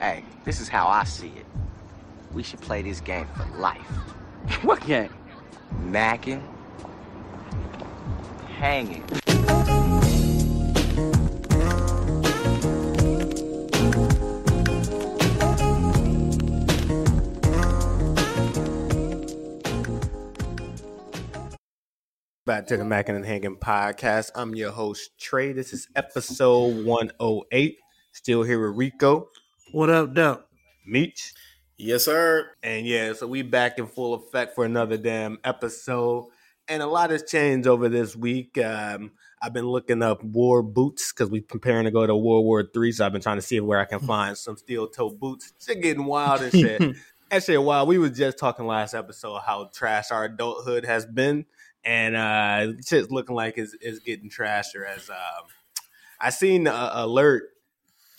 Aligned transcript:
Hey, 0.00 0.22
this 0.44 0.60
is 0.60 0.68
how 0.68 0.86
I 0.86 1.02
see 1.02 1.32
it. 1.36 1.46
We 2.32 2.44
should 2.44 2.60
play 2.60 2.82
this 2.82 3.00
game 3.00 3.26
for 3.34 3.44
life. 3.58 3.80
what 4.62 4.86
game? 4.86 5.12
Macking, 5.86 6.40
hanging. 8.46 9.02
Back 22.46 22.68
to 22.68 22.76
the 22.76 22.84
Mackin 22.84 23.16
and 23.16 23.26
Hanging 23.26 23.56
podcast. 23.56 24.30
I'm 24.36 24.54
your 24.54 24.70
host, 24.70 25.18
Trey. 25.18 25.50
This 25.50 25.72
is 25.72 25.88
episode 25.96 26.86
108. 26.86 27.78
Still 28.12 28.44
here 28.44 28.64
with 28.64 28.78
Rico. 28.78 29.28
What 29.70 29.90
up, 29.90 30.14
Doug? 30.14 30.44
Meech. 30.86 31.34
Yes, 31.76 32.06
sir. 32.06 32.50
And 32.62 32.86
yeah, 32.86 33.12
so 33.12 33.26
we 33.26 33.42
back 33.42 33.78
in 33.78 33.86
full 33.86 34.14
effect 34.14 34.54
for 34.54 34.64
another 34.64 34.96
damn 34.96 35.38
episode. 35.44 36.28
And 36.68 36.82
a 36.82 36.86
lot 36.86 37.10
has 37.10 37.22
changed 37.22 37.68
over 37.68 37.90
this 37.90 38.16
week. 38.16 38.56
Um, 38.56 39.12
I've 39.42 39.52
been 39.52 39.66
looking 39.66 40.02
up 40.02 40.24
war 40.24 40.62
boots 40.62 41.12
because 41.12 41.28
we're 41.28 41.42
preparing 41.42 41.84
to 41.84 41.90
go 41.90 42.06
to 42.06 42.16
World 42.16 42.46
War 42.46 42.64
Three. 42.64 42.92
So 42.92 43.04
I've 43.04 43.12
been 43.12 43.20
trying 43.20 43.36
to 43.36 43.42
see 43.42 43.60
where 43.60 43.78
I 43.78 43.84
can 43.84 44.00
find 44.06 44.38
some 44.38 44.56
steel 44.56 44.88
toe 44.88 45.10
boots. 45.10 45.52
Shit 45.60 45.82
getting 45.82 46.06
wild 46.06 46.40
and 46.40 46.52
shit. 46.52 46.96
that 47.30 47.44
shit 47.44 47.62
wild. 47.62 47.88
We 47.88 47.98
was 47.98 48.16
just 48.16 48.38
talking 48.38 48.66
last 48.66 48.94
episode 48.94 49.40
how 49.40 49.68
trash 49.74 50.10
our 50.10 50.24
adulthood 50.24 50.86
has 50.86 51.04
been. 51.04 51.44
And 51.84 52.16
uh 52.16 52.72
shit's 52.86 53.10
looking 53.10 53.36
like 53.36 53.58
it's, 53.58 53.76
it's 53.82 53.98
getting 53.98 54.30
trasher 54.30 54.86
as 54.86 55.10
um 55.10 55.44
I 56.20 56.30
seen 56.30 56.66
an 56.66 56.74
alert 56.74 57.50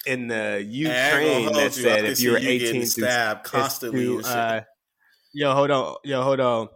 in 0.05 0.27
the 0.27 0.66
Ukraine 0.67 1.52
that 1.53 1.73
said 1.73 2.05
if 2.05 2.20
you're 2.20 2.38
18 2.38 2.85
stabbed 2.85 3.44
constantly, 3.44 4.05
to, 4.05 4.27
uh, 4.27 4.62
yo, 5.34 5.53
hold 5.53 5.71
on, 5.71 5.96
yo, 6.04 6.21
hold 6.21 6.40
on. 6.40 6.70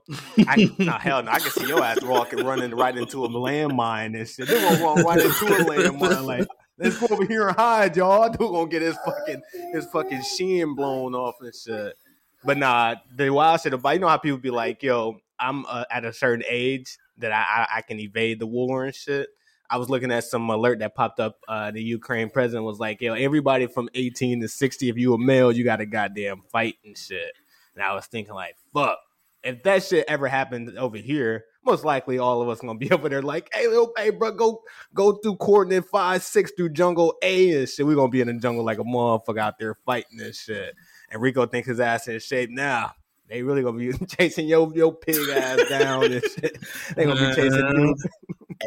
I, 0.48 0.70
no, 0.80 0.92
hell 0.94 1.24
no, 1.24 1.32
I 1.32 1.40
can 1.40 1.52
see 1.52 1.68
your 1.68 1.84
ass 1.84 2.02
walking, 2.02 2.44
running 2.44 2.72
right 2.72 2.96
into 2.96 3.26
a 3.26 3.30
landmine 3.30 4.18
and 4.18 4.28
shit. 4.28 4.48
They're 4.48 4.70
gonna 4.70 4.84
walk 4.84 4.98
right 5.00 5.20
into 5.20 5.46
a 5.46 5.66
landmine 5.66 6.26
like. 6.26 6.48
Let's 6.80 7.00
go 7.00 7.08
over 7.12 7.26
here 7.26 7.48
and 7.48 7.56
hide, 7.56 7.96
y'all. 7.96 8.30
Dude 8.30 8.40
gonna 8.40 8.68
get 8.68 8.82
his 8.82 8.98
fucking 9.06 9.42
his 9.74 9.86
fucking 9.86 10.24
shin 10.24 10.74
blown 10.74 11.14
off 11.14 11.36
and 11.40 11.54
shit. 11.54 11.96
But 12.44 12.58
nah, 12.58 12.96
the 13.16 13.30
wild 13.30 13.62
shit 13.62 13.74
about 13.74 13.94
you 13.94 14.00
know 14.00 14.08
how 14.08 14.18
people 14.18 14.40
be 14.40 14.50
like, 14.50 14.82
yo, 14.82 15.20
I'm 15.40 15.66
uh, 15.68 15.86
at 15.92 16.04
a 16.04 16.12
certain 16.12 16.44
age 16.50 16.98
that 17.20 17.32
I, 17.32 17.42
I, 17.42 17.78
I 17.78 17.82
can 17.82 18.00
evade 18.00 18.40
the 18.40 18.48
war 18.48 18.86
and 18.86 18.96
shit. 18.96 19.30
I 19.74 19.78
was 19.78 19.90
looking 19.90 20.12
at 20.12 20.24
some 20.24 20.48
alert 20.52 20.80
that 20.80 20.94
popped 20.94 21.20
up. 21.20 21.40
Uh, 21.48 21.72
the 21.72 21.82
Ukraine 21.82 22.30
president 22.30 22.64
was 22.64 22.78
like, 22.78 23.02
"Yo, 23.02 23.16
everybody 23.16 23.66
from 23.66 23.90
18 23.96 24.42
to 24.42 24.48
60, 24.48 24.88
if 24.88 24.98
you 24.98 25.16
a 25.16 25.18
male, 25.18 25.52
you 25.52 25.64
got 25.64 25.78
to 25.78 25.88
goddamn 25.88 26.44
fight 26.52 26.76
and 26.86 26.96
shit." 26.96 27.32
And 27.74 27.84
I 27.84 27.96
was 27.96 28.06
thinking, 28.06 28.36
like, 28.36 28.56
fuck, 28.72 29.00
if 29.44 29.64
that 29.64 29.82
shit 29.82 30.06
ever 30.08 30.28
happened 30.28 30.78
over 30.78 30.98
here, 30.98 31.46
most 31.66 31.84
likely 31.84 32.20
all 32.20 32.44
of 32.44 32.50
us 32.50 32.60
gonna 32.60 32.78
be 32.78 32.92
over 32.92 33.10
there 33.10 33.24
like, 33.24 33.50
"Hey, 33.52 33.68
little, 33.68 33.92
hey, 33.98 34.12
bro, 34.12 34.34
go 34.34 34.62
go 34.94 35.14
through 35.14 35.38
coordinate 35.38 35.86
five 35.86 36.22
six 36.22 36.52
through 36.56 36.70
jungle 36.70 37.16
A 37.24 37.58
and 37.58 37.68
shit." 37.68 37.88
We 37.88 37.96
gonna 37.96 38.10
be 38.10 38.22
in 38.22 38.28
the 38.28 38.34
jungle 38.34 38.64
like 38.64 38.78
a 38.78 38.84
motherfucker 38.84 39.40
out 39.40 39.58
there 39.58 39.74
fighting 39.88 40.18
this 40.20 40.40
shit. 40.40 40.76
And 41.10 41.20
Rico 41.20 41.48
thinks 41.48 41.68
his 41.68 41.80
ass 41.80 42.08
in 42.08 42.20
shape 42.20 42.52
now. 42.52 42.92
They 43.28 43.42
really 43.42 43.64
gonna 43.64 43.80
be 43.80 43.92
chasing 44.08 44.48
your 44.48 44.72
your 44.76 44.94
pig 44.94 45.18
ass 45.30 45.68
down 45.68 46.12
and 46.12 46.22
shit. 46.22 46.58
They 46.96 47.06
gonna 47.06 47.30
be 47.30 47.36
chasing 47.36 47.72
dudes. 47.72 48.08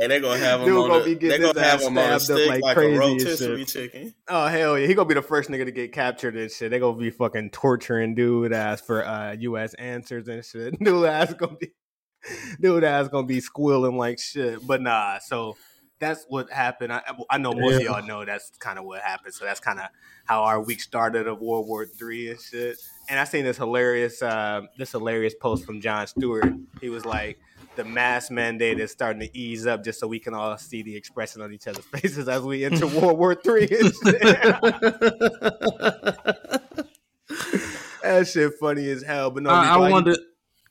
And 0.00 0.12
they're 0.12 0.20
gonna 0.20 0.38
have 0.38 0.60
him 0.60 0.66
Dude 0.66 0.76
on 0.76 0.88
gonna 0.88 1.00
a, 1.00 1.04
be 1.04 1.14
they 1.14 1.20
getting 1.20 1.40
gonna 1.42 1.60
his 1.60 1.68
have 1.70 1.80
ass 1.80 1.86
him 1.86 1.98
on 1.98 2.04
a 2.04 2.20
stabbed 2.20 2.30
up 2.30 2.38
stick 2.38 2.48
like 2.48 2.62
like, 2.62 2.76
crazy 2.76 2.88
a 2.88 2.90
and 2.90 2.98
rotisserie 2.98 3.58
shit. 3.64 3.68
chicken. 3.68 4.14
Oh 4.28 4.46
hell 4.46 4.78
yeah, 4.78 4.86
he 4.86 4.94
gonna 4.94 5.08
be 5.08 5.14
the 5.14 5.22
first 5.22 5.50
nigga 5.50 5.64
to 5.64 5.72
get 5.72 5.92
captured 5.92 6.36
and 6.36 6.50
shit. 6.50 6.70
They 6.70 6.78
gonna 6.78 6.98
be 6.98 7.10
fucking 7.10 7.50
torturing 7.50 8.14
dude 8.14 8.52
ass 8.52 8.80
for 8.80 9.04
uh 9.06 9.32
U.S. 9.38 9.74
answers 9.74 10.28
and 10.28 10.44
shit. 10.44 10.78
Dude 10.82 11.06
ass 11.06 11.34
gonna 11.34 11.56
be 11.56 11.72
dude 12.60 12.84
ass 12.84 13.08
gonna 13.08 13.26
be 13.26 13.40
squealing 13.40 13.96
like 13.96 14.18
shit. 14.18 14.66
But 14.66 14.82
nah, 14.82 15.18
so 15.18 15.56
that's 15.98 16.24
what 16.28 16.50
happened. 16.50 16.92
I, 16.92 17.02
I 17.30 17.38
know 17.38 17.52
most 17.52 17.76
of 17.76 17.82
y'all 17.82 18.06
know 18.06 18.24
that's 18.24 18.50
kind 18.58 18.78
of 18.78 18.84
what 18.84 19.00
happened. 19.00 19.32
So 19.32 19.44
that's 19.44 19.60
kind 19.60 19.80
of 19.80 19.86
how 20.26 20.42
our 20.42 20.60
week 20.60 20.80
started 20.80 21.26
of 21.26 21.40
World 21.40 21.66
War 21.66 21.86
Three 21.86 22.30
and 22.30 22.40
shit. 22.40 22.76
And 23.08 23.18
I 23.18 23.24
seen 23.24 23.44
this 23.44 23.56
hilarious 23.56 24.22
uh, 24.22 24.62
this 24.76 24.92
hilarious 24.92 25.34
post 25.34 25.64
from 25.64 25.80
Jon 25.80 26.06
Stewart. 26.06 26.52
He 26.80 26.88
was 26.90 27.04
like. 27.04 27.38
The 27.76 27.84
mask 27.84 28.30
mandate 28.30 28.80
is 28.80 28.90
starting 28.90 29.20
to 29.20 29.38
ease 29.38 29.66
up 29.66 29.84
just 29.84 30.00
so 30.00 30.06
we 30.06 30.18
can 30.18 30.32
all 30.32 30.56
see 30.56 30.82
the 30.82 30.96
expression 30.96 31.42
on 31.42 31.52
each 31.52 31.66
other's 31.66 31.84
faces 31.92 32.28
as 32.28 32.42
we 32.42 32.64
enter 32.64 32.86
World 33.00 33.18
War 33.18 33.34
Three. 33.34 33.68
and 33.70 33.92
that 38.02 38.28
shit 38.30 38.54
funny 38.58 38.88
as 38.88 39.02
hell. 39.02 39.30
But 39.30 39.42
no, 39.42 39.50
I, 39.50 39.60
I 39.60 39.64
how 39.66 39.90
wanted, 39.90 40.18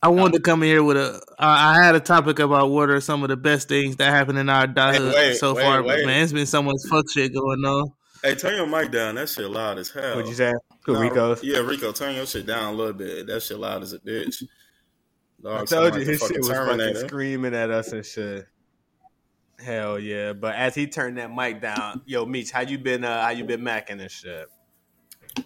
I 0.02 0.08
wanted 0.10 0.34
to 0.34 0.40
come 0.40 0.64
in 0.64 0.70
here 0.70 0.84
with 0.84 0.98
a. 0.98 1.22
I 1.38 1.80
I 1.80 1.84
had 1.84 1.96
a 1.96 2.00
topic 2.00 2.40
about 2.40 2.70
what 2.70 2.90
are 2.90 3.00
some 3.02 3.24
of 3.24 3.30
the 3.30 3.38
best 3.38 3.68
things 3.68 3.98
that 3.98 4.10
happened 4.10 4.40
in 4.40 4.50
our 4.50 4.64
adulthood 4.64 5.14
wait, 5.14 5.38
so 5.38 5.54
wait, 5.54 5.64
far. 5.64 5.84
wait. 5.84 5.98
But 5.98 6.06
man, 6.08 6.24
it's 6.24 6.34
been 6.34 6.46
so 6.46 6.64
much 6.64 6.78
fuck 6.90 7.06
shit 7.12 7.34
going 7.34 7.64
on. 7.66 7.92
Hey, 8.24 8.34
turn 8.34 8.56
your 8.56 8.66
mic 8.66 8.92
down. 8.92 9.16
That 9.16 9.30
shit 9.30 9.50
loud 9.50 9.78
as 9.78 9.90
hell. 9.90 10.16
What'd 10.16 10.28
you 10.30 10.36
say? 10.36 10.52
Who 10.86 10.94
Nah, 10.94 11.02
Rico's? 11.02 11.44
Yeah, 11.44 11.60
Rico, 11.60 11.92
turn 11.92 12.16
your 12.16 12.26
shit 12.26 12.48
down 12.48 12.74
a 12.74 12.78
little 12.78 12.94
bit. 12.94 13.28
That 13.28 13.44
shit 13.44 13.60
loud 13.60 13.84
as 13.84 13.94
a 13.94 14.00
bitch. 14.00 14.44
Dog, 15.46 15.62
I 15.62 15.66
told 15.66 15.94
you 15.94 16.04
the 16.04 16.12
his 16.12 16.20
shit 16.22 16.30
fucking 16.30 16.40
was 16.40 16.50
fucking 16.50 17.08
screaming 17.08 17.54
at 17.54 17.70
us 17.70 17.92
and 17.92 18.04
shit. 18.04 18.48
Hell 19.64 20.00
yeah! 20.00 20.34
But 20.34 20.56
as 20.56 20.74
he 20.74 20.88
turned 20.88 21.20
that 21.20 21.32
mic 21.32 21.62
down, 21.62 22.02
yo, 22.08 22.26
Meech, 22.26 22.50
how 22.50 22.62
you 22.62 22.80
been? 22.80 23.04
Uh, 23.04 23.22
how 23.22 23.30
you 23.30 23.44
been 23.44 23.62
macking 23.62 24.02
and 24.02 24.10
shit? 24.10 24.48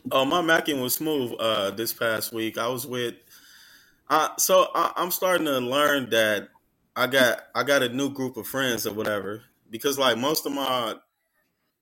Oh, 0.10 0.24
my 0.24 0.42
macking 0.42 0.82
was 0.82 0.94
smooth 0.94 1.34
uh, 1.38 1.72
this 1.72 1.92
past 1.92 2.32
week. 2.32 2.58
I 2.58 2.70
was 2.70 2.88
with, 2.88 3.16
uh, 4.10 4.30
so 4.38 4.70
I, 4.74 4.94
I'm 4.96 5.12
starting 5.12 5.48
to 5.48 5.60
learn 5.60 6.12
that 6.12 6.48
I 6.96 7.08
got 7.08 7.42
I 7.54 7.64
got 7.64 7.84
a 7.84 7.90
new 7.90 8.10
group 8.10 8.38
of 8.38 8.48
friends 8.48 8.88
or 8.88 8.94
whatever 8.94 9.42
because 9.70 10.00
like 10.00 10.18
most 10.18 10.46
of 10.46 10.54
my 10.54 10.96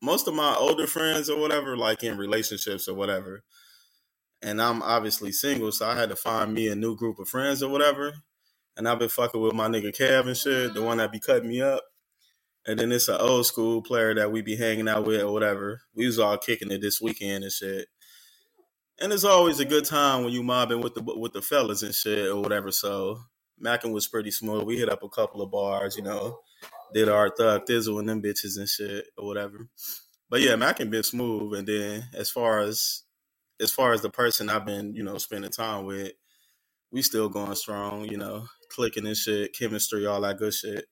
most 0.01 0.28
of 0.28 0.34
my 0.34 0.55
older 0.55 0.88
friends 0.88 1.29
or 1.29 1.39
whatever 1.39 1.78
like 1.78 2.03
in 2.03 2.17
relationships 2.17 2.88
or 2.88 2.95
whatever, 2.95 3.44
and 4.41 4.61
I'm 4.61 4.81
obviously 4.83 5.31
single, 5.31 5.71
so 5.71 5.87
I 5.87 5.95
had 5.95 6.09
to 6.09 6.15
find 6.15 6.53
me 6.53 6.67
a 6.67 6.75
new 6.75 6.95
group 6.95 7.19
of 7.19 7.29
friends 7.29 7.63
or 7.63 7.69
whatever. 7.69 8.13
And 8.75 8.87
I've 8.87 8.99
been 8.99 9.09
fucking 9.09 9.41
with 9.41 9.53
my 9.53 9.67
nigga 9.67 9.95
Kev 9.95 10.27
and 10.27 10.37
shit, 10.37 10.73
the 10.73 10.83
one 10.83 10.97
that 10.97 11.11
be 11.11 11.19
cutting 11.19 11.49
me 11.49 11.61
up. 11.61 11.83
And 12.67 12.79
then 12.79 12.91
it's 12.91 13.07
an 13.07 13.15
old 13.19 13.45
school 13.45 13.81
player 13.81 14.13
that 14.13 14.31
we 14.31 14.41
be 14.41 14.55
hanging 14.55 14.87
out 14.87 15.05
with 15.05 15.21
or 15.21 15.31
whatever. 15.31 15.81
We 15.95 16.05
was 16.05 16.19
all 16.19 16.37
kicking 16.37 16.69
it 16.69 16.81
this 16.81 17.01
weekend 17.01 17.43
and 17.43 17.51
shit. 17.51 17.87
And 18.99 19.13
it's 19.13 19.23
always 19.23 19.59
a 19.59 19.65
good 19.65 19.85
time 19.85 20.23
when 20.23 20.33
you 20.33 20.43
mobbing 20.43 20.81
with 20.81 20.93
the 20.93 21.01
with 21.01 21.33
the 21.33 21.41
fellas 21.41 21.81
and 21.81 21.95
shit 21.95 22.27
or 22.27 22.41
whatever. 22.41 22.71
So 22.71 23.19
Mackin 23.57 23.91
was 23.91 24.07
pretty 24.07 24.31
smooth. 24.31 24.63
We 24.63 24.77
hit 24.77 24.89
up 24.89 25.01
a 25.01 25.09
couple 25.09 25.41
of 25.41 25.51
bars, 25.51 25.95
you 25.95 26.03
know, 26.03 26.39
did 26.93 27.07
our 27.07 27.29
thug 27.29 27.65
thizzle 27.65 27.99
and 27.99 28.09
them 28.09 28.21
bitches 28.21 28.57
and 28.57 28.67
shit 28.67 29.05
or 29.17 29.25
whatever. 29.25 29.69
But 30.29 30.41
yeah, 30.41 30.55
Mackin 30.55 30.89
been 30.89 31.03
smooth. 31.03 31.57
And 31.57 31.67
then 31.67 32.09
as 32.13 32.29
far 32.29 32.59
as 32.59 33.03
as 33.62 33.72
far 33.72 33.94
as 33.94 34.01
the 34.01 34.09
person 34.09 34.50
I've 34.50 34.66
been, 34.66 34.94
you 34.95 35.03
know, 35.03 35.18
spending 35.18 35.51
time 35.51 35.85
with, 35.85 36.13
we 36.91 37.01
still 37.01 37.29
going 37.29 37.56
strong, 37.56 38.06
you 38.06 38.18
know, 38.18 38.45
clicking 38.72 39.07
and 39.07 39.18
shit, 39.18 39.56
chemistry, 39.57 40.06
all 40.06 40.22
that 40.22 40.38
good 40.38 40.53
shit. 40.53 40.85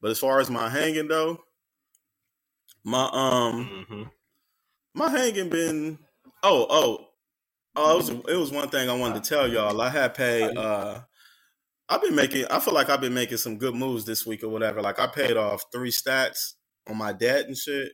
But 0.00 0.10
as 0.12 0.18
far 0.18 0.40
as 0.40 0.50
my 0.50 0.68
hanging 0.68 1.08
though, 1.08 1.38
my 2.84 3.04
um 3.12 3.70
Mm-hmm. 3.70 4.02
my 4.94 5.10
hanging 5.10 5.50
been 5.50 5.98
oh 6.42 6.66
oh 6.70 7.06
oh 7.76 7.94
it 7.94 7.96
was 7.96 8.10
it 8.10 8.36
was 8.36 8.52
one 8.52 8.70
thing 8.70 8.88
I 8.90 8.96
wanted 8.96 9.22
to 9.22 9.28
tell 9.28 9.48
y'all. 9.48 9.80
I 9.80 9.90
had 9.90 10.14
paid 10.14 10.56
uh 10.56 11.00
I've 11.88 12.02
been 12.02 12.14
making 12.16 12.46
I 12.50 12.60
feel 12.60 12.74
like 12.74 12.90
I've 12.90 13.00
been 13.02 13.14
making 13.14 13.38
some 13.38 13.58
good 13.58 13.74
moves 13.74 14.04
this 14.06 14.26
week 14.26 14.44
or 14.44 14.48
whatever. 14.48 14.82
Like 14.82 15.00
I 15.00 15.06
paid 15.08 15.36
off 15.36 15.64
three 15.72 15.90
stacks 15.92 16.56
on 16.88 16.96
my 16.98 17.12
debt 17.12 17.46
and 17.46 17.56
shit, 17.56 17.92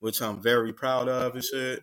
which 0.00 0.22
I'm 0.22 0.42
very 0.42 0.72
proud 0.72 1.08
of 1.08 1.34
and 1.34 1.44
shit. 1.44 1.82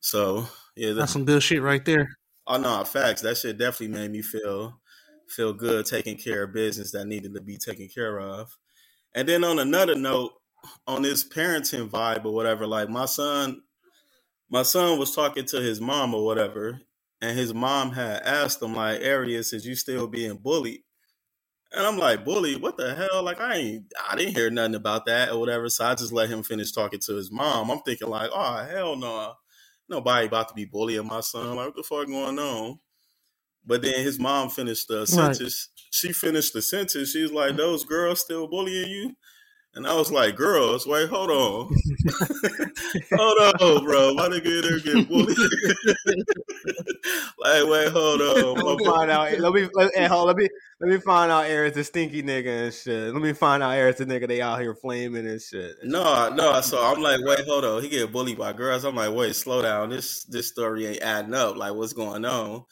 So 0.00 0.46
yeah, 0.76 0.92
That's 0.92 1.12
some 1.12 1.24
good 1.24 1.42
shit 1.42 1.62
right 1.62 1.84
there. 1.84 2.08
Oh 2.46 2.58
no, 2.58 2.84
facts. 2.84 3.22
That 3.22 3.38
shit 3.38 3.58
definitely 3.58 3.96
made 3.98 4.10
me 4.12 4.22
feel 4.22 4.80
feel 5.28 5.52
good 5.52 5.86
taking 5.86 6.16
care 6.18 6.44
of 6.44 6.54
business 6.54 6.92
that 6.92 7.06
needed 7.06 7.34
to 7.34 7.40
be 7.42 7.58
taken 7.58 7.88
care 7.88 8.20
of. 8.20 8.56
And 9.14 9.28
then 9.28 9.44
on 9.44 9.58
another 9.58 9.96
note, 9.96 10.32
on 10.86 11.02
this 11.02 11.28
parenting 11.28 11.88
vibe 11.90 12.24
or 12.24 12.34
whatever, 12.34 12.66
like 12.66 12.88
my 12.90 13.06
son 13.06 13.62
my 14.50 14.62
son 14.62 14.98
was 14.98 15.14
talking 15.14 15.46
to 15.46 15.60
his 15.60 15.80
mom 15.80 16.14
or 16.14 16.24
whatever, 16.24 16.80
and 17.22 17.36
his 17.38 17.54
mom 17.54 17.92
had 17.92 18.22
asked 18.22 18.62
him, 18.62 18.74
like, 18.74 19.00
Arius, 19.02 19.52
is 19.52 19.66
you 19.66 19.74
still 19.76 20.06
being 20.06 20.36
bullied? 20.36 20.80
And 21.72 21.86
I'm 21.86 21.98
like, 21.98 22.24
"Bully? 22.24 22.56
What 22.56 22.76
the 22.78 22.94
hell? 22.94 23.22
Like 23.22 23.40
I 23.40 23.56
ain't 23.56 23.84
I 24.10 24.16
didn't 24.16 24.34
hear 24.34 24.50
nothing 24.50 24.74
about 24.76 25.06
that 25.06 25.30
or 25.30 25.38
whatever. 25.40 25.68
So 25.68 25.84
I 25.84 25.94
just 25.94 26.12
let 26.12 26.30
him 26.30 26.42
finish 26.42 26.72
talking 26.72 27.00
to 27.00 27.14
his 27.16 27.30
mom. 27.30 27.70
I'm 27.70 27.80
thinking 27.80 28.08
like, 28.08 28.30
oh 28.32 28.66
hell 28.70 28.96
no. 28.96 29.34
Nobody 29.88 30.26
about 30.26 30.48
to 30.48 30.54
be 30.54 30.64
bullying 30.64 31.06
my 31.06 31.20
son. 31.20 31.56
Like, 31.56 31.66
what 31.66 31.76
the 31.76 31.82
fuck 31.82 32.06
going 32.06 32.38
on? 32.38 32.78
But 33.64 33.82
then 33.82 33.94
his 34.04 34.18
mom 34.18 34.48
finished 34.48 34.88
the 34.88 35.06
sentence. 35.06 35.70
She 35.90 36.12
finished 36.12 36.52
the 36.52 36.62
sentence. 36.62 37.10
She's 37.10 37.32
like, 37.32 37.56
"Those 37.56 37.84
girls 37.84 38.20
still 38.20 38.46
bullying 38.46 38.88
you?" 38.88 39.16
And 39.76 39.86
I 39.86 39.94
was 39.94 40.10
like, 40.10 40.34
girls, 40.36 40.86
wait, 40.86 41.10
hold 41.10 41.30
on. 41.30 41.68
hold 43.12 43.38
on, 43.60 43.84
bro. 43.84 44.14
My 44.14 44.26
nigga 44.26 44.46
in 44.46 44.62
there 44.62 44.80
get 44.80 45.06
bullied. 45.06 45.36
like, 47.38 47.66
wait, 47.68 47.92
hold 47.92 48.22
on. 48.22 48.54
Let 48.54 48.78
me 48.78 48.86
find 48.86 49.10
out. 49.10 49.38
Let 49.38 49.52
me 49.52 49.68
let, 49.74 49.94
hey, 49.94 50.06
hold, 50.06 50.28
let 50.28 50.36
me 50.36 50.48
let 50.80 50.90
me 50.90 50.98
find 50.98 51.30
out 51.30 51.44
Eric's 51.44 51.76
a 51.76 51.84
stinky 51.84 52.22
nigga 52.22 52.64
and 52.64 52.72
shit. 52.72 53.12
Let 53.12 53.22
me 53.22 53.34
find 53.34 53.62
out 53.62 53.72
Eric's 53.72 54.00
a 54.00 54.06
nigga 54.06 54.26
they 54.26 54.40
out 54.40 54.62
here 54.62 54.74
flaming 54.74 55.26
and 55.26 55.42
shit. 55.42 55.76
No, 55.84 56.30
no. 56.30 56.58
So 56.62 56.82
I'm 56.82 57.02
like, 57.02 57.20
wait, 57.22 57.44
hold 57.46 57.66
on. 57.66 57.82
He 57.82 57.90
get 57.90 58.10
bullied 58.10 58.38
by 58.38 58.54
girls. 58.54 58.84
I'm 58.84 58.96
like, 58.96 59.12
wait, 59.12 59.36
slow 59.36 59.60
down. 59.60 59.90
This 59.90 60.24
this 60.24 60.48
story 60.48 60.86
ain't 60.86 61.02
adding 61.02 61.34
up. 61.34 61.54
Like, 61.54 61.74
what's 61.74 61.92
going 61.92 62.24
on? 62.24 62.64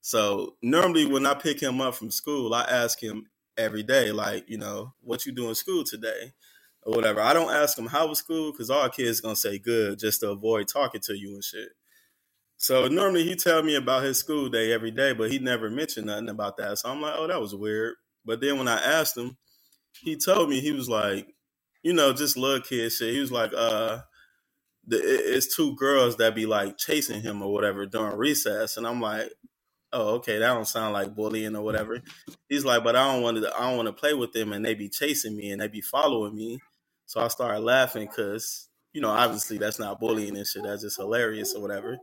So 0.00 0.56
normally 0.62 1.04
when 1.04 1.26
I 1.26 1.34
pick 1.34 1.60
him 1.60 1.82
up 1.82 1.96
from 1.96 2.10
school, 2.10 2.54
I 2.54 2.62
ask 2.62 2.98
him 3.02 3.26
every 3.58 3.82
day, 3.82 4.10
like, 4.12 4.48
you 4.48 4.56
know, 4.58 4.94
what 5.00 5.26
you 5.26 5.32
do 5.32 5.50
in 5.50 5.54
school 5.54 5.84
today? 5.84 6.32
Or 6.86 6.94
whatever. 6.94 7.20
I 7.20 7.34
don't 7.34 7.52
ask 7.52 7.76
them 7.76 7.88
how 7.88 8.06
was 8.06 8.20
school 8.20 8.52
because 8.52 8.70
all 8.70 8.88
kids 8.88 9.20
gonna 9.20 9.36
say 9.36 9.58
good 9.58 9.98
just 9.98 10.20
to 10.20 10.30
avoid 10.30 10.68
talking 10.68 11.02
to 11.02 11.18
you 11.18 11.34
and 11.34 11.44
shit. 11.44 11.70
So 12.56 12.88
normally 12.88 13.24
he 13.24 13.36
tell 13.36 13.62
me 13.62 13.74
about 13.74 14.04
his 14.04 14.18
school 14.18 14.48
day 14.48 14.72
every 14.72 14.92
day, 14.92 15.12
but 15.12 15.30
he 15.30 15.38
never 15.38 15.68
mentioned 15.68 16.06
nothing 16.06 16.30
about 16.30 16.56
that. 16.58 16.78
So 16.78 16.90
I'm 16.90 17.02
like, 17.02 17.14
oh, 17.18 17.26
that 17.26 17.40
was 17.40 17.54
weird. 17.54 17.96
But 18.24 18.40
then 18.40 18.58
when 18.58 18.68
I 18.68 18.80
asked 18.80 19.16
him, 19.16 19.36
he 20.00 20.16
told 20.16 20.48
me 20.48 20.60
he 20.60 20.72
was 20.72 20.88
like, 20.88 21.26
you 21.82 21.92
know, 21.92 22.12
just 22.12 22.38
little 22.38 22.62
kid 22.62 22.90
shit. 22.90 23.14
He 23.14 23.20
was 23.20 23.32
like, 23.32 23.52
uh, 23.56 24.00
the, 24.86 24.98
it's 24.98 25.54
two 25.54 25.74
girls 25.76 26.16
that 26.16 26.34
be 26.34 26.46
like 26.46 26.78
chasing 26.78 27.22
him 27.22 27.42
or 27.42 27.52
whatever 27.52 27.86
during 27.86 28.16
recess, 28.16 28.76
and 28.76 28.86
I'm 28.86 29.00
like, 29.00 29.32
oh, 29.92 30.16
okay, 30.16 30.38
that 30.38 30.54
don't 30.54 30.66
sound 30.66 30.92
like 30.92 31.14
bullying 31.14 31.56
or 31.56 31.62
whatever. 31.62 32.02
He's 32.48 32.64
like, 32.64 32.84
but 32.84 32.96
I 32.96 33.12
don't 33.12 33.22
want 33.22 33.38
to, 33.38 33.54
I 33.56 33.68
don't 33.68 33.76
want 33.76 33.88
to 33.88 33.92
play 33.92 34.14
with 34.14 34.32
them, 34.32 34.52
and 34.52 34.64
they 34.64 34.74
be 34.74 34.88
chasing 34.88 35.36
me 35.36 35.50
and 35.50 35.60
they 35.60 35.68
be 35.68 35.80
following 35.80 36.34
me. 36.36 36.60
So 37.06 37.20
I 37.20 37.28
started 37.28 37.60
laughing 37.60 38.06
because, 38.06 38.68
you 38.92 39.00
know, 39.00 39.10
obviously 39.10 39.58
that's 39.58 39.78
not 39.78 40.00
bullying 40.00 40.36
and 40.36 40.46
shit. 40.46 40.64
That's 40.64 40.82
just 40.82 40.96
hilarious 40.96 41.54
or 41.54 41.62
whatever. 41.62 41.98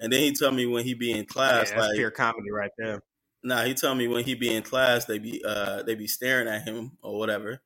And 0.00 0.12
then 0.12 0.20
he 0.20 0.32
told 0.32 0.54
me 0.54 0.66
when 0.66 0.84
he 0.84 0.94
be 0.94 1.12
in 1.12 1.24
class, 1.24 1.70
Yeah, 1.70 1.76
that's 1.76 1.88
like 1.88 1.96
pure 1.96 2.10
comedy 2.10 2.50
right 2.50 2.70
there. 2.76 3.00
Nah, 3.42 3.62
he 3.62 3.74
told 3.74 3.98
me 3.98 4.08
when 4.08 4.24
he 4.24 4.34
be 4.34 4.54
in 4.54 4.62
class, 4.62 5.04
they 5.04 5.18
be 5.18 5.42
uh 5.46 5.82
they 5.82 5.94
be 5.94 6.06
staring 6.06 6.48
at 6.48 6.62
him 6.62 6.92
or 7.02 7.18
whatever. 7.18 7.60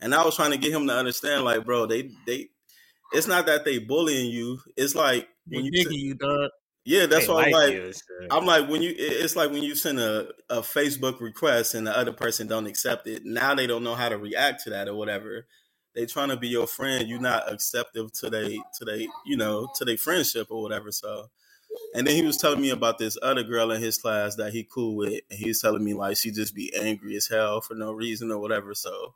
And 0.00 0.14
I 0.14 0.24
was 0.24 0.36
trying 0.36 0.50
to 0.52 0.56
get 0.56 0.72
him 0.72 0.86
to 0.86 0.94
understand, 0.94 1.44
like, 1.44 1.64
bro, 1.64 1.86
they 1.86 2.10
they 2.26 2.48
it's 3.12 3.26
not 3.26 3.46
that 3.46 3.64
they 3.64 3.78
bullying 3.78 4.30
you. 4.30 4.60
It's 4.76 4.94
like 4.94 5.28
when 5.48 5.64
you 5.64 5.70
you, 5.90 6.14
dog. 6.14 6.50
yeah, 6.84 7.06
that's 7.06 7.28
why 7.28 7.44
I'm 7.44 7.50
like 7.52 7.72
you. 7.72 7.92
I'm 8.30 8.46
like 8.46 8.68
when 8.68 8.82
you 8.82 8.94
it's 8.96 9.36
like 9.36 9.50
when 9.50 9.62
you 9.62 9.74
send 9.74 10.00
a, 10.00 10.28
a 10.48 10.60
Facebook 10.60 11.20
request 11.20 11.74
and 11.74 11.86
the 11.86 11.96
other 11.96 12.12
person 12.12 12.46
don't 12.46 12.66
accept 12.66 13.06
it. 13.06 13.24
Now 13.24 13.54
they 13.54 13.66
don't 13.66 13.84
know 13.84 13.94
how 13.94 14.08
to 14.08 14.18
react 14.18 14.64
to 14.64 14.70
that 14.70 14.88
or 14.88 14.94
whatever. 14.94 15.46
They 15.94 16.06
trying 16.06 16.30
to 16.30 16.36
be 16.36 16.48
your 16.48 16.66
friend. 16.66 17.08
You're 17.08 17.20
not 17.20 17.52
acceptive 17.52 18.12
to 18.14 18.30
they 18.30 18.60
to 18.78 18.84
they 18.84 19.08
you 19.24 19.36
know 19.36 19.68
to 19.76 19.84
their 19.84 19.96
friendship 19.98 20.48
or 20.50 20.62
whatever. 20.62 20.92
So, 20.92 21.30
and 21.94 22.06
then 22.06 22.14
he 22.14 22.22
was 22.22 22.36
telling 22.36 22.60
me 22.60 22.70
about 22.70 22.98
this 22.98 23.16
other 23.22 23.42
girl 23.44 23.70
in 23.70 23.80
his 23.80 23.98
class 23.98 24.36
that 24.36 24.52
he 24.52 24.64
cool 24.64 24.96
with, 24.96 25.20
and 25.30 25.38
he 25.38 25.48
was 25.48 25.60
telling 25.60 25.84
me 25.84 25.94
like 25.94 26.16
she 26.16 26.30
just 26.30 26.54
be 26.54 26.74
angry 26.76 27.16
as 27.16 27.28
hell 27.28 27.60
for 27.60 27.74
no 27.74 27.92
reason 27.92 28.30
or 28.30 28.38
whatever. 28.38 28.74
So. 28.74 29.14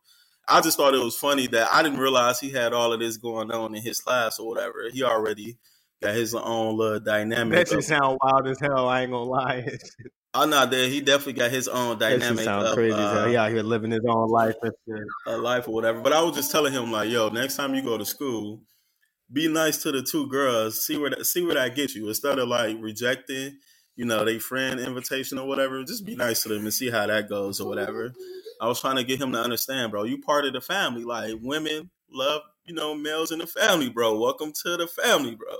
I 0.51 0.63
just 0.63 0.79
thought 0.79 0.95
it 0.95 1.05
was 1.05 1.15
funny 1.15 1.47
that 1.49 1.69
I 1.71 1.83
didn't 1.83 1.99
realize 1.99 2.41
he 2.41 2.51
had 2.51 2.73
all 2.73 2.95
of 2.95 3.01
this 3.01 3.19
going 3.19 3.51
on 3.51 3.75
in 3.75 3.83
his 3.83 4.01
class 4.01 4.39
or 4.39 4.49
whatever. 4.49 4.89
He 4.91 5.03
already 5.03 5.59
got 6.01 6.15
his 6.15 6.35
own 6.35 6.79
little 6.79 7.01
dynamic. 7.01 7.53
That 7.59 7.69
shit 7.69 7.79
of- 7.79 7.85
sound 7.85 8.19
wild 8.23 8.49
as 8.49 8.59
hell. 8.59 8.89
I 8.89 9.03
ain't 9.03 9.11
gonna 9.11 9.25
lie. 9.29 9.67
Oh 10.35 10.45
no, 10.45 10.67
there 10.67 10.89
he 10.89 11.01
definitely 11.01 11.33
got 11.35 11.51
his 11.51 11.69
own 11.69 11.99
dynamic 11.99 12.45
sound 12.45 12.67
of 12.67 12.75
crazy 12.75 12.93
uh, 12.95 13.29
He 13.29 13.37
out 13.37 13.51
here 13.51 13.63
living 13.63 13.91
his 13.91 14.05
own 14.09 14.29
life 14.29 14.55
and 14.63 14.73
shit. 14.87 15.07
uh, 15.27 15.39
life 15.39 15.67
or 15.69 15.73
whatever. 15.75 16.01
But 16.01 16.13
I 16.13 16.23
was 16.23 16.37
just 16.37 16.51
telling 16.51 16.73
him 16.73 16.93
like, 16.93 17.09
yo, 17.11 17.29
next 17.31 17.57
time 17.57 17.75
you 17.75 17.83
go 17.83 17.97
to 17.97 18.05
school, 18.05 18.61
be 19.33 19.49
nice 19.49 19.83
to 19.83 19.93
the 19.93 20.03
two 20.03 20.29
girls. 20.29 20.85
See 20.85 20.99
where 20.99 21.11
that, 21.11 21.25
see 21.27 21.45
where 21.45 21.55
that 21.55 21.75
gets 21.75 21.95
you. 21.95 22.09
Instead 22.09 22.39
of 22.39 22.49
like 22.49 22.77
rejecting, 22.79 23.59
you 23.97 24.05
know, 24.05 24.25
they 24.25 24.39
friend 24.39 24.79
invitation 24.81 25.39
or 25.39 25.47
whatever, 25.49 25.83
just 25.83 26.05
be 26.05 26.15
nice 26.15 26.43
to 26.43 26.51
them 26.51 26.63
and 26.63 26.75
see 26.75 26.91
how 26.91 27.07
that 27.07 27.29
goes 27.29 27.61
or 27.61 27.69
whatever. 27.69 28.13
I 28.61 28.67
was 28.69 28.81
trying 28.81 28.97
to 28.97 29.05
get 29.05 29.21
him 29.21 29.33
to 29.33 29.39
understand, 29.41 29.93
bro. 29.93 30.05
You 30.05 30.21
part 30.21 30.45
of 30.45 30.53
the 30.53 30.61
family. 30.61 31.05
Like 31.05 31.35
women 31.41 31.91
love, 32.13 32.43
you 32.65 32.75
know, 32.75 32.95
males 32.95 33.33
in 33.33 33.39
the 33.39 33.47
family, 33.47 33.89
bro. 33.89 34.19
Welcome 34.19 34.53
to 34.63 34.77
the 34.77 34.87
family, 34.87 35.35
bro. 35.35 35.57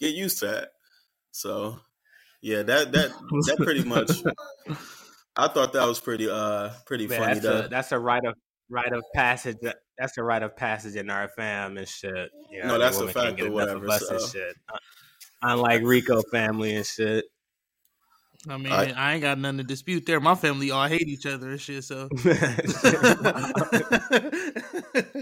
Get 0.00 0.14
used 0.14 0.38
to 0.40 0.46
that. 0.46 0.68
So, 1.32 1.80
yeah, 2.42 2.62
that 2.62 2.92
that 2.92 3.10
that 3.10 3.56
pretty 3.58 3.84
much. 3.84 4.10
I 5.36 5.48
thought 5.48 5.72
that 5.74 5.86
was 5.86 6.00
pretty 6.00 6.28
uh 6.30 6.70
pretty 6.86 7.06
Man, 7.06 7.18
funny 7.20 7.34
that's 7.34 7.44
though. 7.44 7.60
a 7.60 7.68
that's 7.68 7.92
a 7.92 7.98
rite 7.98 8.24
of 8.24 8.34
rite 8.70 8.92
of 8.92 9.02
passage. 9.14 9.56
That's 9.98 10.16
a 10.18 10.22
rite 10.22 10.42
of 10.42 10.56
passage 10.56 10.96
in 10.96 11.10
our 11.10 11.28
fam 11.28 11.76
and 11.76 11.88
shit. 11.88 12.30
You 12.50 12.64
No, 12.64 12.78
that's 12.78 12.96
a 12.96 13.00
women 13.00 13.14
fact 13.14 13.40
or 13.40 13.46
enough 13.46 13.48
of 13.48 13.52
whatever, 13.82 13.88
us 13.90 14.10
and 14.10 14.20
so. 14.20 14.28
shit. 14.28 14.56
Unlike 15.42 15.82
Rico 15.84 16.22
family 16.30 16.74
and 16.76 16.86
shit. 16.86 17.24
I 18.48 18.58
mean, 18.58 18.72
I- 18.72 18.92
I, 18.92 19.12
ain't 19.14 19.22
got 19.22 19.38
nothing 19.38 19.58
to 19.58 19.64
dispute 19.64 20.06
there. 20.06 20.20
My 20.20 20.36
family 20.36 20.70
all 20.70 20.86
hate 20.86 21.08
each 21.08 21.26
other 21.26 21.50
and 21.50 21.60
shit. 21.60 21.82
So 21.82 22.08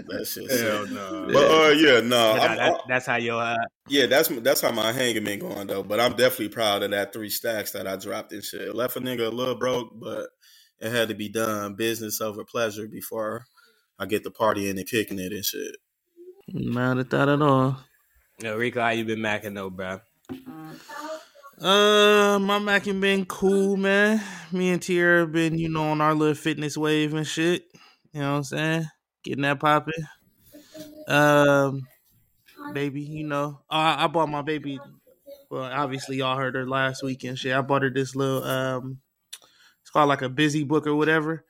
That 0.09 0.27
shit. 0.27 0.51
Hell 0.51 0.87
sick. 0.87 0.95
no. 0.95 1.29
But 1.33 1.51
uh, 1.51 1.69
yeah, 1.71 2.01
no, 2.01 2.35
But 2.37 2.55
nah, 2.55 2.55
that, 2.55 2.81
that's 2.87 3.05
how 3.07 3.17
your 3.17 3.41
uh, 3.41 3.57
yeah, 3.87 4.07
that's 4.07 4.29
that's 4.29 4.61
how 4.61 4.71
my 4.71 4.91
hanging 4.93 5.23
been 5.25 5.39
going 5.39 5.67
though. 5.67 5.83
But 5.83 5.99
I'm 5.99 6.11
definitely 6.11 6.49
proud 6.49 6.83
of 6.83 6.91
that 6.91 7.13
three 7.13 7.29
stacks 7.29 7.71
that 7.71 7.87
I 7.87 7.97
dropped 7.97 8.33
and 8.33 8.43
shit. 8.43 8.75
Left 8.75 8.97
a 8.97 9.01
nigga 9.01 9.27
a 9.27 9.31
little 9.31 9.55
broke, 9.55 9.89
but 9.99 10.29
it 10.79 10.91
had 10.91 11.09
to 11.09 11.15
be 11.15 11.29
done. 11.29 11.75
Business 11.75 12.21
over 12.21 12.45
pleasure 12.45 12.87
before 12.87 13.45
I 13.99 14.05
get 14.07 14.23
the 14.23 14.31
party 14.31 14.69
in 14.69 14.77
and 14.77 14.87
kicking 14.87 15.19
it 15.19 15.33
and 15.33 15.45
shit. 15.45 15.75
not 16.47 16.99
at 16.99 17.09
that 17.11 17.29
at 17.29 17.41
all. 17.41 17.77
yo, 18.41 18.57
Rico, 18.57 18.81
how 18.81 18.89
you 18.89 19.05
been 19.05 19.19
macking 19.19 19.55
though, 19.55 19.69
bro? 19.71 20.01
Uh, 21.61 22.39
my 22.39 22.59
macking 22.59 23.01
been 23.01 23.25
cool, 23.25 23.77
man. 23.77 24.21
Me 24.51 24.69
and 24.71 24.81
Tierra 24.81 25.27
been, 25.27 25.57
you 25.57 25.69
know, 25.69 25.85
on 25.91 26.01
our 26.01 26.13
little 26.13 26.35
fitness 26.35 26.77
wave 26.77 27.13
and 27.13 27.27
shit. 27.27 27.65
You 28.13 28.21
know 28.21 28.31
what 28.33 28.37
I'm 28.37 28.43
saying? 28.43 28.85
Getting 29.25 29.41
that 29.41 29.59
popping. 29.59 29.93
Um, 31.07 31.87
baby, 32.73 33.01
you 33.01 33.25
know, 33.25 33.59
I, 33.69 34.05
I 34.05 34.07
bought 34.07 34.29
my 34.29 34.41
baby. 34.43 34.79
Well, 35.49 35.63
obviously 35.63 36.17
y'all 36.17 36.37
heard 36.37 36.55
her 36.55 36.67
last 36.67 37.03
weekend. 37.03 37.39
shit. 37.39 37.53
I 37.53 37.61
bought 37.61 37.81
her 37.81 37.89
this 37.89 38.15
little 38.15 38.43
um, 38.43 38.99
it's 39.81 39.89
called 39.91 40.09
like 40.09 40.21
a 40.21 40.29
busy 40.29 40.63
book 40.63 40.87
or 40.87 40.95
whatever. 40.95 41.45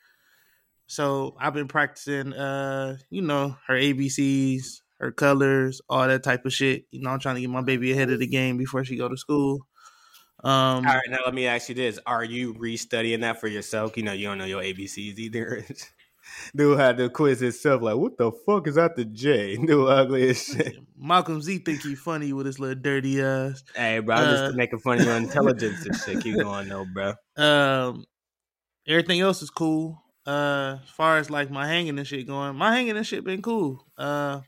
So 0.87 1.35
I've 1.39 1.53
been 1.53 1.67
practicing, 1.67 2.33
uh, 2.33 2.97
you 3.09 3.21
know, 3.21 3.57
her 3.67 3.73
ABCs, 3.73 4.81
her 4.99 5.11
colors, 5.11 5.81
all 5.89 6.07
that 6.07 6.23
type 6.23 6.45
of 6.45 6.53
shit. 6.53 6.85
You 6.91 7.01
know, 7.01 7.09
I'm 7.09 7.19
trying 7.19 7.35
to 7.35 7.41
get 7.41 7.49
my 7.49 7.61
baby 7.61 7.91
ahead 7.91 8.11
of 8.11 8.19
the 8.19 8.27
game 8.27 8.57
before 8.57 8.85
she 8.85 8.95
go 8.95 9.09
to 9.09 9.17
school. 9.17 9.67
Um, 10.43 10.85
All 10.85 10.93
right, 10.93 11.09
now 11.09 11.19
let 11.25 11.33
me 11.33 11.47
ask 11.47 11.69
you 11.69 11.75
this: 11.75 11.97
Are 12.05 12.23
you 12.23 12.53
restudying 12.53 13.21
that 13.21 13.41
for 13.41 13.47
yourself? 13.47 13.97
You 13.97 14.03
know, 14.03 14.13
you 14.13 14.27
don't 14.27 14.37
know 14.37 14.45
your 14.45 14.61
ABCs 14.61 15.17
either. 15.17 15.65
Dude 16.55 16.79
had 16.79 16.97
to 16.97 17.09
quiz 17.09 17.39
himself, 17.39 17.81
like, 17.81 17.95
what 17.97 18.17
the 18.17 18.31
fuck 18.31 18.67
is 18.67 18.75
that 18.75 18.95
the 18.95 19.05
J? 19.05 19.55
Dude, 19.65 19.87
ugly 19.89 20.29
as 20.29 20.43
shit. 20.43 20.77
Malcolm 20.97 21.41
Z 21.41 21.59
think 21.59 21.81
he 21.81 21.95
funny 21.95 22.33
with 22.33 22.45
his 22.45 22.59
little 22.59 22.81
dirty 22.81 23.21
ass. 23.21 23.63
Hey, 23.75 23.99
bro, 23.99 24.15
I'm 24.15 24.27
Uh, 24.27 24.31
just 24.47 24.55
making 24.55 24.79
fun 24.79 24.99
of 24.99 25.05
your 25.05 25.15
intelligence 25.17 25.85
and 25.85 25.95
shit. 25.95 26.21
Keep 26.23 26.37
going, 26.39 26.69
though, 26.69 26.85
bro. 26.93 27.13
Um, 27.37 28.05
everything 28.87 29.19
else 29.21 29.41
is 29.41 29.49
cool. 29.49 30.01
Uh, 30.25 30.77
as 30.83 30.89
far 30.89 31.17
as 31.17 31.29
like 31.29 31.51
my 31.51 31.67
hanging 31.67 31.97
and 31.99 32.07
shit 32.07 32.25
going, 32.25 32.55
my 32.55 32.73
hanging 32.75 32.97
and 32.97 33.05
shit 33.05 33.23
been 33.23 33.41
cool. 33.43 33.85
Uh, 33.97 34.41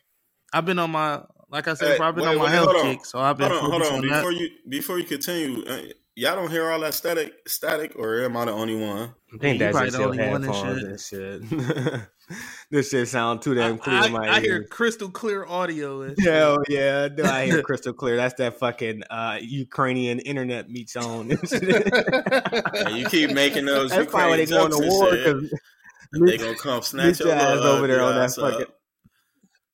I've 0.51 0.65
been 0.65 0.79
on 0.79 0.89
my 0.91 1.22
like 1.50 1.67
I 1.67 1.75
said, 1.75 1.86
Hey, 1.88 1.93
before, 1.93 2.05
I've 2.07 2.15
been 2.15 2.24
wait, 2.25 2.31
on 2.31 2.38
my 2.38 2.43
wait, 2.46 2.51
health 2.51 2.75
on. 2.75 2.81
kick, 2.81 3.05
so 3.05 3.19
I've 3.19 3.38
been 3.38 3.50
Hold 3.51 3.63
on, 3.63 3.69
hold 3.69 3.74
focused 3.84 3.91
on. 3.93 4.00
on 4.00 4.07
that. 4.07 4.15
Before 4.22 4.31
you 4.31 4.50
before 4.67 4.98
you 5.00 5.05
continue, 5.05 5.63
uh, 5.65 5.81
y'all 6.18 6.36
don't 6.36 6.50
hear 6.52 6.70
all 6.70 6.80
that 6.82 6.94
static 6.94 7.34
static, 7.48 7.94
or 7.96 8.24
am 8.24 8.36
I 8.36 8.46
the 8.46 8.52
only 8.52 8.76
one? 8.76 9.14
I 9.34 9.38
think 9.38 9.60
Yeah, 9.60 9.72
that's 9.72 9.74
probably 9.74 9.88
just 9.88 9.98
the 9.98 10.04
your 10.04 10.10
only 10.10 10.28
one 10.28 10.44
and 10.44 10.54
headphones 10.54 11.12
and 11.12 12.02
shit. 12.02 12.02
this 12.72 12.90
shit 12.90 13.08
sound 13.08 13.42
too 13.42 13.54
damn 13.54 13.78
clear 13.78 14.06
in 14.06 14.12
my 14.12 14.28
I- 14.28 14.36
I 14.38 14.40
hear 14.42 14.64
crystal 14.64 15.10
clear 15.10 15.46
audio. 15.46 16.02
And 16.02 16.18
shit. 16.20 16.34
Hell 16.34 16.58
yeah, 16.68 17.08
do 17.08 17.24
I 17.24 17.46
hear 17.46 17.62
crystal 17.70 17.94
clear? 17.94 18.16
That's 18.18 18.34
that 18.36 18.58
fucking 18.60 19.04
uh, 19.10 19.38
Ukrainian 19.42 20.20
internet 20.20 20.70
meets 20.70 20.96
on. 20.96 21.32
and. 21.32 21.40
Yeah, 21.52 22.90
you 22.90 23.08
keep 23.10 23.32
making 23.32 23.66
those. 23.66 23.92
That's 23.92 24.10
probably 24.12 24.30
why 24.30 24.36
they 24.38 24.42
Ukraine 24.44 24.70
going 24.70 24.72
to 24.72 24.78
jokes 24.78 24.82
and 24.82 24.92
war 24.92 25.12
shit. 25.12 25.52
because 25.52 26.30
They 26.32 26.38
gonna 26.38 26.56
come 26.58 26.82
snatch 26.82 27.20
your 27.20 27.30
your 27.30 27.38
ass 27.38 27.60
over 27.60 27.88
there 27.88 28.02
on 28.02 28.16
that 28.16 28.24
ass 28.24 28.38
up. 28.38 28.76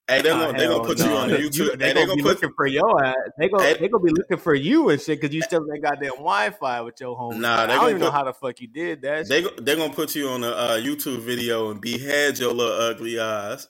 Hey, 0.09 0.21
they're 0.21 0.33
gonna 0.33 0.57
they 0.57 0.67
gonna 0.67 0.83
put 0.83 0.99
you 0.99 1.05
no. 1.05 1.17
on 1.17 1.29
You- 1.31 1.37
YouTube. 1.49 1.79
they 1.79 1.87
hey, 1.87 1.93
gonna 1.93 2.15
be 2.15 2.21
put 2.23 2.29
looking 2.35 2.51
for 2.57 2.65
your 2.67 3.05
ass. 3.05 3.15
They 3.39 3.47
gonna 3.47 3.63
Hey- 3.63 3.77
they 3.79 3.87
gonna 3.87 4.03
be 4.03 4.11
looking 4.11 4.37
for 4.37 4.53
you 4.53 4.89
and 4.89 4.99
shit 5.01 5.21
because 5.21 5.33
you 5.33 5.41
still 5.41 5.65
ain't 5.73 5.81
got 5.81 5.99
that 6.01 6.09
Wi-Fi 6.09 6.81
with 6.81 6.99
your 6.99 7.15
home. 7.15 7.39
Nah, 7.39 7.61
I 7.61 7.65
they 7.67 7.67
don't 7.73 7.77
gonna 7.79 7.89
even 7.91 8.01
know 8.01 8.11
how 8.11 8.23
the 8.25 8.33
fuck 8.33 8.59
you 8.59 8.67
did 8.67 9.01
that. 9.03 9.29
they 9.29 9.43
shit. 9.43 9.65
they 9.65 9.75
gonna 9.77 9.93
put 9.93 10.13
you 10.13 10.27
on 10.27 10.43
a 10.43 10.49
uh, 10.49 10.77
YouTube 10.77 11.19
video 11.21 11.71
and 11.71 11.79
behead 11.79 12.37
your 12.37 12.53
little 12.53 12.73
ugly 12.81 13.17
eyes. 13.19 13.67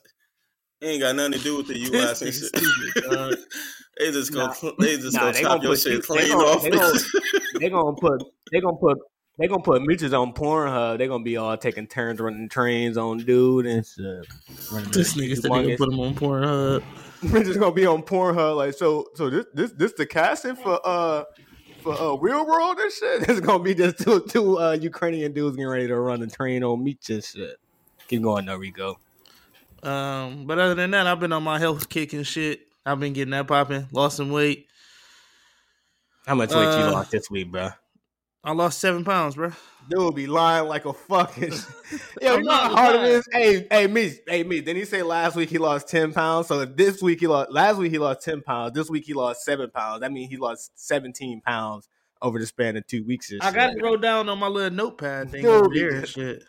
Ain't 0.82 1.00
got 1.00 1.14
nothing 1.14 1.32
to 1.34 1.38
do 1.38 1.56
with 1.58 1.68
the 1.68 1.78
U.S. 1.92 2.20
and 2.20 2.34
shit. 2.34 2.44
stupid, 2.46 3.38
they 3.98 4.10
just 4.10 4.32
gonna 4.32 4.52
Nah. 4.62 4.72
they 4.80 4.96
just 4.96 5.14
Nah, 5.14 5.20
gonna 5.30 5.40
chop 5.40 5.62
your 5.62 5.76
shit 5.76 5.92
you- 5.92 6.00
they 6.00 6.04
clean 6.06 6.32
gonna- 6.32 6.44
off. 6.48 6.62
they 6.62 6.70
gonna- 6.70 6.98
they 7.60 7.70
gonna 7.70 7.96
put 7.96 8.22
they 8.50 8.60
gonna 8.60 8.76
put 8.76 8.98
They 9.36 9.48
gonna 9.48 9.62
put 9.62 9.82
Mitches 9.82 10.12
on 10.14 10.32
Pornhub. 10.32 10.98
They 10.98 11.08
gonna 11.08 11.24
be 11.24 11.36
all 11.36 11.56
taking 11.56 11.86
turns 11.88 12.20
running 12.20 12.48
trains 12.48 12.96
on 12.96 13.18
dude 13.18 13.66
and 13.66 13.84
shit. 13.84 14.26
This 14.92 15.14
nigga 15.16 15.34
said 15.34 15.44
they 15.44 15.48
gonna 15.48 15.76
put 15.76 15.92
him 15.92 15.98
on 16.00 16.14
Pornhub. 16.14 16.82
Mitch 17.32 17.58
gonna 17.58 17.72
be 17.74 17.86
on 17.86 18.02
Pornhub. 18.02 18.56
Like, 18.56 18.74
so, 18.74 19.06
so 19.14 19.30
this, 19.30 19.46
this, 19.54 19.72
this 19.72 19.92
the 19.94 20.06
casting 20.06 20.54
for 20.54 20.78
uh 20.84 21.24
for 21.82 21.94
uh 21.94 22.14
real 22.14 22.46
world 22.46 22.78
and 22.78 22.92
shit. 22.92 23.22
It's 23.28 23.40
gonna 23.40 23.62
be 23.62 23.74
just 23.74 23.98
two 23.98 24.24
two 24.28 24.58
uh 24.60 24.72
Ukrainian 24.80 25.32
dudes 25.32 25.56
getting 25.56 25.68
ready 25.68 25.88
to 25.88 25.98
run 25.98 26.22
a 26.22 26.28
train 26.28 26.62
on 26.62 26.84
Mitch 26.84 27.10
and 27.10 27.24
shit. 27.24 27.56
Keep 28.06 28.22
going, 28.22 28.44
though, 28.44 28.56
Rico. 28.56 29.00
Um, 29.82 30.46
but 30.46 30.58
other 30.58 30.74
than 30.74 30.92
that, 30.92 31.06
I've 31.06 31.20
been 31.20 31.32
on 31.32 31.42
my 31.42 31.58
health 31.58 31.88
kick 31.88 32.12
and 32.12 32.26
shit. 32.26 32.60
I've 32.86 33.00
been 33.00 33.14
getting 33.14 33.32
that 33.32 33.48
popping. 33.48 33.88
Lost 33.92 34.16
some 34.18 34.30
weight. 34.30 34.66
How 36.26 36.34
much 36.34 36.50
weight 36.50 36.62
you 36.62 36.84
Uh, 36.84 36.92
lost 36.92 37.10
this 37.10 37.30
week, 37.30 37.50
bro? 37.50 37.70
I 38.44 38.52
lost 38.52 38.78
seven 38.78 39.04
pounds, 39.04 39.36
bro. 39.36 39.52
Dude 39.88 40.14
be 40.14 40.26
lying 40.26 40.68
like 40.68 40.84
a 40.84 40.92
fucking. 40.92 41.52
Yo, 42.22 42.36
you 42.36 42.42
know 42.42 42.52
how 42.52 42.68
not 42.68 42.78
hard 42.78 42.96
it 42.96 43.04
is. 43.04 43.28
Hey, 43.32 43.66
hey, 43.70 43.86
me, 43.86 44.12
hey, 44.28 44.44
me. 44.44 44.60
Didn't 44.60 44.76
he 44.76 44.84
say 44.84 45.02
last 45.02 45.34
week 45.34 45.48
he 45.48 45.56
lost 45.56 45.88
ten 45.88 46.12
pounds? 46.12 46.48
So 46.48 46.64
this 46.66 47.02
week 47.02 47.20
he 47.20 47.26
lost. 47.26 47.50
Last 47.50 47.78
week 47.78 47.90
he 47.90 47.98
lost 47.98 48.22
ten 48.22 48.42
pounds. 48.42 48.74
This 48.74 48.90
week 48.90 49.04
he 49.06 49.14
lost 49.14 49.44
seven 49.44 49.70
pounds. 49.70 50.00
That 50.00 50.12
means 50.12 50.30
he 50.30 50.36
lost 50.36 50.72
seventeen 50.74 51.40
pounds 51.40 51.88
over 52.20 52.38
the 52.38 52.46
span 52.46 52.76
of 52.76 52.86
two 52.86 53.04
weeks. 53.04 53.32
I 53.40 53.50
got 53.50 53.70
shit. 53.70 53.78
it 53.78 53.82
wrote 53.82 54.02
down 54.02 54.28
on 54.28 54.38
my 54.38 54.48
little 54.48 54.76
notepad 54.76 55.30
thing 55.30 55.42
Dude, 55.42 55.50
over 55.50 55.74
there 55.74 55.90
and 55.96 56.42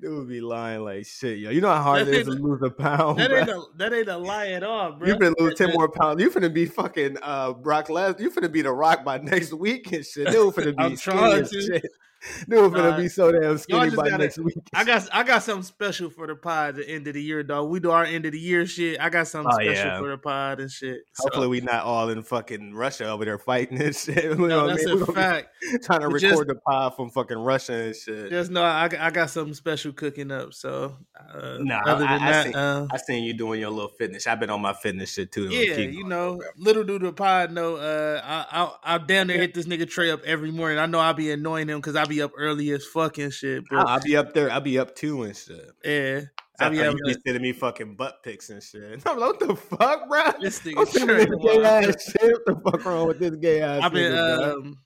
shit. 0.00 0.10
would 0.10 0.28
be 0.28 0.40
lying 0.40 0.84
like 0.84 1.06
shit, 1.06 1.38
yo. 1.38 1.50
You 1.50 1.60
know 1.60 1.68
how 1.68 1.82
hard 1.82 2.06
That 2.06 2.14
it 2.14 2.20
is 2.20 2.26
to 2.26 2.32
lose 2.42 2.60
a 2.62 2.70
pound. 2.70 3.18
That 3.18 3.30
bro? 3.30 3.38
ain't 3.40 3.48
a 3.50 3.62
that 3.76 3.92
ain't 3.92 4.08
a 4.08 4.16
lie 4.18 4.48
at 4.48 4.62
all, 4.62 4.92
bro. 4.92 5.08
You 5.08 5.14
finna 5.16 5.34
lose 5.38 5.54
That- 5.58 5.66
ten 5.68 5.74
more 5.74 5.88
pounds. 5.88 6.22
You 6.22 6.30
finna 6.30 6.52
be 6.52 6.66
fucking 6.66 7.18
uh 7.22 7.52
Brock 7.52 7.88
Lesnar. 7.88 8.20
You 8.20 8.30
finna 8.30 8.50
be 8.50 8.62
the 8.62 8.72
Rock 8.72 9.04
by 9.04 9.18
next 9.22 9.52
week 9.52 9.90
and 9.92 10.04
shit. 10.04 10.28
Dude 10.28 10.54
finna 10.54 10.76
be 10.76 10.82
I'm 10.82 10.96
trying 10.96 11.44
to. 11.46 11.80
Shit. 12.20 12.48
Dude 12.50 12.72
finna 12.72 12.90
Nah, 12.90 12.96
be 12.96 13.08
so 13.08 13.32
damn 13.32 13.58
skinny 13.58 13.90
by 13.90 14.08
gotta- 14.10 14.18
next 14.18 14.38
week. 14.38 14.56
I 14.74 14.84
got 14.84 15.08
I 15.12 15.22
got 15.22 15.42
something 15.42 15.62
special 15.62 16.10
for 16.10 16.26
the 16.26 16.34
pod 16.36 16.70
at 16.70 16.74
the 16.76 16.88
end 16.88 17.06
of 17.08 17.14
the 17.14 17.22
year, 17.22 17.42
dog. 17.42 17.68
We 17.70 17.80
do 17.80 17.90
our 17.90 18.04
end 18.04 18.26
of 18.26 18.32
the 18.32 18.38
year 18.38 18.66
shit. 18.66 19.00
I 19.00 19.08
got 19.10 19.28
something 19.28 19.50
Oh, 19.52 19.56
special 19.62 19.86
yeah. 19.86 19.98
for 19.98 20.08
the 20.10 20.18
pod 20.18 20.60
and 20.60 20.70
shit. 20.70 21.00
So, 21.14 21.24
Hopefully 21.24 21.48
we 21.48 21.60
not 21.60 21.84
all 21.84 22.08
in 22.10 22.22
fucking 22.22 22.74
Russia 22.74 23.08
over 23.08 23.24
there 23.24 23.38
fighting 23.38 23.78
this 23.78 24.04
shit. 24.04 24.24
You 24.24 24.34
know 24.34 24.46
no, 24.46 24.56
what 24.62 24.70
I 24.70 24.74
that's 24.74 24.86
mean? 24.86 24.96
We 24.96 25.02
a 25.02 25.06
gonna 25.06 25.16
fact. 25.20 25.48
Trying 25.84 26.00
to 26.00 26.06
But 26.08 26.14
record 26.14 26.20
just- 26.20 26.46
the 26.46 26.54
pod 26.66 26.96
from 26.96 27.10
fucking 27.10 27.38
Russia 27.38 27.72
and 27.74 27.96
shit. 27.96 28.30
Just 28.30 28.50
know 28.50 28.62
I, 28.62 28.84
I 28.98 29.10
got 29.10 29.30
something 29.30 29.54
special 29.54 29.92
cooking 29.92 30.30
up. 30.30 30.52
So 30.54 30.96
uh, 31.18 31.58
Nah, 31.60 31.80
other 31.86 32.00
than 32.04 32.08
I 32.22 32.30
that, 32.32 32.46
see- 32.46 32.54
uh, 32.54 32.86
I 32.92 32.96
seen 32.98 33.24
you 33.24 33.34
doing 33.34 33.60
your 33.60 33.70
little 33.70 33.90
fitness. 33.98 34.26
I've 34.26 34.40
been 34.40 34.50
on 34.50 34.60
my 34.60 34.72
fitness 34.72 35.12
shit 35.12 35.32
too. 35.32 35.48
yeah, 35.50 35.76
you 35.76 35.92
going. 36.02 36.08
know, 36.08 36.42
little 36.56 36.84
do 36.84 36.98
the 36.98 37.12
pod 37.12 37.52
know. 37.52 37.76
Uh, 37.76 38.20
I 38.24 38.46
I 38.62 38.72
I'll 38.84 38.98
damn 38.98 39.26
near 39.28 39.38
hit 39.38 39.54
this 39.54 39.66
nigga 39.66 39.88
Trey 39.88 40.10
up 40.10 40.22
every 40.24 40.50
morning. 40.50 40.78
I 40.78 40.86
know 40.86 40.98
I'll 40.98 41.14
be 41.14 41.30
annoying 41.30 41.68
him 41.68 41.78
because 41.78 41.96
I'll 41.96 42.06
be 42.10 42.22
up 42.22 42.32
early 42.36 42.70
as 42.70 42.84
fucking 42.84 43.30
shit. 43.30 43.64
bro. 43.66 43.80
I'll 43.80 44.00
be 44.00 44.16
up 44.16 44.34
there. 44.34 44.50
I'll 44.50 44.60
be 44.60 44.78
up 44.78 44.94
too 44.94 45.22
and 45.22 45.36
shit. 45.36 45.70
yeah, 45.84 46.20
I 46.58 46.64
I'll 46.64 46.70
be 46.70 46.76
you 46.76 46.96
be 47.06 47.16
sending 47.24 47.42
me 47.42 47.52
fucking 47.52 47.96
butt 47.96 48.22
pics 48.22 48.50
and 48.50 48.62
shit. 48.62 49.02
I'm 49.06 49.18
like, 49.18 49.30
what 49.30 49.40
the 49.40 49.56
fuck, 49.56 50.08
bro? 50.08 50.22
this 50.40 50.60
nigga 50.60 50.86
sending 50.86 51.16
Trey. 51.16 51.24
this 51.24 51.38
gay 51.42 51.64
ass 51.64 52.12
shit. 52.12 52.32
What 52.32 52.46
the 52.46 52.70
fuck 52.70 52.84
wrong 52.84 53.08
with 53.08 53.18
this 53.18 53.36
gay 53.36 53.62
ass? 53.62 53.82
I've 53.82 53.92
been 53.92 54.12
nigga, 54.12 54.54
um, 54.54 54.78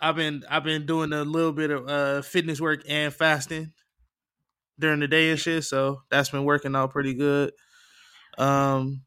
I've 0.00 0.16
been 0.16 0.44
I've 0.48 0.64
been 0.64 0.86
doing 0.86 1.12
a 1.12 1.24
little 1.24 1.52
bit 1.52 1.70
of 1.70 1.88
uh 1.88 2.22
fitness 2.22 2.60
work 2.60 2.82
and 2.88 3.12
fasting 3.12 3.72
during 4.78 5.00
the 5.00 5.08
day 5.08 5.30
and 5.30 5.40
shit. 5.40 5.64
So 5.64 6.02
that's 6.10 6.30
been 6.30 6.44
working 6.44 6.76
out 6.76 6.92
pretty 6.92 7.14
good. 7.14 7.52
Um, 8.36 9.02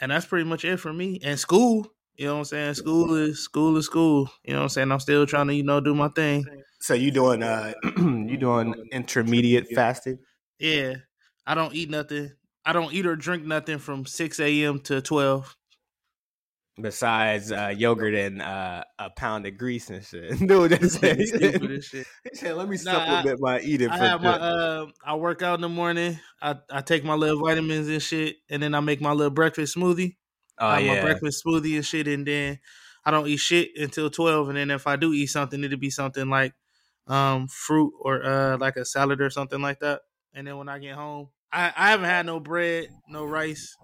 and 0.00 0.10
that's 0.10 0.26
pretty 0.26 0.48
much 0.48 0.64
it 0.64 0.78
for 0.78 0.92
me. 0.92 1.20
And 1.24 1.38
school, 1.38 1.86
you 2.20 2.26
know 2.26 2.34
what 2.34 2.38
I'm 2.40 2.44
saying? 2.44 2.74
School 2.74 3.14
is 3.14 3.42
school 3.42 3.78
is 3.78 3.86
school. 3.86 4.30
You 4.44 4.52
know 4.52 4.58
what 4.58 4.62
I'm 4.64 4.68
saying? 4.68 4.92
I'm 4.92 5.00
still 5.00 5.24
trying 5.24 5.46
to 5.46 5.54
you 5.54 5.62
know 5.62 5.80
do 5.80 5.94
my 5.94 6.08
thing. 6.08 6.44
So 6.78 6.92
you 6.92 7.10
doing 7.10 7.42
uh 7.42 7.72
you 7.96 8.36
doing 8.36 8.74
intermediate 8.92 9.68
fasting? 9.74 10.18
Yeah, 10.58 10.96
I 11.46 11.54
don't 11.54 11.74
eat 11.74 11.88
nothing. 11.88 12.32
I 12.66 12.74
don't 12.74 12.92
eat 12.92 13.06
or 13.06 13.16
drink 13.16 13.46
nothing 13.46 13.78
from 13.78 14.04
6 14.04 14.38
a.m. 14.38 14.80
to 14.80 15.00
12. 15.00 15.56
Besides 16.78 17.52
uh, 17.52 17.72
yogurt 17.74 18.14
and 18.14 18.42
uh, 18.42 18.84
a 18.98 19.08
pound 19.10 19.46
of 19.46 19.56
grease 19.56 19.88
and 19.88 20.04
shit. 20.04 20.38
Dude, 20.46 20.72
that's 20.72 20.94
Stupid 20.96 21.70
as 21.70 21.84
shit. 21.86 22.06
He 22.30 22.36
said, 22.36 22.54
"Let 22.54 22.68
me 22.68 22.76
Nah, 22.82 22.92
I- 22.92 23.04
supplement 23.06 23.40
my 23.40 23.60
eating." 23.60 23.88
I 23.88 23.96
for 23.96 24.04
have 24.04 24.22
my 24.22 24.36
uh, 24.36 24.86
I 25.02 25.14
work 25.16 25.40
out 25.40 25.54
in 25.54 25.62
the 25.62 25.68
morning. 25.70 26.18
I, 26.42 26.56
I 26.70 26.82
take 26.82 27.02
my 27.02 27.14
little 27.14 27.40
vitamins 27.42 27.88
and 27.88 28.02
shit, 28.02 28.36
and 28.50 28.62
then 28.62 28.74
I 28.74 28.80
make 28.80 29.00
my 29.00 29.12
little 29.12 29.30
breakfast 29.30 29.74
smoothie. 29.76 30.16
Oh 30.60 30.66
I 30.66 30.82
have 30.82 30.96
my 30.98 31.02
breakfast 31.02 31.42
smoothie 31.44 31.76
and 31.76 31.84
shit, 31.86 32.06
and 32.08 32.26
then 32.26 32.58
I 33.04 33.10
don't 33.10 33.26
eat 33.26 33.38
shit 33.38 33.70
until 33.76 34.10
twelve. 34.10 34.48
And 34.48 34.56
then 34.56 34.70
if 34.70 34.86
I 34.86 34.96
do 34.96 35.12
eat 35.12 35.26
something, 35.26 35.62
it'll 35.64 35.78
be 35.78 35.90
something 35.90 36.28
like 36.28 36.54
um 37.06 37.48
fruit 37.48 37.92
or 38.00 38.24
uh 38.24 38.56
like 38.58 38.76
a 38.76 38.84
salad 38.84 39.20
or 39.20 39.30
something 39.30 39.60
like 39.60 39.80
that. 39.80 40.02
And 40.34 40.46
then 40.46 40.56
when 40.58 40.68
I 40.68 40.78
get 40.78 40.94
home, 40.94 41.28
I, 41.52 41.72
I 41.76 41.90
haven't 41.90 42.06
had 42.06 42.26
no 42.26 42.38
bread, 42.38 42.86
no 43.08 43.24
rice, 43.24 43.76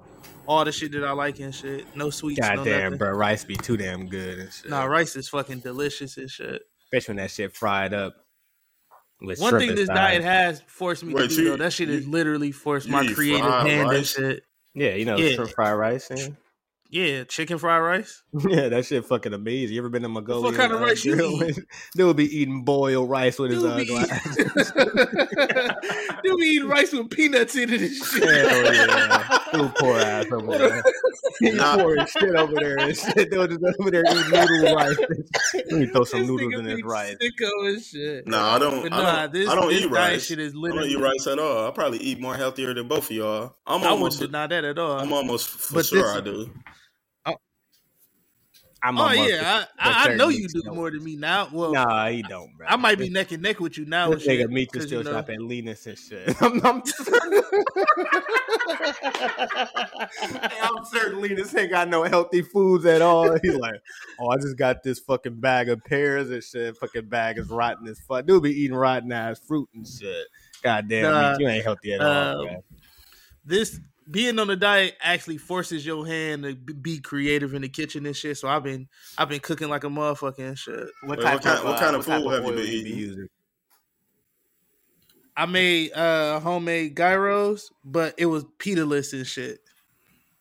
all 0.46 0.64
the 0.64 0.70
shit 0.70 0.92
that 0.92 1.02
I 1.04 1.10
like 1.12 1.40
and 1.40 1.52
shit. 1.54 1.96
No 1.96 2.10
sweets, 2.10 2.40
no 2.40 2.56
goddamn, 2.56 2.82
nothing. 2.84 2.98
bro, 2.98 3.10
rice 3.10 3.44
be 3.44 3.56
too 3.56 3.76
damn 3.76 4.06
good 4.06 4.38
and 4.38 4.52
shit. 4.52 4.70
Nah, 4.70 4.84
rice 4.84 5.16
is 5.16 5.28
fucking 5.28 5.60
delicious 5.60 6.16
and 6.18 6.30
shit. 6.30 6.62
especially 6.84 7.14
when 7.14 7.24
that 7.24 7.30
shit 7.32 7.56
fried 7.56 7.92
up. 7.94 8.14
With 9.20 9.40
One 9.40 9.58
thing 9.58 9.74
this 9.74 9.88
diet 9.88 10.22
has 10.22 10.62
forced 10.66 11.02
me 11.02 11.14
Wait, 11.14 11.30
to 11.30 11.34
do 11.36 11.42
you- 11.42 11.48
though, 11.50 11.56
that 11.56 11.72
shit 11.72 11.88
has 11.88 12.06
literally 12.06 12.52
forced 12.52 12.86
you 12.86 12.92
my 12.92 13.02
eat 13.02 13.14
creative 13.14 13.40
fried 13.46 13.66
hand 13.66 13.90
and 13.90 14.06
shit. 14.06 14.42
yeah, 14.74 14.94
you 14.94 15.06
know, 15.06 15.16
Yeah. 15.16 15.34
shrimp 15.34 15.50
fried 15.52 15.76
rice. 15.78 16.10
And, 16.10 16.36
Yeah, 16.90 17.24
chicken 17.24 17.58
fried 17.58 17.82
rice. 17.82 18.22
yeah, 18.48 18.68
that 18.68 18.84
shit 18.84 19.04
fucking 19.04 19.32
amazing. 19.32 19.74
You 19.74 19.80
ever 19.80 19.88
been 19.88 20.02
to 20.02 20.08
Mongolian? 20.08 20.54
kind 20.54 20.72
of 20.72 20.80
uh, 20.80 20.84
rice 20.84 21.04
you 21.04 21.44
eat? 21.44 21.58
They 21.96 22.04
would 22.04 22.16
be 22.16 22.24
eating 22.24 22.64
boiled 22.64 23.10
rice 23.10 23.38
with 23.38 23.50
his 23.50 23.62
Dude 23.62 23.72
uh, 23.72 23.76
be, 23.76 23.84
glass. 23.86 24.36
Dude 26.22 26.38
be 26.38 26.46
eating 26.46 26.68
rice 26.68 26.92
with 26.92 27.10
peanuts 27.10 27.56
in 27.56 27.72
it 27.72 27.80
and 27.82 27.94
shit. 27.94 28.22
Hell 28.22 28.74
yeah. 28.74 29.38
Dude, 29.62 29.74
poor 29.76 29.98
ass 29.98 30.26
over 30.32 30.58
there. 30.58 30.82
He 31.38 31.50
Nah. 31.50 31.76
pouring 31.76 32.06
shit 32.06 32.34
over 32.34 32.54
there 32.54 32.78
and 32.78 32.96
shit. 32.96 33.30
They 33.30 33.36
were 33.36 33.46
just 33.46 33.60
over 33.78 33.90
there 33.90 34.02
eating 34.10 34.30
noodle 34.30 34.74
rice. 34.74 34.96
Let 35.54 35.70
me 35.70 35.86
throw 35.86 36.04
some 36.04 36.20
This 36.20 36.30
noodles 36.30 36.54
nigga 36.54 36.58
in 36.60 36.64
this 36.64 36.82
rice. 36.82 37.16
Sicko 37.22 37.68
and 37.68 37.82
shit. 37.82 38.26
No, 38.26 38.38
I 38.42 38.58
don't. 38.58 38.82
But 38.84 38.92
I 38.94 39.02
nah, 39.02 39.20
don't, 39.26 39.32
this, 39.34 39.48
I 39.50 39.54
don't 39.54 39.68
this 39.68 39.82
eat 39.84 39.90
rice. 39.90 40.24
shit 40.24 40.38
is 40.38 40.52
I 40.52 40.54
don't 40.54 40.62
literally. 40.62 40.90
eat 40.92 40.98
rice 40.98 41.26
at 41.26 41.38
all. 41.38 41.68
I 41.68 41.70
probably 41.72 41.98
eat 41.98 42.20
more 42.20 42.34
healthier 42.34 42.72
than 42.72 42.88
both 42.88 43.10
of 43.10 43.16
y'all. 43.16 43.56
I'm 43.66 43.82
I 43.82 43.88
almost. 43.88 44.18
wouldn't 44.20 44.32
deny 44.32 44.46
that 44.46 44.64
at 44.64 44.78
all. 44.78 44.98
I'm 44.98 45.12
almost 45.12 45.48
for 45.50 45.74
But 45.74 45.84
sure 45.86 46.02
this- 46.04 46.16
I 46.16 46.20
do. 46.22 46.50
I'm 48.82 48.98
oh 48.98 49.10
yeah, 49.10 49.64
I, 49.78 50.10
I, 50.10 50.16
know 50.16 50.28
you 50.28 50.48
do 50.48 50.62
more 50.66 50.90
than 50.90 51.02
me 51.02 51.16
now. 51.16 51.48
Well, 51.50 51.72
Nah, 51.72 52.08
he 52.08 52.20
don't, 52.22 52.54
bro. 52.56 52.66
I 52.68 52.76
might 52.76 52.98
be 52.98 53.08
neck 53.08 53.32
and 53.32 53.42
neck 53.42 53.58
with 53.58 53.78
you 53.78 53.86
now. 53.86 54.10
This 54.10 54.26
nigga 54.26 54.40
shit, 54.40 54.50
meat 54.50 54.68
still 54.70 54.98
you 54.98 55.04
know, 55.04 55.12
shop 55.12 55.30
at 55.30 55.36
and 55.36 55.48
shit. 55.98 56.36
I'm, 56.42 56.60
I'm, 56.64 56.82
I'm 60.62 60.84
certain 60.84 61.22
Linus 61.22 61.56
ain't 61.56 61.70
got 61.70 61.88
no 61.88 62.02
healthy 62.04 62.42
foods 62.42 62.84
at 62.84 63.00
all. 63.00 63.38
He's 63.42 63.56
like, 63.56 63.80
oh, 64.20 64.28
I 64.28 64.36
just 64.36 64.58
got 64.58 64.82
this 64.82 64.98
fucking 65.00 65.40
bag 65.40 65.70
of 65.70 65.82
pears 65.82 66.28
and 66.30 66.44
shit. 66.44 66.76
Fucking 66.76 67.08
bag 67.08 67.38
is 67.38 67.48
rotten 67.48 67.88
as 67.88 67.98
fuck. 68.00 68.26
Dude 68.26 68.42
be 68.42 68.52
eating 68.52 68.76
rotten 68.76 69.10
ass 69.10 69.40
fruit 69.40 69.70
and 69.74 69.86
shit. 69.86 70.26
God 70.62 70.86
damn, 70.88 71.40
you 71.40 71.48
ain't 71.48 71.64
healthy 71.64 71.94
at 71.94 72.02
all, 72.02 72.40
um, 72.40 72.46
man. 72.46 72.60
this 73.44 73.80
being 74.10 74.38
on 74.38 74.46
the 74.46 74.56
diet 74.56 74.94
actually 75.00 75.36
forces 75.38 75.84
your 75.84 76.06
hand 76.06 76.44
to 76.44 76.54
be 76.54 77.00
creative 77.00 77.54
in 77.54 77.62
the 77.62 77.68
kitchen 77.68 78.06
and 78.06 78.16
shit. 78.16 78.38
So 78.38 78.48
I've 78.48 78.62
been 78.62 78.88
I've 79.18 79.28
been 79.28 79.40
cooking 79.40 79.68
like 79.68 79.84
a 79.84 79.88
motherfucking 79.88 80.56
shit. 80.58 80.86
What 81.02 81.18
Wait, 81.18 81.24
what 81.24 81.42
kind- 81.42 81.64
what 81.64 81.80
kind 81.80 81.96
of 81.96 82.06
type 82.06 82.22
food 82.22 82.32
have 82.32 82.42
you 82.42 82.48
oil 82.50 82.54
been 82.56 82.64
be 82.66 82.70
eating? 82.70 82.98
using? 82.98 83.28
I 85.36 85.46
made 85.46 85.92
uh 85.92 86.40
homemade 86.40 86.96
gyros, 86.96 87.70
but 87.84 88.14
it 88.16 88.26
was 88.26 88.44
pita-less 88.58 89.12
and 89.12 89.26
shit. 89.26 89.60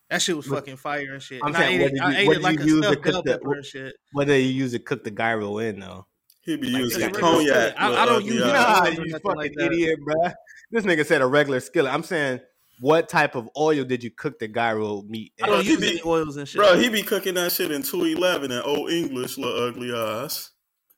That 0.09 0.21
shit 0.21 0.37
was 0.37 0.45
fucking 0.45 0.77
fire 0.77 1.13
and 1.13 1.21
shit. 1.21 1.41
I'm 1.43 1.47
And 1.47 1.57
saying, 1.57 1.81
I 1.81 1.83
ate 1.83 1.87
it, 1.87 1.91
did 1.93 2.01
I 2.01 2.17
ate 2.17 2.29
it 2.29 2.41
like 2.41 2.59
a 2.59 2.63
use 2.65 2.81
to 2.81 2.91
stuffed 2.91 3.03
cook 3.03 3.11
bell 3.13 3.21
the- 3.23 3.31
pepper 3.39 3.53
and 3.55 3.65
shit. 3.65 3.95
What 4.13 4.27
do 4.27 4.33
you 4.33 4.51
use 4.53 4.71
to 4.73 4.79
cook 4.79 5.03
the 5.03 5.11
gyro 5.11 5.57
in 5.57 5.79
though? 5.79 6.05
he'd 6.41 6.61
be 6.61 6.69
Like, 6.69 6.83
using 6.83 7.03
a 7.03 7.11
cognac. 7.11 7.73
I- 7.75 8.03
I 8.03 8.05
don't 8.05 8.23
use 8.23 8.39
ass. 8.43 8.49
it. 8.49 8.53
Nah, 8.53 8.85
you 8.85 8.97
nothing 9.09 9.11
fucking 9.23 9.35
like 9.37 9.51
that. 9.57 9.65
idiot, 9.71 9.99
bruh. 10.07 10.33
This 10.71 10.85
nigga 10.85 11.03
said 11.05 11.23
a 11.23 11.25
regular 11.25 11.59
skillet. 11.59 11.91
I'm 11.91 12.03
saying, 12.03 12.39
what 12.79 13.09
type 13.09 13.35
of 13.35 13.49
oil 13.57 13.83
did 13.83 14.03
you 14.03 14.11
cook 14.11 14.39
the 14.39 14.47
gyro 14.47 15.01
meat? 15.03 15.33
I 15.41 15.47
in? 15.47 15.53
don't 15.53 15.65
use 15.65 15.79
be- 15.79 15.89
any 15.91 16.01
oils 16.05 16.37
and 16.37 16.47
shit. 16.47 16.59
Bro, 16.59 16.77
he 16.77 16.89
be 16.89 17.03
cooking 17.03 17.35
that 17.35 17.51
shit 17.51 17.71
in 17.71 17.81
211 17.83 18.51
and 18.51 18.63
old 18.65 18.91
English, 18.91 19.37
little 19.37 19.63
ugly 19.63 19.93
ass. 19.93 20.51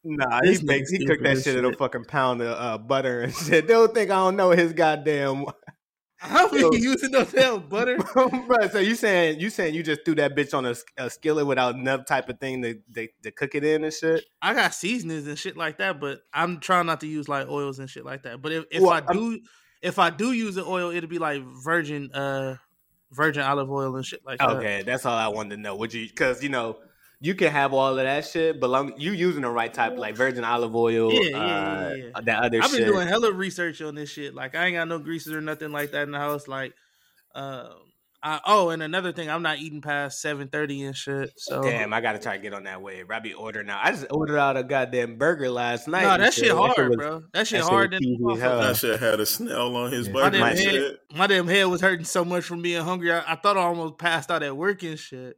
Nah, 0.03 0.39
This 0.41 0.59
he 0.59 0.65
makes 0.65 0.89
he 0.89 1.05
cooked 1.05 1.23
that 1.23 1.37
stupid 1.37 1.43
shit 1.43 1.65
in 1.65 1.65
a 1.65 1.75
fucking 1.75 2.05
pound 2.05 2.41
of 2.41 2.47
uh, 2.57 2.77
butter 2.77 3.21
and 3.21 3.33
shit. 3.35 3.67
They 3.67 3.73
don't 3.73 3.93
think 3.93 4.09
I 4.09 4.15
don't 4.15 4.35
know 4.37 4.51
his 4.51 4.73
goddamn. 4.73 5.45
How 6.19 6.49
are 6.49 6.57
Yo. 6.57 6.71
you 6.71 6.79
using 6.79 7.11
no 7.11 7.25
damn 7.25 7.67
butter? 7.69 7.97
bro? 8.13 8.67
so 8.71 8.79
you 8.79 8.95
saying 8.95 9.39
you 9.39 9.51
saying 9.51 9.75
you 9.75 9.83
just 9.83 10.03
threw 10.03 10.15
that 10.15 10.35
bitch 10.35 10.51
on 10.57 10.65
a, 10.65 10.73
a 10.97 11.11
skillet 11.11 11.45
without 11.45 11.75
enough 11.75 12.05
type 12.07 12.27
of 12.27 12.39
thing 12.39 12.63
to, 12.63 12.73
to 12.95 13.07
to 13.21 13.31
cook 13.31 13.53
it 13.53 13.63
in 13.63 13.83
and 13.83 13.93
shit? 13.93 14.25
I 14.41 14.55
got 14.55 14.73
seasonings 14.73 15.27
and 15.27 15.37
shit 15.37 15.55
like 15.55 15.77
that, 15.77 15.99
but 15.99 16.21
I'm 16.33 16.59
trying 16.59 16.87
not 16.87 17.01
to 17.01 17.07
use 17.07 17.29
like 17.29 17.47
oils 17.47 17.77
and 17.77 17.87
shit 17.87 18.03
like 18.03 18.23
that. 18.23 18.41
But 18.41 18.51
if, 18.51 18.65
if 18.71 18.81
Well, 18.81 18.93
I 18.93 19.01
do 19.01 19.39
if 19.87 19.99
I 19.99 20.09
do 20.09 20.31
use 20.31 20.57
an 20.57 20.65
oil, 20.67 20.91
it'll 20.91 21.09
be 21.09 21.19
like 21.19 21.41
virgin 21.63 22.11
uh 22.13 22.55
virgin 23.11 23.43
olive 23.43 23.71
oil 23.71 23.95
and 23.95 24.05
shit 24.05 24.25
like 24.25 24.39
that. 24.39 24.49
Okay, 24.49 24.83
that's 24.83 25.05
all 25.05 25.15
I 25.17 25.27
wanted 25.29 25.55
to 25.55 25.61
know. 25.61 25.75
Would 25.75 25.93
you? 25.93 26.07
Because 26.07 26.43
you 26.43 26.49
know, 26.49 26.77
you 27.19 27.33
can 27.35 27.51
have 27.51 27.73
all 27.73 27.91
of 27.91 27.95
that 27.97 28.25
shit, 28.25 28.59
but 28.59 28.69
long 28.69 28.93
you 28.97 29.11
using 29.13 29.41
the 29.41 29.49
right 29.49 29.73
type, 29.73 29.97
like 29.97 30.15
virgin 30.15 30.43
olive 30.43 30.75
oil, 30.75 31.11
Yeah, 31.11 31.29
yeah, 31.29 31.37
uh, 31.37 31.39
yeah, 31.39 31.95
yeah. 31.95 32.21
that 32.23 32.43
other 32.43 32.61
I've 32.61 32.69
been 32.71 32.79
shit. 32.79 32.87
doing 32.87 33.07
hella 33.07 33.31
research 33.31 33.81
on 33.81 33.95
this 33.95 34.09
shit. 34.11 34.35
Like 34.35 34.55
I 34.55 34.65
ain't 34.65 34.75
got 34.75 34.87
no 34.87 34.99
greases 34.99 35.33
or 35.33 35.41
nothing 35.41 35.71
like 35.71 35.91
that 35.91 36.03
in 36.03 36.11
the 36.11 36.19
house. 36.19 36.47
Like, 36.47 36.73
um, 37.33 37.69
I, 38.27 38.41
oh, 38.45 38.69
and 38.69 38.83
another 38.83 39.11
thing, 39.13 39.29
I'm 39.29 39.41
not 39.41 39.59
eating 39.59 39.79
past 39.81 40.19
seven 40.21 40.47
thirty 40.49 40.83
and 40.83 40.95
shit. 40.95 41.31
So 41.37 41.61
Damn, 41.61 41.93
I 41.93 42.01
gotta 42.01 42.19
try 42.19 42.35
to 42.35 42.41
get 42.43 42.53
on 42.53 42.63
that 42.65 42.81
wave. 42.81 43.09
I 43.09 43.19
be 43.19 43.33
ordering 43.33 43.69
out. 43.69 43.79
I 43.83 43.91
just 43.91 44.07
ordered 44.11 44.37
out 44.37 44.57
a 44.57 44.63
goddamn 44.63 45.17
burger 45.17 45.49
last 45.49 45.87
night. 45.87 46.03
no, 46.03 46.17
that 46.17 46.33
shit 46.33 46.51
hard, 46.51 46.89
was- 46.89 46.95
bro. 46.97 47.23
That 47.33 47.47
shit 47.47 47.59
that 47.61 47.63
shit 47.65 47.71
hard. 47.71 47.91
was 47.91 47.99
than 47.99 48.03
cheesy 48.03 48.13
as 48.15 48.19
motherfucker. 48.19 48.39
hell. 48.41 48.59
That 48.61 48.75
shit 48.77 48.99
had 48.99 49.19
a 49.19 49.25
snail 49.25 49.75
on 49.75 49.91
his 49.91 50.07
Yeah. 50.07 50.13
My 50.13 50.29
damn 50.29 50.41
head, 50.41 50.57
shit. 50.57 50.99
my 51.15 51.27
damn 51.27 51.47
head 51.47 51.63
was 51.67 51.79
hurting 51.81 52.05
so 52.05 52.25
much 52.25 52.43
from 52.43 52.61
being 52.61 52.83
hungry. 52.83 53.11
I, 53.13 53.33
I 53.33 53.35
thought 53.35 53.55
I 53.57 53.61
almost 53.61 53.97
passed 53.97 54.29
out 54.29 54.43
at 54.43 54.57
work 54.57 54.83
and 54.83 54.99
shit. 54.99 55.37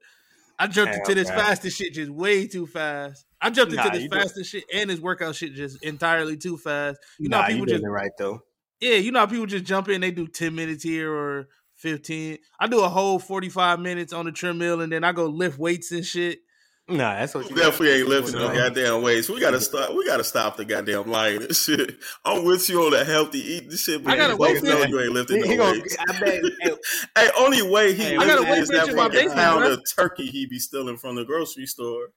I 0.58 0.68
jumped 0.68 0.92
Damn, 0.94 1.02
into 1.02 1.16
this 1.16 1.30
bro. 1.30 1.38
fasting 1.40 1.72
shit 1.72 1.94
just 1.94 2.10
way 2.12 2.48
too 2.48 2.66
fast. 2.68 3.26
I 3.42 3.50
jumped 3.50 3.74
into 3.74 3.90
this 3.92 4.02
you 4.04 4.10
do- 4.10 4.18
fasting 4.18 4.44
shit 4.44 4.64
and 4.74 4.90
this 4.90 5.00
workout 5.00 5.36
shit 5.36 5.54
just 5.54 5.82
entirely 5.84 6.36
too 6.38 6.58
fast. 6.58 7.00
You 7.20 7.30
know, 7.30 7.38
Nah, 7.38 7.44
how 7.44 7.50
you 7.50 7.54
people 7.56 7.66
doing 7.68 7.78
just 7.82 7.88
it 7.88 7.92
right 7.92 8.12
though. 8.18 8.42
yeah, 8.82 8.96
you 8.96 9.12
know 9.12 9.20
how 9.20 9.26
people 9.28 9.46
just 9.46 9.64
jump 9.64 9.88
in, 9.90 10.02
they 10.02 10.12
do 10.12 10.28
10 10.28 10.54
minutes 10.56 10.84
here 10.84 11.14
or 11.14 11.48
15. 11.80 12.38
I 12.60 12.68
do 12.68 12.82
a 12.82 12.90
whole 12.90 13.20
45 13.20 13.80
minutes 13.80 14.14
on 14.14 14.26
the 14.26 14.32
treadmill 14.32 14.82
and 14.82 14.92
then 14.92 15.04
I 15.04 15.12
go 15.12 15.26
lift 15.26 15.58
weights 15.58 15.92
and 15.92 16.06
shit. 16.06 16.40
Nah, 16.88 17.14
that's 17.20 17.36
what 17.36 17.48
you 17.48 17.56
definitely 17.56 18.00
ain't 18.00 18.08
lifting 18.10 18.40
no 18.40 18.48
Right. 18.48 18.56
goddamn 18.58 19.04
weights. 19.04 19.30
We 19.30 19.40
gotta 19.40 19.62
stop. 19.62 19.92
We 19.94 20.06
gotta 20.08 20.24
stop 20.24 20.58
the 20.58 20.66
goddamn 20.66 21.08
lying 21.12 21.44
and 21.44 21.56
shit. 21.56 21.98
I'm 22.26 22.44
with 22.46 22.68
you 22.68 22.82
on 22.84 22.92
the 22.92 23.06
healthy 23.06 23.40
eating 23.42 23.78
shit, 23.78 24.04
but 24.04 24.12
I 24.14 24.18
gotta 24.18 24.34
you 24.34 24.38
wait 24.40 24.56
both 24.56 24.64
know 24.64 24.82
for- 24.82 24.88
you 24.88 25.00
ain't 25.00 25.12
lifting 25.14 25.38
He, 25.44 25.50
he 25.50 25.56
no 25.56 25.64
gonna, 25.66 25.80
weights. 25.80 25.98
I 26.00 26.20
bet. 26.20 26.42
hey, 26.62 26.76
Hey, 27.16 27.30
only 27.38 27.62
way 27.62 27.94
he 27.94 28.04
Hey, 28.04 28.18
I 28.18 28.26
gotta 28.26 28.42
lifting 28.42 28.52
wait 28.52 28.62
is 28.64 28.70
that 28.70 28.88
it 28.90 28.96
fucking 28.96 29.12
basement, 29.12 29.38
pound 29.38 29.60
bro. 29.60 29.74
of 29.74 29.82
turkey 29.96 30.26
he 30.28 30.48
be 30.48 30.58
stealing 30.58 30.98
from 30.98 31.16
the 31.16 31.26
grocery 31.26 31.68
store. 31.68 32.08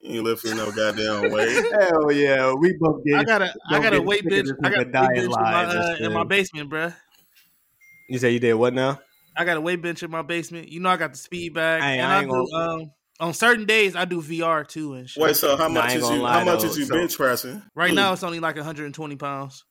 He 0.00 0.16
ain't 0.16 0.24
lifting 0.24 0.56
no 0.58 0.70
goddamn 0.70 1.30
weight. 1.32 1.64
hell 1.72 2.12
yeah, 2.12 2.52
we 2.52 2.74
both 2.78 3.02
get. 3.04 3.16
I 3.20 3.24
got 3.24 3.40
a 3.40 3.46
I 3.46 3.72
don't 3.72 3.82
got 3.82 3.92
a 3.94 3.96
get 4.00 4.04
weight 4.04 4.18
sick 4.18 4.26
of 4.26 4.30
bench. 4.32 4.48
this 4.48 4.56
I 4.64 4.68
got 4.70 4.80
a 4.80 4.84
nigga 4.84 4.84
weight 4.84 4.92
diet 4.92 5.14
bench 5.14 5.24
in 5.24 5.30
my, 5.30 5.64
uh, 5.64 5.96
in 6.00 6.12
my 6.12 6.24
basement, 6.24 6.68
bruh. 6.70 6.94
You 8.10 8.18
say 8.18 8.32
you 8.32 8.40
did 8.40 8.54
what 8.54 8.74
now? 8.74 9.00
I 9.36 9.44
got 9.44 9.56
a 9.56 9.60
weight 9.60 9.80
bench 9.80 10.02
in 10.02 10.10
my 10.10 10.22
basement. 10.22 10.68
You 10.68 10.80
know 10.80 10.88
I 10.90 10.96
got 10.96 11.12
the 11.12 11.18
speed 11.18 11.54
bag. 11.54 11.80
Hey, 11.82 11.98
and 12.00 12.12
I 12.12 12.16
I, 12.16 12.20
ain't 12.22 12.30
do 12.30 12.46
gonna- 12.52 12.72
um 12.82 12.90
on 13.20 13.34
certain 13.34 13.66
days 13.66 13.94
I 13.94 14.04
do 14.04 14.20
VR 14.20 14.66
too 14.66 14.94
and 14.94 15.08
shit. 15.08 15.22
Wait, 15.22 15.36
so 15.36 15.56
how 15.56 15.68
much 15.68 15.94
is 15.94 16.02
you? 16.08 16.16
lie, 16.16 16.40
How 16.40 16.44
much 16.44 16.62
though, 16.62 16.68
is 16.68 16.78
you 16.78 16.86
so- 16.86 16.94
bench 16.94 17.16
pressing? 17.16 17.62
right 17.74 17.94
now 17.94 18.12
it's 18.12 18.22
only 18.24 18.40
like 18.40 18.56
120 18.56 19.16
pounds. 19.16 19.64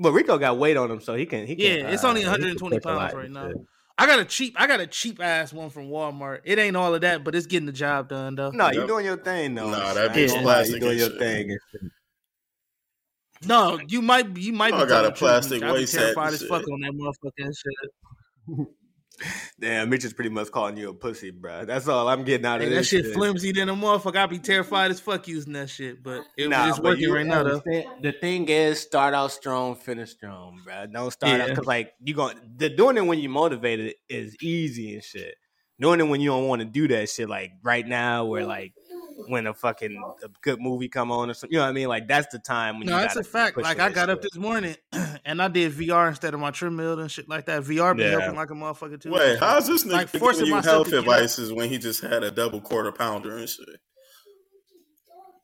But 0.00 0.12
Rico 0.12 0.38
got 0.38 0.56
weight 0.56 0.78
on 0.78 0.90
him, 0.90 1.00
so 1.02 1.14
he 1.14 1.26
can. 1.26 1.46
He 1.46 1.54
can 1.54 1.64
Yeah, 1.66 1.88
it's 1.90 2.02
uh, 2.04 2.08
only 2.08 2.22
120 2.24 2.78
push 2.78 2.84
a 2.84 2.88
lot 2.94 3.10
pounds 3.10 3.14
right 3.14 3.30
now. 3.30 3.48
shit. 3.48 3.56
I 3.98 4.06
got 4.06 4.20
a 4.20 4.24
cheap 4.24 4.54
I 4.58 4.66
got 4.66 4.80
a 4.80 4.86
cheap 4.86 5.20
ass 5.20 5.52
one 5.52 5.68
from 5.68 5.88
Walmart. 5.90 6.40
It 6.44 6.58
ain't 6.58 6.76
all 6.76 6.94
of 6.94 7.02
that, 7.02 7.22
but 7.24 7.34
it's 7.34 7.46
getting 7.46 7.66
the 7.66 7.72
job 7.72 8.08
done 8.08 8.34
though. 8.36 8.50
No, 8.50 8.70
you 8.70 8.80
Yep. 8.80 8.88
doing 8.88 9.04
your 9.04 9.18
thing 9.18 9.54
though. 9.54 9.68
Nah, 9.70 9.88
I 9.90 9.94
that 9.94 10.16
ain't 10.16 10.30
bitch 10.30 10.34
gonna 10.34 10.42
plastic 10.42 10.74
You 10.76 10.80
doing 10.80 10.98
your 10.98 11.10
shit. 11.10 11.18
thing. 11.18 11.58
And 13.42 13.52
shit. 13.52 13.78
No, 13.80 13.80
you 13.88 14.02
might 14.02 14.36
you 14.36 14.52
might 14.52 14.72
be 14.72 14.76
I 14.78 14.86
got 14.86 15.04
a 15.04 15.08
the 15.08 15.14
truth, 15.14 15.18
plastic 15.18 15.60
Mitch. 15.60 15.62
I 15.62 15.72
be 15.72 15.72
waist 15.80 15.92
hat 15.94 16.00
terrified 16.00 16.32
as 16.34 16.42
fuck 16.42 16.68
on 16.68 16.80
that 16.80 16.92
motherfucker 16.92 17.44
and 17.44 17.54
shit. 17.56 18.66
Damn, 19.60 19.88
Mitch 19.90 20.04
is 20.04 20.12
pretty 20.14 20.30
much 20.30 20.50
calling 20.50 20.76
you 20.76 20.88
a 20.88 20.94
pussy, 20.94 21.30
bro. 21.30 21.64
That's 21.64 21.86
all 21.86 22.08
I'm 22.08 22.24
getting 22.24 22.46
out 22.46 22.60
Hey, 22.60 22.66
of 22.66 22.70
that 22.72 22.76
this. 22.78 22.88
shit 22.88 23.06
flimsy 23.12 23.52
than 23.52 23.68
a 23.68 23.74
motherfucker. 23.74 24.16
I'd 24.16 24.30
be 24.30 24.38
terrified 24.38 24.90
as 24.90 25.00
fuck 25.00 25.28
using 25.28 25.52
that 25.52 25.70
shit, 25.70 26.02
but 26.02 26.24
it, 26.36 26.48
Nah, 26.48 26.68
it's 26.68 26.78
but 26.78 26.84
working 26.86 27.02
you 27.02 27.14
right 27.14 27.26
now 27.26 27.42
though. 27.44 27.60
The 28.00 28.12
thing 28.20 28.48
is, 28.48 28.80
start 28.80 29.14
out 29.14 29.30
strong, 29.30 29.76
finish 29.76 30.10
strong, 30.10 30.60
bro. 30.64 30.86
Don't 30.86 31.10
start 31.12 31.40
out 31.40 31.48
because 31.50 31.66
like 31.66 31.92
you 32.02 32.14
going 32.14 32.36
the 32.56 32.70
doing 32.70 32.96
it 32.96 33.06
when 33.06 33.18
you're 33.20 33.30
motivated 33.30 33.94
is 34.08 34.34
easy 34.42 34.94
and 34.94 35.04
shit. 35.04 35.34
Doing 35.78 36.00
it 36.00 36.04
when 36.04 36.20
you 36.20 36.30
don't 36.30 36.48
want 36.48 36.60
to 36.60 36.66
do 36.66 36.88
that 36.88 37.08
shit, 37.08 37.28
like 37.28 37.52
right 37.62 37.86
now, 37.86 38.24
where 38.24 38.44
like 38.46 38.72
when 39.28 39.46
a 39.46 39.54
fucking 39.54 40.02
a 40.24 40.28
good 40.40 40.60
movie 40.60 40.88
come 40.88 41.10
on 41.10 41.30
or 41.30 41.34
something, 41.34 41.52
you 41.52 41.58
know 41.58 41.64
what 41.64 41.70
I 41.70 41.72
mean? 41.72 41.88
Like 41.88 42.08
that's 42.08 42.32
the 42.32 42.38
time 42.38 42.78
when 42.78 42.86
No, 42.86 42.94
you 42.96 43.00
that's 43.02 43.14
a 43.16 43.18
gotta 43.20 43.28
fact. 43.28 43.54
push 43.56 43.64
Like 43.64 43.80
I 43.80 43.90
got 43.90 44.10
up 44.10 44.22
this 44.22 44.36
morning 44.36 44.76
and 45.24 45.40
I 45.42 45.48
did 45.48 45.72
VR 45.72 46.08
instead 46.08 46.34
of 46.34 46.40
my 46.40 46.50
treadmill 46.50 46.98
and 46.98 47.10
shit 47.10 47.28
like 47.28 47.46
that. 47.46 47.62
VR 47.62 47.96
been 47.96 48.10
Yeah. 48.12 48.20
helping 48.20 48.36
like 48.36 48.50
a 48.50 48.54
motherfucker 48.54 49.00
too. 49.00 49.10
Wait, 49.12 49.38
how's 49.38 49.66
this 49.66 49.84
nigga 49.84 49.92
Like, 49.92 50.08
forcing 50.08 50.44
giving 50.46 50.56
you 50.56 50.62
health 50.62 50.84
to 50.86 50.90
get 50.92 50.98
advices 51.00 51.52
when 51.52 51.68
he 51.68 51.78
just 51.78 52.00
had 52.00 52.22
a 52.24 52.30
double 52.30 52.60
quarter 52.60 52.92
pounder 52.92 53.36
and 53.36 53.48
shit? 53.48 53.66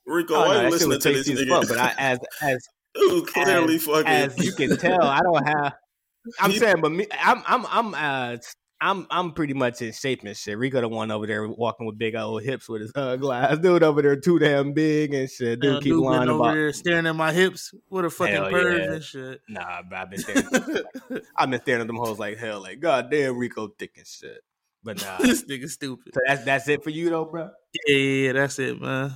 Rico, 0.07 0.35
Oh, 0.35 0.41
why 0.41 0.47
no, 0.49 0.53
you 0.55 0.63
that 0.63 0.71
listening 0.71 1.01
to 1.01 1.13
this 1.13 1.29
nigga? 1.29 1.49
fuck. 1.49 1.69
But 1.69 1.79
I, 1.79 1.95
as 1.99 2.19
as 2.43 2.69
Dude, 2.95 3.27
clearly 3.29 3.75
as, 3.77 3.85
fucking. 3.85 4.07
as 4.07 4.45
you 4.45 4.53
can 4.53 4.77
tell, 4.79 5.03
I 5.03 5.21
don't 5.21 5.47
have. 5.47 5.75
I'm 6.41 6.51
He- 6.51 6.59
saying, 6.59 6.81
but 6.81 6.91
me, 6.93 7.07
I'm 7.23 7.43
I'm 7.47 7.67
I'm 7.67 7.95
uh 7.95 8.37
I'm 8.81 9.07
I'm 9.11 9.33
pretty 9.33 9.55
much 9.55 9.83
in 9.83 9.93
shape 9.93 10.23
and 10.23 10.37
shit. 10.37 10.57
Rico 10.57 10.81
the 10.81 10.89
one 10.89 11.11
over 11.11 11.27
there 11.27 11.49
walking 11.49 11.87
with 11.87 11.99
big 11.99 12.15
old 12.15 12.43
hips 12.45 12.69
with 12.69 12.83
his 12.83 12.93
uh, 12.95 13.17
glass. 13.17 13.59
Dude 13.59 13.83
over 13.83 14.03
there 14.03 14.17
too 14.17 14.39
damn 14.39 14.73
big 14.73 15.13
and 15.15 15.29
shit. 15.29 15.61
Dude 15.61 15.83
keep 15.83 15.93
dude 15.93 16.05
lying 16.05 16.29
over 16.29 16.45
about. 16.45 16.55
there 16.55 16.73
staring 16.73 17.07
at 17.07 17.17
my 17.17 17.33
hips. 17.33 17.75
with 17.91 18.05
a 18.05 18.11
fucking 18.11 18.37
perv 18.37 18.79
yeah. 18.79 18.93
and 18.93 19.05
shit. 19.05 19.41
Nah, 19.49 19.83
bro, 19.83 19.99
I've 19.99 20.11
been 20.11 20.21
staring. 20.21 20.47
I've 21.37 21.51
been 21.51 21.61
staring 21.61 21.81
at 21.81 21.87
them 21.89 21.97
hoes 21.97 22.19
like 22.21 22.39
hell. 22.39 22.61
Like 22.61 22.79
goddamn, 22.79 23.37
Rico 23.37 23.69
thick 23.69 23.97
and 23.97 24.07
shit. 24.07 24.43
But 24.85 25.03
nah. 25.03 25.17
this 25.21 25.43
nigga 25.45 25.69
stupid. 25.69 26.15
so 26.15 26.21
that's 26.27 26.45
that's 26.45 26.69
it 26.69 26.85
for 26.85 26.91
you 26.91 27.11
though, 27.11 27.25
bro. 27.25 27.51
Yeah, 27.87 28.33
that's 28.33 28.61
it, 28.61 28.81
man. 28.81 29.15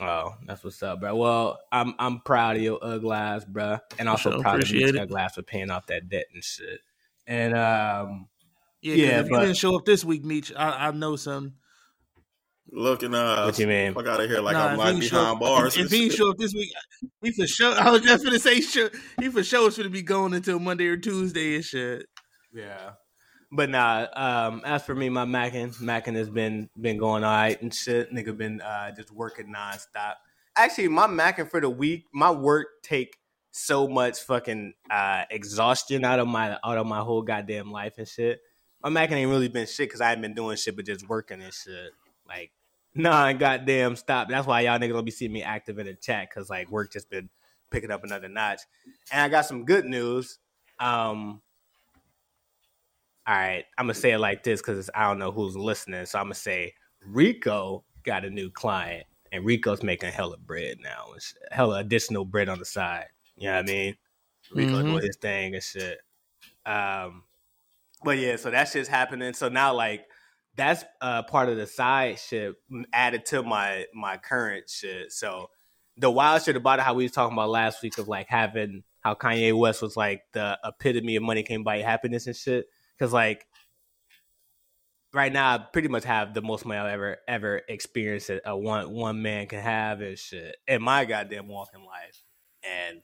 Oh, 0.00 0.34
that's 0.46 0.64
what's 0.64 0.82
up, 0.82 1.00
bro. 1.00 1.14
Well, 1.14 1.58
I'm 1.70 1.94
I'm 1.98 2.20
proud 2.20 2.56
of 2.56 2.62
your 2.62 2.78
Ugg 2.80 3.02
Glass, 3.02 3.44
bro, 3.44 3.78
and 3.98 4.08
also 4.08 4.30
sure, 4.30 4.40
proud 4.40 4.54
of 4.54 4.60
appreciate 4.60 4.94
you 4.94 5.00
it. 5.00 5.02
Ugg 5.02 5.08
Glass 5.08 5.34
for 5.34 5.42
paying 5.42 5.70
off 5.70 5.86
that 5.88 6.08
debt 6.08 6.26
and 6.32 6.42
shit. 6.42 6.80
And 7.26 7.54
um, 7.54 8.28
Yeah, 8.80 8.92
'cause 8.94 8.98
Yeah, 9.00 9.20
if 9.20 9.28
but- 9.28 9.34
you 9.40 9.46
didn't 9.46 9.56
show 9.56 9.76
up 9.76 9.84
this 9.84 10.04
week, 10.04 10.24
Meech, 10.24 10.52
I, 10.56 10.88
I 10.88 10.90
know 10.92 11.16
something. 11.16 11.54
looking 12.70 13.14
uh 13.14 13.44
what 13.46 13.58
you 13.58 13.66
mean? 13.66 13.94
fuck 13.94 14.06
out 14.06 14.20
of 14.20 14.28
here 14.28 14.40
like 14.40 14.52
Nah, 14.52 14.66
I'm 14.66 14.72
if 14.74 14.78
like 14.78 14.88
he 14.88 14.94
ain't 14.96 15.04
show- 15.04 15.16
behind 15.20 15.40
bars. 15.40 15.76
If, 15.76 15.82
and 15.82 15.90
he 15.90 16.04
ain't 16.04 16.12
show 16.12 16.30
up 16.30 16.36
this 16.36 16.52
week, 16.54 16.70
he 17.22 17.32
for 17.32 17.46
sure. 17.46 17.74
I 17.74 17.90
was 17.90 18.02
just 18.02 18.24
gonna 18.24 18.38
say, 18.38 18.60
sure, 18.60 18.90
he 19.20 19.28
for 19.30 19.42
sure 19.42 19.68
is 19.68 19.76
gonna 19.78 19.88
be 19.88 20.02
going 20.02 20.34
until 20.34 20.58
Monday 20.58 20.86
or 20.86 20.96
Tuesday 20.98 21.54
and 21.56 21.64
shit. 21.64 22.06
Yeah. 22.52 22.90
But 23.50 23.70
nah, 23.70 24.06
um, 24.14 24.60
as 24.66 24.84
for 24.84 24.94
me, 24.94 25.08
my 25.08 25.24
Mackin, 25.24 25.72
Mackin 25.80 26.14
has 26.16 26.28
been 26.28 26.68
been 26.78 26.98
going 26.98 27.24
all 27.24 27.32
right 27.34 27.60
and 27.62 27.74
shit. 27.74 28.12
Nigga 28.12 28.36
been 28.36 28.60
uh 28.60 28.90
just 28.94 29.10
working 29.10 29.52
nonstop. 29.54 30.14
Actually, 30.54 30.88
my 30.88 31.06
Mackin 31.06 31.46
for 31.46 31.60
the 31.62 31.70
week, 31.70 32.04
my 32.12 32.30
work 32.30 32.66
take 32.82 33.16
so 33.50 33.88
much 33.88 34.20
fucking 34.20 34.74
uh 34.90 35.22
exhaustion 35.30 36.04
out 36.04 36.18
of 36.20 36.28
my 36.28 36.58
out 36.62 36.76
of 36.76 36.86
my 36.86 37.00
whole 37.00 37.22
goddamn 37.22 37.72
life 37.72 37.94
and 37.96 38.06
shit. 38.06 38.40
My 38.82 38.90
Mac 38.90 39.10
ain't 39.10 39.30
really 39.30 39.48
been 39.48 39.66
shit 39.66 39.88
because 39.88 40.00
I 40.00 40.12
ain't 40.12 40.22
been 40.22 40.34
doing 40.34 40.56
shit 40.56 40.76
but 40.76 40.86
just 40.86 41.08
working 41.08 41.42
and 41.42 41.52
shit. 41.52 41.92
Like, 42.26 42.52
nah, 42.94 43.32
goddamn 43.32 43.96
stop. 43.96 44.28
That's 44.28 44.46
why 44.46 44.60
y'all 44.62 44.78
niggas 44.78 44.92
don't 44.92 45.04
be 45.04 45.10
seeing 45.10 45.32
me 45.32 45.42
active 45.42 45.78
in 45.78 45.86
the 45.86 45.94
chat 45.94 46.28
because 46.28 46.48
like 46.48 46.70
work 46.70 46.92
just 46.92 47.10
been 47.10 47.28
picking 47.70 47.90
up 47.90 48.04
another 48.04 48.28
notch. 48.28 48.60
And 49.12 49.20
I 49.22 49.28
got 49.28 49.46
some 49.46 49.64
good 49.64 49.84
news. 49.84 50.38
Um 50.78 51.42
all 53.26 53.34
right, 53.34 53.64
I'm 53.76 53.84
gonna 53.84 53.94
say 53.94 54.12
it 54.12 54.18
like 54.18 54.42
this 54.42 54.62
because 54.62 54.88
I 54.94 55.06
don't 55.06 55.18
know 55.18 55.30
who's 55.30 55.54
listening. 55.54 56.06
So 56.06 56.18
I'm 56.18 56.26
gonna 56.26 56.34
say 56.34 56.72
Rico 57.04 57.84
got 58.02 58.24
a 58.24 58.30
new 58.30 58.50
client, 58.50 59.04
and 59.32 59.44
Rico's 59.44 59.82
making 59.82 60.12
hella 60.12 60.38
bread 60.38 60.78
now, 60.80 61.10
and 61.12 61.20
shit. 61.20 61.42
hella 61.52 61.80
additional 61.80 62.24
bread 62.24 62.48
on 62.48 62.58
the 62.58 62.64
side. 62.64 63.06
You 63.36 63.48
know 63.48 63.56
what 63.56 63.64
I 63.68 63.72
mean? 63.72 63.96
Rico 64.50 64.78
Mhm. 64.78 64.86
doing 64.86 65.02
his 65.04 65.16
thing 65.16 65.54
and 65.54 65.62
shit. 65.62 65.98
Um, 66.64 67.24
but 68.04 68.18
yeah, 68.18 68.36
so 68.36 68.50
that 68.50 68.68
shit's 68.68 68.88
happening. 68.88 69.32
So 69.34 69.48
now, 69.48 69.74
like, 69.74 70.06
that's 70.56 70.84
uh, 71.00 71.22
part 71.22 71.48
of 71.48 71.56
the 71.56 71.66
side 71.66 72.18
shit 72.18 72.54
added 72.92 73.24
to 73.26 73.42
my 73.42 73.86
my 73.94 74.16
current 74.16 74.68
shit. 74.68 75.12
So 75.12 75.50
the 75.96 76.10
wild 76.10 76.42
shit 76.42 76.56
about 76.56 76.78
it, 76.78 76.82
how 76.82 76.94
we 76.94 77.04
was 77.04 77.12
talking 77.12 77.36
about 77.36 77.50
last 77.50 77.82
week 77.82 77.98
of 77.98 78.08
like 78.08 78.28
having 78.28 78.82
how 79.00 79.14
Kanye 79.14 79.56
West 79.56 79.82
was 79.82 79.96
like 79.96 80.22
the 80.32 80.58
epitome 80.64 81.16
of 81.16 81.22
money 81.22 81.42
can 81.42 81.62
buy 81.62 81.78
happiness 81.78 82.26
and 82.26 82.36
shit. 82.36 82.66
Cause 82.98 83.12
like 83.12 83.46
right 85.12 85.32
now, 85.32 85.54
I 85.54 85.58
pretty 85.58 85.88
much 85.88 86.04
have 86.04 86.34
the 86.34 86.42
most 86.42 86.66
money 86.66 86.80
I've 86.80 86.92
ever 86.92 87.16
ever 87.26 87.62
experienced 87.68 88.28
that 88.28 88.42
a 88.44 88.56
one 88.56 88.90
one 88.90 89.22
man 89.22 89.46
can 89.46 89.60
have 89.60 90.00
and 90.00 90.18
shit 90.18 90.56
in 90.66 90.82
my 90.82 91.04
goddamn 91.04 91.48
walking 91.48 91.84
life, 91.84 92.24
and 92.62 93.00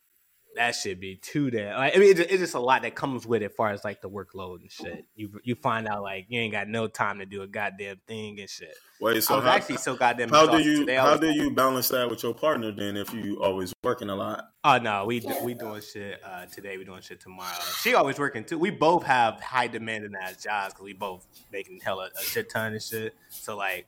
that 0.57 0.75
should 0.75 1.01
be 1.01 1.17
too 1.17 1.51
damn. 1.51 1.77
Like, 1.77 1.97
I 1.97 1.99
mean, 1.99 2.11
it's, 2.11 2.21
it's 2.21 2.38
just 2.38 2.55
a 2.55 2.61
lot 2.61 2.83
that 2.83 2.95
comes 2.95 3.27
with 3.27 3.43
it, 3.43 3.47
as 3.47 3.53
far 3.57 3.71
as 3.71 3.85
like 3.85 4.01
the 4.01 4.09
workload 4.09 4.61
and 4.61 4.71
shit. 4.71 5.05
You 5.17 5.40
you 5.43 5.55
find 5.55 5.88
out 5.88 6.03
like 6.03 6.27
you 6.29 6.40
ain't 6.40 6.53
got 6.53 6.69
no 6.69 6.87
time 6.87 7.19
to 7.19 7.27
do 7.27 7.43
a 7.43 7.47
goddamn 7.47 7.97
thing 8.07 8.40
and 8.40 8.49
shit. 8.49 8.75
Wait, 9.01 9.17
I 9.17 9.21
so 9.21 9.37
was 9.37 9.45
how, 9.45 9.51
actually 9.51 9.77
so 9.79 9.97
goddamn. 9.97 10.29
how 10.29 10.47
do 10.47 10.62
you 10.62 10.81
today. 10.81 10.97
How 10.97 11.17
do 11.17 11.29
you 11.29 11.51
balance 11.51 11.88
that 11.88 12.09
with 12.09 12.23
your 12.23 12.35
partner 12.35 12.73
then 12.73 12.97
if 12.97 13.12
you 13.12 13.43
always 13.43 13.73
working 13.83 14.09
a 14.09 14.14
lot? 14.14 14.51
Oh 14.62 14.79
no, 14.79 15.05
we 15.05 15.23
we 15.43 15.55
doing 15.55 15.83
shit 15.83 16.21
uh, 16.25 16.47
today. 16.47 16.79
We 16.79 16.85
doing 16.85 17.03
shit 17.03 17.21
tomorrow. 17.21 17.59
She 17.81 17.95
always 17.95 18.19
working 18.19 18.45
too. 18.45 18.59
We 18.59 18.71
both 18.71 19.03
have 19.05 19.40
high 19.40 19.67
demanding 19.67 20.12
ass 20.21 20.43
jobs 20.43 20.75
because 20.75 20.85
we 20.85 20.93
both 20.93 21.27
making 21.53 21.81
hella 21.81 22.11
a 22.19 22.23
shit 22.23 22.51
ton 22.51 22.75
of 22.75 22.83
shit. 22.83 23.14
So 23.31 23.57
like, 23.57 23.87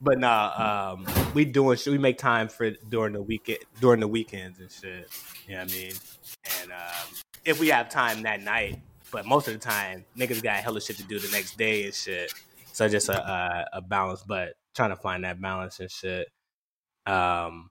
but 0.00 0.18
nah, 0.18 0.94
um, 0.94 1.06
we 1.34 1.44
doing 1.44 1.76
shit. 1.76 1.92
We 1.92 1.98
make 1.98 2.18
time 2.18 2.48
for 2.48 2.64
it 2.64 2.90
during 2.90 3.12
the 3.12 3.22
weekend, 3.22 3.58
during 3.80 4.00
the 4.00 4.08
weekends 4.08 4.58
and 4.58 4.70
shit. 4.70 5.08
You 5.46 5.54
know 5.54 5.62
what 5.62 5.72
I 5.72 5.74
mean? 5.74 5.92
And 6.62 6.72
um, 6.72 7.14
if 7.44 7.60
we 7.60 7.68
have 7.68 7.88
time 7.88 8.22
that 8.22 8.42
night, 8.42 8.80
but 9.12 9.26
most 9.26 9.46
of 9.48 9.54
the 9.54 9.60
time, 9.60 10.04
niggas 10.18 10.42
got 10.42 10.56
hella 10.56 10.80
shit 10.80 10.96
to 10.96 11.04
do 11.04 11.18
the 11.18 11.30
next 11.30 11.56
day 11.56 11.84
and 11.84 11.94
shit. 11.94 12.32
So 12.72 12.88
just 12.88 13.08
a 13.08 13.18
a, 13.18 13.66
a 13.74 13.80
balance. 13.82 14.24
But 14.26 14.54
trying 14.74 14.90
to 14.90 14.96
find 14.96 15.24
that 15.24 15.40
balance 15.40 15.80
and 15.80 15.90
shit. 15.90 16.28
Um, 17.06 17.70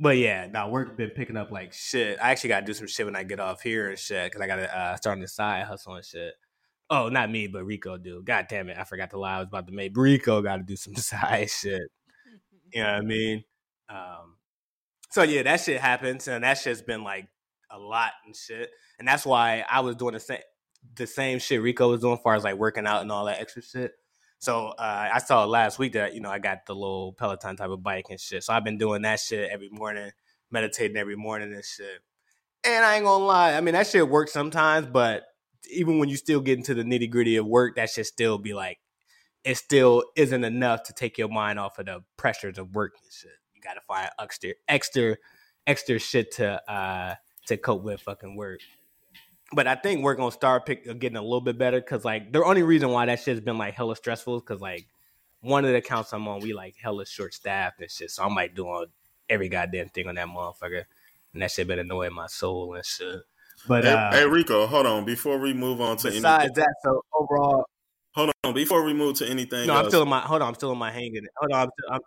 but 0.00 0.16
yeah, 0.16 0.46
now 0.46 0.68
work 0.68 0.96
been 0.96 1.10
picking 1.10 1.36
up 1.36 1.50
like 1.50 1.72
shit. 1.72 2.18
I 2.20 2.30
actually 2.30 2.48
got 2.48 2.60
to 2.60 2.66
do 2.66 2.74
some 2.74 2.86
shit 2.86 3.06
when 3.06 3.16
I 3.16 3.22
get 3.22 3.38
off 3.38 3.62
here 3.62 3.90
and 3.90 3.98
shit 3.98 4.24
because 4.24 4.40
I 4.40 4.46
got 4.46 4.56
to 4.56 4.78
uh, 4.78 4.96
start 4.96 5.16
on 5.16 5.20
the 5.20 5.28
side 5.28 5.64
hustle 5.64 5.94
and 5.94 6.04
shit. 6.04 6.34
Oh, 6.88 7.08
not 7.08 7.30
me, 7.30 7.46
but 7.46 7.64
Rico 7.64 7.96
do. 7.98 8.22
God 8.24 8.46
damn 8.48 8.68
it, 8.68 8.78
I 8.78 8.84
forgot 8.84 9.10
to 9.10 9.18
lie. 9.18 9.36
I 9.36 9.38
was 9.38 9.48
about 9.48 9.66
to 9.68 9.72
make 9.72 9.96
Rico 9.96 10.42
got 10.42 10.56
to 10.56 10.62
do 10.62 10.74
some 10.74 10.94
side 10.96 11.50
shit. 11.50 11.82
You 12.72 12.82
know 12.82 12.92
what 12.92 12.96
I 12.96 13.00
mean? 13.02 13.44
Um, 13.88 14.36
so 15.10 15.22
yeah, 15.22 15.42
that 15.42 15.60
shit 15.60 15.80
happens, 15.80 16.28
and 16.28 16.44
that 16.44 16.58
shit's 16.58 16.82
been 16.82 17.04
like 17.04 17.28
a 17.70 17.78
lot 17.78 18.12
and 18.24 18.34
shit, 18.34 18.70
and 18.98 19.06
that's 19.06 19.26
why 19.26 19.64
I 19.68 19.80
was 19.80 19.96
doing 19.96 20.14
the 20.14 20.20
same 20.20 20.40
the 20.94 21.06
same 21.06 21.38
shit 21.38 21.60
Rico 21.60 21.90
was 21.90 22.00
doing, 22.00 22.14
as 22.14 22.22
far 22.22 22.34
as 22.34 22.44
like 22.44 22.56
working 22.56 22.86
out 22.86 23.02
and 23.02 23.12
all 23.12 23.26
that 23.26 23.40
extra 23.40 23.62
shit. 23.62 23.92
So 24.38 24.68
uh, 24.68 25.10
I 25.12 25.18
saw 25.18 25.44
last 25.44 25.78
week 25.78 25.92
that 25.92 26.14
you 26.14 26.20
know 26.20 26.30
I 26.30 26.38
got 26.38 26.66
the 26.66 26.74
little 26.74 27.12
Peloton 27.12 27.56
type 27.56 27.70
of 27.70 27.82
bike 27.82 28.06
and 28.10 28.20
shit. 28.20 28.44
So 28.44 28.54
I've 28.54 28.64
been 28.64 28.78
doing 28.78 29.02
that 29.02 29.20
shit 29.20 29.50
every 29.50 29.68
morning, 29.70 30.10
meditating 30.50 30.96
every 30.96 31.16
morning 31.16 31.52
and 31.52 31.64
shit. 31.64 32.00
And 32.64 32.84
I 32.84 32.96
ain't 32.96 33.04
gonna 33.04 33.24
lie, 33.24 33.54
I 33.54 33.60
mean 33.60 33.74
that 33.74 33.86
shit 33.86 34.08
works 34.08 34.32
sometimes, 34.32 34.86
but 34.86 35.24
even 35.70 35.98
when 35.98 36.08
you 36.08 36.16
still 36.16 36.40
get 36.40 36.58
into 36.58 36.74
the 36.74 36.82
nitty 36.82 37.10
gritty 37.10 37.36
of 37.36 37.46
work, 37.46 37.76
that 37.76 37.90
should 37.90 38.06
still 38.06 38.38
be 38.38 38.54
like 38.54 38.78
it 39.44 39.56
still 39.56 40.04
isn't 40.16 40.44
enough 40.44 40.82
to 40.84 40.92
take 40.92 41.18
your 41.18 41.28
mind 41.28 41.58
off 41.58 41.78
of 41.78 41.86
the 41.86 42.00
pressures 42.16 42.58
of 42.58 42.74
work 42.74 42.92
and 43.02 43.12
shit. 43.12 43.30
You 43.60 43.68
gotta 43.68 43.80
find 43.86 44.08
extra 44.18 44.54
extra 44.68 45.16
extra 45.66 45.98
shit 45.98 46.32
to 46.32 46.70
uh 46.70 47.14
to 47.46 47.56
cope 47.56 47.82
with 47.82 48.00
fucking 48.00 48.36
work 48.36 48.60
but 49.52 49.66
I 49.66 49.74
think 49.74 50.02
we're 50.02 50.14
gonna 50.14 50.30
start 50.30 50.66
pick, 50.66 50.84
getting 50.98 51.16
a 51.16 51.22
little 51.22 51.40
bit 51.40 51.58
better 51.58 51.80
because 51.80 52.04
like 52.04 52.32
the 52.32 52.44
only 52.44 52.62
reason 52.62 52.90
why 52.90 53.06
that 53.06 53.20
shit's 53.20 53.40
been 53.40 53.58
like 53.58 53.74
hella 53.74 53.96
stressful 53.96 54.36
is 54.36 54.42
because 54.42 54.60
like 54.60 54.86
one 55.40 55.64
of 55.64 55.70
the 55.70 55.78
accounts 55.78 56.12
I'm 56.12 56.28
on, 56.28 56.40
we 56.40 56.52
like 56.52 56.76
hella 56.80 57.06
short 57.06 57.34
staffed 57.34 57.80
and 57.80 57.90
shit. 57.90 58.10
So 58.10 58.22
I'm 58.22 58.34
like 58.34 58.54
doing 58.54 58.86
every 59.28 59.48
goddamn 59.48 59.88
thing 59.88 60.06
on 60.06 60.14
that 60.16 60.28
motherfucker, 60.28 60.84
and 61.32 61.42
that 61.42 61.50
shit 61.50 61.66
been 61.66 61.78
annoying 61.78 62.14
my 62.14 62.28
soul 62.28 62.74
and 62.74 62.84
shit. 62.84 63.22
But 63.66 63.84
hey, 63.84 63.92
uh, 63.92 64.12
hey 64.12 64.26
Rico, 64.26 64.66
hold 64.66 64.86
on 64.86 65.04
before 65.04 65.38
we 65.38 65.52
move 65.52 65.80
on 65.80 65.96
to 65.98 66.10
besides 66.10 66.44
anything. 66.44 66.54
that, 66.54 66.74
so 66.84 67.02
overall, 67.12 67.64
Hold 68.12 68.32
on 68.42 68.54
before 68.54 68.82
we 68.82 68.92
move 68.92 69.16
to 69.18 69.28
anything. 69.28 69.68
no, 69.68 69.74
I'm 69.74 69.86
still 69.88 70.02
in 70.02 70.08
my 70.08 70.20
hold 70.20 70.42
on, 70.42 70.48
I'm 70.48 70.54
still 70.54 70.72
in 70.72 70.78
my 70.78 70.90
hanging. 70.90 71.26
Hold 71.36 71.52
on, 71.52 71.60
I'm, 71.60 71.68
still, 71.78 71.94
I'm 71.94 72.00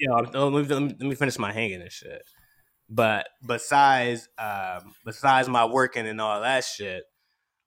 yeah, 0.00 0.12
I'm, 0.14 0.24
let, 0.32 0.52
me, 0.52 0.62
let 0.74 0.82
me- 0.82 0.96
let 1.00 1.08
me 1.10 1.14
finish 1.14 1.38
my 1.38 1.52
hanging 1.52 1.82
and 1.82 1.92
shit. 1.92 2.22
But 2.88 3.28
besides, 3.46 4.28
um, 4.38 4.94
besides 5.04 5.48
my 5.48 5.64
working 5.64 6.08
and 6.08 6.20
all 6.20 6.40
that 6.40 6.64
shit, 6.64 7.04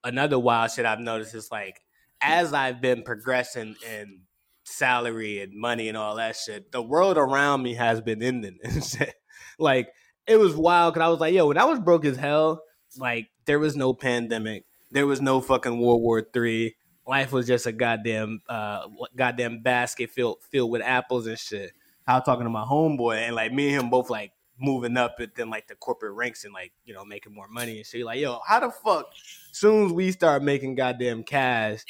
another 0.04 0.38
wild 0.40 0.72
shit 0.72 0.86
I've 0.86 1.00
noticed 1.00 1.36
is 1.36 1.50
like 1.52 1.80
as 2.22 2.54
I've 2.54 2.82
been 2.82 3.04
progressing 3.04 3.76
in 3.90 4.22
salary 4.66 5.42
and 5.42 5.54
money 5.54 5.90
and 5.90 5.98
all 5.98 6.16
that 6.18 6.36
shit, 6.36 6.72
the 6.72 6.82
world 6.82 7.18
around 7.18 7.64
me 7.64 7.76
has 7.76 8.02
been 8.02 8.22
ending 8.22 8.60
and 8.64 8.84
shit. 8.86 9.14
Like 9.60 9.90
it 10.28 10.38
was 10.38 10.56
wild 10.56 10.94
because 10.94 11.06
I 11.06 11.10
was 11.10 11.20
like, 11.20 11.34
yo, 11.34 11.48
when 11.48 11.58
I 11.58 11.66
was 11.66 11.80
broke 11.80 12.06
as 12.06 12.18
hell, 12.18 12.62
like 12.98 13.28
there 13.46 13.60
was 13.60 13.76
no 13.76 13.94
pandemic, 13.94 14.66
there 14.92 15.08
was 15.08 15.22
no 15.22 15.42
fucking 15.42 15.80
World 15.80 16.02
War 16.02 16.22
Three. 16.34 16.76
Life 17.06 17.34
was 17.34 17.48
just 17.48 17.66
a 17.66 17.74
goddamn, 17.74 18.42
uh, 18.48 18.88
goddamn 19.16 19.62
basket 19.62 20.10
filled 20.10 20.38
filled 20.52 20.72
with 20.72 20.82
apples 20.82 21.28
and 21.28 21.38
shit. 21.38 21.72
I 22.08 22.16
was 22.16 22.24
talking 22.24 22.44
to 22.44 22.50
my 22.50 22.64
homeboy, 22.64 23.18
and 23.18 23.36
like 23.36 23.54
me 23.54 23.74
and 23.74 23.84
him 23.84 23.90
both 23.90 24.10
like 24.10 24.32
moving 24.60 24.98
up 24.98 25.20
within 25.20 25.50
like 25.50 25.68
the 25.68 25.76
corporate 25.76 26.14
ranks 26.14 26.46
and 26.46 26.54
like 26.54 26.72
you 26.86 26.94
know 26.94 27.04
making 27.06 27.34
more 27.34 27.48
money 27.48 27.78
and 27.78 27.86
shit. 27.86 28.06
Like, 28.06 28.20
yo, 28.20 28.40
how 28.46 28.60
the 28.60 28.72
fuck? 28.72 29.08
Soon 29.52 29.88
as 29.88 29.94
we 29.94 30.12
start 30.12 30.44
making 30.44 30.76
goddamn 30.76 31.24
cash, 31.24 31.84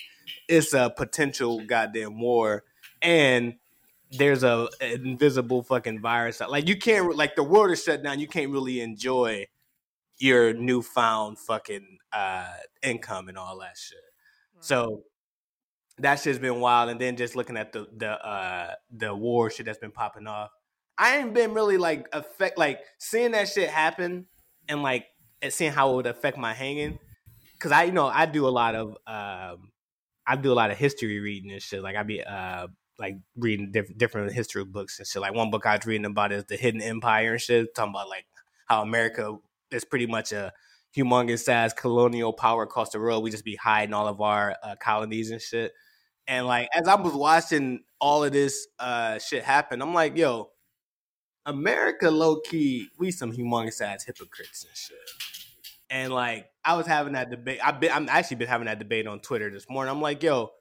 it's 0.47 0.73
a 0.73 0.89
potential 0.95 1.65
goddamn 1.65 2.19
war, 2.19 2.63
and 3.01 3.55
there's 4.11 4.43
a 4.43 4.67
invisible 4.81 5.63
fucking 5.63 6.01
virus. 6.01 6.41
Like 6.41 6.67
you 6.67 6.77
can't 6.77 7.15
like 7.15 7.35
the 7.35 7.43
world 7.43 7.71
is 7.71 7.83
shut 7.83 8.03
down. 8.03 8.19
You 8.19 8.27
can't 8.27 8.51
really 8.51 8.81
enjoy 8.81 9.47
your 10.17 10.53
newfound 10.53 11.39
fucking 11.39 11.97
uh 12.11 12.53
income 12.81 13.29
and 13.29 13.37
all 13.37 13.57
that 13.59 13.77
shit. 13.77 13.97
So 14.59 15.03
that 15.99 16.19
shit's 16.19 16.39
been 16.39 16.59
wild. 16.59 16.89
And 16.89 16.99
then 16.99 17.15
just 17.15 17.35
looking 17.35 17.57
at 17.57 17.71
the 17.71 17.87
the 17.95 18.11
uh 18.11 18.73
the 18.91 19.13
war 19.15 19.49
shit 19.49 19.65
that's 19.65 19.77
been 19.77 19.91
popping 19.91 20.27
off. 20.27 20.49
I 20.97 21.17
ain't 21.17 21.33
been 21.33 21.53
really 21.53 21.77
like 21.77 22.07
affect 22.13 22.57
like 22.57 22.79
seeing 22.99 23.31
that 23.31 23.47
shit 23.47 23.69
happen 23.69 24.27
and 24.67 24.83
like 24.83 25.05
and 25.41 25.51
seeing 25.51 25.71
how 25.71 25.91
it 25.91 25.95
would 25.95 26.07
affect 26.07 26.37
my 26.37 26.53
hanging. 26.53 26.99
Cause 27.59 27.71
I 27.71 27.83
you 27.83 27.91
know 27.91 28.07
I 28.07 28.25
do 28.25 28.47
a 28.47 28.49
lot 28.49 28.75
of 28.75 28.89
um 29.07 29.71
I 30.25 30.35
do 30.35 30.51
a 30.51 30.53
lot 30.53 30.71
of 30.71 30.77
history 30.77 31.19
reading 31.19 31.51
and 31.51 31.61
shit. 31.61 31.81
Like 31.81 31.95
I 31.95 32.03
be 32.03 32.23
uh 32.23 32.67
like 32.99 33.15
reading 33.35 33.71
different 33.71 33.97
different 33.97 34.33
history 34.33 34.65
books 34.65 34.99
and 34.99 35.07
shit. 35.07 35.21
Like 35.21 35.33
one 35.33 35.49
book 35.49 35.65
I 35.65 35.75
was 35.75 35.85
reading 35.85 36.05
about 36.05 36.31
is 36.31 36.45
the 36.45 36.55
Hidden 36.55 36.81
Empire 36.81 37.33
and 37.33 37.41
shit, 37.41 37.73
talking 37.75 37.91
about 37.91 38.09
like 38.09 38.25
how 38.67 38.81
America 38.81 39.37
is 39.71 39.83
pretty 39.83 40.07
much 40.07 40.31
a 40.31 40.51
humongous 40.95 41.39
size 41.39 41.73
colonial 41.73 42.33
power 42.33 42.63
across 42.63 42.89
the 42.89 42.99
world. 42.99 43.23
We 43.23 43.31
just 43.31 43.45
be 43.45 43.55
hiding 43.55 43.93
all 43.93 44.07
of 44.07 44.21
our 44.21 44.55
uh, 44.63 44.75
colonies 44.81 45.31
and 45.31 45.41
shit. 45.41 45.73
And 46.27 46.45
like 46.47 46.69
as 46.73 46.87
I 46.87 46.95
was 46.95 47.13
watching 47.13 47.83
all 47.99 48.23
of 48.23 48.31
this 48.31 48.67
uh 48.79 49.19
shit 49.19 49.43
happen, 49.43 49.81
I'm 49.81 49.93
like, 49.93 50.17
yo, 50.17 50.51
America 51.45 52.09
low 52.09 52.39
key, 52.39 52.87
we 52.97 53.11
some 53.11 53.31
humongous 53.31 53.81
ass 53.81 54.05
hypocrites 54.05 54.65
and 54.65 54.77
shit. 54.77 54.97
And 55.89 56.13
like 56.13 56.47
I 56.63 56.75
was 56.75 56.87
having 56.87 57.13
that 57.13 57.29
debate. 57.29 57.59
I've 57.63 57.79
been 57.79 57.91
I'm 57.91 58.07
actually 58.07 58.37
been 58.37 58.47
having 58.47 58.67
that 58.67 58.79
debate 58.79 59.07
on 59.07 59.19
Twitter 59.19 59.49
this 59.51 59.65
morning. 59.69 59.93
I'm 59.93 60.01
like, 60.01 60.23
yo, 60.23 60.51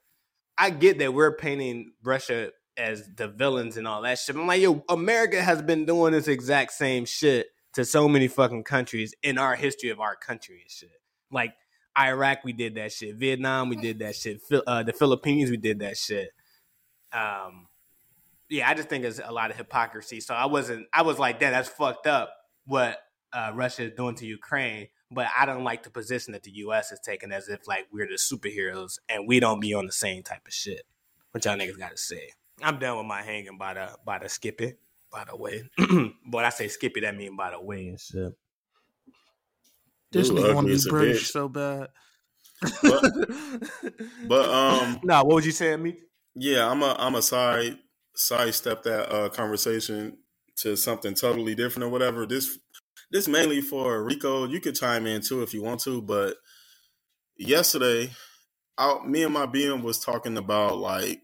I 0.59 0.71
get 0.71 0.99
that 0.99 1.15
we're 1.15 1.37
painting 1.37 1.93
Russia 2.03 2.51
as 2.77 3.09
the 3.17 3.29
villains 3.29 3.77
and 3.77 3.87
all 3.87 4.03
that 4.03 4.19
shit. 4.19 4.35
I'm 4.35 4.47
like, 4.47 4.61
yo, 4.61 4.83
America 4.89 5.41
has 5.41 5.63
been 5.63 5.85
doing 5.85 6.13
this 6.13 6.27
exact 6.27 6.73
same 6.73 7.05
shit 7.05 7.47
to 7.75 7.85
so 7.85 8.09
many 8.09 8.29
fucking 8.29 8.65
countries 8.65 9.15
in 9.23 9.39
our 9.39 9.57
history 9.57 9.91
of 9.91 10.01
our 10.01 10.17
country 10.17 10.61
and 10.63 10.71
shit. 10.71 11.01
Like 11.31 11.55
Iraq, 11.99 12.45
we 12.45 12.53
did 12.53 12.75
that 12.77 12.93
shit. 12.93 13.17
Vietnam, 13.17 13.69
we 13.69 13.77
did 13.77 13.99
that 14.01 14.15
shit. 14.15 14.43
Uh, 14.67 14.83
the 14.83 14.93
Philippines, 14.93 15.51
we 15.51 15.57
did 15.57 15.81
that 15.81 15.97
shit. 15.97 16.31
Um, 17.13 17.67
yeah, 18.49 18.69
I 18.69 18.75
just 18.75 18.89
think 18.89 19.05
it's 19.05 19.21
a 19.23 19.33
lot 19.33 19.51
of 19.51 19.57
hypocrisy. 19.57 20.21
So 20.21 20.35
I 20.35 20.47
wasn't. 20.47 20.87
I 20.93 21.03
was 21.03 21.19
like, 21.19 21.41
damn, 21.41 21.53
that's 21.53 21.69
fucked 21.69 22.07
up. 22.07 22.35
What 22.67 22.99
uh, 23.33 23.51
Russia 23.55 23.85
is 23.85 23.93
doing 23.97 24.15
to 24.17 24.27
Ukraine. 24.27 24.89
But 25.11 25.27
I 25.39 25.45
don't 25.45 25.65
like 25.65 25.83
the 25.83 25.91
position 25.91 26.33
that 26.33 26.43
the 26.43 26.53
U.S. 26.53 26.91
is 26.91 27.01
taking 27.01 27.33
as 27.33 27.49
if 27.49 27.69
like 27.69 27.87
we're 27.93 28.07
the 28.07 28.15
superheroes 28.15 28.99
and 29.09 29.29
we 29.29 29.41
don't 29.41 29.61
be 29.61 29.75
on 29.75 29.87
the 29.87 29.93
same 29.93 30.23
type 30.23 30.47
of 30.47 30.53
shit. 30.53 30.83
What 31.33 31.45
y'all 31.45 31.57
niggas 31.57 31.79
got 31.79 31.91
to 31.91 31.97
say? 31.99 32.31
I'm 32.63 32.79
done 32.79 32.97
with 32.97 33.07
my 33.07 33.23
hanging 33.23 33.59
by 33.59 33.75
the 33.75 33.91
by 34.05 34.19
the 34.19 34.29
Skippy. 34.29 34.75
By 35.13 35.25
the 35.31 35.37
way, 35.37 35.65
but 36.31 36.45
I 36.47 36.51
say 36.51 36.69
Skippy, 36.69 37.01
that 37.03 37.17
mean 37.17 37.37
by 37.37 37.53
the 37.53 37.63
way 37.63 37.89
and 37.89 38.01
shit. 38.01 38.33
This 40.13 40.31
Dude, 40.31 40.37
nigga 40.37 40.51
want 40.53 40.69
to 40.69 40.73
be 40.73 40.79
a 40.79 40.83
British 40.83 41.23
bitch. 41.23 41.33
so 41.33 41.49
bad. 41.49 41.89
But- 42.83 43.05
But 44.23 44.51
um, 44.51 45.01
Nah, 45.03 45.25
what 45.25 45.37
was 45.37 45.47
you 45.47 45.53
saying, 45.53 45.83
me? 45.83 45.97
yeah, 46.37 46.69
I'm 46.71 46.83
a 46.83 46.97
I'm 46.99 47.17
a 47.17 47.23
side 47.23 47.79
sidestep 48.17 48.85
that 48.85 49.13
uh 49.13 49.29
conversation 49.31 50.19
to 50.59 50.77
something 50.77 51.15
totally 51.15 51.55
different 51.55 51.85
or 51.87 51.91
whatever. 51.91 52.27
This 52.27 52.59
this 53.13 53.29
mainly 53.29 53.61
for 53.63 54.05
Rico. 54.05 54.47
You 54.49 54.61
could 54.61 54.77
chime 54.77 55.07
in 55.07 55.23
too 55.23 55.43
if 55.43 55.55
you 55.55 55.63
want 55.63 55.81
to, 55.83 56.03
but 56.03 56.37
yesterday, 57.39 58.13
out 58.79 59.09
me 59.09 59.25
and 59.25 59.35
my 59.35 59.47
BM 59.47 59.83
was 59.83 60.01
talking 60.01 60.37
about 60.39 60.79
like 60.79 61.23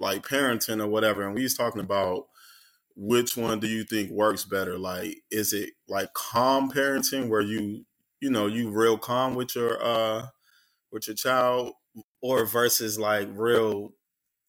like 0.00 0.26
parenting 0.26 0.82
or 0.82 0.88
whatever, 0.88 1.24
and 1.26 1.34
we 1.34 1.44
was 1.44 1.56
talking 1.56 1.82
about 1.82 2.26
which 3.00 3.36
one 3.36 3.60
do 3.60 3.68
you 3.68 3.84
think 3.84 4.10
works 4.10 4.44
better? 4.44 4.76
Like, 4.76 5.18
is 5.30 5.52
it 5.52 5.70
like 5.88 6.12
calm 6.14 6.68
parenting 6.70 7.28
where 7.28 7.40
you 7.40 7.84
you 8.20 8.28
know 8.28 8.46
you 8.46 8.70
real 8.70 8.98
calm 8.98 9.36
with 9.36 9.54
your 9.54 9.80
uh 9.80 10.26
with 10.90 11.06
your 11.06 11.14
child, 11.14 11.74
or 12.20 12.44
versus 12.44 12.98
like 12.98 13.28
real 13.32 13.92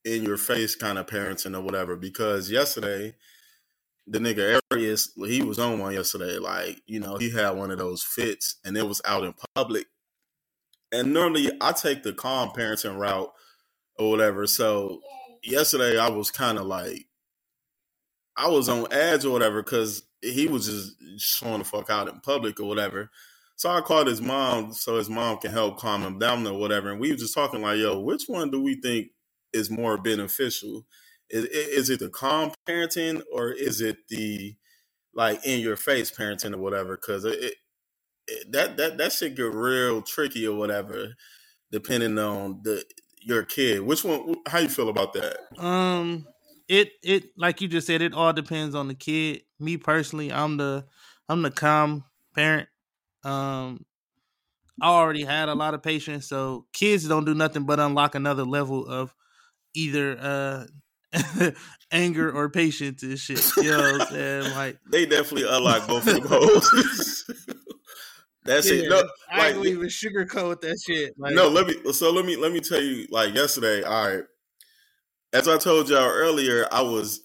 in 0.03 0.23
your 0.23 0.37
face 0.37 0.75
kind 0.75 0.97
of 0.97 1.05
parenting 1.05 1.55
or 1.55 1.61
whatever? 1.61 1.95
Because 1.95 2.49
yesterday 2.49 3.13
the 4.07 4.17
nigga 4.17 4.59
Arius, 4.71 5.11
he 5.15 5.43
was 5.43 5.59
on 5.59 5.77
one 5.77 5.93
yesterday. 5.93 6.39
Like, 6.39 6.81
you 6.87 6.99
know, 6.99 7.17
he 7.17 7.29
had 7.29 7.51
one 7.51 7.69
of 7.69 7.77
those 7.77 8.01
fits 8.01 8.55
and 8.65 8.75
it 8.75 8.87
was 8.87 9.01
out 9.05 9.23
in 9.23 9.35
public. 9.53 9.85
And 10.91 11.13
normally 11.13 11.51
I 11.61 11.73
take 11.73 12.01
the 12.01 12.13
calm 12.13 12.49
parenting 12.49 12.97
route 12.97 13.31
or 13.99 14.09
whatever. 14.09 14.47
So 14.47 15.01
yesterday 15.43 15.99
I 15.99 16.09
was 16.09 16.31
kind 16.31 16.57
of 16.57 16.65
like, 16.65 17.05
I 18.39 18.47
was 18.47 18.69
on 18.69 18.91
ads 18.91 19.25
or 19.25 19.33
whatever 19.33 19.61
because 19.61 20.03
he 20.21 20.47
was 20.47 20.65
just 20.65 21.21
showing 21.21 21.59
the 21.59 21.65
fuck 21.65 21.89
out 21.89 22.07
in 22.07 22.21
public 22.21 22.59
or 22.59 22.67
whatever. 22.67 23.09
So 23.57 23.69
I 23.69 23.81
called 23.81 24.07
his 24.07 24.21
mom 24.21 24.71
so 24.71 24.95
his 24.95 25.09
mom 25.09 25.39
can 25.39 25.51
help 25.51 25.77
calm 25.77 26.01
him 26.01 26.17
down 26.19 26.47
or 26.47 26.57
whatever. 26.57 26.89
And 26.89 27.01
we 27.01 27.11
were 27.11 27.17
just 27.17 27.35
talking 27.35 27.61
like, 27.61 27.79
yo, 27.79 27.99
which 27.99 28.23
one 28.27 28.49
do 28.49 28.61
we 28.61 28.79
think 28.79 29.07
is 29.51 29.69
more 29.69 29.97
beneficial? 29.97 30.85
Is, 31.29 31.43
is 31.45 31.89
it 31.89 31.99
the 31.99 32.09
calm 32.09 32.53
parenting 32.67 33.21
or 33.33 33.51
is 33.51 33.81
it 33.81 33.97
the 34.07 34.55
like 35.13 35.45
in 35.45 35.59
your 35.59 35.75
face 35.75 36.09
parenting 36.09 36.53
or 36.53 36.59
whatever? 36.59 36.95
Because 36.95 37.25
it, 37.25 37.55
it, 38.27 38.51
that 38.53 38.77
that 38.77 38.97
that 38.97 39.11
shit 39.11 39.35
get 39.35 39.53
real 39.53 40.01
tricky 40.01 40.47
or 40.47 40.57
whatever, 40.57 41.15
depending 41.73 42.17
on 42.17 42.61
the 42.63 42.85
your 43.21 43.43
kid. 43.43 43.81
Which 43.81 44.05
one? 44.05 44.35
How 44.47 44.59
you 44.59 44.69
feel 44.69 44.87
about 44.87 45.11
that? 45.13 45.37
Um, 45.61 46.25
it 46.69 46.91
it 47.03 47.23
like 47.35 47.59
you 47.59 47.67
just 47.67 47.87
said, 47.87 48.01
it 48.01 48.13
all 48.13 48.31
depends 48.31 48.75
on 48.75 48.87
the 48.87 48.93
kid. 48.93 49.41
Me 49.59 49.75
personally, 49.75 50.31
I'm 50.31 50.55
the 50.55 50.85
I'm 51.27 51.41
the 51.41 51.51
calm 51.51 52.05
parent. 52.33 52.69
Um, 53.23 53.85
I 54.81 54.87
already 54.87 55.25
had 55.25 55.49
a 55.49 55.55
lot 55.55 55.73
of 55.73 55.83
patience, 55.83 56.27
so 56.27 56.67
kids 56.71 57.07
don't 57.07 57.25
do 57.25 57.33
nothing 57.33 57.65
but 57.65 57.79
unlock 57.79 58.15
another 58.15 58.45
level 58.45 58.87
of 58.87 59.13
either 59.73 60.17
uh 60.19 61.51
anger 61.91 62.31
or 62.31 62.49
patience 62.49 63.01
and 63.01 63.19
shit. 63.19 63.43
You 63.57 63.71
know 63.71 63.77
what 63.77 64.01
I'm 64.01 64.07
saying? 64.07 64.53
Like 64.55 64.77
they 64.89 65.05
definitely 65.07 65.49
unlock 65.49 65.87
both 65.87 66.07
of 66.07 66.29
those. 66.29 67.25
That's 68.45 68.71
yeah, 68.71 68.83
it. 68.83 68.89
No, 68.89 69.03
I 69.31 69.37
like, 69.37 69.55
gonna 69.55 69.69
even 69.69 69.87
sugarcoat 69.87 70.61
that 70.61 70.79
shit. 70.85 71.13
Like, 71.17 71.33
no, 71.33 71.49
let 71.49 71.67
me. 71.67 71.91
So 71.91 72.11
let 72.11 72.25
me 72.25 72.35
let 72.35 72.51
me 72.51 72.59
tell 72.59 72.81
you. 72.81 73.07
Like 73.09 73.33
yesterday, 73.33 73.83
all 73.83 74.07
right. 74.07 74.23
As 75.31 75.47
I 75.47 75.57
told 75.59 75.89
y'all 75.89 76.09
earlier, 76.09 76.67
I 76.71 76.81
was 76.81 77.21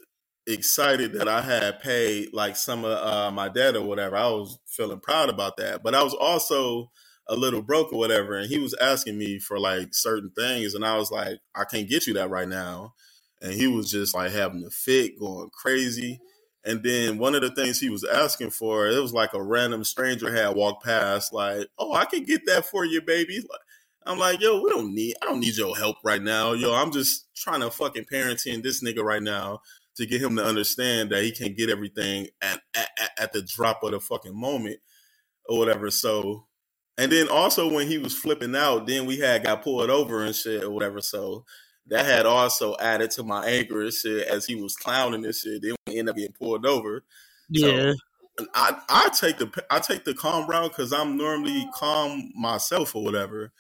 excited 0.46 1.14
that 1.14 1.26
I 1.26 1.40
had 1.40 1.80
paid 1.80 2.34
like 2.34 2.54
some 2.56 2.84
of 2.84 2.92
uh, 2.98 3.30
my 3.30 3.48
debt 3.48 3.76
or 3.76 3.82
whatever. 3.82 4.16
I 4.16 4.26
was 4.28 4.58
feeling 4.66 5.00
proud 5.00 5.30
about 5.30 5.56
that, 5.56 5.82
but 5.82 5.94
I 5.94 6.02
was 6.02 6.12
also 6.12 6.90
a 7.28 7.34
little 7.34 7.62
broke 7.62 7.92
or 7.94 7.98
whatever. 7.98 8.36
And 8.36 8.46
he 8.46 8.58
was 8.58 8.74
asking 8.74 9.16
me 9.16 9.38
for 9.38 9.58
like 9.58 9.94
certain 9.94 10.30
things, 10.36 10.74
and 10.74 10.84
I 10.84 10.98
was 10.98 11.10
like, 11.10 11.38
I 11.54 11.64
can't 11.64 11.88
get 11.88 12.06
you 12.06 12.12
that 12.14 12.28
right 12.28 12.48
now. 12.48 12.92
And 13.40 13.54
he 13.54 13.66
was 13.68 13.90
just 13.90 14.14
like 14.14 14.32
having 14.32 14.64
a 14.66 14.70
fit, 14.70 15.18
going 15.18 15.48
crazy. 15.50 16.20
And 16.66 16.82
then 16.82 17.18
one 17.18 17.34
of 17.34 17.42
the 17.42 17.50
things 17.50 17.80
he 17.80 17.90
was 17.90 18.04
asking 18.04 18.50
for, 18.50 18.86
it 18.86 19.00
was 19.00 19.12
like 19.14 19.32
a 19.34 19.42
random 19.42 19.84
stranger 19.84 20.30
had 20.34 20.56
walked 20.56 20.84
past, 20.84 21.32
like, 21.32 21.68
"Oh, 21.78 21.94
I 21.94 22.04
can 22.04 22.24
get 22.24 22.44
that 22.46 22.66
for 22.66 22.84
you, 22.84 23.00
baby." 23.00 23.40
I'm 24.06 24.18
like, 24.18 24.40
"Yo, 24.40 24.60
we 24.60 24.70
don't 24.70 24.94
need, 24.94 25.16
I 25.22 25.26
don't 25.26 25.40
need 25.40 25.56
your 25.56 25.76
help 25.76 25.96
right 26.04 26.22
now, 26.22 26.52
yo. 26.52 26.74
I'm 26.74 26.92
just 26.92 27.28
trying 27.34 27.60
to 27.60 27.70
fucking 27.70 28.06
parenting 28.12 28.62
this 28.62 28.82
nigga 28.82 29.02
right 29.02 29.22
now 29.22 29.60
to 29.96 30.06
get 30.06 30.20
him 30.20 30.36
to 30.36 30.44
understand 30.44 31.10
that 31.10 31.22
he 31.22 31.32
can't 31.32 31.56
get 31.56 31.70
everything 31.70 32.28
at 32.42 32.60
at, 32.74 32.88
at 33.18 33.32
the 33.32 33.42
drop 33.42 33.82
of 33.82 33.92
the 33.92 34.00
fucking 34.00 34.38
moment 34.38 34.78
or 35.48 35.58
whatever." 35.58 35.90
So, 35.90 36.46
and 36.98 37.10
then 37.10 37.28
also 37.28 37.72
when 37.72 37.88
he 37.88 37.98
was 37.98 38.16
flipping 38.16 38.54
out, 38.56 38.86
then 38.86 39.06
we 39.06 39.18
had 39.18 39.44
got 39.44 39.62
pulled 39.62 39.90
over 39.90 40.24
and 40.24 40.34
shit 40.34 40.64
or 40.64 40.70
whatever. 40.70 41.00
So 41.00 41.44
that 41.86 42.06
had 42.06 42.26
also 42.26 42.76
added 42.80 43.10
to 43.12 43.22
my 43.22 43.46
anger 43.46 43.82
and 43.82 43.92
shit 43.92 44.28
as 44.28 44.46
he 44.46 44.54
was 44.54 44.76
clowning 44.76 45.22
this 45.22 45.40
shit. 45.42 45.62
Then 45.62 45.74
we 45.86 45.98
ended 45.98 46.10
up 46.10 46.16
getting 46.16 46.32
pulled 46.32 46.66
over. 46.66 47.04
yeah, 47.48 47.92
So 48.38 48.46
I 48.54 48.80
I 48.88 49.08
take 49.10 49.38
the 49.38 49.50
I 49.70 49.78
take 49.80 50.04
the 50.04 50.14
calm 50.14 50.48
route 50.48 50.70
because 50.70 50.92
I'm 50.92 51.16
normally 51.16 51.68
calm 51.74 52.32
myself 52.34 52.94
or 52.94 53.04
whatever. 53.04 53.52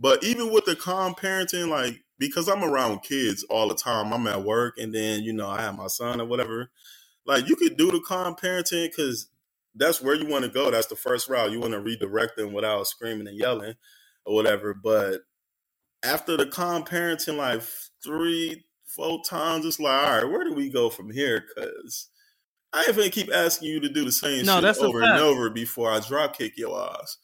But 0.00 0.24
even 0.24 0.52
with 0.52 0.66
the 0.66 0.76
calm 0.76 1.14
parenting, 1.14 1.70
like 1.70 2.02
because 2.18 2.48
I'm 2.48 2.64
around 2.64 3.04
kids 3.04 3.44
all 3.50 3.68
the 3.68 3.76
time, 3.76 4.12
I'm 4.14 4.28
at 4.28 4.44
work 4.44 4.76
and 4.78 4.94
then 4.94 5.24
you 5.24 5.34
know 5.34 5.48
I 5.48 5.62
have 5.62 5.78
my 5.78 5.88
son 5.88 6.20
or 6.22 6.26
whatever. 6.26 6.70
Like 7.26 7.48
you 7.48 7.56
could 7.56 7.76
do 7.76 7.90
the 7.90 8.00
calm 8.00 8.36
parenting 8.36 8.88
because 8.88 9.28
that's 9.74 10.02
where 10.02 10.14
you 10.16 10.26
want 10.28 10.44
to 10.44 10.50
go. 10.50 10.70
That's 10.70 10.88
the 10.88 10.96
first 10.96 11.28
route. 11.28 11.52
You 11.52 11.60
want 11.60 11.74
to 11.74 11.80
redirect 11.80 12.36
them 12.36 12.52
without 12.52 12.86
screaming 12.88 13.28
and 13.28 13.38
yelling 13.38 13.74
or 14.26 14.34
whatever. 14.36 14.74
But 14.74 15.22
after 16.04 16.38
the 16.38 16.46
calm 16.46 16.84
parenting, 16.84 17.38
like 17.38 17.62
three, 18.04 18.64
four 18.86 19.22
times, 19.28 19.66
it's 19.66 19.80
like, 19.80 20.08
all 20.08 20.16
right, 20.22 20.30
where 20.30 20.44
do 20.44 20.54
we 20.54 20.70
go 20.70 20.90
from 20.90 21.10
here? 21.12 21.44
Because 21.56 22.08
I 22.72 22.84
ain't 22.88 22.96
gonna 22.96 23.10
keep 23.10 23.32
asking 23.34 23.70
you 23.70 23.80
to 23.80 23.90
do 23.90 24.04
the 24.04 24.12
same 24.12 24.44
No, 24.44 24.60
shit 24.60 24.72
over 24.78 25.02
and 25.04 25.18
over 25.18 25.50
before 25.50 25.92
I 25.92 26.00
drop 26.00 26.38
kick 26.38 26.58
your 26.58 26.80
ass. 26.80 27.18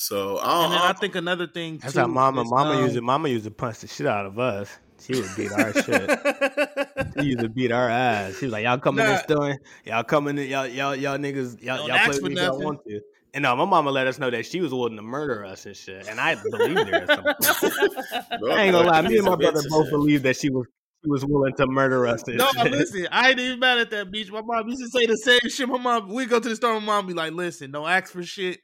So 0.00 0.38
I 0.38 0.64
and 0.64 0.72
don't. 0.72 0.80
then 0.80 0.80
I 0.80 0.92
think 0.94 1.14
another 1.14 1.46
thing 1.46 1.76
That's 1.76 1.92
too 1.92 2.00
how 2.00 2.06
mama, 2.06 2.40
is, 2.40 2.50
mama 2.50 2.74
um, 2.74 2.82
used 2.82 2.94
to, 2.96 3.02
mama 3.02 3.28
used 3.28 3.44
to 3.44 3.50
punch 3.50 3.80
the 3.80 3.86
shit 3.86 4.06
out 4.06 4.24
of 4.24 4.38
us. 4.38 4.78
She 4.98 5.14
would 5.14 5.36
beat 5.36 5.52
our 5.52 5.72
shit. 5.74 6.10
She 7.18 7.24
used 7.26 7.40
to 7.40 7.48
beat 7.48 7.70
our 7.72 7.88
ass. 7.88 8.38
She 8.38 8.46
was 8.46 8.52
like, 8.52 8.64
"Y'all 8.64 8.78
come 8.78 8.98
in 8.98 9.04
Nah. 9.06 9.12
this 9.12 9.22
store, 9.22 9.58
y'all 9.84 10.04
come 10.04 10.28
in, 10.28 10.36
y'all, 10.38 10.66
y'all, 10.66 10.94
y'all 10.94 11.18
niggas, 11.18 11.60
y'all, 11.62 11.78
Don't 11.78 11.88
y'all 11.88 11.98
play 11.98 12.14
with 12.14 12.22
me 12.22 12.32
if 12.34 12.40
y'all 12.40 12.58
want 12.58 12.78
to." 12.86 13.00
And 13.34 13.42
no, 13.42 13.54
my 13.56 13.64
mama 13.64 13.90
let 13.90 14.06
us 14.06 14.18
know 14.18 14.30
that 14.30 14.46
she 14.46 14.60
was 14.60 14.72
willing 14.72 14.96
to 14.96 15.02
murder 15.02 15.44
us 15.44 15.66
and 15.66 15.76
shit, 15.76 16.06
and 16.08 16.20
I 16.20 16.36
believed 16.50 16.88
her. 16.88 17.02
At 17.02 17.08
some 17.08 17.24
point. 17.24 17.72
Bro, 18.40 18.52
I 18.52 18.62
ain't 18.62 18.72
gonna 18.72 18.88
lie, 18.88 19.02
me 19.02 19.16
and 19.16 19.26
my 19.26 19.36
brother 19.36 19.62
both 19.68 19.86
shit. 19.86 19.92
believed 19.92 20.24
that 20.24 20.36
she 20.36 20.50
was 20.50 20.66
she 21.02 21.10
was 21.10 21.24
willing 21.26 21.54
to 21.56 21.66
murder 21.66 22.06
us. 22.06 22.22
And 22.26 22.38
No, 22.38 22.46
shit. 22.52 22.72
listen, 22.72 23.08
I 23.10 23.30
ain't 23.30 23.40
even 23.40 23.58
mad 23.58 23.78
at 23.78 23.90
that 23.90 24.10
beach. 24.10 24.30
My 24.30 24.40
mom 24.42 24.68
used 24.68 24.80
to 24.82 24.88
say 24.98 25.06
the 25.06 25.16
same 25.16 25.50
shit. 25.50 25.68
My 25.68 25.78
mom, 25.78 26.08
we 26.08 26.26
go 26.26 26.40
to 26.40 26.48
the 26.48 26.56
store, 26.56 26.74
my 26.80 26.86
mom 26.86 27.06
be 27.06 27.14
like, 27.14 27.32
listen, 27.32 27.70
don't 27.70 27.88
ask 27.88 28.12
for 28.12 28.22
shit. 28.22 28.60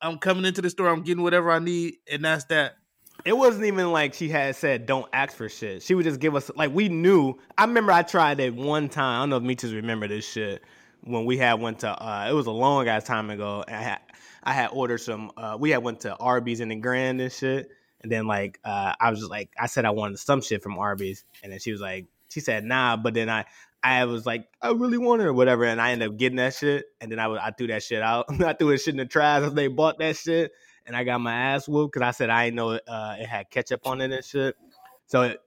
I'm 0.00 0.18
coming 0.18 0.44
into 0.44 0.62
the 0.62 0.70
store, 0.70 0.88
I'm 0.88 1.02
getting 1.02 1.22
whatever 1.22 1.50
I 1.50 1.58
need, 1.58 1.96
and 2.10 2.24
that's 2.24 2.44
that. 2.46 2.76
It 3.24 3.36
wasn't 3.36 3.64
even 3.64 3.90
like 3.90 4.14
she 4.14 4.28
had 4.28 4.54
said, 4.54 4.86
"Don't 4.86 5.08
ask 5.12 5.36
for 5.36 5.48
shit." 5.48 5.82
She 5.82 5.94
would 5.94 6.04
just 6.04 6.20
give 6.20 6.36
us 6.36 6.50
like 6.54 6.72
we 6.72 6.88
knew. 6.88 7.34
I 7.56 7.64
remember 7.64 7.90
I 7.90 8.02
tried 8.02 8.38
it 8.38 8.54
one 8.54 8.88
time. 8.88 9.16
I 9.16 9.22
don't 9.22 9.30
know 9.30 9.36
if 9.36 9.42
Meechers 9.42 9.74
remember 9.74 10.06
this 10.06 10.28
shit 10.28 10.62
when 11.02 11.24
we 11.24 11.36
had 11.36 11.54
went 11.60 11.80
to. 11.80 11.90
Uh, 11.90 12.28
it 12.30 12.32
was 12.32 12.46
a 12.46 12.52
long 12.52 12.86
ass 12.86 13.04
time 13.04 13.30
ago. 13.30 13.64
And 13.66 13.76
I 13.76 13.82
had 13.82 13.98
I 14.44 14.52
had 14.52 14.70
ordered 14.72 14.98
some. 14.98 15.32
Uh, 15.36 15.56
we 15.58 15.70
had 15.70 15.82
went 15.82 16.00
to 16.00 16.14
Arby's 16.16 16.60
in 16.60 16.68
the 16.68 16.76
Grand 16.76 17.20
and 17.20 17.32
shit. 17.32 17.70
And 18.02 18.12
then 18.12 18.28
like 18.28 18.60
uh, 18.64 18.94
I 19.00 19.10
was 19.10 19.18
just 19.18 19.30
like 19.30 19.52
I 19.58 19.66
said 19.66 19.84
I 19.84 19.90
wanted 19.90 20.18
some 20.20 20.40
shit 20.40 20.62
from 20.62 20.78
Arby's, 20.78 21.24
and 21.42 21.52
then 21.52 21.58
she 21.58 21.72
was 21.72 21.80
like 21.80 22.06
she 22.28 22.38
said 22.38 22.64
nah, 22.64 22.96
but 22.96 23.14
then 23.14 23.28
I. 23.28 23.46
I 23.82 24.04
was 24.06 24.26
like, 24.26 24.48
I 24.60 24.70
really 24.72 24.98
want 24.98 25.22
it 25.22 25.26
or 25.26 25.32
whatever, 25.32 25.64
and 25.64 25.80
I 25.80 25.92
ended 25.92 26.08
up 26.08 26.16
getting 26.16 26.36
that 26.36 26.54
shit, 26.54 26.86
and 27.00 27.10
then 27.12 27.18
I, 27.18 27.28
was- 27.28 27.40
I 27.42 27.52
threw 27.52 27.68
that 27.68 27.82
shit 27.82 28.02
out. 28.02 28.26
I 28.42 28.52
threw 28.54 28.70
that 28.72 28.78
shit 28.80 28.94
in 28.94 28.96
the 28.98 29.06
trash 29.06 29.42
as 29.42 29.54
they 29.54 29.68
bought 29.68 29.98
that 29.98 30.16
shit, 30.16 30.52
and 30.86 30.96
I 30.96 31.04
got 31.04 31.20
my 31.20 31.32
ass 31.32 31.68
whooped 31.68 31.92
because 31.94 32.06
I 32.06 32.10
said 32.10 32.30
I 32.30 32.46
didn't 32.46 32.56
know 32.56 32.70
uh, 32.70 33.16
it 33.18 33.26
had 33.26 33.50
ketchup 33.50 33.86
on 33.86 34.00
it 34.00 34.10
and 34.10 34.24
shit. 34.24 34.56
So 35.06 35.22
it, 35.22 35.40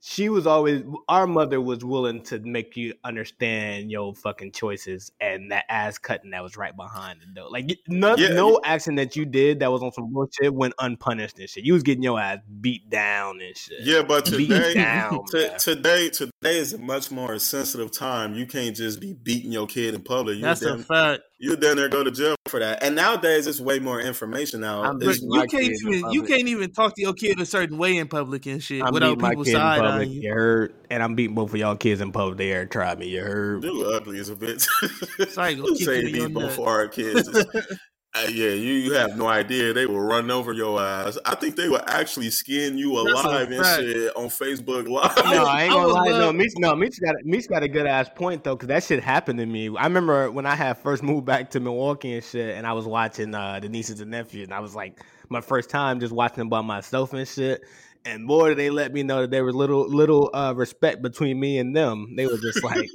she 0.00 0.28
was 0.28 0.46
always 0.46 0.84
our 1.08 1.26
mother 1.26 1.60
was 1.60 1.84
willing 1.84 2.22
to 2.22 2.38
make 2.40 2.76
you 2.76 2.94
understand 3.02 3.90
your 3.90 4.14
fucking 4.14 4.52
choices 4.52 5.10
and 5.20 5.50
that 5.50 5.64
ass 5.68 5.98
cutting 5.98 6.30
that 6.30 6.42
was 6.42 6.56
right 6.56 6.76
behind 6.76 7.20
it 7.22 7.28
though. 7.34 7.48
Like 7.48 7.76
no, 7.88 8.16
Yeah, 8.16 8.28
no 8.28 8.60
action 8.64 8.94
that 8.96 9.16
you 9.16 9.26
did 9.26 9.58
that 9.60 9.72
was 9.72 9.82
on 9.82 9.92
some 9.92 10.12
bullshit 10.12 10.54
went 10.54 10.74
unpunished 10.78 11.38
and 11.40 11.48
shit. 11.48 11.64
You 11.64 11.72
was 11.72 11.82
getting 11.82 12.04
your 12.04 12.20
ass 12.20 12.38
beat 12.60 12.88
down 12.88 13.40
and 13.40 13.56
shit. 13.56 13.80
Yeah, 13.80 14.02
but 14.02 14.24
beat 14.26 14.48
today, 14.48 14.74
down. 14.74 15.24
t- 15.32 15.48
today, 15.58 16.10
today 16.10 16.58
is 16.58 16.74
a 16.74 16.78
much 16.78 17.10
more 17.10 17.38
sensitive 17.40 17.90
time. 17.90 18.34
You 18.34 18.46
can't 18.46 18.76
just 18.76 19.00
be 19.00 19.14
beating 19.14 19.50
your 19.50 19.66
kid 19.66 19.94
in 19.94 20.02
public. 20.02 20.36
You 20.36 20.42
That's 20.42 20.62
a 20.62 20.76
damn, 20.76 20.82
fact. 20.84 21.22
You 21.38 21.56
down 21.56 21.76
there 21.76 21.88
go 21.88 22.02
to 22.02 22.10
jail 22.10 22.34
for 22.46 22.58
that. 22.60 22.82
And 22.82 22.96
nowadays, 22.96 23.46
it's 23.46 23.60
way 23.60 23.78
more 23.78 24.00
information 24.00 24.60
now. 24.60 24.90
It's- 24.96 25.20
You 25.22 25.44
can't 25.46 25.64
even 25.64 26.12
you 26.12 26.22
can't 26.24 26.48
even 26.48 26.72
talk 26.72 26.94
to 26.96 27.02
your 27.02 27.12
kid 27.14 27.40
a 27.40 27.46
certain 27.46 27.78
way 27.78 27.96
in 27.96 28.08
public 28.08 28.46
and 28.46 28.62
shit 28.62 28.82
I'm 28.82 28.92
without 28.92 29.18
people 29.18 29.44
side 29.44 29.80
public. 29.80 30.08
on 30.08 30.12
you. 30.12 30.20
You 30.22 30.32
heard, 30.32 30.74
and 30.90 31.02
I'm 31.02 31.14
beating 31.14 31.34
both 31.34 31.50
of 31.50 31.56
y'all 31.56 31.76
kids 31.76 32.00
in 32.00 32.10
public. 32.12 32.38
They 32.38 32.64
tried 32.66 32.98
me. 32.98 33.08
You 33.08 33.22
heard. 33.22 33.62
You 33.64 33.84
ugly 33.86 34.18
as 34.18 34.30
a 34.30 34.36
bitch. 34.36 34.66
like, 35.36 35.58
go 35.58 35.66
You 35.68 35.74
kick 35.76 35.84
say 35.84 36.00
you 36.00 36.08
in 36.08 36.14
your 36.14 36.28
beat 36.28 36.34
both 36.34 36.58
of 36.58 36.66
our 36.66 36.88
kids. 36.88 37.28
Uh, 38.14 38.22
yeah, 38.22 38.48
you, 38.48 38.72
you 38.72 38.92
have 38.94 39.16
no 39.18 39.26
idea. 39.26 39.72
They 39.74 39.84
will 39.84 40.00
run 40.00 40.30
over 40.30 40.52
your 40.54 40.80
ass. 40.80 41.18
I 41.26 41.34
think 41.34 41.56
they 41.56 41.68
will 41.68 41.82
actually 41.86 42.30
skin 42.30 42.78
you 42.78 42.96
That's 43.04 43.22
alive 43.24 43.50
and 43.50 43.64
shit 43.66 44.16
on 44.16 44.28
Facebook 44.28 44.88
Live. 44.88 45.14
No, 45.30 45.44
I 45.44 45.64
ain't 45.64 45.72
gonna 45.72 45.86
would 45.86 45.92
lie. 45.92 46.08
No, 46.08 46.18
love- 46.26 46.34
Meech, 46.34 46.52
no, 46.56 46.74
Meech 46.74 46.98
got 47.00 47.16
Meech 47.24 47.48
got 47.48 47.62
a 47.62 47.68
good 47.68 47.86
ass 47.86 48.08
point 48.14 48.42
though, 48.44 48.56
because 48.56 48.68
that 48.68 48.82
shit 48.82 49.04
happened 49.04 49.38
to 49.40 49.46
me. 49.46 49.68
I 49.76 49.84
remember 49.84 50.30
when 50.30 50.46
I 50.46 50.54
had 50.54 50.78
first 50.78 51.02
moved 51.02 51.26
back 51.26 51.50
to 51.50 51.60
Milwaukee 51.60 52.14
and 52.14 52.24
shit, 52.24 52.56
and 52.56 52.66
I 52.66 52.72
was 52.72 52.86
watching 52.86 53.34
uh, 53.34 53.60
the 53.60 53.68
nieces 53.68 54.00
and 54.00 54.10
nephews, 54.10 54.44
and 54.44 54.54
I 54.54 54.60
was 54.60 54.74
like, 54.74 55.00
my 55.28 55.42
first 55.42 55.68
time 55.68 56.00
just 56.00 56.12
watching 56.12 56.38
them 56.38 56.48
by 56.48 56.62
myself 56.62 57.12
and 57.12 57.28
shit. 57.28 57.62
And 58.06 58.26
boy, 58.26 58.48
did 58.50 58.58
they 58.58 58.70
let 58.70 58.92
me 58.94 59.02
know 59.02 59.20
that 59.22 59.30
there 59.30 59.44
was 59.44 59.54
little 59.54 59.86
little 59.86 60.30
uh, 60.32 60.54
respect 60.56 61.02
between 61.02 61.38
me 61.38 61.58
and 61.58 61.76
them. 61.76 62.14
They 62.16 62.26
were 62.26 62.38
just 62.38 62.64
like, 62.64 62.88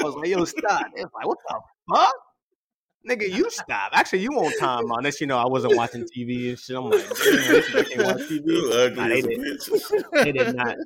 I 0.00 0.02
was 0.02 0.14
like, 0.14 0.28
yo, 0.28 0.44
stop. 0.46 0.86
They 0.96 1.02
was 1.04 1.12
like, 1.14 1.26
what 1.26 1.38
the 1.46 1.60
fuck? 1.94 2.14
Nigga, 3.08 3.32
you 3.32 3.48
stop. 3.50 3.90
Actually, 3.92 4.20
you 4.20 4.30
won't 4.32 4.58
time 4.58 4.84
unless. 4.90 5.20
You 5.20 5.26
know, 5.28 5.38
I 5.38 5.46
wasn't 5.46 5.76
watching 5.76 6.04
TV 6.04 6.48
and 6.50 6.58
shit. 6.58 6.76
I'm 6.76 6.90
like, 6.90 7.00
damn, 7.00 7.08
this 7.16 7.68
nigga 7.70 7.88
can't 7.90 8.06
watch 8.06 8.16
TV. 8.28 8.46
You 8.46 8.72
ugly 8.72 8.96
Nah, 8.96 9.08
they 9.08 9.22
didn't. 9.22 9.68
They 10.12 10.32
did 10.32 10.56
not. 10.56 10.76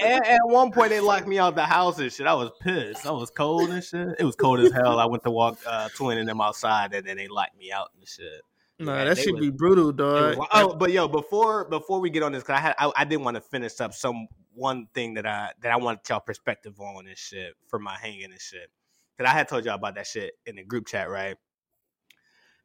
At, 0.00 0.26
at- 0.26 0.40
one 0.44 0.72
point, 0.72 0.90
they 0.90 1.00
locked 1.00 1.26
me 1.26 1.38
out 1.38 1.54
the 1.54 1.64
house 1.64 1.98
and 1.98 2.12
shit. 2.12 2.26
I 2.26 2.34
was 2.34 2.50
pissed. 2.60 3.06
I 3.06 3.10
was 3.12 3.30
cold 3.30 3.70
and 3.70 3.82
shit. 3.82 4.08
It 4.18 4.24
was 4.24 4.36
cold 4.36 4.60
as 4.60 4.72
hell. 4.72 4.98
I 4.98 5.06
went 5.06 5.22
to 5.24 5.30
walk 5.30 5.58
uh, 5.66 5.88
Twin 5.94 6.18
and 6.18 6.28
them 6.28 6.40
outside, 6.40 6.92
and 6.92 7.06
then 7.06 7.16
they 7.16 7.28
locked 7.28 7.56
me 7.58 7.72
out 7.72 7.88
and 7.98 8.06
shit. 8.06 8.42
Nah, 8.78 9.04
that 9.04 9.18
should 9.18 9.34
was- 9.34 9.40
be 9.40 9.50
brutal, 9.50 9.92
dog. 9.92 10.36
was- 10.38 10.48
oh, 10.52 10.74
but 10.74 10.90
yo, 10.92 11.08
before 11.08 11.64
before 11.66 12.00
we 12.00 12.10
get 12.10 12.22
on 12.22 12.32
this, 12.32 12.42
cause 12.42 12.56
I 12.56 12.60
had 12.60 12.74
I, 12.78 12.90
I 12.96 13.04
did 13.04 13.16
want 13.18 13.36
to 13.36 13.40
finish 13.40 13.80
up 13.80 13.94
some 13.94 14.26
one 14.54 14.86
thing 14.94 15.14
that 15.14 15.26
I 15.26 15.52
that 15.62 15.72
I 15.72 15.76
wanted 15.76 16.00
y'all 16.08 16.20
perspective 16.20 16.78
on 16.80 17.06
and 17.06 17.16
shit 17.16 17.54
for 17.68 17.78
my 17.78 17.96
hanging 17.96 18.24
and 18.32 18.40
shit. 18.40 18.70
Cause 19.18 19.26
I 19.26 19.30
had 19.32 19.48
told 19.48 19.64
y'all 19.66 19.74
about 19.74 19.94
that 19.96 20.06
shit 20.06 20.32
in 20.46 20.56
the 20.56 20.64
group 20.64 20.86
chat, 20.86 21.10
right? 21.10 21.36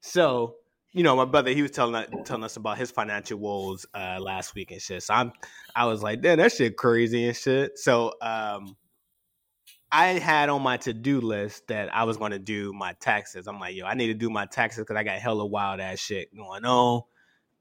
So 0.05 0.55
you 0.93 1.03
know, 1.03 1.15
my 1.17 1.25
brother, 1.25 1.51
he 1.51 1.61
was 1.61 1.71
telling 1.71 2.05
telling 2.23 2.45
us 2.45 2.55
about 2.55 2.77
his 2.77 2.89
financial 2.89 3.37
woes 3.37 3.85
uh, 3.93 4.17
last 4.21 4.55
week 4.55 4.71
and 4.71 4.81
shit. 4.81 5.03
So 5.03 5.13
I'm, 5.13 5.33
I 5.75 5.85
was 5.85 6.01
like, 6.01 6.21
damn, 6.21 6.37
that 6.37 6.53
shit 6.53 6.77
crazy 6.77 7.25
and 7.25 7.35
shit. 7.35 7.77
So 7.77 8.13
um, 8.21 8.77
I 9.91 10.07
had 10.07 10.47
on 10.49 10.61
my 10.61 10.77
to 10.77 10.93
do 10.93 11.19
list 11.19 11.67
that 11.67 11.93
I 11.93 12.05
was 12.05 12.17
going 12.17 12.31
to 12.31 12.39
do 12.39 12.71
my 12.71 12.93
taxes. 13.01 13.47
I'm 13.47 13.59
like, 13.59 13.75
yo, 13.75 13.85
I 13.85 13.93
need 13.93 14.07
to 14.07 14.13
do 14.13 14.29
my 14.29 14.45
taxes 14.45 14.83
because 14.83 14.95
I 14.95 15.03
got 15.03 15.19
hella 15.19 15.45
wild 15.45 15.81
ass 15.81 15.99
shit 15.99 16.33
going 16.35 16.65
on. 16.65 17.03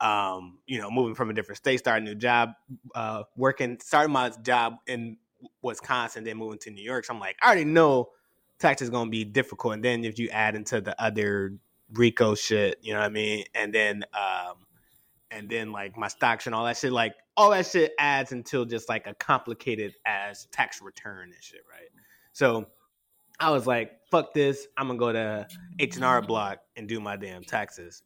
um, 0.00 0.58
you 0.66 0.80
know, 0.80 0.90
moving 0.90 1.14
from 1.14 1.30
a 1.30 1.34
different 1.34 1.58
state, 1.58 1.78
starting 1.78 2.06
a 2.06 2.10
new 2.12 2.16
job, 2.16 2.50
uh, 2.94 3.24
working, 3.36 3.78
starting 3.80 4.12
my 4.12 4.30
job 4.42 4.76
in 4.86 5.16
Wisconsin, 5.62 6.24
then 6.24 6.36
moving 6.36 6.58
to 6.60 6.70
New 6.70 6.82
York. 6.82 7.04
So 7.04 7.14
I'm 7.14 7.20
like, 7.20 7.36
I 7.42 7.46
already 7.46 7.64
know 7.64 8.10
taxes 8.58 8.90
gonna 8.90 9.10
be 9.10 9.24
difficult, 9.24 9.74
and 9.74 9.84
then 9.84 10.04
if 10.04 10.18
you 10.18 10.28
add 10.30 10.56
into 10.56 10.80
the 10.80 11.00
other 11.02 11.54
RICO 11.92 12.34
shit, 12.34 12.78
you 12.82 12.92
know 12.92 13.00
what 13.00 13.06
I 13.06 13.10
mean, 13.10 13.44
and 13.54 13.74
then 13.74 14.04
um, 14.14 14.56
and 15.30 15.48
then 15.48 15.72
like 15.72 15.96
my 15.96 16.08
stocks 16.08 16.46
and 16.46 16.54
all 16.54 16.64
that 16.64 16.76
shit, 16.76 16.92
like 16.92 17.14
all 17.36 17.50
that 17.50 17.66
shit 17.66 17.92
adds 17.98 18.32
until 18.32 18.64
just 18.64 18.88
like 18.88 19.06
a 19.06 19.14
complicated 19.14 19.94
as 20.06 20.46
tax 20.52 20.80
return 20.80 21.30
and 21.32 21.42
shit, 21.42 21.62
right? 21.70 21.88
So 22.32 22.66
I 23.38 23.50
was 23.50 23.66
like, 23.66 23.92
fuck 24.10 24.32
this, 24.32 24.66
I'm 24.76 24.86
gonna 24.86 24.98
go 24.98 25.12
to 25.12 25.46
H 25.78 25.96
and 25.96 26.04
R 26.04 26.22
Block 26.22 26.58
and 26.76 26.88
do 26.88 27.00
my 27.00 27.16
damn 27.16 27.44
taxes. 27.44 28.02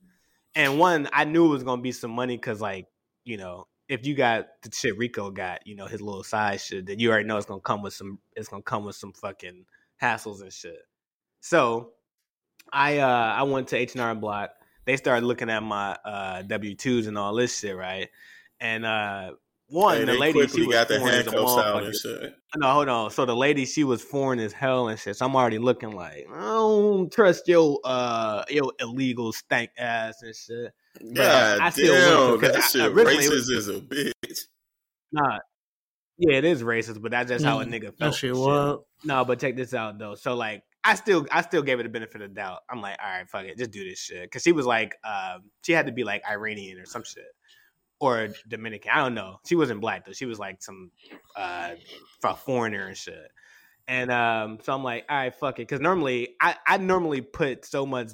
And 0.54 0.78
one, 0.78 1.08
I 1.12 1.24
knew 1.24 1.46
it 1.46 1.50
was 1.50 1.62
gonna 1.62 1.82
be 1.82 1.92
some 1.92 2.10
money 2.10 2.36
because 2.36 2.60
like 2.60 2.86
you 3.24 3.36
know 3.36 3.66
if 3.88 4.06
you 4.06 4.14
got 4.14 4.48
the 4.62 4.70
shit 4.70 4.96
Rico 4.98 5.30
got, 5.30 5.66
you 5.66 5.74
know 5.74 5.86
his 5.86 6.00
little 6.00 6.22
side 6.22 6.60
shit, 6.60 6.86
then 6.86 6.98
you 6.98 7.10
already 7.10 7.26
know 7.26 7.36
it's 7.36 7.46
gonna 7.46 7.60
come 7.60 7.82
with 7.82 7.94
some, 7.94 8.18
it's 8.36 8.48
gonna 8.48 8.62
come 8.62 8.84
with 8.84 8.96
some 8.96 9.12
fucking 9.12 9.64
hassles 10.00 10.42
and 10.42 10.52
shit. 10.52 10.80
So 11.40 11.92
I 12.72 12.98
uh 12.98 13.06
I 13.36 13.42
went 13.44 13.68
to 13.68 13.76
H 13.76 13.92
and 13.94 14.02
R 14.02 14.14
Block. 14.14 14.50
They 14.84 14.96
started 14.96 15.26
looking 15.26 15.50
at 15.50 15.62
my 15.62 15.92
uh 16.04 16.42
W 16.42 16.74
twos 16.74 17.06
and 17.06 17.18
all 17.18 17.34
this 17.34 17.58
shit, 17.58 17.76
right? 17.76 18.08
And 18.60 18.84
uh 18.86 19.32
one, 19.70 19.98
Hey, 19.98 20.04
the 20.06 20.14
lady 20.14 20.32
quickly 20.38 20.62
she 20.62 20.66
was 20.66 20.74
got 20.76 20.88
the 20.88 20.98
foreign 20.98 21.14
as 21.14 21.26
a 21.26 21.30
handcuffs 21.30 21.52
out 21.58 21.82
and 21.84 21.92
motherfucker. 21.94 22.20
shit. 22.22 22.34
No, 22.56 22.70
hold 22.72 22.88
on. 22.88 23.10
So 23.10 23.26
the 23.26 23.36
lady, 23.36 23.66
she 23.66 23.84
was 23.84 24.00
foreign 24.02 24.38
as 24.38 24.50
hell 24.54 24.88
and 24.88 24.98
shit. 24.98 25.14
So 25.16 25.26
I'm 25.26 25.36
already 25.36 25.58
looking 25.58 25.92
like, 25.92 26.26
I 26.32 26.40
don't 26.40 27.12
trust 27.12 27.46
your 27.48 27.78
uh 27.84 28.44
your 28.48 28.72
illegal 28.80 29.32
stank 29.32 29.70
ass 29.78 30.22
and 30.22 30.34
shit. 30.34 30.72
God 31.14 31.60
I 31.60 31.68
still 31.70 31.92
went 31.92 32.06
damn, 32.06 32.32
to- 32.32 32.38
'cause 32.40 32.52
that 32.54 32.64
I- 32.64 32.68
shit 32.86 32.92
originally 32.96 33.24
it 33.26 33.30
racist 33.30 33.34
was- 33.34 33.50
is 33.50 33.68
a 33.68 33.74
bitch. 33.80 34.38
Nah. 35.12 35.38
Yeah, 36.20 36.38
it 36.38 36.44
is 36.44 36.62
racist, 36.62 37.00
but 37.00 37.10
that's 37.12 37.28
just 37.30 37.44
how 37.44 37.60
a 37.60 37.64
Mm, 37.64 37.70
nigga 37.74 37.82
felt. 37.96 37.98
That 37.98 38.14
shit 38.14 38.34
shit. 38.34 38.78
No, 39.04 39.24
but 39.24 39.38
check 39.38 39.54
this 39.54 39.72
out 39.74 39.98
though. 39.98 40.14
So 40.16 40.34
like, 40.34 40.62
I 40.84 40.94
still, 40.94 41.26
I 41.30 41.42
still 41.42 41.62
gave 41.62 41.80
it 41.80 41.82
the 41.82 41.88
benefit 41.88 42.22
of 42.22 42.34
doubt. 42.34 42.60
I'm 42.70 42.80
like, 42.80 42.96
all 43.02 43.10
right, 43.10 43.28
fuck 43.28 43.44
it, 43.44 43.58
just 43.58 43.70
do 43.70 43.88
this 43.88 43.98
shit. 43.98 44.22
Because 44.22 44.42
she 44.42 44.52
was 44.52 44.66
like, 44.66 44.96
um, 45.04 45.42
she 45.62 45.72
had 45.72 45.86
to 45.86 45.92
be 45.92 46.04
like 46.04 46.22
Iranian 46.28 46.78
or 46.78 46.86
some 46.86 47.04
shit, 47.04 47.24
or 48.00 48.28
Dominican. 48.48 48.92
I 48.94 48.98
don't 48.98 49.14
know. 49.14 49.40
She 49.46 49.56
wasn't 49.56 49.80
black 49.80 50.06
though. 50.06 50.12
She 50.12 50.26
was 50.26 50.38
like 50.38 50.62
some 50.62 50.90
uh, 51.36 51.70
foreigner 52.44 52.86
and 52.86 52.96
shit. 52.96 53.28
And 53.88 54.10
um, 54.10 54.58
so 54.62 54.74
I'm 54.74 54.84
like, 54.84 55.06
all 55.08 55.16
right, 55.16 55.34
fuck 55.34 55.58
it. 55.58 55.62
Because 55.62 55.80
normally, 55.80 56.36
I, 56.40 56.56
I 56.66 56.76
normally 56.76 57.22
put 57.22 57.64
so 57.64 57.86
much 57.86 58.10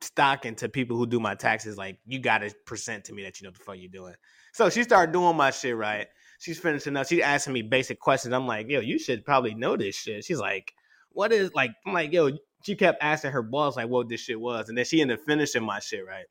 stock 0.00 0.46
into 0.46 0.68
people 0.68 0.96
who 0.96 1.06
do 1.06 1.20
my 1.20 1.34
taxes. 1.34 1.76
Like, 1.76 1.98
you 2.06 2.18
got 2.18 2.38
to 2.38 2.54
present 2.64 3.04
to 3.04 3.12
me 3.12 3.22
that 3.24 3.38
you 3.38 3.44
know 3.44 3.50
what 3.50 3.58
the 3.58 3.64
fuck 3.64 3.76
you're 3.78 3.90
doing. 3.90 4.14
So 4.54 4.70
she 4.70 4.84
started 4.84 5.12
doing 5.12 5.36
my 5.36 5.50
shit 5.50 5.76
right. 5.76 6.06
She's 6.40 6.58
finishing 6.58 6.96
up. 6.96 7.06
She's 7.06 7.20
asking 7.20 7.52
me 7.52 7.62
basic 7.62 8.00
questions. 8.00 8.32
I'm 8.32 8.46
like, 8.46 8.68
yo, 8.70 8.80
you 8.80 8.98
should 8.98 9.24
probably 9.24 9.54
know 9.54 9.76
this 9.76 9.96
shit. 9.96 10.24
She's 10.24 10.40
like, 10.40 10.72
what 11.18 11.32
is 11.32 11.52
like? 11.52 11.72
I'm 11.84 11.92
like, 11.92 12.12
yo. 12.12 12.30
She 12.64 12.74
kept 12.74 13.02
asking 13.02 13.30
her 13.30 13.42
boss 13.42 13.76
like 13.76 13.88
what 13.88 14.08
this 14.08 14.20
shit 14.20 14.40
was, 14.40 14.68
and 14.68 14.76
then 14.76 14.84
she 14.84 15.00
ended 15.00 15.18
up 15.18 15.24
finishing 15.24 15.64
my 15.64 15.78
shit 15.78 16.04
right. 16.04 16.26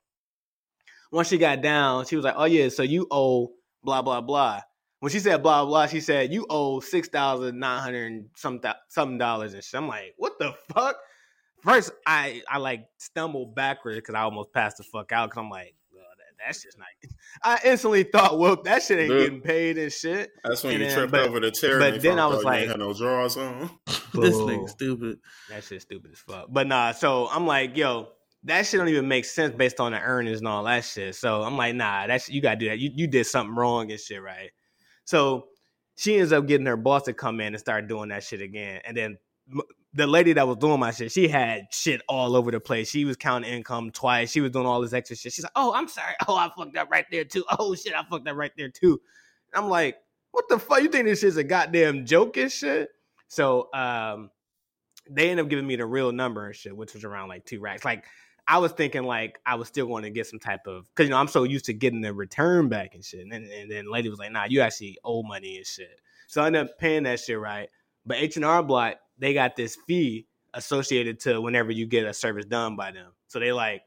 Once 1.12 1.30
she 1.30 1.38
got 1.38 1.62
down, 1.62 2.06
she 2.06 2.18
was 2.18 2.26
like, 2.26 2.36
oh 2.38 2.44
yeah, 2.44 2.68
so 2.68 2.84
you 2.84 3.08
owe 3.12 3.50
blah 3.82 4.02
blah 4.02 4.20
blah. 4.20 4.62
When 5.00 5.10
she 5.10 5.20
said 5.20 5.42
blah 5.42 5.64
blah, 5.66 5.88
she 5.88 6.02
said 6.02 6.34
you 6.34 6.46
owe 6.50 6.82
six 6.82 7.08
thousand 7.08 7.58
nine 7.60 7.82
hundred 7.82 8.30
some 8.36 8.60
some 8.90 9.18
dollars 9.18 9.54
and 9.54 9.64
shit. 9.64 9.78
I'm 9.78 9.88
like, 9.88 10.16
what 10.18 10.38
the 10.38 10.54
fuck? 10.74 10.98
First, 11.64 11.92
I 12.06 12.42
I 12.50 12.58
like 12.58 12.88
stumbled 12.98 13.56
backwards 13.56 13.98
because 13.98 14.16
I 14.16 14.22
almost 14.22 14.52
passed 14.54 14.78
the 14.78 14.84
fuck 14.84 15.14
out 15.14 15.30
because 15.30 15.42
I'm 15.42 15.50
like, 15.50 15.76
that's 16.46 16.64
just 16.64 16.78
not. 16.78 16.88
I 17.44 17.60
instantly 17.66 18.04
thought, 18.04 18.38
well, 18.40 18.62
that 18.64 18.84
shit 18.84 19.00
ain't 19.00 19.10
Dude. 19.10 19.24
getting 19.24 19.42
paid 19.42 19.78
and 19.78 19.92
shit. 19.92 20.32
That's 20.44 20.64
when 20.64 20.74
And 20.74 20.82
you 20.84 20.88
then- 20.90 20.98
tripped 20.98 21.12
but- 21.12 21.28
over 21.28 21.40
the 21.40 21.52
chair. 21.52 21.80
but 21.80 22.02
then 22.02 22.20
I 22.20 22.24
out 22.24 22.32
was 22.32 22.44
you 22.44 22.50
ain't 22.50 22.60
like- 22.62 22.68
had 22.70 22.80
no 22.80 22.94
drawers 22.94 23.38
on. 23.38 23.70
This 24.14 24.36
Boo. 24.36 24.48
nigga 24.48 24.70
stupid. 24.70 25.20
That 25.50 25.64
shit's 25.64 25.84
stupid 25.84 26.12
as 26.14 26.20
fuck. 26.20 26.48
But 26.50 26.66
nah, 26.66 26.92
so 26.94 27.28
I'm 27.30 27.46
like, 27.46 27.76
yo, 27.78 28.08
that 28.46 28.66
shit 28.66 28.80
don't 28.80 28.88
even 28.88 29.08
make 29.08 29.26
sense 29.26 29.54
based 29.54 29.80
on 29.82 29.92
the 29.92 30.00
earnings 30.00 30.40
and 30.40 30.48
all 30.48 30.64
that 30.64 30.86
shit. 30.86 31.14
So 31.16 31.44
I'm 31.44 31.58
like, 31.58 31.76
nah, 31.76 32.08
that's 32.08 32.30
you 32.30 32.42
gotta 32.42 32.56
do 32.56 32.70
that. 32.70 32.80
You 32.80 32.90
you 32.96 33.08
did 33.08 33.26
something 33.26 33.54
wrong 33.56 33.92
and 33.92 34.00
shit, 34.00 34.22
right? 34.22 34.52
So 35.04 35.50
she 35.98 36.18
ends 36.18 36.32
up 36.32 36.48
getting 36.48 36.66
her 36.68 36.78
boss 36.78 37.04
to 37.04 37.14
come 37.14 37.42
in 37.42 37.48
and 37.54 37.60
start 37.60 37.88
doing 37.88 38.10
that 38.10 38.24
shit 38.24 38.42
again. 38.42 38.82
And 38.86 38.96
then 38.96 39.18
m- 39.52 39.62
the 39.98 40.06
lady 40.06 40.32
that 40.34 40.48
was 40.48 40.58
doing 40.58 40.80
my 40.80 40.92
shit, 40.92 41.12
she 41.12 41.28
had 41.28 41.66
shit 41.72 42.02
all 42.08 42.36
over 42.36 42.52
the 42.52 42.60
place. 42.60 42.88
She 42.88 43.04
was 43.04 43.18
counting 43.18 43.52
income 43.52 43.90
twice. 43.90 44.30
She 44.30 44.42
was 44.42 44.52
doing 44.52 44.68
all 44.68 44.80
this 44.80 44.94
extra 44.94 45.16
shit. 45.16 45.34
She's 45.34 45.44
like, 45.44 45.52
oh, 45.56 45.74
I'm 45.74 45.88
sorry. 45.88 46.14
Oh, 46.28 46.36
I 46.36 46.52
fucked 46.56 46.78
up 46.78 46.92
right 46.92 47.06
there 47.10 47.24
too. 47.26 47.44
Oh 47.58 47.74
shit, 47.74 47.94
I 47.94 48.04
fucked 48.04 48.28
up 48.28 48.36
right 48.36 48.52
there 48.56 48.70
too. 48.70 49.02
I'm 49.56 49.70
like, 49.70 49.98
what 50.32 50.48
the 50.50 50.60
fuck? 50.60 50.84
You 50.84 50.90
think 50.90 51.06
this 51.06 51.22
shit's 51.22 51.38
a 51.38 51.44
goddamn 51.44 52.06
joke 52.06 52.38
and 52.38 52.52
shit? 52.52 52.90
So 53.28 53.70
um 53.74 54.30
they 55.10 55.30
ended 55.30 55.46
up 55.46 55.50
giving 55.50 55.66
me 55.66 55.78
the 55.78 55.86
real 55.86 56.12
number 56.12 56.46
and 56.46 56.56
shit, 56.56 56.76
which 56.76 56.94
was 56.94 57.04
around 57.04 57.30
like 57.30 57.46
two 57.46 57.60
racks. 57.60 57.84
Like 57.84 58.06
I 58.48 58.60
was 58.60 58.72
thinking 58.74 59.04
like 59.04 59.40
I 59.48 59.56
was 59.56 59.68
still 59.68 59.88
going 59.88 60.04
to 60.04 60.12
get 60.12 60.28
some 60.28 60.40
type 60.40 60.68
of 60.68 60.86
because 60.90 61.08
you 61.08 61.12
know 61.12 61.18
I'm 61.18 61.28
so 61.28 61.44
used 61.44 61.66
to 61.66 61.74
getting 61.74 62.02
the 62.02 62.14
return 62.14 62.70
back 62.70 62.94
and 62.94 63.04
shit. 63.04 63.22
And 63.22 63.32
then, 63.32 63.50
and 63.52 63.72
then 63.72 63.90
lady 63.90 64.10
was 64.10 64.20
like, 64.20 64.32
nah, 64.32 64.46
you 64.48 64.62
actually 64.62 65.00
owe 65.04 65.24
money 65.24 65.58
and 65.58 65.66
shit. 65.66 66.00
So 66.28 66.44
I 66.44 66.48
ended 66.48 66.66
up 66.66 66.78
paying 66.78 67.04
that 67.04 67.20
shit 67.20 67.40
right. 67.40 67.70
But 68.06 68.18
H 68.18 68.36
and 68.36 68.46
R 68.46 68.62
Block, 68.62 68.98
they 69.18 69.34
got 69.34 69.56
this 69.56 69.78
fee 69.88 70.28
associated 70.54 71.20
to 71.22 71.42
whenever 71.42 71.72
you 71.72 71.86
get 71.86 72.06
a 72.06 72.14
service 72.14 72.46
done 72.46 72.76
by 72.76 72.92
them. 72.92 73.12
So 73.28 73.40
they 73.40 73.52
like 73.52 73.82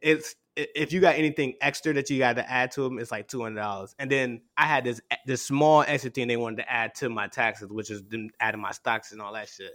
it's 0.00 0.34
if 0.56 0.92
you 0.92 1.00
got 1.00 1.14
anything 1.14 1.54
extra 1.60 1.92
that 1.92 2.10
you 2.10 2.18
got 2.18 2.36
to 2.36 2.50
add 2.50 2.72
to 2.72 2.82
them, 2.82 2.98
it's 2.98 3.12
like 3.12 3.28
two 3.28 3.42
hundred 3.42 3.60
dollars. 3.60 3.94
And 3.98 4.10
then 4.10 4.40
I 4.56 4.66
had 4.66 4.84
this 4.84 5.00
this 5.26 5.44
small 5.44 5.82
extra 5.86 6.10
thing 6.10 6.28
they 6.28 6.36
wanted 6.36 6.56
to 6.56 6.72
add 6.72 6.94
to 6.96 7.08
my 7.08 7.28
taxes, 7.28 7.68
which 7.70 7.90
is 7.90 8.02
them 8.04 8.30
adding 8.40 8.60
my 8.60 8.72
stocks 8.72 9.12
and 9.12 9.22
all 9.22 9.32
that 9.34 9.48
shit. 9.48 9.72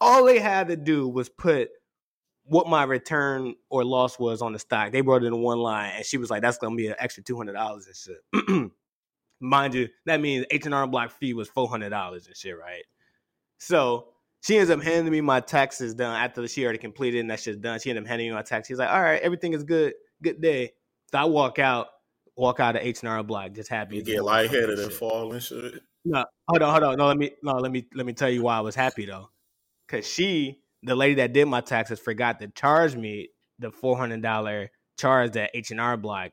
All 0.00 0.24
they 0.24 0.38
had 0.38 0.68
to 0.68 0.76
do 0.76 1.08
was 1.08 1.28
put 1.28 1.70
what 2.44 2.68
my 2.68 2.82
return 2.84 3.54
or 3.70 3.84
loss 3.84 4.18
was 4.18 4.42
on 4.42 4.52
the 4.52 4.58
stock. 4.58 4.92
They 4.92 5.00
brought 5.00 5.22
it 5.22 5.28
in 5.28 5.40
one 5.40 5.58
line, 5.58 5.92
and 5.96 6.04
she 6.04 6.18
was 6.18 6.28
like, 6.28 6.42
"That's 6.42 6.58
gonna 6.58 6.76
be 6.76 6.88
an 6.88 6.96
extra 6.98 7.22
two 7.22 7.36
hundred 7.36 7.54
dollars 7.54 7.86
and 7.86 7.96
shit." 7.96 8.70
Mind 9.40 9.74
you, 9.74 9.88
that 10.06 10.20
means 10.20 10.44
H 10.50 10.66
and 10.66 10.74
R 10.74 10.86
Block 10.86 11.10
fee 11.10 11.34
was 11.34 11.48
four 11.48 11.68
hundred 11.68 11.90
dollars 11.90 12.26
and 12.26 12.36
shit, 12.36 12.58
right? 12.58 12.84
So 13.58 14.08
she 14.42 14.58
ends 14.58 14.70
up 14.70 14.82
handing 14.82 15.12
me 15.12 15.20
my 15.20 15.40
taxes 15.40 15.94
done 15.94 16.14
after 16.14 16.46
she 16.48 16.64
already 16.64 16.78
completed 16.78 17.20
and 17.20 17.30
that 17.30 17.40
shit's 17.40 17.58
done. 17.58 17.78
She 17.80 17.90
ended 17.90 18.04
up 18.04 18.08
handing 18.08 18.28
me 18.28 18.34
my 18.34 18.42
taxes. 18.42 18.68
She's 18.68 18.78
like, 18.78 18.90
"All 18.90 19.00
right, 19.00 19.22
everything 19.22 19.54
is 19.54 19.62
good. 19.64 19.94
Good 20.22 20.40
day." 20.40 20.72
So 21.10 21.18
I 21.18 21.24
walk 21.24 21.58
out, 21.58 21.88
walk 22.36 22.58
out 22.58 22.74
of 22.76 22.82
H 22.82 23.00
and 23.00 23.08
R 23.08 23.22
Block, 23.22 23.52
just 23.52 23.70
happy. 23.70 23.96
You 23.96 24.02
get 24.02 24.24
lightheaded 24.24 24.78
and 24.78 24.92
fall 24.92 25.32
and 25.32 25.42
shit. 25.42 25.74
No, 26.04 26.24
hold 26.48 26.62
on, 26.62 26.70
hold 26.70 26.82
on. 26.82 26.96
No, 26.98 27.06
let 27.06 27.16
me 27.16 27.30
no, 27.42 27.54
let 27.54 27.70
me 27.70 27.86
let 27.94 28.04
me 28.04 28.12
tell 28.12 28.28
you 28.28 28.42
why 28.42 28.56
I 28.56 28.60
was 28.60 28.74
happy 28.74 29.06
though. 29.06 29.30
Cause 29.88 30.06
she, 30.06 30.60
the 30.82 30.96
lady 30.96 31.14
that 31.14 31.32
did 31.32 31.46
my 31.46 31.60
taxes, 31.60 32.00
forgot 32.00 32.40
to 32.40 32.48
charge 32.48 32.96
me 32.96 33.28
the 33.60 33.70
four 33.70 33.96
hundred 33.96 34.22
dollar 34.22 34.70
charge 34.98 35.32
that 35.32 35.50
H 35.54 35.70
and 35.70 35.80
R 35.80 35.96
Block 35.96 36.32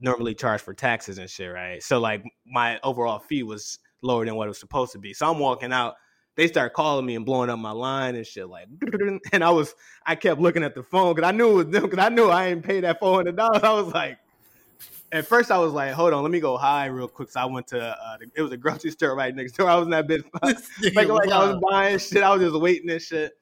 normally 0.00 0.34
charge 0.34 0.60
for 0.60 0.74
taxes 0.74 1.18
and 1.18 1.30
shit, 1.30 1.52
right? 1.52 1.80
So 1.80 2.00
like 2.00 2.24
my 2.44 2.80
overall 2.82 3.20
fee 3.20 3.44
was 3.44 3.78
lower 4.02 4.24
than 4.24 4.34
what 4.34 4.46
it 4.46 4.48
was 4.48 4.60
supposed 4.60 4.92
to 4.92 4.98
be. 4.98 5.14
So 5.14 5.30
I'm 5.30 5.38
walking 5.38 5.72
out. 5.72 5.94
They 6.36 6.46
start 6.48 6.74
calling 6.74 7.06
me 7.06 7.16
and 7.16 7.24
blowing 7.24 7.48
up 7.50 7.58
my 7.58 7.70
line 7.70 8.14
and 8.14 8.26
shit 8.26 8.46
like, 8.48 8.68
and 9.32 9.42
I 9.42 9.50
was 9.50 9.74
I 10.04 10.14
kept 10.14 10.40
looking 10.40 10.62
at 10.62 10.74
the 10.74 10.82
phone 10.82 11.14
because 11.14 11.28
I 11.28 11.32
knew 11.32 11.50
it 11.50 11.54
was 11.54 11.66
them 11.68 11.82
because 11.84 11.98
I 11.98 12.10
knew 12.10 12.28
I 12.28 12.48
ain't 12.48 12.62
paid 12.62 12.84
that 12.84 12.98
four 13.00 13.14
hundred 13.16 13.36
dollars. 13.36 13.60
I 13.64 13.72
was 13.72 13.92
like, 13.92 14.18
at 15.12 15.26
first 15.26 15.50
I 15.50 15.58
was 15.58 15.72
like, 15.72 15.92
hold 15.92 16.12
on, 16.12 16.22
let 16.22 16.30
me 16.30 16.40
go 16.40 16.56
high 16.58 16.86
real 16.86 17.08
quick. 17.08 17.30
So 17.30 17.40
I 17.40 17.46
went 17.46 17.66
to 17.68 17.80
uh, 17.80 18.18
the- 18.18 18.30
it 18.34 18.42
was 18.42 18.52
a 18.52 18.56
grocery 18.56 18.90
store 18.92 19.14
right 19.16 19.34
next 19.34 19.52
door. 19.52 19.68
I 19.68 19.76
was 19.76 19.86
in 19.86 19.90
that 19.90 20.06
bitch 20.06 20.24
like, 20.42 20.56
like 21.08 21.30
I 21.30 21.38
was 21.52 21.62
buying 21.70 21.98
shit. 21.98 22.22
I 22.22 22.34
was 22.34 22.42
just 22.42 22.60
waiting 22.60 22.90
and 22.90 23.00
shit. 23.00 23.32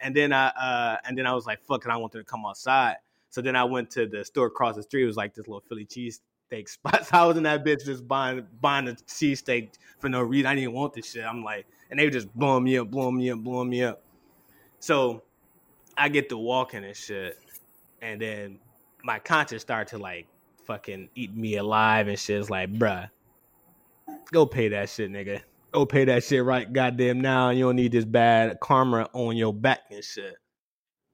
And 0.00 0.14
then 0.14 0.32
I 0.32 0.48
uh 0.48 0.96
and 1.04 1.16
then 1.18 1.26
I 1.26 1.34
was 1.34 1.46
like, 1.46 1.60
fuck 1.64 1.84
and 1.84 1.92
I 1.92 1.96
wanted 1.96 2.18
to 2.18 2.24
come 2.24 2.44
outside. 2.46 2.96
So 3.30 3.42
then 3.42 3.56
I 3.56 3.64
went 3.64 3.90
to 3.90 4.06
the 4.06 4.24
store 4.24 4.46
across 4.46 4.76
the 4.76 4.82
street. 4.82 5.02
It 5.02 5.06
was 5.06 5.16
like 5.16 5.34
this 5.34 5.46
little 5.48 5.64
Philly 5.68 5.84
cheesesteak 5.84 6.20
spot. 6.66 7.06
So 7.06 7.10
I 7.12 7.26
was 7.26 7.36
in 7.36 7.42
that 7.44 7.64
bitch 7.64 7.84
just 7.84 8.06
buying 8.06 8.46
buying 8.60 8.88
a 8.88 8.92
cheesesteak 8.92 9.74
for 9.98 10.08
no 10.08 10.20
reason. 10.22 10.46
I 10.46 10.54
didn't 10.54 10.72
want 10.72 10.94
this 10.94 11.10
shit. 11.10 11.24
I'm 11.24 11.42
like, 11.42 11.66
and 11.90 11.98
they 11.98 12.04
were 12.04 12.10
just 12.10 12.32
blowing 12.34 12.64
me 12.64 12.78
up, 12.78 12.90
blowing 12.90 13.16
me 13.16 13.30
up, 13.30 13.38
blowing 13.38 13.68
me 13.68 13.82
up. 13.82 14.02
So 14.80 15.22
I 15.96 16.08
get 16.08 16.28
to 16.30 16.38
walking 16.38 16.84
and 16.84 16.96
shit. 16.96 17.38
And 18.02 18.20
then 18.20 18.58
my 19.02 19.18
conscience 19.18 19.62
started 19.62 19.88
to 19.90 19.98
like 19.98 20.26
fucking 20.66 21.08
eat 21.14 21.34
me 21.34 21.56
alive 21.56 22.08
and 22.08 22.18
shit. 22.18 22.40
It's 22.40 22.50
like, 22.50 22.72
bruh, 22.72 23.08
go 24.32 24.46
pay 24.46 24.68
that 24.68 24.88
shit, 24.88 25.10
nigga. 25.10 25.40
Go 25.72 25.84
pay 25.84 26.04
that 26.04 26.24
shit 26.24 26.44
right 26.44 26.70
goddamn 26.72 27.20
now. 27.20 27.50
You 27.50 27.64
don't 27.64 27.76
need 27.76 27.92
this 27.92 28.04
bad 28.04 28.58
karma 28.60 29.08
on 29.12 29.36
your 29.36 29.52
back 29.52 29.80
and 29.90 30.02
shit. 30.02 30.36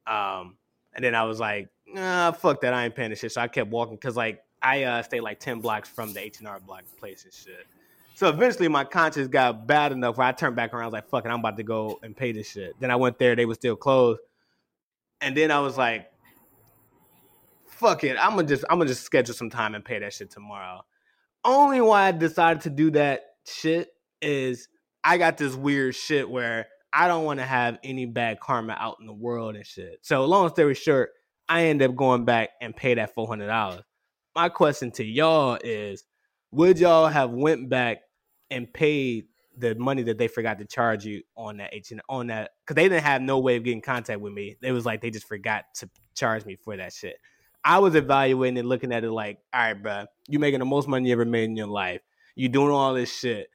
Um, 0.06 0.56
and 0.94 1.04
then 1.04 1.14
I 1.14 1.24
was 1.24 1.40
like, 1.40 1.68
nah, 1.86 2.32
fuck 2.32 2.60
that. 2.62 2.74
I 2.74 2.84
ain't 2.84 2.94
paying 2.94 3.10
this 3.10 3.20
shit. 3.20 3.32
So 3.32 3.40
I 3.40 3.48
kept 3.48 3.70
walking 3.70 3.96
because 3.96 4.16
like 4.16 4.42
I 4.62 4.84
uh 4.84 5.02
stay 5.02 5.20
like 5.20 5.40
10 5.40 5.60
blocks 5.60 5.88
from 5.88 6.12
the 6.12 6.20
H&R 6.20 6.60
block 6.60 6.84
place 6.98 7.24
and 7.24 7.32
shit. 7.32 7.66
So 8.14 8.28
eventually 8.28 8.68
my 8.68 8.84
conscience 8.84 9.28
got 9.28 9.66
bad 9.66 9.92
enough 9.92 10.16
where 10.16 10.26
I 10.26 10.32
turned 10.32 10.54
back 10.54 10.72
around. 10.72 10.82
I 10.82 10.86
was 10.86 10.92
like, 10.92 11.08
fuck 11.08 11.24
it, 11.24 11.28
I'm 11.28 11.40
about 11.40 11.56
to 11.56 11.62
go 11.62 11.98
and 12.02 12.16
pay 12.16 12.32
this 12.32 12.50
shit. 12.50 12.78
Then 12.78 12.90
I 12.90 12.96
went 12.96 13.18
there, 13.18 13.34
they 13.34 13.46
were 13.46 13.54
still 13.54 13.76
closed. 13.76 14.20
And 15.20 15.36
then 15.36 15.50
I 15.50 15.60
was 15.60 15.78
like, 15.78 16.12
fuck 17.82 18.04
it. 18.04 18.16
I'm 18.18 18.36
gonna 18.36 18.46
just 18.46 18.64
I'm 18.70 18.78
gonna 18.78 18.88
just 18.88 19.02
schedule 19.02 19.34
some 19.34 19.50
time 19.50 19.74
and 19.74 19.84
pay 19.84 19.98
that 19.98 20.12
shit 20.12 20.30
tomorrow. 20.30 20.82
Only 21.44 21.80
why 21.80 22.08
I 22.08 22.12
decided 22.12 22.62
to 22.62 22.70
do 22.70 22.92
that 22.92 23.22
shit 23.44 23.88
is 24.20 24.68
I 25.02 25.18
got 25.18 25.36
this 25.36 25.54
weird 25.54 25.94
shit 25.94 26.30
where 26.30 26.68
I 26.92 27.08
don't 27.08 27.24
want 27.24 27.40
to 27.40 27.46
have 27.46 27.78
any 27.82 28.06
bad 28.06 28.38
karma 28.38 28.76
out 28.78 28.98
in 29.00 29.06
the 29.06 29.12
world 29.12 29.56
and 29.56 29.66
shit. 29.66 29.98
So 30.02 30.24
long 30.24 30.48
story 30.50 30.74
short, 30.74 31.10
I 31.48 31.64
end 31.64 31.82
up 31.82 31.96
going 31.96 32.24
back 32.24 32.50
and 32.60 32.74
pay 32.74 32.94
that 32.94 33.14
four 33.14 33.26
hundred 33.26 33.48
dollars. 33.48 33.82
My 34.34 34.48
question 34.48 34.90
to 34.92 35.04
y'all 35.04 35.58
is, 35.62 36.04
would 36.52 36.78
y'all 36.78 37.08
have 37.08 37.30
went 37.30 37.68
back 37.68 38.02
and 38.50 38.72
paid 38.72 39.26
the 39.56 39.74
money 39.74 40.02
that 40.02 40.18
they 40.18 40.28
forgot 40.28 40.58
to 40.58 40.64
charge 40.64 41.04
you 41.04 41.22
on 41.36 41.58
that 41.58 41.74
H 41.74 41.90
and 41.90 42.00
on 42.08 42.28
that 42.28 42.52
because 42.64 42.76
they 42.76 42.88
didn't 42.88 43.04
have 43.04 43.20
no 43.22 43.38
way 43.38 43.56
of 43.56 43.64
getting 43.64 43.82
contact 43.82 44.20
with 44.20 44.32
me. 44.32 44.56
It 44.62 44.72
was 44.72 44.86
like 44.86 45.00
they 45.00 45.10
just 45.10 45.26
forgot 45.26 45.64
to 45.76 45.90
charge 46.14 46.44
me 46.44 46.56
for 46.56 46.76
that 46.76 46.92
shit. 46.92 47.16
I 47.64 47.78
was 47.78 47.94
evaluating 47.94 48.58
and 48.58 48.68
looking 48.68 48.92
at 48.92 49.04
it 49.04 49.10
like, 49.10 49.38
all 49.52 49.60
right, 49.60 49.74
bro, 49.74 50.06
you 50.28 50.38
making 50.38 50.60
the 50.60 50.64
most 50.64 50.88
money 50.88 51.08
you 51.08 51.12
ever 51.12 51.24
made 51.24 51.44
in 51.44 51.56
your 51.56 51.68
life. 51.68 52.00
You 52.34 52.48
doing 52.48 52.70
all 52.70 52.94
this 52.94 53.14
shit. 53.14 53.48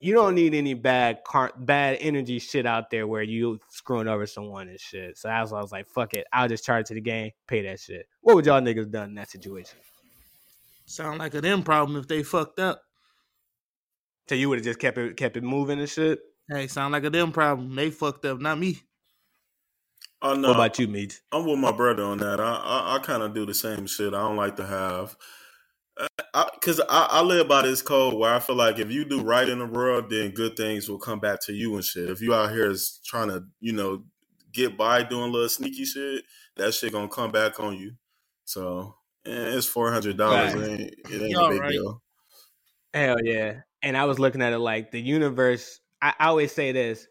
You 0.00 0.12
don't 0.12 0.34
need 0.34 0.54
any 0.54 0.74
bad 0.74 1.24
car- 1.24 1.54
bad 1.56 1.96
energy 2.00 2.38
shit 2.38 2.66
out 2.66 2.90
there 2.90 3.06
where 3.06 3.22
you 3.22 3.58
screwing 3.70 4.06
over 4.06 4.26
someone 4.26 4.68
and 4.68 4.78
shit. 4.78 5.16
So 5.16 5.28
that's 5.28 5.50
why 5.50 5.58
I 5.58 5.62
was 5.62 5.72
like, 5.72 5.88
fuck 5.88 6.12
it. 6.12 6.26
I'll 6.32 6.48
just 6.48 6.64
charge 6.64 6.88
to 6.88 6.94
the 6.94 7.00
game, 7.00 7.30
pay 7.48 7.62
that 7.62 7.80
shit. 7.80 8.06
What 8.20 8.36
would 8.36 8.44
y'all 8.44 8.60
niggas 8.60 8.90
done 8.90 9.10
in 9.10 9.14
that 9.14 9.30
situation? 9.30 9.78
Sound 10.86 11.18
like 11.18 11.34
a 11.34 11.40
them 11.40 11.62
problem 11.62 11.98
if 11.98 12.08
they 12.08 12.22
fucked 12.22 12.58
up. 12.58 12.82
So 14.28 14.34
you 14.34 14.48
would 14.48 14.58
have 14.58 14.64
just 14.64 14.78
kept 14.78 14.98
it 14.98 15.16
kept 15.16 15.36
it 15.36 15.42
moving 15.42 15.80
and 15.80 15.88
shit. 15.88 16.20
Hey, 16.50 16.66
sound 16.66 16.92
like 16.92 17.04
a 17.04 17.10
them 17.10 17.32
problem. 17.32 17.74
They 17.74 17.90
fucked 17.90 18.24
up, 18.26 18.40
not 18.40 18.58
me. 18.58 18.80
Oh 20.22 20.34
no, 20.34 20.48
What 20.48 20.56
about 20.56 20.78
you, 20.78 20.88
Meech? 20.88 21.20
I'm 21.32 21.46
with 21.46 21.58
my 21.58 21.72
brother 21.72 22.02
on 22.04 22.18
that. 22.18 22.40
I 22.40 22.54
I, 22.54 22.96
I 22.96 22.98
kind 23.00 23.22
of 23.22 23.34
do 23.34 23.46
the 23.46 23.54
same 23.54 23.86
shit. 23.86 24.14
I 24.14 24.22
don't 24.22 24.36
like 24.36 24.56
to 24.56 24.66
have, 24.66 25.16
because 26.54 26.80
I, 26.80 26.84
I, 26.88 27.08
I 27.12 27.22
live 27.22 27.48
by 27.48 27.62
this 27.62 27.82
code 27.82 28.14
where 28.14 28.34
I 28.34 28.40
feel 28.40 28.56
like 28.56 28.78
if 28.78 28.90
you 28.90 29.04
do 29.04 29.22
right 29.22 29.48
in 29.48 29.58
the 29.58 29.66
world, 29.66 30.10
then 30.10 30.30
good 30.30 30.56
things 30.56 30.88
will 30.88 30.98
come 30.98 31.20
back 31.20 31.40
to 31.42 31.52
you 31.52 31.74
and 31.74 31.84
shit. 31.84 32.10
If 32.10 32.20
you 32.22 32.34
out 32.34 32.52
here 32.52 32.70
is 32.70 33.00
trying 33.04 33.28
to, 33.28 33.44
you 33.60 33.72
know, 33.72 34.04
get 34.52 34.76
by 34.78 35.02
doing 35.02 35.32
little 35.32 35.48
sneaky 35.48 35.84
shit, 35.84 36.24
that 36.56 36.72
shit 36.74 36.92
gonna 36.92 37.08
come 37.08 37.30
back 37.32 37.60
on 37.60 37.76
you. 37.78 37.92
So 38.44 38.96
eh, 39.26 39.56
it's 39.56 39.66
four 39.66 39.92
hundred 39.92 40.16
dollars. 40.16 40.54
Right. 40.54 40.62
It 40.62 40.80
ain't, 40.80 40.94
it 41.10 41.22
ain't 41.22 41.36
a 41.36 41.48
big 41.50 41.60
right. 41.60 41.70
deal. 41.70 42.02
Hell 42.92 43.16
yeah. 43.24 43.60
And 43.82 43.96
I 43.96 44.04
was 44.04 44.18
looking 44.18 44.42
at 44.42 44.52
it 44.52 44.58
like 44.58 44.90
the 44.90 45.00
universe. 45.00 45.80
I, 46.00 46.14
I 46.18 46.26
always 46.28 46.52
say 46.52 46.72
this: 46.72 47.06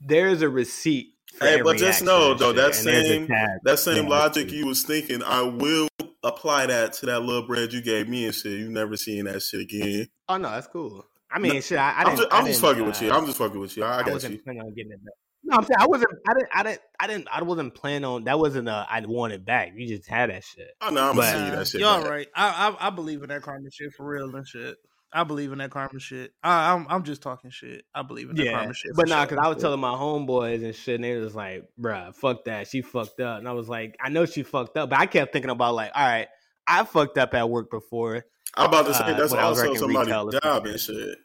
there's 0.00 0.42
a 0.42 0.48
receipt. 0.48 1.10
For 1.36 1.46
Hey, 1.46 1.62
but 1.62 1.78
just 1.78 2.04
know 2.04 2.34
though 2.34 2.52
that 2.52 2.76
and 2.76 2.86
there's 2.86 3.04
a 3.06 3.26
same 3.26 3.28
that 3.64 3.78
same 3.78 4.06
logic 4.08 4.52
you 4.52 4.66
was 4.66 4.82
thinking, 4.82 5.22
I 5.24 5.42
will 5.42 5.88
apply 6.22 6.66
that 6.66 6.92
to 6.94 7.06
that 7.06 7.20
little 7.20 7.46
bread 7.46 7.72
you 7.72 7.82
gave 7.82 8.08
me 8.08 8.26
and 8.26 8.34
shit. 8.34 8.52
You 8.52 8.70
never 8.70 8.96
seen 8.96 9.24
that 9.24 9.42
shit 9.42 9.60
again. 9.62 10.08
Oh 10.28 10.36
no, 10.36 10.50
that's 10.50 10.68
cool. 10.68 11.04
I 11.30 11.40
mean, 11.40 11.54
No, 11.54 11.60
shit. 11.60 11.78
I, 11.78 11.90
I 11.90 11.94
I'm 12.02 12.04
didn't. 12.06 12.18
just, 12.18 12.32
I 12.32 12.38
I'm 12.38 12.46
just 12.46 12.60
fucking 12.60 12.86
with 12.86 13.02
you. 13.02 13.10
uh, 13.10 13.16
I'm 13.18 13.26
just 13.26 13.38
fucking 13.38 13.58
with 13.58 13.76
you. 13.76 13.82
I, 13.82 13.88
I 13.88 13.98
I 13.98 14.02
got 14.04 14.12
wasn't 14.12 14.34
you. 14.34 14.42
planning 14.42 14.62
on 14.62 14.74
getting 14.74 14.92
it 14.92 15.04
back. 15.04 15.14
No, 15.46 15.56
I'm 15.58 15.64
saying 15.64 15.76
I 15.78 15.86
wasn't. 15.86 16.10
I 16.26 16.32
didn't. 16.34 16.48
I 16.54 16.62
didn't. 16.62 16.80
I 17.00 17.06
didn't. 17.06 17.28
I 17.32 17.42
wasn't 17.42 17.74
planning 17.74 18.04
on. 18.04 18.24
That 18.24 18.38
wasn't 18.38 18.68
a. 18.68 18.86
I 18.88 19.00
want 19.06 19.32
it 19.34 19.44
back. 19.44 19.72
You 19.76 19.86
just 19.86 20.08
had 20.08 20.30
that 20.30 20.42
shit. 20.44 20.70
I 20.80 20.90
know 20.90 21.10
I'm 21.10 21.16
But- 21.16 21.32
gonna 21.32 21.38
see 21.38 21.44
you 21.44 21.50
that 21.56 21.68
shit. 21.68 21.80
y'all 21.82 22.00
back. 22.02 22.10
right. 22.10 22.28
I, 22.34 22.76
I 22.80 22.86
I 22.86 22.90
believe 22.90 23.22
in 23.22 23.28
that 23.28 23.42
karma 23.42 23.70
shit 23.70 23.92
for 23.92 24.06
real 24.06 24.34
and 24.34 24.46
shit. 24.46 24.76
I 25.16 25.22
believe 25.22 25.52
in 25.52 25.58
that 25.58 25.70
karma 25.70 26.00
shit. 26.00 26.32
I, 26.42 26.72
I'm 26.72 26.86
I'm 26.88 27.04
just 27.04 27.22
talking 27.22 27.50
shit. 27.50 27.84
I 27.94 28.02
believe 28.02 28.30
in 28.30 28.36
that 28.36 28.44
Yeah, 28.44 28.52
karma 28.58 28.74
shit. 28.74 28.92
but 28.96 29.02
for 29.02 29.08
nah, 29.10 29.18
sure. 29.18 29.26
because 29.26 29.44
I 29.44 29.48
was 29.48 29.62
telling 29.62 29.80
my 29.80 29.92
homeboys 29.94 30.64
and 30.64 30.74
shit, 30.74 30.96
and 30.96 31.04
they 31.04 31.16
was 31.16 31.34
like, 31.36 31.64
"Bruh, 31.80 32.14
fuck 32.16 32.44
that. 32.46 32.66
She 32.66 32.80
fucked 32.82 33.20
up." 33.20 33.38
And 33.38 33.46
I 33.48 33.52
was 33.52 33.68
like, 33.68 33.96
"I 34.02 34.08
know 34.08 34.26
she 34.26 34.42
fucked 34.42 34.76
up," 34.76 34.90
but 34.90 34.98
I 34.98 35.06
kept 35.06 35.32
thinking 35.32 35.50
about 35.50 35.74
like, 35.74 35.92
all 35.94 36.04
right, 36.06 36.26
I 36.66 36.84
fucked 36.84 37.16
up 37.18 37.32
at 37.34 37.48
work 37.48 37.70
before. 37.70 38.24
I'm 38.56 38.68
about 38.68 38.86
to 38.86 38.94
say 38.94 39.04
Uh, 39.04 39.14
that's 39.18 39.30
when 39.32 39.40
I 39.40 39.48
was 39.50 39.58
also 39.58 39.70
working 39.70 39.80
somebody's 40.06 40.40
job 40.40 40.66
and 40.66 40.80
shit. 40.80 41.18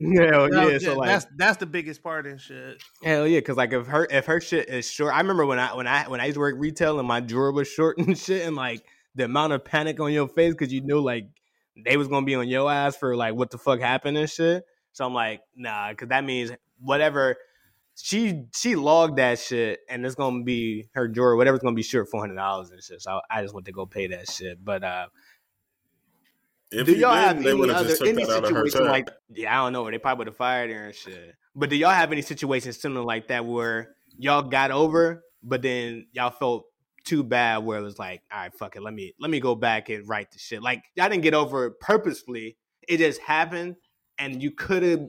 Hell 0.00 0.48
Well, 0.50 0.70
yeah, 0.70 0.78
so 0.78 0.96
like, 0.96 1.08
that's 1.08 1.26
that's 1.36 1.56
the 1.58 1.66
biggest 1.66 2.02
part 2.02 2.26
and 2.26 2.40
shit. 2.40 2.82
Hell 3.02 3.26
yeah, 3.26 3.40
because 3.40 3.58
like 3.58 3.72
if 3.74 3.86
her 3.86 4.06
if 4.10 4.26
her 4.26 4.40
shit 4.40 4.68
is 4.70 4.90
short, 4.90 5.14
I 5.14 5.18
remember 5.20 5.44
when 5.44 5.58
I 5.58 5.74
when 5.74 5.86
I 5.86 6.08
when 6.08 6.20
I 6.20 6.26
used 6.26 6.36
to 6.36 6.40
work 6.40 6.54
retail 6.58 6.98
and 6.98 7.06
my 7.06 7.20
drawer 7.20 7.52
was 7.52 7.68
short 7.68 7.98
and 7.98 8.16
shit, 8.16 8.46
and 8.46 8.56
like 8.56 8.82
the 9.14 9.24
amount 9.24 9.52
of 9.52 9.64
panic 9.64 10.00
on 10.00 10.12
your 10.12 10.28
face 10.28 10.54
because 10.54 10.72
you 10.72 10.80
knew 10.80 11.00
like 11.00 11.28
they 11.84 11.98
was 11.98 12.08
gonna 12.08 12.24
be 12.24 12.34
on 12.34 12.48
your 12.48 12.70
ass 12.70 12.96
for 12.96 13.14
like 13.14 13.34
what 13.34 13.50
the 13.50 13.58
fuck 13.58 13.80
happened 13.80 14.16
and 14.16 14.30
shit. 14.30 14.64
So 14.92 15.04
I'm 15.04 15.12
like, 15.12 15.42
nah, 15.54 15.90
because 15.90 16.08
that 16.08 16.24
means 16.24 16.50
whatever 16.78 17.36
she 17.94 18.44
she 18.54 18.76
logged 18.76 19.18
that 19.18 19.38
shit 19.38 19.80
and 19.88 20.06
it's 20.06 20.14
gonna 20.14 20.42
be 20.42 20.88
her 20.94 21.08
drawer, 21.08 21.36
whatever's 21.36 21.60
gonna 21.60 21.76
be 21.76 21.82
short 21.82 22.08
four 22.08 22.20
hundred 22.20 22.36
dollars 22.36 22.70
and 22.70 22.82
shit. 22.82 23.02
So 23.02 23.20
I 23.30 23.42
just 23.42 23.52
went 23.52 23.66
to 23.66 23.72
go 23.72 23.84
pay 23.84 24.06
that 24.08 24.30
shit. 24.30 24.64
But 24.64 24.82
uh 24.82 25.06
If 26.72 26.86
do 26.86 26.92
you 26.92 27.00
y'all 27.00 27.14
have 27.14 27.38
any 27.38 27.70
other 27.70 27.96
any 28.04 28.24
that 28.24 28.30
out 28.30 28.44
of 28.44 28.50
her 28.50 28.66
situation 28.66 28.86
like 28.86 29.10
yeah, 29.34 29.52
I 29.52 29.64
don't 29.64 29.72
know, 29.72 29.90
they 29.90 29.98
probably 29.98 30.20
would 30.20 30.26
have 30.28 30.36
fired 30.36 30.70
her 30.70 30.86
and 30.86 30.94
shit. 30.94 31.34
But 31.54 31.70
do 31.70 31.76
y'all 31.76 31.90
have 31.90 32.12
any 32.12 32.22
situations 32.22 32.80
similar 32.80 33.04
like 33.04 33.28
that 33.28 33.44
where 33.44 33.94
y'all 34.16 34.42
got 34.42 34.70
over, 34.70 35.24
but 35.42 35.62
then 35.62 36.06
y'all 36.12 36.30
felt 36.30 36.66
too 37.04 37.24
bad 37.24 37.58
where 37.58 37.78
it 37.78 37.82
was 37.82 37.98
like, 37.98 38.22
all 38.32 38.40
right, 38.40 38.54
fuck 38.54 38.76
it, 38.76 38.82
let 38.82 38.94
me 38.94 39.14
let 39.18 39.30
me 39.30 39.40
go 39.40 39.54
back 39.54 39.88
and 39.88 40.08
write 40.08 40.30
the 40.30 40.38
shit. 40.38 40.62
Like 40.62 40.84
y'all 40.94 41.08
didn't 41.08 41.22
get 41.22 41.34
over 41.34 41.66
it 41.66 41.80
purposefully. 41.80 42.56
It 42.86 42.98
just 42.98 43.20
happened 43.20 43.76
and 44.18 44.42
you 44.42 44.52
could 44.52 44.82
have 44.82 45.08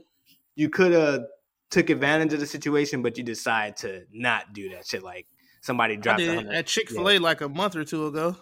you 0.56 0.68
could 0.68 0.92
have 0.92 1.22
took 1.70 1.90
advantage 1.90 2.32
of 2.32 2.40
the 2.40 2.46
situation, 2.46 3.02
but 3.02 3.16
you 3.16 3.24
decide 3.24 3.76
to 3.78 4.02
not 4.12 4.52
do 4.52 4.68
that 4.70 4.86
shit. 4.86 5.02
Like 5.02 5.26
somebody 5.60 5.96
dropped 5.96 6.20
a 6.20 6.42
did 6.42 6.48
at 6.48 6.66
Chick 6.66 6.90
Fil 6.90 7.08
A 7.08 7.18
like 7.18 7.40
a 7.40 7.48
month 7.48 7.76
or 7.76 7.84
two 7.84 8.06
ago. 8.06 8.36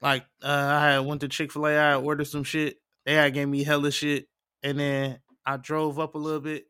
Like 0.00 0.24
uh, 0.42 0.48
I 0.48 0.92
had 0.92 0.98
went 1.00 1.20
to 1.22 1.28
Chick 1.28 1.52
Fil 1.52 1.66
A. 1.66 1.76
I 1.76 1.96
ordered 1.96 2.26
some 2.26 2.44
shit. 2.44 2.76
They 3.06 3.14
had 3.14 3.34
gave 3.34 3.48
me 3.48 3.64
hella 3.64 3.90
shit, 3.90 4.26
and 4.62 4.78
then 4.78 5.20
I 5.46 5.56
drove 5.56 5.98
up 5.98 6.14
a 6.14 6.18
little 6.18 6.40
bit. 6.40 6.64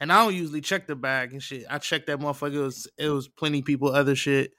And 0.00 0.12
I 0.12 0.24
don't 0.24 0.34
usually 0.34 0.60
check 0.60 0.86
the 0.86 0.96
bag 0.96 1.32
and 1.32 1.42
shit. 1.42 1.64
I 1.70 1.78
checked 1.78 2.08
that 2.08 2.18
motherfucker. 2.18 2.54
It 2.54 2.60
was 2.60 2.88
it 2.98 3.08
was 3.08 3.28
plenty 3.28 3.62
people 3.62 3.88
other 3.88 4.16
shit, 4.16 4.52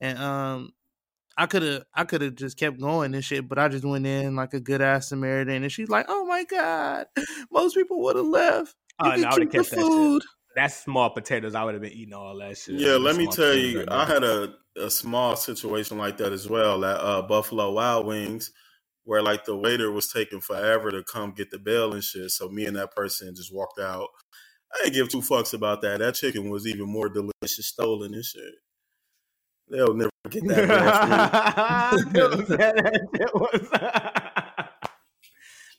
and 0.00 0.18
um, 0.18 0.72
I 1.36 1.46
could 1.46 1.62
have 1.62 1.84
I 1.94 2.04
could 2.04 2.20
have 2.20 2.34
just 2.34 2.58
kept 2.58 2.80
going 2.80 3.14
and 3.14 3.24
shit, 3.24 3.48
but 3.48 3.58
I 3.58 3.68
just 3.68 3.84
went 3.84 4.06
in 4.06 4.36
like 4.36 4.54
a 4.54 4.60
good 4.60 4.82
ass 4.82 5.08
Samaritan, 5.08 5.62
and 5.62 5.72
she's 5.72 5.88
like, 5.88 6.06
"Oh 6.08 6.26
my 6.26 6.44
god, 6.44 7.06
most 7.52 7.74
people 7.74 8.02
would 8.02 8.16
have 8.16 8.26
left. 8.26 8.74
You 9.02 9.10
can 9.12 9.20
no, 9.22 9.30
keep 9.30 9.50
the 9.50 9.58
that 9.58 9.66
shit. 9.66 10.22
Food." 10.52 10.62
That's 10.62 10.76
small 10.76 11.10
potatoes. 11.10 11.54
I 11.54 11.64
would 11.64 11.74
have 11.74 11.82
been 11.82 11.92
eating 11.92 12.14
all 12.14 12.36
that 12.38 12.58
shit. 12.58 12.76
Yeah, 12.76 12.96
let 12.96 13.16
me 13.16 13.26
tell 13.26 13.54
you, 13.54 13.80
right 13.80 13.88
I 13.90 14.04
had 14.04 14.24
a, 14.24 14.54
a 14.76 14.90
small 14.90 15.36
situation 15.36 15.98
like 15.98 16.16
that 16.18 16.32
as 16.32 16.48
well 16.48 16.84
at 16.84 16.96
uh, 16.96 17.22
Buffalo 17.22 17.72
Wild 17.72 18.06
Wings, 18.06 18.50
where 19.04 19.22
like 19.22 19.44
the 19.44 19.56
waiter 19.56 19.90
was 19.90 20.12
taking 20.12 20.40
forever 20.40 20.90
to 20.90 21.02
come 21.04 21.32
get 21.32 21.50
the 21.50 21.58
bill 21.58 21.92
and 21.94 22.04
shit. 22.04 22.30
So 22.30 22.48
me 22.48 22.66
and 22.66 22.76
that 22.76 22.94
person 22.94 23.34
just 23.34 23.54
walked 23.54 23.80
out. 23.80 24.08
I 24.74 24.84
didn't 24.84 24.94
give 24.94 25.08
two 25.08 25.20
fucks 25.20 25.54
about 25.54 25.82
that. 25.82 25.98
That 25.98 26.14
chicken 26.14 26.48
was 26.48 26.66
even 26.66 26.86
more 26.86 27.08
delicious 27.08 27.66
stolen 27.66 28.14
and 28.14 28.24
shit. 28.24 28.54
They'll 29.68 29.94
never 29.94 30.10
get 30.30 30.46
that 30.48 32.08
bill 32.12 32.12
free. 32.12 32.20
it 32.20 32.38
was 32.38 32.48
that, 32.48 32.74
that 33.12 33.34
was. 33.34 34.51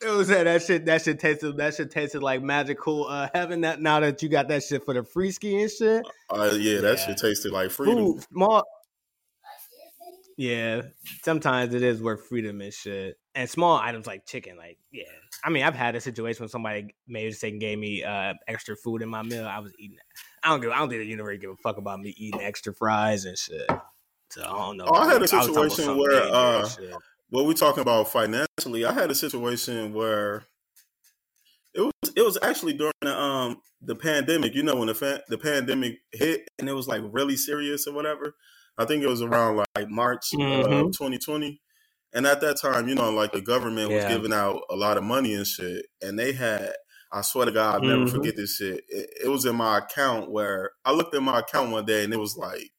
It 0.06 0.16
was 0.16 0.28
that 0.28 0.44
that 0.44 0.62
shit. 0.64 0.86
That 0.86 1.02
shit 1.02 1.20
tasted. 1.20 1.58
That 1.58 1.74
shit 1.76 1.92
tasted 1.92 2.22
like 2.22 2.42
magical 2.42 3.08
uh, 3.08 3.30
heaven. 3.34 3.62
That 3.62 3.82
now 3.82 4.00
that 4.02 4.22
you 4.22 4.30
got 4.30 4.48
that 4.50 4.64
shit 4.64 4.84
for 4.86 4.94
the 4.94 5.04
free 5.04 5.32
ski 5.32 5.62
and 5.62 5.72
shit. 5.72 6.06
Uh, 6.30 6.52
yeah, 6.58 6.82
that 6.82 6.98
Yeah. 7.00 7.06
shit 7.08 7.18
tasted 7.18 7.52
like 7.52 7.72
freedom. 7.72 8.14
Food, 8.14 8.24
small. 8.32 8.64
Yeah, 10.36 10.82
sometimes 11.24 11.76
it 11.76 11.84
is 11.84 12.02
worth 12.02 12.26
freedom 12.28 12.60
and 12.62 12.74
shit. 12.74 13.18
And 13.36 13.48
small 13.50 13.78
items 13.78 14.08
like 14.08 14.26
chicken, 14.26 14.58
like 14.58 14.78
yeah. 14.92 15.04
I 15.44 15.50
mean, 15.50 15.64
I've 15.64 15.76
had 15.76 15.96
a 15.96 16.02
situation 16.02 16.44
when 16.44 16.50
somebody 16.50 16.96
made 17.08 17.24
a 17.24 17.30
mistake 17.30 17.52
and 17.54 17.62
gave 17.62 17.78
me 17.78 18.04
uh, 18.04 18.34
extra 18.48 18.76
food 18.76 19.02
in 19.02 19.10
my 19.10 19.22
meal. 19.22 19.46
I 19.48 19.60
was 19.60 19.74
eating 19.78 19.98
it. 19.98 20.04
I 20.44 20.50
don't 20.50 20.62
give. 20.62 20.72
I 20.72 20.80
don't 20.80 20.90
think 20.90 21.02
the 21.02 21.08
universe 21.08 21.38
give 21.40 21.52
a 21.52 21.56
fuck 21.58 21.78
about 21.78 22.00
me 22.00 22.14
eating 22.18 22.42
extra 22.42 22.74
fries 22.74 23.26
and 23.26 23.38
shit. 23.38 23.70
So 24.30 24.42
I 24.42 24.46
don't 24.48 24.78
know. 24.78 24.86
Oh, 24.88 24.96
I 24.96 25.06
had 25.06 25.18
a 25.18 25.20
was 25.20 25.32
talking 25.32 25.56
about 25.56 25.72
situation 25.72 25.98
where, 25.98 26.24
uh, 26.24 26.68
shit. 26.68 26.94
What 27.34 27.48
we're 27.48 27.54
talking 27.54 27.82
about 27.82 28.10
financially, 28.10 28.86
I 28.86 28.94
had 28.94 29.10
a 29.10 29.16
situation 29.16 29.92
where 29.92 30.44
it 31.74 31.82
was 31.82 32.14
it 32.16 32.22
was 32.22 32.38
actually 32.44 32.74
during 32.74 32.94
the, 33.02 33.18
um 33.20 33.58
the 33.82 33.96
pandemic. 33.96 34.54
You 34.54 34.62
know 34.62 34.76
when 34.76 34.88
the 34.88 34.94
fa- 34.94 35.24
the 35.30 35.40
pandemic 35.40 35.98
hit 36.12 36.48
and 36.60 36.70
it 36.70 36.74
was 36.74 36.88
like 36.88 37.02
really 37.12 37.36
serious 37.36 37.88
or 37.88 37.94
whatever. 37.96 38.36
I 38.78 38.86
think 38.86 39.04
it 39.04 39.08
was 39.10 39.24
around 39.24 39.64
like 39.76 39.90
March 39.90 40.30
Mhm. 40.34 40.64
of 40.64 40.92
2020. 40.96 41.60
And 42.14 42.28
at 42.28 42.40
that 42.42 42.62
time, 42.62 42.88
you 42.88 42.94
know, 42.94 43.10
like 43.10 43.32
the 43.32 43.42
government 43.42 43.90
was 43.90 44.04
Yeah. 44.04 44.10
giving 44.16 44.32
out 44.34 44.62
a 44.70 44.76
lot 44.76 44.98
of 44.98 45.04
money 45.04 45.34
and 45.34 45.48
shit. 45.48 45.88
And 46.04 46.18
they 46.20 46.34
had, 46.34 46.74
I 47.12 47.22
swear 47.22 47.46
to 47.48 47.52
God, 47.52 47.76
I'll 47.76 47.82
never 47.82 48.06
Mhm. 48.06 48.12
forget 48.12 48.36
this 48.36 48.58
shit. 48.58 48.84
It, 48.88 49.10
it 49.26 49.28
was 49.30 49.46
in 49.46 49.56
my 49.56 49.80
account 49.80 50.30
where 50.30 50.72
I 50.86 50.92
looked 50.92 51.16
at 51.16 51.24
my 51.24 51.40
account 51.40 51.72
one 51.72 51.86
day 51.86 52.04
and 52.04 52.14
it 52.14 52.20
was 52.20 52.38
like, 52.38 52.70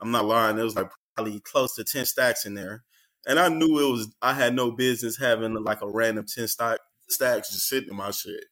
I'm 0.00 0.10
not 0.10 0.24
lying, 0.24 0.58
it 0.58 0.62
was 0.62 0.74
like 0.76 0.90
probably 1.14 1.40
close 1.40 1.74
to 1.74 1.84
10 1.84 2.06
stacks 2.06 2.46
in 2.46 2.54
there. 2.54 2.84
And 3.26 3.38
I 3.38 3.48
knew 3.48 3.78
it 3.78 3.90
was, 3.90 4.14
I 4.20 4.34
had 4.34 4.54
no 4.54 4.70
business 4.70 5.18
having 5.18 5.54
like 5.64 5.82
a 5.82 5.88
random 5.88 6.26
10 6.26 6.48
stack, 6.48 6.78
stacks 7.08 7.50
just 7.50 7.68
sitting 7.68 7.90
in 7.90 7.96
my 7.96 8.10
shit. 8.10 8.44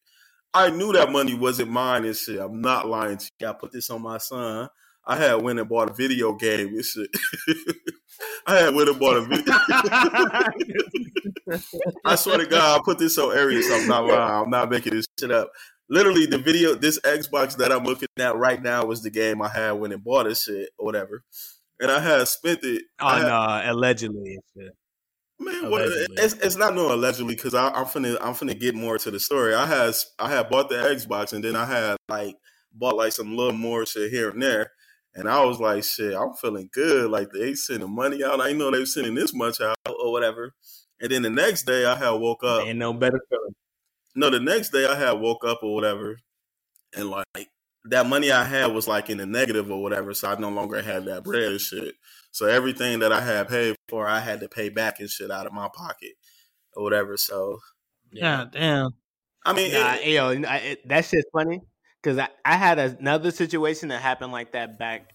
I 0.55 0.71
knew 0.71 0.93
that 0.93 1.11
money 1.11 1.35
wasn't 1.35 1.71
mine 1.71 2.05
and 2.05 2.17
shit. 2.17 2.39
I'm 2.39 2.61
not 2.61 2.87
lying 2.87 3.19
to 3.19 3.31
you. 3.41 3.49
I 3.49 3.53
put 3.53 3.73
this 3.73 3.91
on 3.91 4.03
my 4.03 4.19
son. 4.19 4.69
I 5.05 5.17
had 5.17 5.43
went 5.43 5.59
and 5.59 5.69
bought 5.69 5.91
a 5.91 5.95
video 5.95 6.35
game 6.35 6.69
and 6.69 6.85
shit. 6.85 7.11
I 8.47 8.59
had 8.59 8.75
went 8.75 8.89
and 8.89 9.01
bought 9.01 9.17
a 9.17 9.23
video. 9.23 9.45
I 12.05 12.15
swear 12.15 12.39
to 12.39 12.47
God, 12.47 12.81
I 12.81 12.83
put 12.85 12.99
this 12.99 13.15
so 13.15 13.31
areas. 13.31 13.69
I'm 13.71 13.89
not 13.89 14.07
lying. 14.07 14.45
I'm 14.45 14.51
not 14.51 14.71
making 14.71 14.95
this 14.95 15.07
shit 15.19 15.31
up. 15.31 15.51
Literally, 15.89 16.27
the 16.27 16.39
video, 16.39 16.75
this 16.75 17.01
Xbox 17.01 17.57
that 17.57 17.73
I'm 17.73 17.85
looking 17.85 18.09
at 18.19 18.37
right 18.37 18.63
now 18.63 18.85
was 18.85 19.03
the 19.03 19.11
game 19.11 19.43
I 19.43 19.49
had 19.49 19.73
when 19.73 19.93
and 19.93 20.05
bought 20.05 20.25
this 20.25 20.45
shit 20.45 20.71
or 20.79 20.87
whatever. 20.87 21.25
And 21.83 21.91
I 21.91 21.99
had 21.99 22.29
spent 22.29 22.61
it. 22.63 22.85
Oh 23.01 23.07
I 23.09 23.19
had, 23.19 23.27
no, 23.27 23.73
allegedly. 23.73 24.39
Man, 25.41 25.71
what, 25.71 25.83
eh, 25.83 26.07
it's, 26.19 26.35
it's 26.35 26.57
not 26.57 26.77
no 26.77 26.95
allegedly 26.95 27.35
because 27.35 27.55
I'm 27.55 27.73
finna 27.87 28.17
I'm 28.21 28.35
finna 28.35 28.59
get 28.59 28.77
more 28.77 28.99
to 28.99 29.11
the 29.11 29.19
story. 29.19 29.55
I 29.55 29.67
had 29.67 29.93
I 30.21 30.31
had 30.31 30.49
bought 30.49 30.69
the 30.69 30.77
Xbox 30.77 31.33
and 31.33 31.43
then 31.43 31.57
I 31.57 31.65
had 31.65 31.97
like 32.09 32.37
bought 32.73 32.97
like 32.97 33.11
some 33.11 33.37
little 33.37 33.53
more 33.53 33.85
shit 33.85 34.13
here 34.13 34.31
and 34.31 34.41
there, 34.41 34.71
and 35.17 35.29
I 35.29 35.45
was 35.45 35.59
like, 35.59 35.83
shit, 35.83 36.15
I'm 36.15 36.35
feeling 36.35 36.71
good. 36.73 37.11
Like 37.11 37.31
they 37.33 37.55
sending 37.55 37.93
money 37.93 38.23
out. 38.23 38.41
I 38.41 38.53
know 38.53 38.71
they 38.71 38.85
sending 38.85 39.17
this 39.17 39.35
much 39.35 39.61
out 39.61 39.77
or 39.87 40.13
whatever. 40.13 40.55
And 41.01 41.11
then 41.11 41.23
the 41.23 41.31
next 41.31 41.65
day 41.65 41.85
I 41.85 41.97
had 41.97 42.11
woke 42.13 42.45
up. 42.45 42.65
Ain't 42.65 42.79
no 42.79 42.93
better 42.93 43.21
feeling. 43.29 43.55
No, 44.15 44.31
the 44.31 44.39
next 44.39 44.71
day 44.71 44.87
I 44.87 44.95
had 44.95 45.13
woke 45.13 45.45
up 45.45 45.65
or 45.65 45.75
whatever, 45.75 46.19
and 46.95 47.11
like 47.11 47.49
that 47.87 48.07
money 48.07 48.31
I 48.31 48.45
had 48.45 48.67
was 48.73 48.87
like 48.87 49.11
in 49.11 49.19
the 49.19 49.27
negative 49.27 49.71
or 49.71 49.83
whatever, 49.83 50.15
so 50.15 50.31
I 50.31 50.39
no 50.39 50.51
longer 50.51 50.81
had 50.83 51.05
that 51.07 51.25
bread 51.25 51.45
and 51.53 51.61
shit. 51.61 51.95
So 52.31 52.47
everything 52.47 53.01
that 53.01 53.13
I 53.13 53.21
had 53.21 53.49
paid 53.49 53.77
for, 53.89 54.07
I 54.07 54.21
had 54.21 54.41
to 54.41 54.49
pay 54.49 54.69
back 54.69 55.01
and 55.01 55.11
shit 55.11 55.31
out 55.31 55.47
of 55.47 55.53
my 55.53 55.69
pocket 55.75 56.13
or 56.75 56.83
whatever. 56.85 57.17
So 57.17 57.59
Yeah, 58.11 58.47
damn. 58.51 58.93
I 59.45 59.53
mean, 59.53 59.73
Nah, 59.73 59.95
it- 59.95 60.07
yo, 60.09 60.29
I, 60.49 60.57
it, 60.59 60.89
that 60.89 61.05
shit's 61.05 61.27
funny 61.33 61.61
because 62.01 62.19
I, 62.19 62.29
I 62.45 62.57
had 62.57 62.79
another 62.79 63.31
situation 63.31 63.89
that 63.89 64.01
happened 64.01 64.33
like 64.33 64.53
that 64.53 64.79
back. 64.79 65.15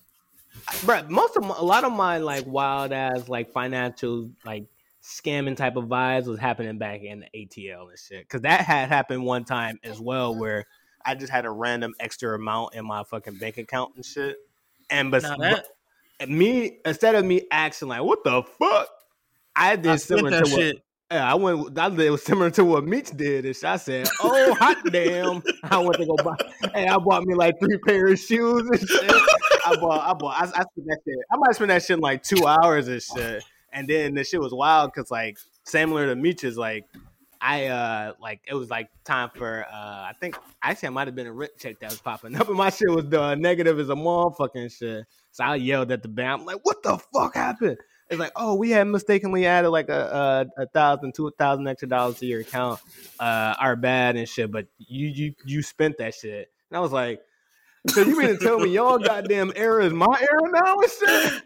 Bro, 0.85 1.03
most 1.09 1.37
of 1.37 1.43
my, 1.43 1.55
a 1.57 1.63
lot 1.63 1.83
of 1.85 1.93
my 1.93 2.17
like 2.17 2.45
wild 2.45 2.91
ass 2.91 3.29
like 3.29 3.51
financial 3.51 4.31
like 4.45 4.65
scamming 5.03 5.55
type 5.55 5.75
of 5.77 5.85
vibes 5.85 6.25
was 6.25 6.39
happening 6.39 6.77
back 6.77 7.01
in 7.01 7.21
the 7.21 7.27
ATL 7.47 7.89
and 7.89 7.97
shit. 7.97 8.23
Because 8.23 8.41
that 8.41 8.61
had 8.61 8.89
happened 8.89 9.23
one 9.23 9.45
time 9.45 9.79
as 9.83 9.99
well 10.01 10.35
where 10.35 10.65
I 11.07 11.15
just 11.15 11.31
had 11.31 11.45
a 11.45 11.49
random 11.49 11.95
extra 12.01 12.35
amount 12.35 12.75
in 12.75 12.85
my 12.85 13.03
fucking 13.03 13.37
bank 13.37 13.57
account 13.57 13.93
and 13.95 14.05
shit. 14.05 14.35
And 14.89 15.09
but, 15.09 15.23
that 15.23 15.39
but 16.19 16.29
me 16.29 16.79
instead 16.85 17.15
of 17.15 17.25
me 17.25 17.47
asking 17.49 17.87
like 17.87 18.03
what 18.03 18.23
the 18.23 18.43
fuck, 18.43 18.89
I 19.55 19.77
did 19.77 19.87
I 19.87 19.95
similar 19.95 20.31
that 20.31 20.45
to 20.45 20.51
what 20.51 20.59
shit. 20.59 20.83
yeah, 21.09 21.31
I 21.31 21.35
went. 21.35 21.79
I 21.79 21.89
did 21.89 22.09
was 22.09 22.23
similar 22.25 22.49
to 22.51 22.65
what 22.65 22.83
Meech 22.83 23.11
did, 23.11 23.45
and 23.45 23.55
I 23.63 23.77
said, 23.77 24.07
"Oh 24.21 24.53
hot 24.55 24.77
damn!" 24.91 25.41
I 25.63 25.77
went 25.77 25.95
to 25.97 26.05
go 26.05 26.15
buy. 26.17 26.35
Hey, 26.73 26.87
I 26.87 26.97
bought 26.97 27.23
me 27.23 27.33
like 27.35 27.57
three 27.59 27.77
pair 27.77 28.07
of 28.07 28.19
shoes 28.19 28.69
and 28.69 28.79
shit. 28.89 29.11
I 29.65 29.77
bought. 29.79 30.09
I 30.09 30.13
bought. 30.13 30.35
I, 30.35 30.43
I 30.43 30.45
spent 30.45 30.87
that 30.87 30.99
shit. 31.05 31.17
I 31.31 31.37
might 31.37 31.55
spend 31.55 31.71
that 31.71 31.83
shit 31.83 31.95
in 31.95 32.01
like 32.01 32.21
two 32.21 32.45
hours 32.45 32.89
and 32.89 33.01
shit. 33.01 33.43
And 33.71 33.87
then 33.87 34.15
the 34.15 34.23
shit 34.23 34.41
was 34.41 34.53
wild 34.53 34.91
because 34.93 35.09
like 35.09 35.37
similar 35.63 36.07
to 36.07 36.15
Meech's, 36.15 36.57
like 36.57 36.85
I 37.41 37.67
uh 37.67 38.13
like 38.19 38.41
it 38.47 38.53
was 38.53 38.69
like 38.69 38.89
time 39.03 39.29
for 39.35 39.65
uh 39.71 39.75
I 39.75 40.13
think 40.19 40.35
actually 40.61 40.87
I 40.87 40.91
might 40.91 41.07
have 41.07 41.15
been 41.15 41.27
a 41.27 41.33
rent 41.33 41.51
check 41.59 41.79
that 41.79 41.91
was 41.91 41.99
popping 41.99 42.35
up, 42.35 42.47
and 42.47 42.57
my 42.57 42.69
shit 42.69 42.89
was 42.89 43.05
done 43.05 43.41
negative 43.41 43.79
as 43.79 43.89
a 43.89 43.95
motherfucking 43.95 44.71
shit. 44.71 45.05
So 45.31 45.43
I 45.43 45.55
yelled 45.55 45.91
at 45.91 46.01
the 46.01 46.07
bank. 46.07 46.41
I'm 46.41 46.45
like, 46.45 46.59
"What 46.63 46.83
the 46.83 46.97
fuck 47.13 47.35
happened?" 47.35 47.77
It's 48.09 48.19
like, 48.19 48.31
oh, 48.37 48.55
we 48.55 48.69
had 48.71 48.85
mistakenly 48.85 49.45
added 49.45 49.69
like 49.69 49.89
a 49.89 50.47
a, 50.57 50.63
a 50.63 50.67
thousand, 50.67 51.13
two 51.13 51.31
thousand 51.37 51.67
extra 51.67 51.89
dollars 51.89 52.19
to 52.19 52.25
your 52.25 52.41
account. 52.41 52.79
Uh, 53.19 53.53
our 53.59 53.75
bad 53.75 54.15
and 54.15 54.27
shit, 54.27 54.51
but 54.51 54.67
you 54.77 55.07
you 55.07 55.33
you 55.45 55.61
spent 55.61 55.97
that 55.97 56.15
shit. 56.15 56.49
And 56.69 56.77
I 56.77 56.79
was 56.79 56.91
like, 56.91 57.21
so 57.89 58.01
you 58.01 58.17
mean 58.17 58.29
to 58.29 58.37
tell 58.37 58.59
me 58.59 58.69
y'all 58.69 58.97
goddamn 59.03 59.51
error 59.55 59.81
is 59.81 59.93
my 59.93 60.17
error 60.19 60.51
now 60.51 60.77
and 60.79 60.91
shit? 60.91 61.43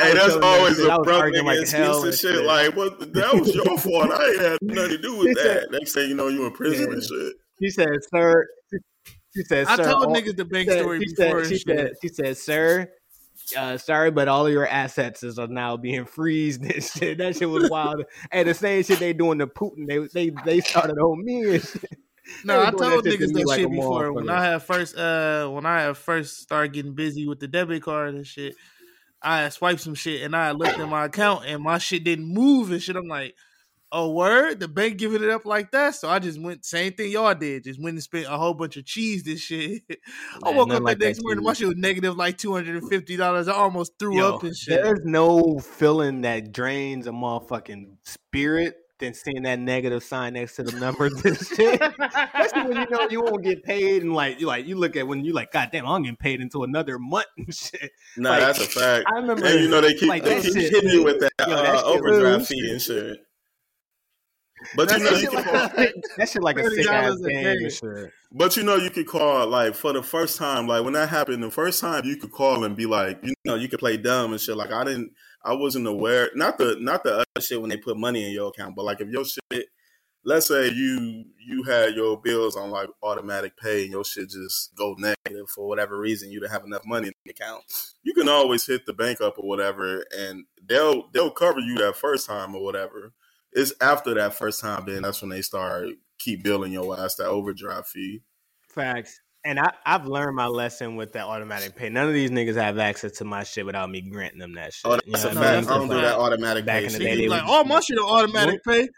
I 0.00 0.04
hey, 0.04 0.12
that's 0.14 0.26
telling 0.26 0.40
that 0.40 0.46
always 0.46 0.76
shit. 0.76 0.90
I 0.90 0.94
a 0.94 0.98
was 0.98 1.06
broke 1.06 1.20
arguing 1.22 1.44
nigga 1.44 1.46
like 1.46 1.60
excuse 1.60 1.96
and 1.96 2.04
and 2.06 2.14
shit. 2.14 2.34
shit. 2.36 2.44
Like, 2.44 2.76
what? 2.76 3.12
That 3.14 3.34
was 3.34 3.54
your 3.54 3.78
fault. 3.78 4.10
I 4.12 4.26
ain't 4.28 4.40
had 4.40 4.58
nothing 4.62 4.90
to 4.90 4.98
do 4.98 5.12
He 5.22 5.28
with 5.28 5.38
said- 5.38 5.62
that. 5.62 5.70
Next 5.72 5.92
thing 5.92 6.08
you 6.08 6.14
know, 6.14 6.28
you 6.28 6.46
in 6.46 6.52
prison 6.52 6.92
and 6.92 7.02
shit. 7.02 7.32
She 7.62 7.70
said, 7.70 7.88
sir. 8.14 8.46
She 9.34 9.42
said, 9.44 9.66
I 9.66 9.76
sir. 9.76 9.84
told 9.84 10.06
all- 10.06 10.14
niggas 10.14 10.36
the 10.36 10.44
bank 10.44 10.68
said- 10.70 10.80
story 10.80 11.00
she 11.00 11.14
before 11.14 11.24
Said, 11.26 11.36
and 11.38 11.46
she 11.48 11.58
said, 11.58 11.78
shit. 11.88 11.96
she 12.02 12.08
said, 12.08 12.36
sir. 12.36 12.92
Uh, 13.56 13.78
sorry, 13.78 14.10
but 14.10 14.28
all 14.28 14.46
of 14.46 14.52
your 14.52 14.66
assets 14.68 15.22
is- 15.22 15.38
are 15.38 15.46
now 15.48 15.76
being 15.76 16.04
freezed 16.04 16.62
and 16.62 16.82
shit. 16.84 17.18
That 17.18 17.36
shit 17.36 17.48
was 17.48 17.68
wild. 17.70 18.04
and 18.30 18.48
the 18.48 18.54
same 18.54 18.82
shit 18.84 18.98
they 19.00 19.12
doing 19.12 19.38
to 19.40 19.46
Putin, 19.46 19.86
they 19.86 19.98
they 20.12 20.30
they 20.44 20.60
started 20.60 20.98
on 20.98 21.24
me 21.24 21.54
and 21.54 21.62
shit. 21.64 21.84
No, 22.44 22.60
I 22.60 22.70
told 22.70 23.04
that 23.04 23.04
niggas 23.06 23.28
me 23.28 23.40
that 23.40 23.46
like 23.46 23.60
shit 23.60 23.70
before. 23.70 24.12
When. 24.12 24.28
I 24.28 24.44
had 24.44 24.62
first, 24.62 24.94
uh, 24.98 25.48
when 25.48 25.64
I 25.64 25.80
had 25.80 25.96
first 25.96 26.42
started 26.42 26.74
getting 26.74 26.94
busy 26.94 27.26
with 27.26 27.40
the 27.40 27.48
debit 27.48 27.82
card 27.82 28.14
and 28.16 28.26
shit, 28.26 28.54
I 29.22 29.48
swiped 29.48 29.80
some 29.80 29.94
shit 29.94 30.22
and 30.22 30.34
I 30.36 30.52
looked 30.52 30.78
at 30.78 30.88
my 30.88 31.06
account 31.06 31.44
and 31.46 31.62
my 31.62 31.78
shit 31.78 32.04
didn't 32.04 32.32
move 32.32 32.70
and 32.70 32.80
shit. 32.80 32.96
I'm 32.96 33.08
like, 33.08 33.34
oh 33.90 34.12
word, 34.12 34.60
the 34.60 34.68
bank 34.68 34.98
giving 34.98 35.22
it 35.22 35.30
up 35.30 35.44
like 35.44 35.72
that. 35.72 35.94
So 35.94 36.08
I 36.08 36.18
just 36.18 36.40
went 36.40 36.64
same 36.64 36.92
thing 36.92 37.10
y'all 37.10 37.34
did, 37.34 37.64
just 37.64 37.82
went 37.82 37.94
and 37.94 38.02
spent 38.02 38.26
a 38.26 38.36
whole 38.36 38.54
bunch 38.54 38.76
of 38.76 38.84
cheese 38.84 39.24
this 39.24 39.40
shit. 39.40 39.82
I 40.42 40.50
woke 40.50 40.72
up 40.72 40.82
like 40.82 40.98
the 40.98 41.06
next 41.06 41.22
morning, 41.22 41.44
my 41.44 41.52
shit 41.52 41.68
was 41.68 41.76
negative 41.76 42.16
like 42.16 42.38
two 42.38 42.52
hundred 42.52 42.76
and 42.76 42.88
fifty 42.88 43.16
dollars. 43.16 43.48
I 43.48 43.54
almost 43.54 43.92
threw 43.98 44.18
Yo, 44.18 44.36
up 44.36 44.42
and 44.42 44.56
shit. 44.56 44.82
There's 44.82 45.04
no 45.04 45.58
feeling 45.58 46.22
that 46.22 46.52
drains 46.52 47.06
a 47.06 47.10
motherfucking 47.10 47.96
spirit 48.04 48.76
than 48.98 49.14
seeing 49.14 49.42
that 49.42 49.58
negative 49.58 50.02
sign 50.02 50.34
next 50.34 50.56
to 50.56 50.62
the 50.62 50.78
numbers 50.78 51.12
and 51.24 51.36
shit. 51.46 51.80
Especially 51.80 52.68
when 52.74 52.76
you 52.78 52.90
know 52.90 53.08
you 53.10 53.22
won't 53.22 53.42
get 53.42 53.62
paid 53.62 54.02
and 54.02 54.14
like 54.14 54.40
you 54.40 54.46
like 54.46 54.66
you 54.66 54.76
look 54.76 54.96
at 54.96 55.06
when 55.06 55.24
you 55.24 55.32
like, 55.32 55.52
God 55.52 55.70
damn, 55.72 55.86
I'm 55.86 56.02
getting 56.02 56.16
paid 56.16 56.40
into 56.40 56.64
another 56.64 56.98
month 56.98 57.26
and 57.36 57.54
shit. 57.54 57.90
Nah, 58.16 58.30
Like, 58.30 58.40
that's 58.40 58.58
a 58.60 58.66
fact. 58.66 59.06
I 59.12 59.16
remember 59.18 59.44
And 59.46 59.60
you 59.60 59.68
know 59.68 59.80
they 59.80 59.94
keep 59.94 60.08
like, 60.08 60.24
they 60.24 60.40
keep 60.42 60.54
shit- 60.54 60.72
hitting 60.72 60.90
you 60.90 61.04
with 61.04 61.20
that, 61.20 61.32
Yo, 61.40 61.46
that 61.54 61.76
uh, 61.76 61.82
overdraft 61.84 62.46
fee 62.46 62.70
and 62.70 62.80
shit. 62.82 63.18
But 64.74 64.90
you 64.90 64.98
know 65.04 65.10
you 65.10 65.28
can 65.28 65.36
like 65.36 65.44
call, 65.44 65.84
that 66.16 66.28
shit 66.28 66.42
like 66.42 66.58
a 66.58 66.68
sick 66.68 66.88
ass 66.88 67.14
$30 67.14 67.28
game 67.60 67.70
shit. 67.70 68.12
but 68.32 68.56
you 68.56 68.64
know 68.64 68.74
you 68.74 68.90
could 68.90 69.06
call 69.06 69.46
like 69.46 69.74
for 69.76 69.92
the 69.92 70.02
first 70.02 70.36
time, 70.36 70.66
like 70.66 70.82
when 70.82 70.94
that 70.94 71.08
happened, 71.08 71.42
the 71.44 71.50
first 71.50 71.80
time 71.80 72.04
you 72.04 72.16
could 72.16 72.32
call 72.32 72.64
and 72.64 72.74
be 72.74 72.84
like, 72.84 73.20
you 73.22 73.34
know, 73.44 73.54
you 73.54 73.68
could 73.68 73.78
play 73.78 73.96
dumb 73.96 74.32
and 74.32 74.40
shit. 74.40 74.56
Like 74.56 74.72
I 74.72 74.82
didn't, 74.82 75.12
I 75.44 75.54
wasn't 75.54 75.86
aware. 75.86 76.30
Not 76.34 76.58
the 76.58 76.76
not 76.80 77.02
the 77.04 77.18
other 77.18 77.40
shit 77.40 77.60
when 77.60 77.70
they 77.70 77.76
put 77.76 77.96
money 77.96 78.26
in 78.26 78.32
your 78.32 78.48
account, 78.48 78.76
but 78.76 78.84
like 78.84 79.00
if 79.00 79.08
your 79.08 79.24
shit, 79.24 79.66
let's 80.24 80.46
say 80.46 80.68
you 80.70 81.24
you 81.38 81.62
had 81.62 81.94
your 81.94 82.20
bills 82.20 82.56
on 82.56 82.70
like 82.70 82.88
automatic 83.02 83.56
pay 83.56 83.82
and 83.82 83.92
your 83.92 84.04
shit 84.04 84.30
just 84.30 84.74
go 84.76 84.94
negative 84.98 85.48
for 85.48 85.66
whatever 85.66 85.98
reason, 85.98 86.30
you 86.30 86.40
didn't 86.40 86.52
have 86.52 86.64
enough 86.64 86.84
money 86.84 87.08
in 87.08 87.14
the 87.24 87.30
account. 87.30 87.62
You 88.02 88.14
can 88.14 88.28
always 88.28 88.66
hit 88.66 88.86
the 88.86 88.92
bank 88.92 89.20
up 89.20 89.38
or 89.38 89.46
whatever, 89.48 90.04
and 90.16 90.44
they'll 90.66 91.08
they'll 91.12 91.30
cover 91.30 91.60
you 91.60 91.76
that 91.76 91.96
first 91.96 92.26
time 92.26 92.54
or 92.54 92.62
whatever. 92.62 93.12
It's 93.52 93.72
after 93.80 94.14
that 94.14 94.34
first 94.34 94.60
time, 94.60 94.84
then 94.86 95.02
that's 95.02 95.22
when 95.22 95.30
they 95.30 95.42
start 95.42 95.88
keep 96.18 96.42
billing 96.42 96.72
your 96.72 96.98
ass 96.98 97.14
that 97.14 97.26
overdraft 97.26 97.88
fee. 97.88 98.22
Facts. 98.68 99.20
And 99.44 99.58
I, 99.58 99.72
I've 99.86 100.06
learned 100.06 100.34
my 100.36 100.46
lesson 100.46 100.96
with 100.96 101.12
that 101.12 101.24
automatic 101.24 101.76
pay. 101.76 101.88
None 101.88 102.08
of 102.08 102.12
these 102.12 102.30
niggas 102.30 102.56
have 102.56 102.78
access 102.78 103.12
to 103.18 103.24
my 103.24 103.44
shit 103.44 103.64
without 103.64 103.88
me 103.88 104.00
granting 104.02 104.40
them 104.40 104.54
that 104.54 104.74
shit. 104.74 104.90
Oh, 104.90 104.98
You 105.06 105.12
know 105.12 105.20
a 105.20 105.24
what 105.26 105.34
No, 105.34 105.40
I 105.40 105.60
mean? 105.60 105.68
I 105.70 105.74
don't 105.78 105.88
do 105.88 105.94
that 106.00 106.18
automatic 106.18 106.64
Back 106.66 106.80
pay 106.80 106.86
in 106.86 106.92
the 106.92 106.98
day, 106.98 107.04
Niggas 107.14 107.18
they 107.18 107.28
like, 107.28 107.42
was- 107.44 107.52
oh, 107.54 107.64
my 107.64 107.80
shit 107.80 107.98
on 107.98 108.04
automatic 108.04 108.64
pay. 108.64 108.88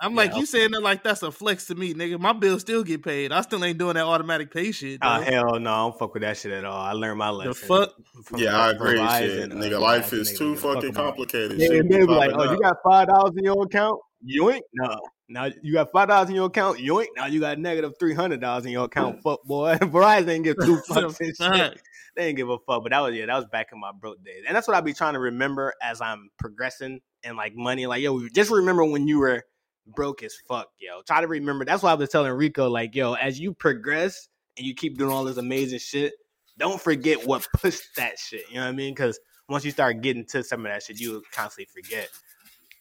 I'm 0.00 0.14
like, 0.14 0.32
Yeah. 0.32 0.38
you 0.38 0.46
saying 0.46 0.72
that 0.72 0.82
like 0.82 1.02
that's 1.04 1.22
a 1.22 1.30
flex 1.30 1.66
to 1.66 1.74
me, 1.74 1.94
nigga. 1.94 2.18
My 2.18 2.32
bills 2.32 2.62
still 2.62 2.82
get 2.82 3.02
paid. 3.04 3.32
I 3.32 3.40
still 3.42 3.64
ain't 3.64 3.78
doing 3.78 3.94
that 3.94 4.04
automatic 4.04 4.52
pay 4.52 4.72
shit. 4.72 4.98
Oh 5.02 5.18
though. 5.18 5.24
hell 5.24 5.60
no, 5.60 5.72
I 5.72 5.76
don't 5.78 5.98
fuck 5.98 6.14
with 6.14 6.22
that 6.22 6.36
shit 6.36 6.50
at 6.52 6.64
all. 6.64 6.80
I 6.80 6.92
learned 6.92 7.18
my 7.18 7.30
lesson. 7.30 7.50
The 7.52 7.54
fuck? 7.54 7.94
from 8.24 8.38
Yeah, 8.40 8.58
I 8.58 8.70
agree. 8.72 8.96
Shit. 8.98 9.52
uh, 9.52 9.54
Nigga, 9.54 9.80
life 9.80 10.12
is 10.12 10.32
niggas 10.32 10.38
too 10.38 10.54
give 10.54 10.58
a 10.58 10.66
fuck 10.66 10.74
fucking 10.76 10.92
complicated. 10.94 11.58
Yeah, 11.60 11.68
Shit 11.68 11.80
and 11.80 11.90
they 11.90 11.98
be 12.00 12.06
like, 12.06 12.32
"Oh, 12.34 12.50
you 12.52 12.58
got 12.60 12.76
five 12.84 13.06
dollars 13.08 13.34
in 13.36 13.44
your 13.44 13.62
account? 13.64 14.00
You 14.24 14.50
ain't 14.50 14.64
No, 14.74 14.98
now 15.28 15.48
you 15.62 15.72
got 15.72 15.90
five 15.92 16.08
dollars 16.08 16.28
in 16.28 16.34
your 16.34 16.46
account. 16.46 16.78
Yoink! 16.78 17.06
Now 17.16 17.26
you 17.26 17.40
got 17.40 17.58
negative 17.58 17.94
three 17.98 18.14
hundred 18.14 18.40
dollars 18.40 18.66
in 18.66 18.72
your 18.72 18.84
account. 18.84 19.20
Fuck 19.24 19.42
boy, 19.44 19.74
Verizon 19.80 20.28
ain't 20.28 20.44
give 20.44 20.56
two 20.58 20.76
fucks 20.88 21.20
and 21.20 21.36
shit. 21.36 21.80
They 22.16 22.26
didn't 22.26 22.36
give 22.36 22.48
a 22.48 22.58
fuck. 22.58 22.82
But 22.82 22.90
that 22.90 23.00
was 23.00 23.14
yeah, 23.14 23.26
that 23.26 23.34
was 23.34 23.46
back 23.46 23.68
in 23.72 23.80
my 23.80 23.90
broke 23.92 24.22
days, 24.22 24.44
and 24.46 24.54
that's 24.54 24.68
what 24.68 24.76
I 24.76 24.80
be 24.80 24.92
trying 24.92 25.14
to 25.14 25.18
remember 25.18 25.74
as 25.82 26.00
I'm 26.00 26.30
progressing 26.38 27.00
and 27.24 27.36
like 27.36 27.54
money. 27.56 27.86
Like 27.86 28.02
yo, 28.02 28.28
just 28.28 28.50
remember 28.50 28.84
when 28.84 29.08
you 29.08 29.18
were 29.18 29.42
broke 29.86 30.22
as 30.22 30.34
fuck, 30.46 30.68
yo. 30.78 31.02
Try 31.02 31.20
to 31.20 31.26
remember. 31.26 31.64
That's 31.64 31.82
why 31.82 31.90
I 31.90 31.94
was 31.94 32.10
telling 32.10 32.32
Rico, 32.32 32.68
like 32.68 32.94
yo, 32.94 33.14
as 33.14 33.40
you 33.40 33.52
progress 33.52 34.28
and 34.56 34.66
you 34.66 34.74
keep 34.74 34.96
doing 34.96 35.10
all 35.10 35.24
this 35.24 35.38
amazing 35.38 35.80
shit, 35.80 36.12
don't 36.58 36.80
forget 36.80 37.26
what 37.26 37.46
pushed 37.56 37.96
that 37.96 38.18
shit. 38.18 38.48
You 38.48 38.56
know 38.56 38.62
what 38.62 38.68
I 38.68 38.72
mean? 38.72 38.94
Because 38.94 39.18
once 39.48 39.64
you 39.64 39.70
start 39.70 40.00
getting 40.00 40.24
to 40.26 40.44
some 40.44 40.64
of 40.64 40.72
that 40.72 40.82
shit, 40.82 41.00
you 41.00 41.22
constantly 41.32 41.68
forget. 41.74 42.08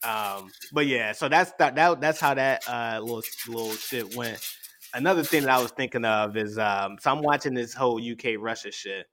Um, 0.04 0.51
but 0.72 0.86
yeah, 0.86 1.14
so 1.14 1.30
that's 1.30 1.51
that, 1.60 1.76
that 1.76 2.01
that's 2.01 2.20
how 2.20 2.34
that 2.34 2.68
uh 2.68 2.99
little 3.01 3.24
little 3.47 3.72
shit 3.72 4.16
went. 4.16 4.39
Another 4.93 5.24
thing 5.24 5.43
that 5.43 5.51
I 5.51 5.62
was 5.62 5.72
thinking 5.72 6.06
of 6.06 6.36
is 6.38 6.58
um 6.58 6.97
so 6.99 7.12
I'm 7.12 7.22
watching 7.22 7.54
this 7.54 7.74
whole 7.74 7.99
UK 7.99 8.36
Russia 8.38 8.72
shit. 8.72 9.08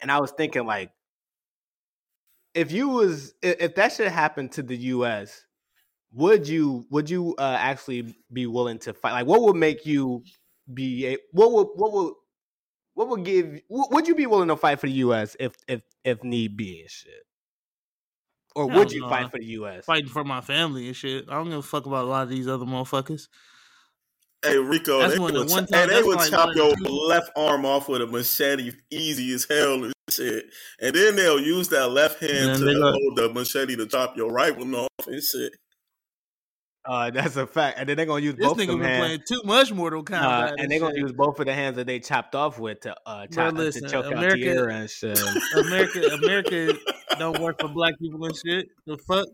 And 0.00 0.10
I 0.10 0.20
was 0.20 0.32
thinking 0.32 0.66
like 0.66 0.90
if 2.54 2.72
you 2.72 2.88
was 2.88 3.34
if, 3.42 3.74
that 3.74 3.92
shit 3.92 4.10
happened 4.10 4.52
to 4.52 4.62
the 4.62 4.76
US, 4.76 5.44
would 6.12 6.48
you 6.48 6.86
would 6.90 7.10
you 7.10 7.34
uh 7.38 7.56
actually 7.58 8.14
be 8.32 8.46
willing 8.46 8.78
to 8.80 8.94
fight? 8.94 9.12
Like 9.12 9.26
what 9.26 9.42
would 9.42 9.56
make 9.56 9.84
you 9.86 10.22
be 10.72 11.06
a, 11.06 11.18
what 11.32 11.52
would 11.52 11.68
what 11.74 11.92
would 11.92 12.14
what 12.94 13.08
would 13.08 13.24
give? 13.24 13.60
Would 13.68 14.06
you 14.06 14.14
be 14.14 14.26
willing 14.26 14.48
to 14.48 14.56
fight 14.56 14.80
for 14.80 14.86
the 14.86 14.92
U.S. 14.94 15.36
if 15.40 15.54
if 15.68 15.82
if 16.04 16.22
need 16.24 16.56
be 16.56 16.80
and 16.80 16.90
shit? 16.90 17.24
Or 18.54 18.66
would 18.68 18.92
you 18.92 19.00
no. 19.00 19.08
fight 19.08 19.30
for 19.30 19.38
the 19.38 19.46
U.S.? 19.46 19.84
Fighting 19.86 20.08
for 20.10 20.24
my 20.24 20.40
family 20.40 20.86
and 20.86 20.96
shit. 20.96 21.26
I 21.28 21.34
don't 21.34 21.48
give 21.50 21.58
a 21.58 21.62
fuck 21.62 21.86
about 21.86 22.04
a 22.04 22.08
lot 22.08 22.22
of 22.24 22.28
these 22.28 22.46
other 22.48 22.66
motherfuckers. 22.66 23.28
Hey 24.44 24.58
Rico, 24.58 24.98
That's 24.98 25.14
they 25.14 25.18
one- 25.20 25.32
the 25.34 25.40
would, 25.40 25.50
one 25.50 25.66
hey, 25.70 25.86
they 25.86 25.94
that's 25.94 26.06
would 26.06 26.16
like 26.16 26.30
chop 26.30 26.54
your 26.56 26.74
two- 26.74 26.84
left 26.88 27.30
arm 27.36 27.64
off 27.64 27.88
with 27.88 28.02
a 28.02 28.06
machete, 28.08 28.72
easy 28.90 29.32
as 29.34 29.46
hell 29.48 29.84
and 29.84 29.92
shit. 30.10 30.46
And 30.80 30.94
then 30.94 31.14
they'll 31.14 31.40
use 31.40 31.68
that 31.68 31.90
left 31.90 32.20
hand 32.20 32.58
to 32.58 32.80
hold 32.80 33.16
the 33.16 33.30
machete 33.32 33.76
to 33.76 33.86
chop 33.86 34.16
your 34.16 34.32
right 34.32 34.56
one 34.56 34.74
off 34.74 34.88
and 35.06 35.22
shit. 35.22 35.52
Uh, 36.84 37.10
that's 37.14 37.36
a 37.36 37.46
fact. 37.46 37.78
And 37.78 37.88
then 37.88 37.96
they're 37.96 38.06
gonna 38.06 38.22
use 38.22 38.34
This 38.34 38.46
both 38.48 38.58
of 38.58 38.64
nigga 38.64 38.68
them 38.68 38.78
been 38.80 38.88
hands. 38.88 38.98
playing 39.00 39.22
too 39.28 39.46
much 39.46 39.72
Mortal 39.72 40.04
Kombat. 40.04 40.52
Uh, 40.52 40.54
and 40.58 40.70
they're 40.70 40.80
gonna 40.80 40.92
shit. 40.94 41.02
use 41.02 41.12
both 41.12 41.38
of 41.40 41.46
the 41.46 41.54
hands 41.54 41.76
that 41.76 41.86
they 41.86 42.00
chopped 42.00 42.34
off 42.34 42.58
with 42.58 42.80
to 42.80 42.94
uh, 43.06 43.26
Bro, 43.30 43.46
chop, 43.50 43.54
listen, 43.54 43.82
to 43.82 43.88
choke 43.90 44.06
out 44.06 44.12
America- 44.12 44.36
Tierra 44.36 44.74
and 44.74 44.90
shit. 44.90 45.18
America, 45.54 46.08
America 46.14 46.74
don't 47.18 47.38
work 47.40 47.58
for 47.60 47.68
black 47.68 47.98
people 48.00 48.24
and 48.24 48.34
shit. 48.44 48.66
The 48.86 48.96
fuck 48.98 49.26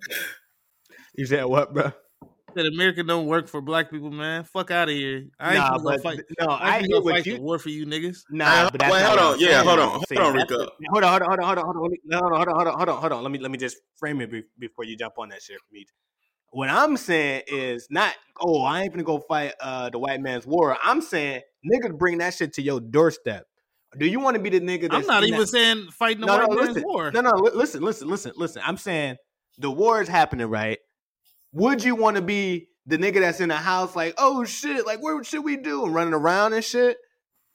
you 1.16 1.26
said 1.26 1.44
what, 1.44 1.72
bro? 1.72 1.92
that 2.54 2.66
America 2.66 3.04
don't 3.04 3.26
work 3.26 3.46
for 3.46 3.60
black 3.60 3.90
people, 3.90 4.10
man. 4.10 4.42
Fuck 4.42 4.70
out 4.72 4.88
of 4.88 4.94
here. 4.94 5.26
I 5.38 5.54
ain't 5.56 5.62
Nah, 5.62 5.70
gonna 5.78 5.82
but 5.84 6.02
fight. 6.02 6.20
no, 6.40 6.46
I 6.48 6.58
I 6.70 6.76
ain't 6.78 6.86
get 6.86 6.92
gonna 6.92 7.04
what 7.04 7.14
fight 7.14 7.26
you. 7.26 7.34
the 7.36 7.40
war 7.42 7.58
for 7.58 7.68
you 7.68 7.86
niggas. 7.86 8.18
Nah, 8.30 8.68
but 8.70 8.80
that's 8.80 8.92
wait, 8.92 9.04
hold 9.04 9.18
on. 9.18 9.38
Yeah, 9.38 9.62
saying. 9.62 9.66
hold 9.66 9.78
on. 9.78 9.88
Hold 9.90 10.04
saying 10.08 10.22
on, 10.22 10.32
Rico. 10.34 10.56
Hold 10.90 11.04
on, 11.04 11.10
hold 11.10 11.22
on, 11.22 11.28
hold 11.28 11.40
on, 11.40 11.46
hold 11.46 11.58
on, 11.58 11.64
hold 11.64 11.92
on, 12.22 12.32
hold 12.32 12.48
on, 12.48 12.56
hold 12.56 12.68
on, 12.68 12.74
hold 12.78 12.88
on, 12.88 13.00
hold 13.00 13.12
on. 13.12 13.22
Let 13.22 13.30
me 13.32 13.38
let 13.38 13.50
me 13.50 13.58
just 13.58 13.76
frame 13.98 14.20
it 14.22 14.30
be- 14.30 14.44
before 14.58 14.84
you 14.84 14.96
jump 14.96 15.14
on 15.18 15.28
that 15.28 15.42
shit 15.42 15.58
for 15.58 15.72
me. 15.72 15.84
What 16.50 16.70
I'm 16.70 16.96
saying 16.96 17.42
is 17.46 17.86
not, 17.90 18.14
oh, 18.40 18.62
I 18.62 18.82
ain't 18.82 18.92
gonna 18.92 19.02
go 19.04 19.18
fight 19.18 19.52
uh, 19.60 19.90
the 19.90 19.98
white 19.98 20.20
man's 20.20 20.46
war. 20.46 20.76
I'm 20.82 21.00
saying 21.02 21.42
niggas 21.70 21.96
bring 21.98 22.18
that 22.18 22.34
shit 22.34 22.54
to 22.54 22.62
your 22.62 22.80
doorstep. 22.80 23.44
Do 23.98 24.06
you 24.06 24.20
want 24.20 24.36
to 24.36 24.42
be 24.42 24.50
the 24.50 24.60
nigga? 24.60 24.90
That's 24.90 24.94
I'm 24.94 25.06
not 25.06 25.24
even 25.24 25.40
that- 25.40 25.48
saying 25.48 25.88
fighting 25.92 26.20
the 26.20 26.26
no, 26.26 26.38
white 26.38 26.48
no, 26.50 26.56
man's 26.56 26.68
listen, 26.68 26.82
war. 26.84 27.10
no, 27.10 27.20
no, 27.20 27.30
li- 27.32 27.50
listen, 27.54 27.82
listen, 27.82 28.08
listen, 28.08 28.32
listen. 28.36 28.62
I'm 28.64 28.76
saying 28.76 29.16
the 29.58 29.70
war 29.70 30.00
is 30.00 30.08
happening, 30.08 30.46
right? 30.46 30.78
Would 31.52 31.82
you 31.84 31.94
want 31.94 32.16
to 32.16 32.22
be 32.22 32.68
the 32.86 32.98
nigga 32.98 33.20
that's 33.20 33.40
in 33.40 33.48
the 33.48 33.56
house, 33.56 33.94
like, 33.96 34.14
oh 34.18 34.44
shit, 34.44 34.86
like 34.86 35.02
what 35.02 35.24
should 35.26 35.44
we 35.44 35.56
do, 35.56 35.84
and 35.84 35.94
running 35.94 36.14
around 36.14 36.52
and 36.54 36.64
shit? 36.64 36.96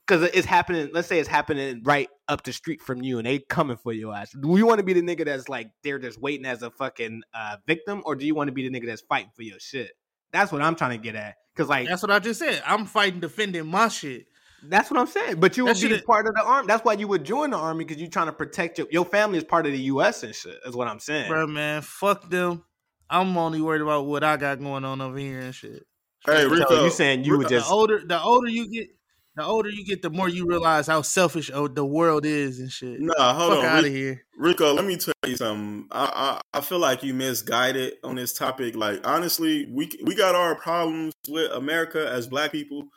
Because 0.06 0.24
it's 0.34 0.46
happening. 0.46 0.90
Let's 0.94 1.08
say 1.08 1.20
it's 1.20 1.30
happening 1.30 1.82
right 1.84 2.10
up 2.34 2.44
the 2.44 2.52
street 2.52 2.82
from 2.82 3.02
you, 3.02 3.18
and 3.20 3.26
they 3.26 3.40
coming 3.40 3.78
for 3.78 3.94
your 3.94 4.14
ass. 4.14 4.32
Do 4.32 4.58
you 4.58 4.66
want 4.66 4.80
to 4.80 4.84
be 4.84 4.94
the 4.94 5.02
nigga 5.02 5.24
that's 5.26 5.48
like 5.48 5.70
they're 5.84 6.00
just 6.00 6.20
waiting 6.20 6.46
as 6.46 6.62
a 6.64 6.72
fucking 6.72 7.22
uh, 7.34 7.58
victim, 7.66 8.02
or 8.06 8.16
do 8.16 8.26
you 8.26 8.36
want 8.36 8.50
to 8.50 8.52
be 8.52 8.68
the 8.68 8.78
nigga 8.78 8.88
that's 8.88 9.02
fighting 9.02 9.32
for 9.36 9.44
your 9.44 9.60
shit? 9.60 9.92
That's 10.34 10.52
what 10.52 10.62
I'm 10.62 10.76
trying 10.76 10.98
to 11.00 11.04
get 11.04 11.16
at. 11.16 11.36
Because 11.56 11.70
like 11.70 11.88
That's 11.88 12.02
what 12.02 12.12
I 12.12 12.20
just 12.20 12.40
said. 12.40 12.62
I'm 12.66 12.86
fighting 12.86 13.20
defending 13.20 13.68
my 13.68 13.88
shit. 13.88 14.26
that's 14.64 14.90
what 14.90 15.00
I'm 15.00 15.06
saying. 15.08 15.40
But 15.40 15.56
you 15.58 15.66
That 15.66 15.76
would 15.76 15.82
be 15.90 15.96
shit- 15.96 16.06
part 16.08 16.26
of 16.28 16.34
the 16.34 16.44
army. 16.44 16.68
That's 16.68 16.84
why 16.84 16.94
you 16.94 17.08
would 17.08 17.24
join 17.24 17.52
the 17.52 17.58
army 17.58 17.86
because 17.86 18.02
you're 18.02 18.10
trying 18.10 18.26
to 18.26 18.34
protect 18.34 18.80
your 18.80 18.88
your 18.92 19.06
family 19.06 19.38
is 19.38 19.44
part 19.44 19.66
of 19.68 19.72
the 19.72 19.80
U.S. 19.94 20.24
and 20.24 20.34
shit. 20.34 20.58
Is 20.66 20.76
what 20.76 20.88
I'm 20.88 21.00
saying. 21.00 21.28
Bro, 21.30 21.48
man, 21.48 21.82
fuck 21.84 22.30
them. 22.30 22.64
I'm 23.10 23.38
only 23.38 23.62
worried 23.62 23.82
about 23.82 24.08
what 24.08 24.24
I 24.24 24.38
got 24.38 24.60
going 24.60 24.84
on 24.84 25.00
over 25.02 25.18
here 25.18 25.42
and 25.42 25.54
shit. 25.54 25.86
Hey, 26.26 26.44
So 26.44 26.50
Rico. 26.50 26.84
you 26.86 26.90
saying 26.90 27.26
you 27.26 27.38
would 27.38 27.46
the 27.48 27.50
just 27.60 27.70
older 27.70 28.02
the 28.04 28.20
older 28.20 28.48
you 28.48 28.68
get, 28.72 28.88
the 29.36 29.44
older 29.44 29.70
you 29.70 29.84
get, 29.84 30.02
the 30.02 30.10
more 30.10 30.30
you 30.30 30.46
realize 30.46 30.88
how 30.88 31.02
selfish 31.02 31.50
oh, 31.54 31.68
the 31.68 31.86
world 31.86 32.26
is 32.26 32.60
and 32.60 32.72
shit. 32.72 33.00
Nah, 33.00 33.34
hold 33.34 33.54
Fuck 33.54 33.60
on. 33.60 33.66
out 33.66 33.76
Rico. 33.78 33.88
of 33.88 33.94
here. 33.94 34.26
Rico, 34.38 34.74
let 34.74 34.86
me 34.86 34.98
tell 34.98 35.14
you 35.26 35.36
something. 35.38 35.88
I, 35.92 36.42
I 36.54 36.58
I 36.60 36.62
feel 36.62 36.80
like 36.80 37.04
you 37.04 37.14
misguided 37.14 37.96
on 38.04 38.16
this 38.16 38.34
topic. 38.34 38.76
Like 38.76 39.06
honestly, 39.08 39.68
we 39.72 39.90
we 40.04 40.16
got 40.16 40.36
our 40.36 40.56
problems 40.56 41.14
with 41.28 41.52
America 41.52 42.10
as 42.12 42.28
black 42.28 42.52
people, 42.52 42.88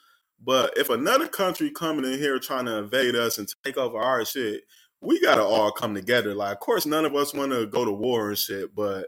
but 0.45 0.77
if 0.77 0.91
another 0.91 1.27
country 1.27 1.71
coming 1.71 2.05
in 2.05 2.19
here 2.19 2.39
trying 2.39 2.67
to 2.67 2.79
invade 2.79 3.15
us 3.15 3.39
and 3.39 3.49
take 3.65 3.79
over 3.79 3.99
our 3.99 4.25
shit, 4.25 4.63
we 5.01 5.21
gotta 5.21 5.43
all 5.43 5.73
come 5.73 5.95
together. 5.95 6.35
Like, 6.35 6.53
of 6.53 6.61
course, 6.61 6.85
none 6.85 7.05
of 7.05 7.15
us 7.15 7.33
want 7.33 7.53
to 7.53 7.67
go 7.67 7.85
to 7.85 7.93
war 7.93 8.29
and 8.29 8.39
shit, 8.39 8.75
but 8.75 9.07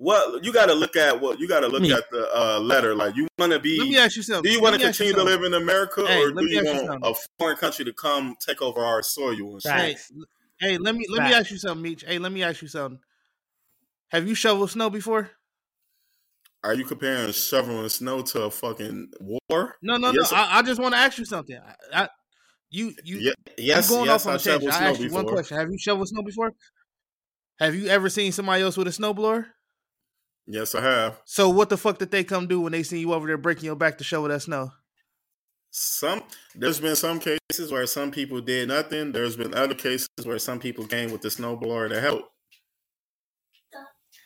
what 0.00 0.42
you 0.42 0.50
got 0.50 0.66
to 0.66 0.74
look 0.74 0.96
at 0.96 1.20
what 1.20 1.38
you 1.38 1.46
got 1.46 1.60
to 1.60 1.68
look 1.68 1.82
Me. 1.82 1.92
at 1.92 2.10
the 2.10 2.26
uh, 2.34 2.58
letter. 2.58 2.94
Like, 2.94 3.14
you 3.16 3.28
want 3.38 3.52
to 3.52 3.58
be. 3.58 3.78
Let 3.78 3.88
me 3.88 3.98
ask 3.98 4.16
you 4.16 4.22
something. 4.22 4.50
do 4.50 4.56
you 4.56 4.62
want 4.62 4.74
to 4.74 4.78
me 4.78 4.86
ask 4.86 4.98
you 4.98 5.12
continue 5.12 5.30
to 5.30 5.30
live 5.30 5.44
in 5.44 5.52
America, 5.54 6.02
Hey, 6.06 6.22
or 6.22 6.32
do 6.32 6.46
you 6.46 6.58
ask 6.58 6.82
you 6.82 6.88
want 6.88 7.04
a 7.04 7.14
foreign 7.38 7.56
country 7.58 7.84
to 7.84 7.92
come 7.92 8.34
take 8.40 8.62
over 8.62 8.80
our 8.80 9.02
soil 9.02 9.52
and 9.52 9.62
shit? 9.62 9.72
Hey, 9.72 9.96
hey, 10.58 10.78
let 10.78 10.94
me 10.94 11.06
let 11.10 11.22
me 11.22 11.34
ask 11.34 11.50
you 11.50 11.58
something, 11.58 11.82
Meech. 11.82 12.02
Hey, 12.06 12.18
let 12.18 12.32
me 12.32 12.42
ask 12.42 12.62
you 12.62 12.68
something. 12.68 12.98
Have 14.08 14.26
you 14.26 14.34
shoveled 14.34 14.70
snow 14.70 14.88
before? 14.88 15.30
Are 16.64 16.74
you 16.74 16.84
comparing 16.84 17.32
shoveling 17.32 17.88
snow 17.90 18.22
to 18.22 18.42
a 18.44 18.50
fucking 18.50 19.12
war? 19.20 19.76
No, 19.82 19.96
no, 19.96 20.12
Yes, 20.12 20.32
no. 20.32 20.38
I, 20.38 20.58
I 20.58 20.62
just 20.62 20.80
want 20.80 20.94
to 20.94 21.00
ask 21.00 21.18
you 21.18 21.24
something. 21.26 21.58
I, 21.92 22.04
I, 22.04 22.08
you, 22.70 22.94
you, 23.04 23.18
Ye- 23.18 23.34
yes, 23.58 23.90
you 23.90 23.96
going 23.96 24.08
yes, 24.08 24.26
off 24.26 24.28
on 24.28 24.32
I 24.32 24.36
a 24.36 24.38
tangent. 24.38 24.72
I 24.72 24.78
snow 24.78 24.86
asked 24.88 25.00
you 25.00 25.10
one 25.10 25.26
question. 25.26 25.58
Have 25.58 25.70
you 25.70 25.78
shoveled 25.78 26.08
snow 26.08 26.22
before? 26.22 26.52
Have 27.58 27.74
you 27.74 27.88
ever 27.88 28.08
seen 28.08 28.32
somebody 28.32 28.62
else 28.62 28.76
with 28.78 28.88
a 28.88 28.90
snowblower? 28.90 29.46
Yes, 30.52 30.74
I 30.74 30.82
have. 30.82 31.20
So 31.24 31.48
what 31.48 31.68
the 31.68 31.76
fuck 31.76 31.98
did 31.98 32.10
they 32.10 32.24
come 32.24 32.48
do 32.48 32.60
when 32.60 32.72
they 32.72 32.82
see 32.82 32.98
you 32.98 33.14
over 33.14 33.26
there 33.26 33.38
breaking 33.38 33.66
your 33.66 33.76
back 33.76 33.98
to 33.98 34.04
shovel 34.04 34.28
that 34.28 34.42
snow? 34.42 34.72
Some 35.70 36.24
there's 36.56 36.80
been 36.80 36.96
some 36.96 37.20
cases 37.20 37.70
where 37.70 37.86
some 37.86 38.10
people 38.10 38.40
did 38.40 38.66
nothing. 38.68 39.12
There's 39.12 39.36
been 39.36 39.54
other 39.54 39.74
cases 39.74 40.08
where 40.24 40.40
some 40.40 40.58
people 40.58 40.86
came 40.86 41.12
with 41.12 41.20
the 41.22 41.28
snowblower 41.28 41.88
to 41.90 42.00
help. 42.00 42.24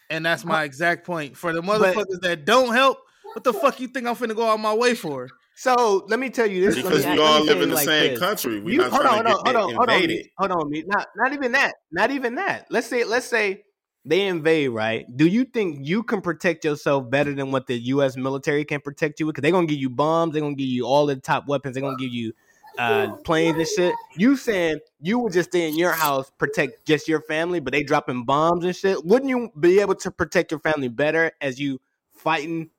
And 0.08 0.24
that's 0.24 0.46
my 0.46 0.64
exact 0.64 1.04
point. 1.04 1.36
For 1.36 1.52
the 1.52 1.60
motherfuckers 1.60 2.20
that 2.22 2.46
don't 2.46 2.72
help, 2.72 2.98
what 3.34 3.44
the 3.44 3.52
fuck 3.52 3.78
you 3.78 3.88
think 3.88 4.06
I'm 4.06 4.16
finna 4.16 4.34
go 4.34 4.48
out 4.48 4.58
my 4.60 4.72
way 4.72 4.94
for? 4.94 5.28
So 5.56 6.06
let 6.08 6.18
me 6.18 6.30
tell 6.30 6.46
you 6.46 6.64
this. 6.64 6.76
Because 6.76 7.04
we 7.04 7.18
all 7.18 7.44
live 7.44 7.60
in 7.60 7.68
the 7.68 7.74
like 7.74 7.84
same 7.84 8.10
this. 8.12 8.18
country. 8.18 8.60
We're 8.60 8.70
You, 8.72 8.78
not 8.78 8.90
hold 8.90 9.02
trying 9.02 9.18
on, 9.18 9.24
to 9.24 9.30
hold 9.30 9.46
on, 9.46 9.52
get 9.52 9.56
hold 9.56 9.56
on, 9.56 9.74
hold 9.76 9.90
on, 9.90 9.94
invaded. 9.96 10.16
me, 10.16 10.32
hold 10.38 10.50
on, 10.52 10.70
me. 10.70 10.84
Not, 10.86 11.06
not 11.16 11.32
even 11.34 11.52
that. 11.52 11.74
Not 11.92 12.10
even 12.10 12.34
that. 12.36 12.66
Let's 12.70 12.86
say, 12.86 13.04
let's 13.04 13.26
say 13.26 13.64
they 14.04 14.26
invade, 14.26 14.70
right? 14.70 15.06
Do 15.16 15.26
you 15.26 15.44
think 15.44 15.86
you 15.86 16.02
can 16.02 16.20
protect 16.20 16.64
yourself 16.64 17.08
better 17.08 17.34
than 17.34 17.50
what 17.50 17.66
the 17.66 17.74
U.S. 17.74 18.16
military 18.16 18.64
can 18.64 18.80
protect 18.80 19.18
you 19.18 19.26
with? 19.26 19.34
Because 19.34 19.42
they're 19.42 19.52
gonna 19.52 19.66
give 19.66 19.78
you 19.78 19.90
bombs, 19.90 20.32
they're 20.32 20.42
gonna 20.42 20.54
give 20.54 20.68
you 20.68 20.86
all 20.86 21.06
the 21.06 21.16
top 21.16 21.46
weapons, 21.46 21.74
they're 21.74 21.82
gonna 21.82 21.96
give 21.96 22.12
you 22.12 22.32
uh 22.76 23.16
planes 23.24 23.56
and 23.56 23.66
shit. 23.68 23.94
You 24.16 24.36
saying 24.36 24.80
you 25.00 25.18
would 25.20 25.32
just 25.32 25.50
stay 25.50 25.68
in 25.68 25.78
your 25.78 25.92
house, 25.92 26.30
protect 26.38 26.84
just 26.86 27.08
your 27.08 27.22
family, 27.22 27.60
but 27.60 27.72
they 27.72 27.82
dropping 27.82 28.24
bombs 28.24 28.64
and 28.64 28.76
shit? 28.76 29.04
Wouldn't 29.04 29.30
you 29.30 29.50
be 29.58 29.80
able 29.80 29.94
to 29.96 30.10
protect 30.10 30.50
your 30.50 30.60
family 30.60 30.88
better 30.88 31.32
as 31.40 31.58
you 31.58 31.80
fighting 32.12 32.70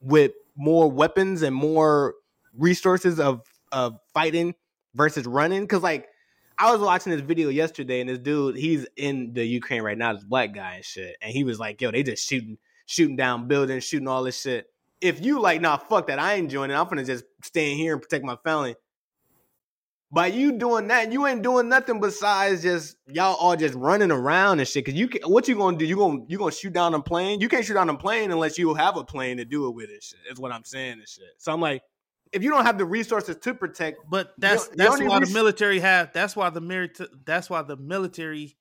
with 0.00 0.32
more 0.56 0.90
weapons 0.90 1.42
and 1.42 1.54
more 1.54 2.14
resources 2.56 3.20
of 3.20 3.42
of 3.72 3.98
fighting 4.14 4.54
versus 4.94 5.26
running? 5.26 5.62
Because 5.62 5.82
like 5.82 6.08
I 6.62 6.70
was 6.70 6.80
watching 6.80 7.10
this 7.10 7.22
video 7.22 7.48
yesterday, 7.48 8.00
and 8.00 8.08
this 8.08 8.20
dude 8.20 8.56
he's 8.56 8.86
in 8.96 9.32
the 9.32 9.44
Ukraine 9.44 9.82
right 9.82 9.98
now, 9.98 10.12
this 10.12 10.22
black 10.22 10.54
guy 10.54 10.76
and 10.76 10.84
shit, 10.84 11.16
and 11.20 11.32
he 11.32 11.42
was 11.42 11.58
like, 11.58 11.80
"Yo, 11.80 11.90
they 11.90 12.04
just 12.04 12.24
shooting 12.24 12.56
shooting 12.86 13.16
down 13.16 13.48
buildings, 13.48 13.82
shooting 13.82 14.06
all 14.06 14.22
this 14.22 14.40
shit." 14.40 14.66
If 15.00 15.24
you 15.24 15.40
like, 15.40 15.60
nah, 15.60 15.76
fuck 15.76 16.06
that, 16.06 16.20
I 16.20 16.34
ain't 16.34 16.52
joining. 16.52 16.76
It. 16.76 16.78
I'm 16.78 16.88
gonna 16.88 17.04
just 17.04 17.24
stay 17.42 17.72
in 17.72 17.78
here 17.78 17.94
and 17.94 18.00
protect 18.00 18.24
my 18.24 18.36
family. 18.44 18.76
By 20.12 20.28
you 20.28 20.52
doing 20.52 20.86
that, 20.86 21.10
you 21.10 21.26
ain't 21.26 21.42
doing 21.42 21.68
nothing 21.68 21.98
besides 21.98 22.62
just 22.62 22.96
y'all 23.08 23.34
all 23.34 23.56
just 23.56 23.74
running 23.74 24.12
around 24.12 24.60
and 24.60 24.68
shit. 24.68 24.84
Cause 24.86 24.94
you 24.94 25.08
can, 25.08 25.22
what 25.22 25.48
you 25.48 25.56
gonna 25.56 25.76
do? 25.76 25.84
You 25.84 25.96
gonna 25.96 26.20
you 26.28 26.38
gonna 26.38 26.52
shoot 26.52 26.72
down 26.72 26.94
a 26.94 27.02
plane? 27.02 27.40
You 27.40 27.48
can't 27.48 27.64
shoot 27.64 27.74
down 27.74 27.88
a 27.88 27.96
plane 27.96 28.30
unless 28.30 28.56
you 28.56 28.72
have 28.74 28.96
a 28.96 29.02
plane 29.02 29.38
to 29.38 29.44
do 29.44 29.66
it 29.66 29.74
with 29.74 29.90
and 29.90 30.00
shit. 30.00 30.20
Is 30.30 30.38
what 30.38 30.52
I'm 30.52 30.62
saying 30.62 30.92
and 30.92 31.08
shit. 31.08 31.24
So 31.38 31.52
I'm 31.52 31.60
like, 31.60 31.82
if 32.32 32.42
you 32.42 32.50
don't 32.50 32.64
have 32.64 32.78
the 32.78 32.84
resources 32.84 33.36
to 33.36 33.54
protect, 33.54 33.98
But 34.08 34.32
that's 34.38 34.68
you 34.68 34.76
that's 34.76 34.98
why 35.00 35.06
even 35.06 35.22
the 35.22 35.34
military 35.34 35.80
have 35.80 36.12
that's 36.12 36.34
why 36.34 36.50
the 36.50 36.60
military 36.60 37.08
that's 37.24 37.50
why 37.50 37.62
the 37.62 37.76
military 37.76 38.56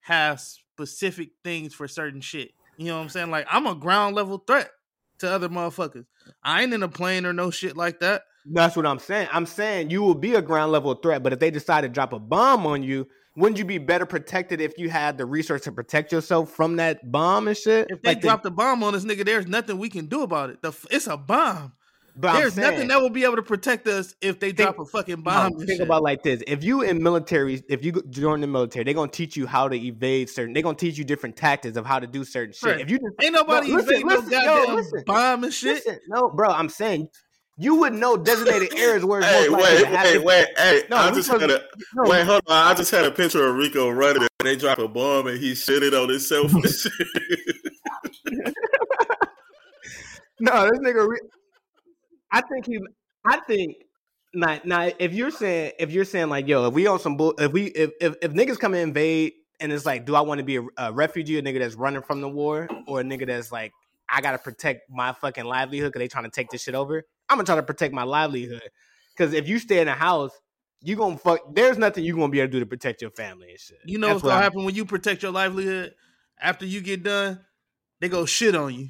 has 0.00 0.58
specific 0.74 1.30
things 1.42 1.74
for 1.74 1.88
certain 1.88 2.20
shit. 2.20 2.52
You 2.76 2.86
know 2.86 2.96
what 2.96 3.04
I'm 3.04 3.08
saying? 3.08 3.30
Like 3.30 3.46
I'm 3.50 3.66
a 3.66 3.74
ground 3.74 4.16
level 4.16 4.38
threat 4.38 4.70
to 5.18 5.30
other 5.30 5.48
motherfuckers. 5.48 6.06
I 6.42 6.62
ain't 6.62 6.74
in 6.74 6.82
a 6.82 6.88
plane 6.88 7.26
or 7.26 7.32
no 7.32 7.50
shit 7.50 7.76
like 7.76 8.00
that. 8.00 8.22
That's 8.46 8.76
what 8.76 8.86
I'm 8.86 8.98
saying. 8.98 9.28
I'm 9.32 9.46
saying 9.46 9.90
you 9.90 10.02
will 10.02 10.14
be 10.14 10.34
a 10.34 10.42
ground 10.42 10.72
level 10.72 10.94
threat, 10.94 11.22
but 11.22 11.32
if 11.32 11.38
they 11.38 11.50
decide 11.50 11.82
to 11.82 11.88
drop 11.88 12.12
a 12.12 12.18
bomb 12.18 12.66
on 12.66 12.82
you, 12.82 13.06
wouldn't 13.36 13.58
you 13.58 13.64
be 13.64 13.78
better 13.78 14.06
protected 14.06 14.60
if 14.60 14.78
you 14.78 14.90
had 14.90 15.18
the 15.18 15.26
resource 15.26 15.62
to 15.62 15.72
protect 15.72 16.12
yourself 16.12 16.50
from 16.50 16.76
that 16.76 17.10
bomb 17.10 17.48
and 17.48 17.56
shit? 17.56 17.86
If 17.90 18.02
they 18.02 18.10
Like 18.10 18.20
drop 18.20 18.42
the 18.42 18.50
bomb 18.50 18.82
on 18.84 18.94
us, 18.94 19.04
nigga, 19.04 19.24
there's 19.24 19.46
nothing 19.46 19.78
we 19.78 19.88
can 19.88 20.06
do 20.06 20.22
about 20.22 20.50
it. 20.50 20.62
The, 20.62 20.72
it's 20.90 21.06
a 21.06 21.16
bomb. 21.16 21.72
But 22.16 22.28
I'm 22.28 22.40
there's 22.40 22.56
nothing 22.56 22.88
that 22.88 23.00
will 23.00 23.10
be 23.10 23.24
able 23.24 23.36
to 23.36 23.42
protect 23.42 23.86
us 23.88 24.14
if 24.20 24.38
they 24.40 24.52
Think- 24.52 24.74
drop 24.74 24.78
a 24.78 24.84
fucking 24.84 25.22
bomb. 25.22 25.46
and 25.52 25.58
think 25.58 25.70
shit. 25.72 25.80
about 25.80 26.02
like 26.02 26.22
this: 26.22 26.42
if 26.46 26.62
you 26.62 26.82
in 26.82 27.02
military, 27.02 27.62
if 27.68 27.84
you 27.84 27.92
join 28.10 28.40
the 28.40 28.46
military, 28.46 28.84
they're 28.84 28.94
gonna 28.94 29.10
teach 29.10 29.36
you 29.36 29.46
how 29.46 29.68
to 29.68 29.76
evade 29.76 30.30
certain. 30.30 30.52
They're 30.54 30.62
gonna 30.62 30.76
teach 30.76 30.96
you 30.96 31.04
different 31.04 31.36
tactics 31.36 31.76
of 31.76 31.84
how 31.86 31.98
to 31.98 32.06
do 32.06 32.24
certain 32.24 32.52
shit. 32.52 32.70
Right. 32.70 32.80
If 32.80 32.90
you 32.90 32.98
just 32.98 33.14
Ain't 33.22 33.32
nobody 33.34 33.68
No, 33.70 33.76
listen, 33.76 33.90
evading 33.94 34.06
no 34.08 34.14
listen, 34.16 34.32
yo, 34.68 34.74
listen. 34.74 35.02
bomb 35.06 35.44
and 35.44 35.52
shit. 35.52 35.74
listen, 35.86 35.98
no, 36.08 36.30
bro, 36.30 36.50
I'm 36.50 36.68
saying 36.68 37.08
you 37.56 37.76
would 37.76 37.92
know 37.94 38.16
designated 38.16 38.74
areas 38.78 39.04
where 39.04 39.20
it's 39.20 39.28
Hey, 39.28 39.48
most 39.48 39.62
likely 39.62 39.74
wait, 39.74 39.80
to 39.80 39.86
happen. 39.86 40.24
wait, 40.24 40.24
wait. 40.24 40.58
Hey, 40.58 40.82
No, 40.90 40.96
I 40.96 41.10
just 41.12 41.26
supposed 41.28 41.42
had 41.42 41.50
a 41.50 41.62
No, 41.94 42.10
wait. 42.10 42.24
Hold 42.26 42.42
on. 42.48 42.66
I 42.68 42.74
just 42.74 42.90
had 42.90 43.04
a 43.04 43.10
picture 43.12 43.46
of 43.46 43.54
Rico 43.56 43.90
running. 43.90 44.22
And 44.22 44.28
they 44.48 44.56
drop 44.56 44.78
a 44.78 44.88
bomb 44.88 45.28
and 45.28 45.38
he 45.38 45.52
shitted 45.52 45.92
on 46.00 46.08
himself. 46.08 46.52
and. 46.52 46.64
No, 50.40 50.68
this 50.68 50.78
nigga. 50.80 51.06
Re- 51.08 51.20
I 52.34 52.40
think 52.42 52.66
he. 52.66 52.78
I 53.24 53.40
think 53.40 53.76
Now, 54.34 54.60
now, 54.64 54.90
if 54.98 55.14
you're 55.14 55.30
saying 55.30 55.72
if 55.78 55.92
you're 55.92 56.04
saying 56.04 56.28
like, 56.28 56.48
yo, 56.48 56.66
if 56.66 56.74
we 56.74 56.86
on 56.86 56.98
some 56.98 57.16
bull, 57.16 57.34
if 57.38 57.52
we 57.52 57.66
if 57.66 57.92
if, 58.00 58.16
if 58.20 58.32
niggas 58.32 58.58
come 58.58 58.74
and 58.74 58.82
invade 58.82 59.34
and 59.60 59.72
it's 59.72 59.86
like, 59.86 60.04
do 60.04 60.16
I 60.16 60.20
want 60.22 60.38
to 60.38 60.44
be 60.44 60.56
a, 60.56 60.62
a 60.76 60.92
refugee, 60.92 61.38
a 61.38 61.42
nigga 61.42 61.60
that's 61.60 61.76
running 61.76 62.02
from 62.02 62.20
the 62.20 62.28
war, 62.28 62.68
or 62.88 63.00
a 63.00 63.04
nigga 63.04 63.26
that's 63.26 63.52
like, 63.52 63.72
I 64.08 64.20
gotta 64.20 64.38
protect 64.38 64.90
my 64.90 65.12
fucking 65.12 65.44
livelihood 65.44 65.92
because 65.92 66.00
they 66.00 66.08
trying 66.08 66.24
to 66.24 66.30
take 66.30 66.50
this 66.50 66.62
shit 66.62 66.74
over? 66.74 67.04
I'm 67.28 67.36
gonna 67.36 67.46
try 67.46 67.54
to 67.54 67.62
protect 67.62 67.94
my 67.94 68.02
livelihood 68.02 68.68
because 69.16 69.32
if 69.32 69.48
you 69.48 69.60
stay 69.60 69.80
in 69.80 69.86
a 69.86 69.94
house, 69.94 70.32
you 70.82 70.96
gonna 70.96 71.16
fuck. 71.16 71.54
There's 71.54 71.78
nothing 71.78 72.04
you 72.04 72.16
gonna 72.16 72.30
be 72.30 72.40
able 72.40 72.48
to 72.48 72.52
do 72.52 72.60
to 72.60 72.66
protect 72.66 73.00
your 73.00 73.12
family 73.12 73.50
and 73.50 73.60
shit. 73.60 73.78
You 73.86 73.98
know 73.98 74.08
That's 74.08 74.14
what's 74.16 74.24
what 74.24 74.30
gonna 74.32 74.42
happen 74.42 74.64
when 74.64 74.74
you 74.74 74.84
protect 74.84 75.22
your 75.22 75.32
livelihood? 75.32 75.94
After 76.40 76.66
you 76.66 76.80
get 76.80 77.04
done, 77.04 77.40
they 78.00 78.08
go 78.08 78.26
shit 78.26 78.56
on 78.56 78.74
you. 78.74 78.88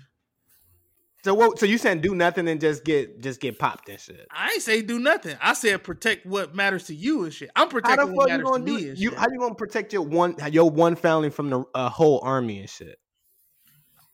So 1.24 1.32
what? 1.32 1.58
So 1.58 1.64
you 1.64 1.78
saying 1.78 2.02
do 2.02 2.14
nothing 2.14 2.46
and 2.48 2.60
just 2.60 2.84
get 2.84 3.22
just 3.22 3.40
get 3.40 3.58
popped 3.58 3.88
and 3.88 3.98
shit? 3.98 4.26
I 4.30 4.50
ain't 4.52 4.62
say 4.62 4.82
do 4.82 4.98
nothing. 4.98 5.38
I 5.40 5.54
said 5.54 5.82
protect 5.82 6.26
what 6.26 6.54
matters 6.54 6.84
to 6.84 6.94
you 6.94 7.24
and 7.24 7.32
shit. 7.32 7.50
I'm 7.56 7.70
protecting 7.70 8.14
what 8.14 8.28
matters 8.28 8.50
to 8.50 8.58
do 8.58 8.64
me 8.64 8.88
and 8.90 8.98
You 8.98 9.08
shit. 9.08 9.18
how 9.18 9.26
you 9.32 9.40
gonna 9.40 9.54
protect 9.54 9.94
your 9.94 10.02
one 10.02 10.36
your 10.52 10.70
one 10.70 10.96
family 10.96 11.30
from 11.30 11.48
the 11.48 11.64
uh, 11.74 11.88
whole 11.88 12.20
army 12.22 12.60
and 12.60 12.68
shit? 12.68 12.98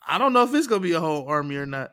I 0.07 0.19
don't 0.19 0.33
know 0.33 0.45
if 0.45 0.55
it's 0.55 0.69
gonna 0.69 0.81
be 0.83 0.93
a 0.93 1.01
whole 1.01 1.27
army 1.27 1.57
or 1.57 1.67
not. 1.67 1.91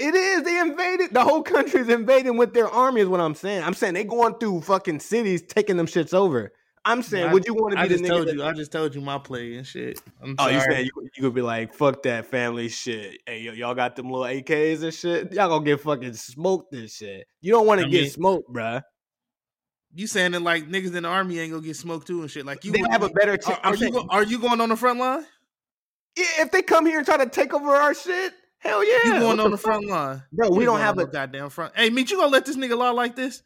It 0.00 0.16
is. 0.16 0.42
They 0.42 0.58
invaded. 0.58 1.14
The 1.14 1.22
whole 1.22 1.42
country's 1.42 1.88
invading 1.88 2.36
with 2.36 2.52
their 2.52 2.68
army. 2.68 3.02
Is 3.02 3.08
what 3.08 3.20
I'm 3.20 3.36
saying. 3.36 3.62
I'm 3.62 3.72
saying 3.72 3.94
they 3.94 4.02
going 4.02 4.34
through 4.40 4.62
fucking 4.62 4.98
cities, 4.98 5.42
taking 5.42 5.76
them 5.76 5.86
shits 5.86 6.12
over. 6.12 6.52
I'm 6.86 7.02
saying, 7.02 7.26
I- 7.26 7.32
would 7.32 7.44
you 7.46 7.54
want 7.54 7.74
to 7.74 7.80
I 7.80 7.82
be 7.82 7.88
the 7.88 7.94
just 7.94 8.04
nigga? 8.04 8.08
told 8.08 8.28
that- 8.28 8.34
you. 8.34 8.42
I 8.44 8.52
just 8.52 8.72
told 8.72 8.94
you 8.94 9.00
my 9.02 9.18
play 9.18 9.56
and 9.56 9.66
shit. 9.66 10.00
I'm 10.22 10.36
oh, 10.38 10.48
you 10.48 10.60
sorry. 10.60 10.72
saying 10.74 10.86
you, 10.86 11.08
you 11.16 11.22
could 11.22 11.34
be 11.34 11.42
like, 11.42 11.74
fuck 11.74 12.02
that 12.04 12.26
family 12.26 12.68
shit. 12.68 13.18
Hey, 13.26 13.40
yo, 13.40 13.52
y'all 13.52 13.74
got 13.74 13.96
them 13.96 14.10
little 14.10 14.24
AKs 14.26 14.82
and 14.82 14.94
shit. 14.94 15.32
Y'all 15.32 15.48
gonna 15.48 15.64
get 15.64 15.80
fucking 15.80 16.14
smoked 16.14 16.72
and 16.72 16.88
shit. 16.88 17.26
You 17.40 17.52
don't 17.52 17.66
want 17.66 17.80
to 17.82 17.88
get 17.88 18.02
mean- 18.02 18.10
smoked, 18.10 18.50
bruh. 18.52 18.82
You 19.94 20.06
saying 20.06 20.32
that 20.32 20.42
like 20.42 20.68
niggas 20.68 20.94
in 20.94 21.02
the 21.04 21.08
army 21.08 21.38
ain't 21.38 21.52
gonna 21.52 21.64
get 21.64 21.76
smoked 21.76 22.06
too 22.06 22.20
and 22.22 22.30
shit. 22.30 22.44
Like 22.46 22.64
you 22.64 22.72
They 22.72 22.82
would- 22.82 22.90
have 22.90 23.02
a 23.02 23.08
better 23.10 23.36
chance. 23.36 23.58
Are, 23.64 23.72
are 23.72 23.76
you 23.76 23.90
go, 23.90 24.06
are 24.10 24.22
you 24.22 24.38
going 24.38 24.60
on 24.60 24.68
the 24.68 24.76
front 24.76 24.98
line? 24.98 25.24
Yeah, 26.16 26.24
if 26.40 26.50
they 26.50 26.62
come 26.62 26.86
here 26.86 26.98
and 26.98 27.06
try 27.06 27.16
to 27.18 27.26
take 27.28 27.52
over 27.52 27.74
our 27.74 27.94
shit, 27.94 28.32
hell 28.58 28.84
yeah. 28.84 28.98
You 29.04 29.10
going 29.20 29.22
What 29.22 29.40
on 29.40 29.50
the 29.50 29.56
the 29.56 29.62
front 29.62 29.86
line, 29.86 30.22
Bro, 30.32 30.50
we 30.50 30.60
You 30.60 30.66
don't 30.66 30.80
have 30.80 30.98
a 30.98 31.06
goddamn 31.06 31.50
front. 31.50 31.74
Hey, 31.76 31.90
Meech 31.90 32.10
you 32.10 32.16
gonna 32.18 32.30
let 32.30 32.46
this 32.46 32.56
nigga 32.56 32.76
lie 32.76 32.90
like 32.90 33.16
this? 33.16 33.42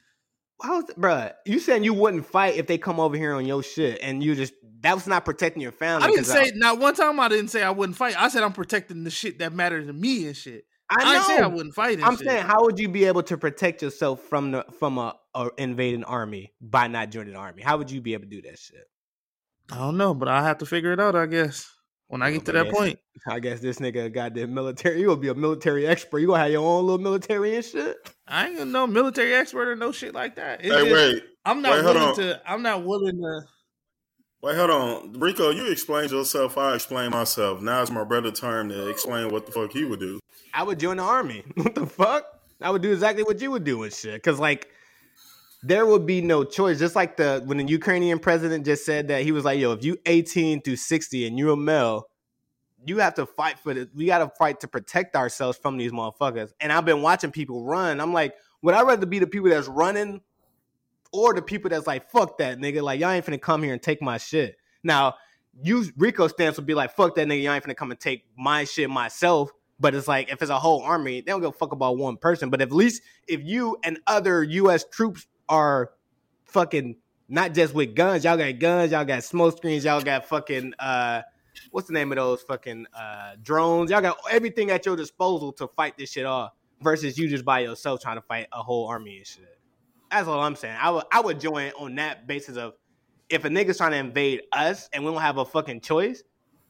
How's 0.63 0.85
bruh? 0.85 1.33
You 1.47 1.59
saying 1.59 1.85
you 1.85 1.95
wouldn't 1.95 2.27
fight 2.27 2.57
if 2.57 2.67
they 2.67 2.79
come 2.79 3.01
over 3.01 3.17
here 3.17 3.35
on 3.35 3.47
your 3.47 3.63
shit, 3.63 3.99
and 4.03 4.23
you 4.23 4.35
just 4.35 4.53
that 4.81 4.95
was 4.95 5.07
not 5.07 5.25
protecting 5.25 5.63
your 5.63 5.73
family. 5.73 6.07
I 6.07 6.11
didn't 6.11 6.27
say 6.27 6.53
not 6.55 6.79
one 6.79 6.95
time. 6.95 7.21
I 7.21 7.29
didn't 7.29 7.49
say 7.49 7.63
I 7.63 7.71
wouldn't 7.71 7.97
fight. 7.97 8.21
I 8.21 8.29
said 8.29 8.43
I'm 8.43 8.53
protecting 8.53 9.05
the 9.05 9.11
shit 9.11 9.39
that 9.39 9.53
matters 9.53 9.87
to 9.87 9.93
me 9.93 10.27
and 10.27 10.37
shit. 10.37 10.65
I, 10.91 11.05
I 11.05 11.13
didn't 11.13 11.27
say 11.27 11.37
I 11.37 11.41
know. 11.43 11.49
wouldn't 11.51 11.75
fight. 11.75 11.95
And 11.95 12.05
I'm 12.05 12.17
shit. 12.17 12.27
saying, 12.27 12.43
how 12.43 12.65
would 12.65 12.79
you 12.79 12.89
be 12.89 13.05
able 13.05 13.23
to 13.25 13.37
protect 13.39 13.83
yourself 13.83 14.23
from 14.23 14.51
the 14.51 14.65
from 14.79 14.99
a, 14.99 15.15
a 15.35 15.51
invading 15.57 16.05
army 16.05 16.53
by 16.61 16.89
not 16.89 17.11
joining 17.11 17.35
the 17.35 17.39
army? 17.39 17.63
How 17.63 17.79
would 17.79 17.91
you 17.91 18.01
be 18.01 18.15
able 18.15 18.25
to 18.25 18.31
do 18.31 18.43
that 18.43 18.59
shit? 18.59 18.85
I 19.71 19.77
don't 19.77 19.97
know, 19.97 20.15
but 20.15 20.29
I 20.29 20.43
have 20.43 20.59
to 20.59 20.67
figure 20.67 20.93
it 20.93 20.99
out. 20.99 21.15
I 21.15 21.27
guess 21.27 21.71
when 22.11 22.23
I 22.23 22.33
get 22.33 22.45
to 22.47 22.53
that 22.53 22.67
yes. 22.67 22.75
point. 22.75 22.99
I 23.27 23.39
guess 23.39 23.61
this 23.61 23.79
nigga 23.79 24.13
got 24.13 24.35
the 24.35 24.47
military. 24.47 25.01
You 25.01 25.07
gonna 25.07 25.21
be 25.21 25.29
a 25.29 25.35
military 25.35 25.87
expert. 25.87 26.19
You 26.19 26.27
gonna 26.29 26.41
have 26.43 26.51
your 26.51 26.63
own 26.63 26.85
little 26.85 26.99
military 26.99 27.57
and 27.57 27.65
shit. 27.65 27.97
I 28.27 28.49
ain't 28.49 28.59
gonna 28.59 28.71
no 28.71 28.87
military 28.87 29.33
expert 29.35 29.69
or 29.69 29.77
no 29.77 29.93
shit 29.93 30.13
like 30.15 30.37
that. 30.37 30.65
It's 30.65 30.75
Hey, 30.75 30.89
just- 30.89 30.93
wait, 30.93 31.23
I'm 31.45 31.63
not 31.63 31.73
wait, 31.73 31.85
willing 31.85 32.17
to. 32.17 32.43
I'm 32.45 32.63
not 32.63 32.85
willing 32.85 33.17
to. 33.17 33.41
wait, 34.43 34.57
hold 34.57 34.71
on, 34.71 35.13
Rico. 35.21 35.51
You 35.51 35.71
explained 35.71 36.11
yourself. 36.11 36.59
I 36.59 36.75
explain 36.75 37.11
myself. 37.11 37.61
Now 37.61 37.81
it's 37.83 37.91
my 37.91 38.05
brother's 38.05 38.41
turn 38.41 38.69
to 38.71 38.89
explain 38.89 39.29
what 39.31 39.47
the 39.47 39.53
fuck 39.53 39.73
he 39.73 39.85
would 39.85 40.01
do. 40.01 40.19
I 40.53 40.65
would 40.65 40.81
join 40.81 40.97
the 40.97 41.05
army. 41.05 41.45
What 41.55 41.75
the 41.77 41.87
fuck? 41.87 42.27
I 42.61 42.71
would 42.71 42.83
do 42.83 42.93
exactly 42.93 43.23
what 43.23 43.41
you 43.41 43.51
would 43.53 43.65
do 43.65 43.85
and 43.85 43.93
shit. 43.93 44.23
Cause 44.23 44.39
like 44.39 44.69
there 45.63 45.85
would 45.87 46.07
be 46.07 46.21
no 46.21 46.45
choice. 46.45 46.79
Just 46.79 46.97
like 46.97 47.17
the 47.17 47.43
when 47.45 47.59
the 47.59 47.65
Ukrainian 47.65 48.19
president 48.19 48.65
just 48.65 48.85
said 48.85 49.09
that 49.09 49.23
he 49.23 49.33
was 49.33 49.45
like, 49.45 49.59
yo, 49.59 49.73
if 49.73 49.85
you 49.85 49.97
18 50.07 50.63
through 50.63 50.77
60 50.77 51.27
and 51.27 51.39
you're 51.39 51.53
a 51.53 51.57
male, 51.57 52.09
you 52.87 52.99
have 52.99 53.15
to 53.15 53.27
fight 53.27 53.59
for 53.59 53.75
this. 53.75 53.89
we 53.95 54.07
gotta 54.07 54.31
fight 54.39 54.61
to 54.61 54.69
protect 54.69 55.17
ourselves 55.17 55.59
from 55.59 55.77
these 55.77 55.93
motherfuckers. 55.93 56.53
And 56.61 56.73
I've 56.73 56.85
been 56.85 57.03
watching 57.03 57.31
people 57.31 57.65
run. 57.65 58.01
I'm 58.01 58.13
like, 58.13 58.35
would 58.63 58.75
I 58.75 58.83
rather 58.83 59.07
be 59.07 59.19
the 59.19 59.27
people 59.27 59.51
that's 59.51 59.69
running 59.69 60.23
or 61.13 61.35
the 61.35 61.43
people 61.43 61.71
that's 61.71 61.87
like, 61.87 62.11
fuck 62.11 62.39
that 62.39 62.59
nigga, 62.59 62.83
like 62.83 63.01
y'all 63.01 63.11
ain't 63.11 63.27
finna 63.27 63.41
come 63.41 63.63
here 63.63 63.73
and 63.73 63.83
take 63.83 64.01
my 64.01 64.17
shit. 64.17 64.57
Now, 64.83 65.15
you 65.63 65.85
Rico 65.97 66.29
stance 66.29 66.57
would 66.57 66.67
be 66.67 66.75
like, 66.75 66.95
fuck 66.95 67.17
that 67.17 67.27
nigga, 67.27 67.43
y'all 67.43 67.53
ain't 67.53 67.65
finna 67.65 67.77
come 67.77 67.91
and 67.91 68.01
take 68.01 68.25
my 68.37 68.65
shit 68.65 68.89
myself. 68.89 69.51
But 69.79 69.95
it's 69.95 70.07
like 70.07 70.31
if 70.31 70.41
it's 70.41 70.51
a 70.51 70.59
whole 70.59 70.83
army, 70.83 71.21
they 71.21 71.33
don't 71.33 71.41
give 71.41 71.51
a 71.51 71.53
fuck 71.53 71.73
about 71.73 71.97
one 71.97 72.17
person. 72.17 72.51
But 72.51 72.61
at 72.61 72.71
least 72.71 73.03
if 73.27 73.43
you 73.43 73.79
and 73.83 73.99
other 74.07 74.43
US 74.43 74.85
troops 74.85 75.27
are 75.51 75.91
fucking 76.45 76.97
not 77.29 77.53
just 77.53 77.75
with 77.75 77.95
guns, 77.95 78.25
y'all 78.25 78.39
got 78.39 78.59
guns, 78.59 78.93
y'all 78.93 79.05
got 79.05 79.23
smoke 79.23 79.57
screens, 79.59 79.85
y'all 79.85 80.01
got 80.01 80.25
fucking 80.25 80.73
uh 80.79 81.21
what's 81.71 81.87
the 81.87 81.93
name 81.93 82.11
of 82.13 82.17
those 82.17 82.43
fucking 82.43 82.87
uh 82.99 83.33
drones? 83.43 83.91
Y'all 83.91 84.01
got 84.01 84.17
everything 84.31 84.71
at 84.71 84.87
your 84.87 84.97
disposal 84.97 85.53
to 85.53 85.69
fight 85.69 85.99
this 85.99 86.11
shit 86.11 86.25
off 86.25 86.53
versus 86.81 87.19
you 87.19 87.29
just 87.29 87.45
by 87.45 87.61
yourself 87.61 88.01
trying 88.01 88.17
to 88.17 88.23
fight 88.23 88.47
a 88.53 88.63
whole 88.63 88.87
army 88.89 89.19
and 89.19 89.27
shit. 89.27 89.59
That's 90.11 90.27
all 90.27 90.41
I'm 90.41 90.57
saying. 90.57 90.77
I 90.81 90.91
would 90.91 91.05
I 91.13 91.21
would 91.21 91.41
join 91.41 91.73
on 91.79 91.95
that 91.97 92.27
basis 92.27 92.57
of 92.57 92.75
if 93.29 93.45
a 93.45 93.49
nigga's 93.49 93.77
trying 93.77 93.93
to 93.93 93.99
invade 93.99 94.43
us 94.53 94.89
and 94.93 95.05
we 95.05 95.13
don't 95.13 95.21
have 95.21 95.39
a 95.39 95.45
fucking 95.45 95.81
choice, 95.81 96.23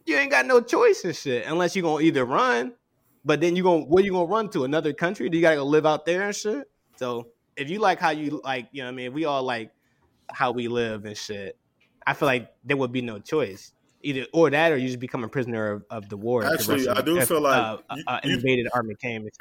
you 0.04 0.16
ain't 0.16 0.30
got 0.30 0.46
no 0.46 0.60
choice 0.60 1.04
and 1.04 1.16
shit 1.16 1.46
unless 1.46 1.74
you're 1.74 1.82
gonna 1.82 2.02
either 2.02 2.24
run, 2.24 2.74
but 3.24 3.40
then 3.40 3.56
you 3.56 3.62
gonna 3.62 3.84
where 3.84 4.04
you 4.04 4.12
gonna 4.12 4.26
run 4.26 4.50
to 4.50 4.64
another 4.64 4.92
country? 4.92 5.28
Do 5.28 5.38
you 5.38 5.42
gotta 5.42 5.56
go 5.56 5.64
live 5.64 5.86
out 5.86 6.04
there 6.04 6.22
and 6.26 6.36
shit? 6.36 6.70
So 6.96 7.28
if 7.60 7.70
you 7.70 7.78
like 7.78 8.00
how 8.00 8.10
you 8.10 8.40
like, 8.44 8.68
you 8.72 8.82
know, 8.82 8.86
what 8.88 8.92
I 8.92 8.96
mean, 8.96 9.06
if 9.08 9.12
we 9.12 9.24
all 9.24 9.42
like 9.42 9.70
how 10.30 10.50
we 10.52 10.68
live 10.68 11.04
and 11.04 11.16
shit, 11.16 11.56
I 12.06 12.14
feel 12.14 12.26
like 12.26 12.52
there 12.64 12.76
would 12.76 12.92
be 12.92 13.02
no 13.02 13.18
choice. 13.18 13.72
Either 14.02 14.24
or 14.32 14.48
that, 14.48 14.72
or 14.72 14.78
you 14.78 14.86
just 14.86 14.98
become 14.98 15.24
a 15.24 15.28
prisoner 15.28 15.72
of, 15.72 15.84
of 15.90 16.08
the 16.08 16.16
war. 16.16 16.42
if 16.42 16.48
the 16.48 16.54
Actually, 16.54 16.88
I 16.88 17.02
do 17.02 17.18
if, 17.18 17.28
feel 17.28 17.42
like 17.42 17.62
uh, 17.62 17.76
you- 17.94 18.04
uh, 18.06 18.20
you- 18.24 18.34
invaded 18.36 18.68
army 18.74 18.94
came. 19.00 19.28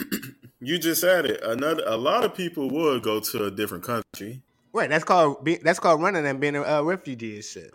You 0.62 0.78
just 0.78 1.00
said 1.00 1.26
it. 1.26 1.42
Another, 1.42 1.84
a 1.88 1.96
lot 1.96 2.26
of 2.26 2.36
people 2.36 2.70
would 2.70 3.02
go 3.02 3.22
to 3.22 3.46
a 3.46 3.50
different 3.52 3.86
country. 3.86 4.42
Right, 4.74 4.90
that's 4.90 5.06
called 5.06 5.48
that's 5.64 5.80
called 5.80 6.02
running 6.02 6.26
and 6.26 6.42
being 6.42 6.58
a 6.58 6.64
uh, 6.64 6.82
refugee 6.82 7.36
and 7.36 7.44
shit. 7.46 7.72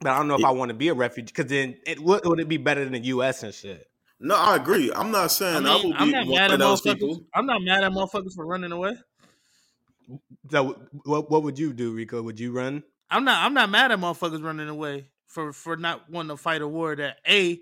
But 0.00 0.12
I 0.12 0.16
don't 0.16 0.26
know 0.28 0.36
if 0.36 0.44
I 0.46 0.50
want 0.52 0.70
to 0.70 0.74
be 0.74 0.88
a 0.88 0.94
refugee 0.94 1.26
because 1.34 1.50
then 1.50 1.76
it 1.86 2.00
would 2.00 2.24
would 2.24 2.40
it 2.40 2.48
be 2.48 2.56
better 2.56 2.82
than 2.84 2.94
the 2.94 3.00
U.S. 3.08 3.42
and 3.42 3.52
shit. 3.52 3.86
No, 4.18 4.34
I 4.34 4.56
agree. 4.56 4.90
I'm 4.96 5.10
not 5.10 5.30
saying 5.30 5.66
I 5.66 5.74
I, 5.74 5.74
mean, 5.76 5.90
will 5.90 5.94
I'm 5.98 6.06
be 6.08 6.12
not 6.12 6.26
one 6.26 6.34
mad 6.36 6.46
of 6.46 6.54
at 6.54 6.58
those 6.60 6.80
people. 6.80 7.22
I'm 7.34 7.44
not 7.44 7.60
mad 7.60 7.84
at 7.84 7.92
motherfuckers 7.92 8.34
for 8.34 8.46
running 8.46 8.72
away. 8.72 8.96
So 10.50 10.76
what 11.04 11.30
what 11.30 11.42
would 11.42 11.58
you 11.58 11.72
do, 11.72 11.92
Rico? 11.92 12.22
Would 12.22 12.38
you 12.40 12.52
run? 12.52 12.82
I'm 13.10 13.24
not. 13.24 13.44
I'm 13.44 13.54
not 13.54 13.70
mad 13.70 13.92
at 13.92 13.98
motherfuckers 13.98 14.42
running 14.42 14.68
away 14.68 15.06
for 15.26 15.52
for 15.52 15.76
not 15.76 16.08
wanting 16.10 16.30
to 16.30 16.36
fight 16.36 16.62
a 16.62 16.68
war 16.68 16.96
that 16.96 17.18
a 17.28 17.58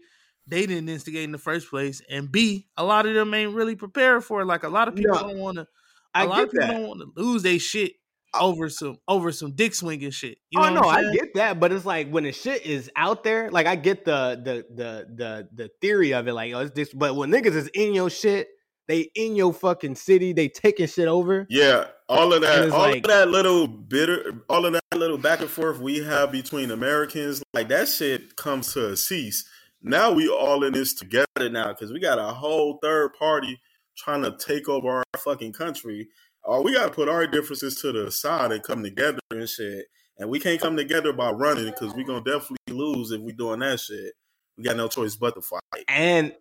they 0.46 0.66
didn't 0.66 0.88
instigate 0.88 1.24
in 1.24 1.32
the 1.32 1.38
first 1.38 1.70
place, 1.70 2.02
and 2.10 2.30
b 2.30 2.66
a 2.76 2.84
lot 2.84 3.06
of 3.06 3.14
them 3.14 3.32
ain't 3.34 3.54
really 3.54 3.76
prepared 3.76 4.24
for 4.24 4.42
it. 4.42 4.46
Like 4.46 4.62
a 4.62 4.68
lot 4.68 4.88
of 4.88 4.94
people 4.94 5.14
No, 5.14 5.28
don't 5.28 5.38
want 5.38 5.56
to. 5.56 5.66
I 6.14 6.24
A 6.24 6.26
lot 6.26 6.36
get 6.36 6.44
of 6.44 6.50
people 6.52 6.66
that. 6.66 6.72
don't 6.72 6.88
want 6.88 7.00
to 7.00 7.22
lose 7.22 7.42
their 7.42 7.58
shit 7.58 7.92
oh. 8.34 8.48
over 8.50 8.68
some 8.68 8.98
over 9.08 9.32
some 9.32 9.52
dick 9.52 9.74
swinging 9.74 10.10
shit. 10.10 10.38
You 10.50 10.60
oh 10.60 10.68
know 10.68 10.82
no, 10.82 10.88
I'm 10.88 11.08
I 11.08 11.12
get 11.12 11.34
that, 11.34 11.58
but 11.60 11.72
it's 11.72 11.86
like 11.86 12.10
when 12.10 12.24
the 12.24 12.32
shit 12.32 12.64
is 12.66 12.90
out 12.94 13.24
there, 13.24 13.50
like 13.50 13.66
I 13.66 13.76
get 13.76 14.04
the 14.04 14.40
the 14.42 14.64
the 14.74 15.06
the 15.14 15.48
the 15.54 15.70
theory 15.80 16.12
of 16.14 16.28
it, 16.28 16.32
like 16.34 16.52
oh, 16.54 16.60
it's 16.60 16.72
this, 16.72 16.92
but 16.92 17.16
when 17.16 17.30
niggas 17.30 17.54
is 17.56 17.68
in 17.68 17.94
your 17.94 18.10
shit, 18.10 18.48
they 18.86 19.10
in 19.14 19.36
your 19.36 19.52
fucking 19.52 19.94
city, 19.94 20.32
they 20.32 20.48
taking 20.48 20.86
shit 20.86 21.08
over. 21.08 21.46
Yeah, 21.48 21.86
all 22.08 22.32
of 22.32 22.42
that, 22.42 22.70
all 22.70 22.80
like- 22.80 22.98
of 22.98 23.10
that 23.10 23.28
little 23.28 23.66
bitter, 23.66 24.42
all 24.48 24.66
of 24.66 24.72
that 24.74 24.82
little 24.94 25.18
back 25.18 25.40
and 25.40 25.50
forth 25.50 25.78
we 25.78 26.02
have 26.04 26.32
between 26.32 26.70
Americans, 26.70 27.42
like 27.52 27.68
that 27.68 27.88
shit 27.88 28.36
comes 28.36 28.72
to 28.74 28.90
a 28.90 28.96
cease. 28.96 29.44
Now 29.82 30.12
we 30.12 30.28
all 30.28 30.64
in 30.64 30.72
this 30.72 30.94
together 30.94 31.26
now 31.50 31.68
because 31.68 31.92
we 31.92 32.00
got 32.00 32.18
a 32.18 32.32
whole 32.32 32.78
third 32.82 33.12
party 33.18 33.60
trying 33.96 34.22
to 34.22 34.36
take 34.38 34.68
over 34.68 34.88
our 34.88 35.04
fucking 35.18 35.52
country. 35.52 36.08
Or 36.42 36.62
we 36.62 36.74
got 36.74 36.86
to 36.86 36.90
put 36.90 37.08
our 37.08 37.26
differences 37.26 37.80
to 37.80 37.92
the 37.92 38.10
side 38.10 38.52
and 38.52 38.62
come 38.62 38.82
together 38.82 39.18
and 39.30 39.48
shit. 39.48 39.86
And 40.18 40.28
we 40.28 40.38
can't 40.38 40.60
come 40.60 40.76
together 40.76 41.12
by 41.12 41.30
running 41.30 41.66
because 41.66 41.94
we're 41.94 42.06
gonna 42.06 42.24
definitely 42.24 42.56
lose 42.74 43.10
if 43.10 43.20
we 43.20 43.32
doing 43.32 43.60
that 43.60 43.80
shit. 43.80 44.12
We 44.56 44.64
got 44.64 44.76
no 44.76 44.88
choice 44.88 45.16
but 45.16 45.34
to 45.34 45.42
fight. 45.42 45.60
And 45.88 46.32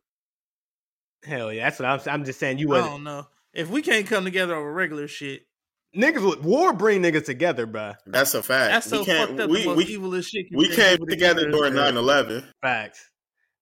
hell 1.26 1.52
yeah, 1.52 1.66
that's 1.66 1.80
what 1.80 1.88
I'm. 1.88 2.14
I'm 2.14 2.26
just 2.26 2.40
saying. 2.40 2.58
You 2.60 2.76
I 2.76 2.80
don't 2.80 3.04
know 3.04 3.28
if 3.54 3.70
we 3.70 3.82
can't 3.82 4.08
come 4.08 4.24
together 4.24 4.56
over 4.56 4.72
regular 4.72 5.08
shit. 5.08 5.44
niggas 5.96 6.26
would 6.26 6.44
war 6.44 6.74
bring 6.74 7.02
niggas 7.02 7.26
together, 7.26 7.68
bruh. 7.68 7.96
That's 8.06 8.34
a 8.34 8.44
fact. 8.44 8.72
That's 8.72 8.90
so 8.90 9.00
we 9.00 9.06
can't. 9.06 9.30
fucked 9.30 9.40
up. 9.42 9.50
we 9.50 9.62
the 9.62 9.68
most 9.68 9.78
we, 9.78 9.98
evilest 9.98 10.28
shit. 10.28 10.46
we 10.54 10.70
came 10.70 10.92
people 10.92 11.08
together 11.08 11.50
during 11.50 11.74
9-11. 11.74 12.44
Facts. 12.62 13.10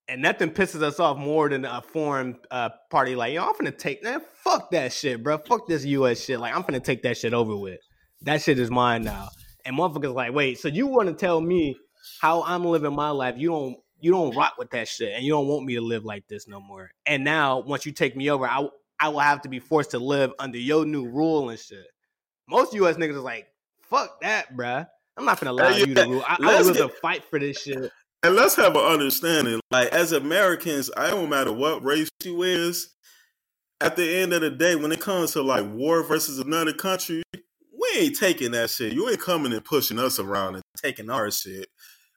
And 0.08 0.22
nothing 0.22 0.50
pisses 0.50 0.82
us 0.82 1.00
off 1.00 1.18
more 1.18 1.48
than 1.48 1.64
a 1.64 1.82
foreign 1.82 2.38
uh, 2.50 2.70
party 2.90 3.16
like, 3.16 3.34
yo, 3.34 3.46
I'm 3.46 3.54
finna 3.54 3.78
take 3.78 4.04
that. 4.04 4.22
Fuck 4.44 4.72
that 4.72 4.92
shit, 4.92 5.24
bro. 5.24 5.38
Fuck 5.38 5.68
this 5.68 5.86
US 5.86 6.20
shit. 6.24 6.40
Like, 6.40 6.56
I'm 6.56 6.64
finna 6.64 6.84
take 6.84 7.04
that 7.04 7.18
shit 7.18 7.34
over 7.34 7.56
with. 7.56 7.80
That 8.24 8.42
shit 8.42 8.60
is 8.60 8.70
mine 8.70 9.04
now. 9.04 9.30
And 9.64 9.78
motherfuckers 9.78 10.14
like, 10.14 10.34
wait, 10.34 10.60
so 10.60 10.68
you 10.68 10.88
want 10.88 11.08
to 11.08 11.14
tell 11.14 11.40
me 11.40 11.78
how 12.20 12.44
I'm 12.44 12.66
living 12.66 12.94
my 12.94 13.10
life? 13.10 13.36
You 13.38 13.50
don't, 13.50 13.78
you 14.02 14.12
don't 14.12 14.36
rock 14.36 14.56
with 14.58 14.72
that 14.72 14.88
shit, 14.88 15.14
and 15.14 15.24
you 15.24 15.32
don't 15.32 15.48
want 15.48 15.66
me 15.66 15.76
to 15.76 15.82
live 15.82 16.04
like 16.06 16.28
this 16.28 16.48
no 16.48 16.60
more. 16.60 16.92
And 17.06 17.24
now, 17.24 17.60
once 17.60 17.86
you 17.86 17.92
take 17.92 18.16
me 18.16 18.30
over, 18.30 18.46
I, 18.48 18.68
I 19.00 19.10
will 19.10 19.20
have 19.20 19.42
to 19.44 19.50
be 19.50 19.60
forced 19.60 19.92
to 19.92 20.00
live 20.00 20.32
under 20.40 20.58
your 20.58 20.86
new 20.86 21.08
rule 21.08 21.50
and 21.50 21.60
shit. 21.60 21.86
most 22.50 22.74
U.S. 22.74 22.98
niggas 22.98 23.12
is 23.12 23.18
like, 23.20 23.48
fuck 23.82 24.22
that, 24.22 24.56
bruh. 24.56 24.88
I'm 25.18 25.26
not 25.26 25.40
gonna 25.40 25.52
allow 25.52 25.70
Hey, 25.70 25.80
you 25.80 25.94
to 25.96 26.06
rule. 26.08 26.24
I, 26.26 26.38
I 26.42 26.58
was 26.58 26.72
get- 26.72 26.78
to 26.78 26.90
fight 26.90 27.24
for 27.26 27.38
this 27.40 27.62
shit. 27.62 27.92
And 28.24 28.36
let's 28.36 28.56
have 28.56 28.76
an 28.76 28.84
understanding. 28.84 29.60
Like 29.72 29.90
as 29.90 30.12
Americans, 30.12 30.92
I 30.96 31.10
don't 31.10 31.30
matter 31.30 31.52
what 31.52 31.84
race 31.84 32.08
you 32.24 32.44
is. 32.44 32.90
At 33.82 33.96
the 33.96 34.08
end 34.18 34.32
of 34.34 34.42
the 34.42 34.52
day, 34.52 34.76
when 34.76 34.92
it 34.92 35.00
comes 35.00 35.32
to 35.34 35.42
like 35.42 35.66
war 35.72 36.04
versus 36.04 36.38
another 36.38 36.72
country, 36.72 37.24
we 37.34 37.90
ain't 37.98 38.18
taking 38.20 38.52
that 38.52 38.70
shit. 38.70 38.94
You 38.94 39.10
ain't 39.10 39.20
coming 39.20 39.52
and 39.54 39.66
pushing 39.66 39.98
us 39.98 40.20
around 40.20 40.54
and 40.56 40.64
taking 40.78 41.10
our 41.10 41.32
shit. 41.32 41.68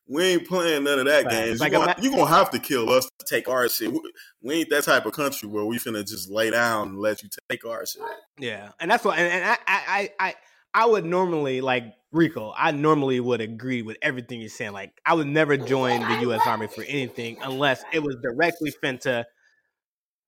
We 0.06 0.22
ain't 0.24 0.46
playing 0.46 0.84
none 0.84 0.98
of 0.98 1.06
that 1.06 1.24
Facts. 1.24 1.34
games. 1.34 1.60
Like, 1.60 1.72
you, 1.72 1.78
gonna, 1.78 1.94
gonna 2.10 2.26
have 2.26 2.50
to 2.50 2.58
kill 2.58 2.90
us 2.90 3.08
to 3.18 3.26
take 3.26 3.48
our 3.48 3.68
shit. 3.68 3.90
We, 3.90 4.00
we 4.42 4.54
ain't 4.56 4.70
that 4.70 4.84
type 4.84 5.06
of 5.06 5.12
country 5.12 5.48
where 5.48 5.64
we 5.64 5.78
finna 5.78 6.06
just 6.06 6.30
lay 6.30 6.50
down 6.50 6.88
and 6.88 6.98
let 6.98 7.22
you 7.22 7.30
take 7.48 7.64
our 7.64 7.86
shit. 7.86 8.02
Yeah, 8.38 8.70
and 8.80 8.90
that's 8.90 9.04
what. 9.04 9.18
And, 9.18 9.32
and 9.32 9.44
I, 9.44 9.56
I, 9.66 9.82
I, 9.88 10.10
I, 10.20 10.34
I 10.74 10.86
would 10.86 11.06
normally 11.06 11.62
like 11.62 11.84
Rico. 12.12 12.52
I 12.56 12.70
normally 12.72 13.18
would 13.18 13.40
agree 13.40 13.82
with 13.82 13.96
everything 14.02 14.40
you're 14.40 14.50
saying. 14.50 14.72
Like, 14.72 14.92
I 15.06 15.14
would 15.14 15.26
never 15.26 15.56
join 15.56 16.00
the 16.00 16.20
U.S. 16.22 16.42
Army 16.46 16.66
for 16.66 16.82
anything 16.82 17.38
unless 17.42 17.82
it 17.92 18.02
was 18.02 18.16
directly 18.22 18.72
fin 18.72 18.98
to 18.98 19.26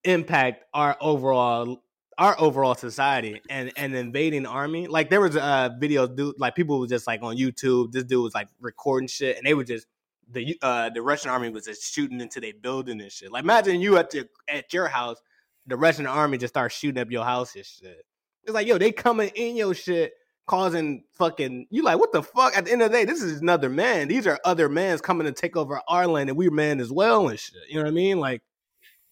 impact 0.03 0.63
our 0.73 0.97
overall 1.01 1.83
our 2.17 2.35
overall 2.39 2.75
society 2.75 3.41
and 3.49 3.71
an 3.77 3.93
invading 3.93 4.45
army 4.45 4.87
like 4.87 5.09
there 5.09 5.21
was 5.21 5.35
uh 5.37 5.69
video, 5.79 6.07
dude 6.07 6.35
like 6.39 6.55
people 6.55 6.79
was 6.79 6.89
just 6.89 7.05
like 7.05 7.21
on 7.21 7.37
youtube 7.37 7.91
this 7.91 8.03
dude 8.03 8.23
was 8.23 8.33
like 8.33 8.47
recording 8.59 9.07
shit 9.07 9.37
and 9.37 9.45
they 9.45 9.53
were 9.53 9.63
just 9.63 9.85
the 10.31 10.57
uh 10.61 10.89
the 10.89 11.01
russian 11.01 11.29
army 11.29 11.49
was 11.49 11.65
just 11.65 11.93
shooting 11.93 12.19
into 12.19 12.39
their 12.41 12.53
building 12.61 12.99
and 13.01 13.11
shit. 13.11 13.31
Like 13.31 13.43
imagine 13.43 13.79
you 13.79 13.97
at 13.97 14.13
your 14.13 14.25
at 14.47 14.73
your 14.73 14.87
house 14.87 15.21
the 15.67 15.77
russian 15.77 16.07
army 16.07 16.37
just 16.37 16.53
starts 16.53 16.75
shooting 16.75 17.01
up 17.01 17.11
your 17.11 17.23
house 17.23 17.55
and 17.55 17.65
shit. 17.65 18.05
It's 18.43 18.53
like 18.53 18.67
yo 18.67 18.77
they 18.77 18.91
coming 18.91 19.29
in 19.35 19.55
your 19.55 19.73
shit 19.73 20.13
causing 20.47 21.03
fucking 21.13 21.67
you 21.69 21.83
like 21.83 21.99
what 21.99 22.11
the 22.11 22.23
fuck? 22.23 22.57
At 22.57 22.65
the 22.65 22.71
end 22.71 22.81
of 22.81 22.91
the 22.91 22.97
day 22.97 23.05
this 23.05 23.21
is 23.21 23.41
another 23.41 23.69
man. 23.69 24.07
These 24.07 24.27
are 24.27 24.39
other 24.43 24.69
mans 24.69 25.01
coming 25.01 25.27
to 25.27 25.33
take 25.33 25.55
over 25.55 25.81
our 25.87 26.07
land 26.07 26.29
and 26.29 26.37
we're 26.37 26.51
man 26.51 26.79
as 26.79 26.91
well 26.91 27.29
and 27.29 27.39
shit. 27.39 27.61
You 27.69 27.75
know 27.75 27.83
what 27.83 27.89
i 27.89 27.93
mean? 27.93 28.19
Like 28.19 28.41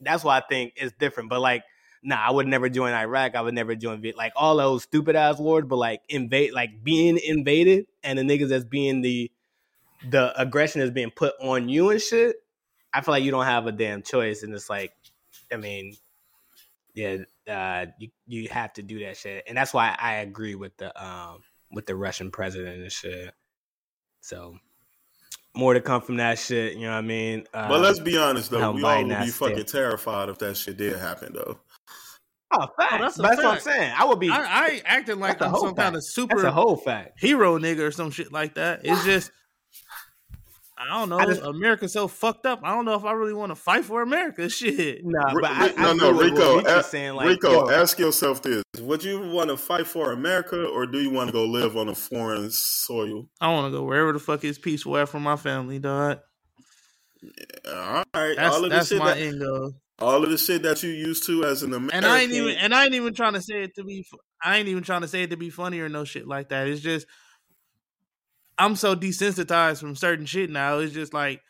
that's 0.01 0.23
why 0.23 0.37
I 0.37 0.41
think 0.41 0.73
it's 0.75 0.93
different. 0.99 1.29
But 1.29 1.41
like, 1.41 1.63
nah, 2.05 2.17
I 2.25 2.31
would 2.31 2.47
never 2.47 2.69
join 2.69 2.93
Iraq. 2.93 3.35
I 3.35 3.41
would 3.41 3.53
never 3.53 3.75
join 3.75 4.01
Viet- 4.01 4.15
like 4.17 4.33
all 4.35 4.55
those 4.57 4.83
stupid 4.83 5.15
ass 5.15 5.39
wars. 5.39 5.65
But 5.67 5.77
like 5.77 6.01
invade, 6.07 6.53
like 6.53 6.83
being 6.83 7.17
invaded, 7.17 7.87
and 8.03 8.17
the 8.17 8.23
niggas 8.23 8.49
that's 8.49 8.63
being 8.65 9.01
the 9.01 9.31
the 10.09 10.39
aggression 10.39 10.81
is 10.81 10.91
being 10.91 11.11
put 11.11 11.33
on 11.41 11.67
you 11.67 11.89
and 11.89 12.01
shit. 12.01 12.37
I 12.93 13.01
feel 13.01 13.13
like 13.13 13.23
you 13.23 13.31
don't 13.31 13.45
have 13.45 13.67
a 13.67 13.71
damn 13.71 14.03
choice, 14.03 14.43
and 14.43 14.53
it's 14.53 14.69
like, 14.69 14.93
I 15.51 15.57
mean, 15.57 15.95
yeah, 16.93 17.17
uh, 17.47 17.87
you 17.99 18.09
you 18.27 18.47
have 18.49 18.71
to 18.73 18.83
do 18.83 18.99
that 18.99 19.17
shit, 19.17 19.43
and 19.47 19.57
that's 19.57 19.73
why 19.73 19.95
I 19.99 20.15
agree 20.15 20.55
with 20.55 20.77
the 20.77 21.03
um 21.03 21.39
with 21.71 21.85
the 21.87 21.95
Russian 21.95 22.31
president 22.31 22.81
and 22.81 22.91
shit. 22.91 23.33
So 24.21 24.57
more 25.55 25.73
to 25.73 25.81
come 25.81 26.01
from 26.01 26.17
that 26.17 26.37
shit. 26.37 26.73
You 26.75 26.81
know 26.81 26.91
what 26.91 26.97
I 26.97 27.01
mean? 27.01 27.45
Uh, 27.53 27.69
But 27.69 27.81
let's 27.81 27.99
be 27.99 28.17
honest 28.17 28.51
though, 28.51 28.71
we 28.71 28.83
all 28.83 29.05
would 29.05 29.19
be 29.19 29.27
fucking 29.27 29.65
terrified 29.65 30.29
if 30.29 30.37
that 30.39 30.57
shit 30.57 30.77
did 30.77 30.97
happen 30.97 31.33
though. 31.33 31.59
Oh, 32.51 32.59
oh 32.61 32.67
facts. 32.77 33.01
that's 33.01 33.17
a 33.17 33.21
But 33.21 33.27
that's 33.29 33.43
what 33.43 33.53
I'm 33.55 33.59
saying. 33.59 33.93
I 33.97 34.05
would 34.05 34.19
be. 34.19 34.29
I, 34.29 34.37
I 34.43 34.67
ain't 34.69 34.83
acting 34.85 35.19
like 35.19 35.39
That's 35.39 35.41
a 35.41 35.45
I'm 35.45 35.51
whole 35.51 35.61
some 35.65 35.75
kind 35.75 35.95
of 35.95 36.03
super 36.05 36.35
that's 36.37 36.47
a 36.47 36.51
whole 36.51 36.75
fact. 36.77 37.19
hero 37.19 37.57
nigga 37.57 37.79
or 37.79 37.91
some 37.91 38.11
shit 38.11 38.31
like 38.31 38.55
that. 38.55 38.81
It's 38.83 39.03
just 39.03 39.31
I 40.77 40.89
don't 40.99 41.07
know. 41.09 41.17
I 41.17 41.25
just- 41.25 41.41
America's 41.41 41.93
so 41.93 42.07
fucked 42.09 42.45
up. 42.45 42.59
I 42.63 42.71
don't 42.75 42.83
know 42.85 42.95
if 42.95 43.05
I 43.05 43.13
really 43.13 43.33
want 43.33 43.49
to 43.49 43.55
fight 43.55 43.85
for 43.85 44.01
America. 44.01 44.49
Shit. 44.55 44.99
Nah, 45.05 45.33
but 45.33 45.45
I, 45.45 45.67
Ri- 45.67 45.73
I 45.77 45.93
no, 45.93 46.11
no, 46.11 46.11
Rico, 46.11 46.55
what 46.57 46.65
Rico's 46.65 46.85
a- 46.85 46.89
saying. 46.89 47.13
Like, 47.15 47.27
Rico, 47.29 47.51
yo, 47.51 47.69
ask 47.71 47.97
yourself 47.97 48.41
this: 48.41 48.61
Would 48.81 49.01
you 49.03 49.21
want 49.31 49.49
to 49.49 49.57
fight 49.57 49.87
for 49.87 50.11
America, 50.11 50.65
or 50.65 50.85
do 50.85 50.99
you 50.99 51.09
want 51.09 51.29
to 51.29 51.31
go 51.33 51.45
live 51.45 51.77
on 51.77 51.87
a 51.87 51.95
foreign 51.95 52.51
soil? 52.51 53.27
I 53.39 53.51
want 53.53 53.71
to 53.71 53.77
go 53.77 53.83
wherever 53.85 54.11
the 54.11 54.19
fuck 54.19 54.43
is 54.43 54.59
peaceful 54.59 54.97
at 54.97 55.07
for 55.07 55.19
my 55.19 55.37
family, 55.37 55.79
dog. 55.79 56.19
All 57.73 58.03
right, 58.13 58.35
That's 58.35 58.55
all 58.55 58.63
of 58.65 58.69
the 58.69 58.75
that's 58.75 58.89
shit 58.89 58.99
my 58.99 59.13
that 59.13 59.17
end 59.17 59.39
goal. 59.39 59.73
All 59.99 60.23
of 60.23 60.29
the 60.29 60.37
shit 60.37 60.63
that 60.63 60.83
you 60.83 60.89
used 60.89 61.25
to 61.25 61.43
as 61.43 61.63
an 61.63 61.73
American. 61.73 61.97
And 61.97 62.05
I 62.05 62.21
ain't 62.21 62.31
even 62.33 62.55
and 62.57 62.73
I 62.73 62.85
ain't 62.85 62.95
even 62.95 63.13
trying 63.13 63.33
to 63.33 63.41
say 63.41 63.63
it 63.63 63.75
to 63.75 63.83
be 63.83 64.05
I 64.43 64.57
ain't 64.57 64.67
even 64.67 64.83
trying 64.83 65.01
to 65.01 65.07
say 65.07 65.23
it 65.23 65.29
to 65.29 65.37
be 65.37 65.49
funny 65.49 65.79
or 65.79 65.89
no 65.89 66.03
shit 66.03 66.27
like 66.27 66.49
that. 66.49 66.67
It's 66.67 66.81
just 66.81 67.07
I'm 68.57 68.75
so 68.75 68.95
desensitized 68.95 69.79
from 69.79 69.95
certain 69.95 70.25
shit 70.25 70.49
now. 70.49 70.79
It's 70.79 70.93
just 70.93 71.13
like 71.13 71.41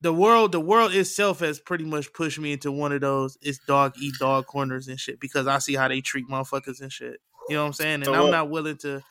the 0.00 0.12
world. 0.12 0.52
The 0.52 0.60
world 0.60 0.94
itself 0.94 1.40
has 1.40 1.58
pretty 1.58 1.84
much 1.84 2.12
pushed 2.12 2.38
me 2.38 2.52
into 2.52 2.70
one 2.72 2.92
of 2.92 3.00
those 3.00 3.36
it's 3.40 3.58
dog 3.66 3.94
eat 3.98 4.14
dog 4.18 4.46
corners 4.46 4.88
and 4.88 5.00
shit 5.00 5.20
because 5.20 5.46
I 5.46 5.58
see 5.58 5.74
how 5.74 5.88
they 5.88 6.00
treat 6.00 6.28
motherfuckers 6.28 6.80
and 6.80 6.92
shit. 6.92 7.20
You 7.48 7.56
know 7.56 7.62
what 7.62 7.68
I'm 7.68 7.72
saying? 7.74 7.94
And 7.94 8.04
So 8.06 8.14
I'm 8.14 8.24
what- 8.24 8.30
not 8.32 8.50
willing 8.50 8.76
to 8.78 9.02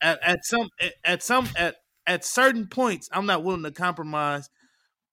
at, 0.00 0.18
at 0.22 0.44
some 0.44 0.68
at, 0.80 0.94
at 1.04 1.22
some 1.22 1.48
at 1.56 1.76
at 2.06 2.24
certain 2.24 2.66
points 2.66 3.08
I'm 3.12 3.26
not 3.26 3.44
willing 3.44 3.62
to 3.64 3.70
compromise 3.70 4.48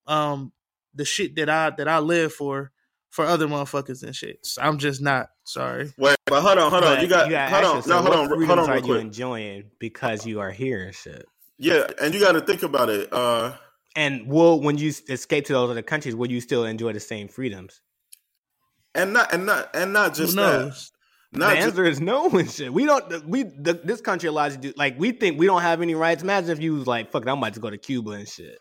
um 0.07 0.53
the 0.95 1.03
shit 1.05 1.35
that 1.35 1.49
I 1.49 1.71
that 1.71 1.87
I 1.87 1.99
live 1.99 2.33
for 2.33 2.71
for 3.09 3.25
other 3.25 3.47
motherfuckers 3.47 4.03
and 4.03 4.15
shit. 4.15 4.39
So 4.45 4.61
I'm 4.61 4.77
just 4.77 5.01
not 5.01 5.29
sorry. 5.43 5.91
Wait, 5.97 6.15
but 6.25 6.41
hold 6.41 6.57
on, 6.57 6.71
hold 6.71 6.83
on. 6.83 6.95
but 6.95 7.01
You 7.01 7.07
got, 7.07 7.29
gotta 7.29 7.67
hold 7.67 7.83
on, 7.83 7.89
no, 7.89 7.95
hold 7.97 8.09
what 8.09 8.17
on, 8.31 8.45
hold 8.45 8.59
on. 8.59 8.69
Are 8.69 8.75
real 8.75 8.87
you 8.87 8.93
enjoying 8.95 9.71
because 9.79 10.25
you 10.25 10.39
are 10.39 10.51
here 10.51 10.83
and 10.85 10.93
shit? 10.95 11.25
Yeah, 11.57 11.87
and 12.01 12.13
you 12.13 12.19
got 12.19 12.33
to 12.33 12.41
think 12.41 12.63
about 12.63 12.89
it. 12.89 13.11
Uh, 13.11 13.53
And 13.95 14.27
will 14.27 14.61
when 14.61 14.77
you 14.77 14.89
escape 15.09 15.45
to 15.45 15.53
those 15.53 15.71
other 15.71 15.81
countries, 15.81 16.15
will 16.15 16.29
you 16.29 16.39
still 16.41 16.65
enjoy 16.65 16.93
the 16.93 16.99
same 16.99 17.27
freedoms? 17.27 17.81
and 18.95 19.13
not, 19.13 19.33
and 19.33 19.45
not, 19.45 19.75
and 19.75 19.93
not 19.93 20.17
Who 20.17 20.23
just 20.23 20.35
that. 20.35 20.75
Not 21.33 21.49
the 21.49 21.55
just, 21.55 21.67
answer 21.67 21.85
is 21.85 21.99
no 21.99 22.29
and 22.39 22.49
shit. 22.49 22.71
We 22.73 22.85
don't. 22.85 23.27
We 23.27 23.43
the, 23.43 23.73
this 23.83 24.01
country 24.01 24.29
allows 24.29 24.55
you 24.55 24.61
to 24.71 24.73
like 24.77 24.97
we 24.97 25.11
think 25.11 25.37
we 25.39 25.45
don't 25.45 25.61
have 25.61 25.81
any 25.81 25.93
rights. 25.93 26.23
Imagine 26.23 26.51
if 26.51 26.61
you 26.61 26.73
was 26.75 26.87
like, 26.87 27.11
"Fuck, 27.11 27.23
it, 27.23 27.29
I'm 27.29 27.37
about 27.39 27.53
to 27.55 27.59
go 27.59 27.69
to 27.69 27.77
Cuba 27.77 28.11
and 28.11 28.27
shit." 28.27 28.57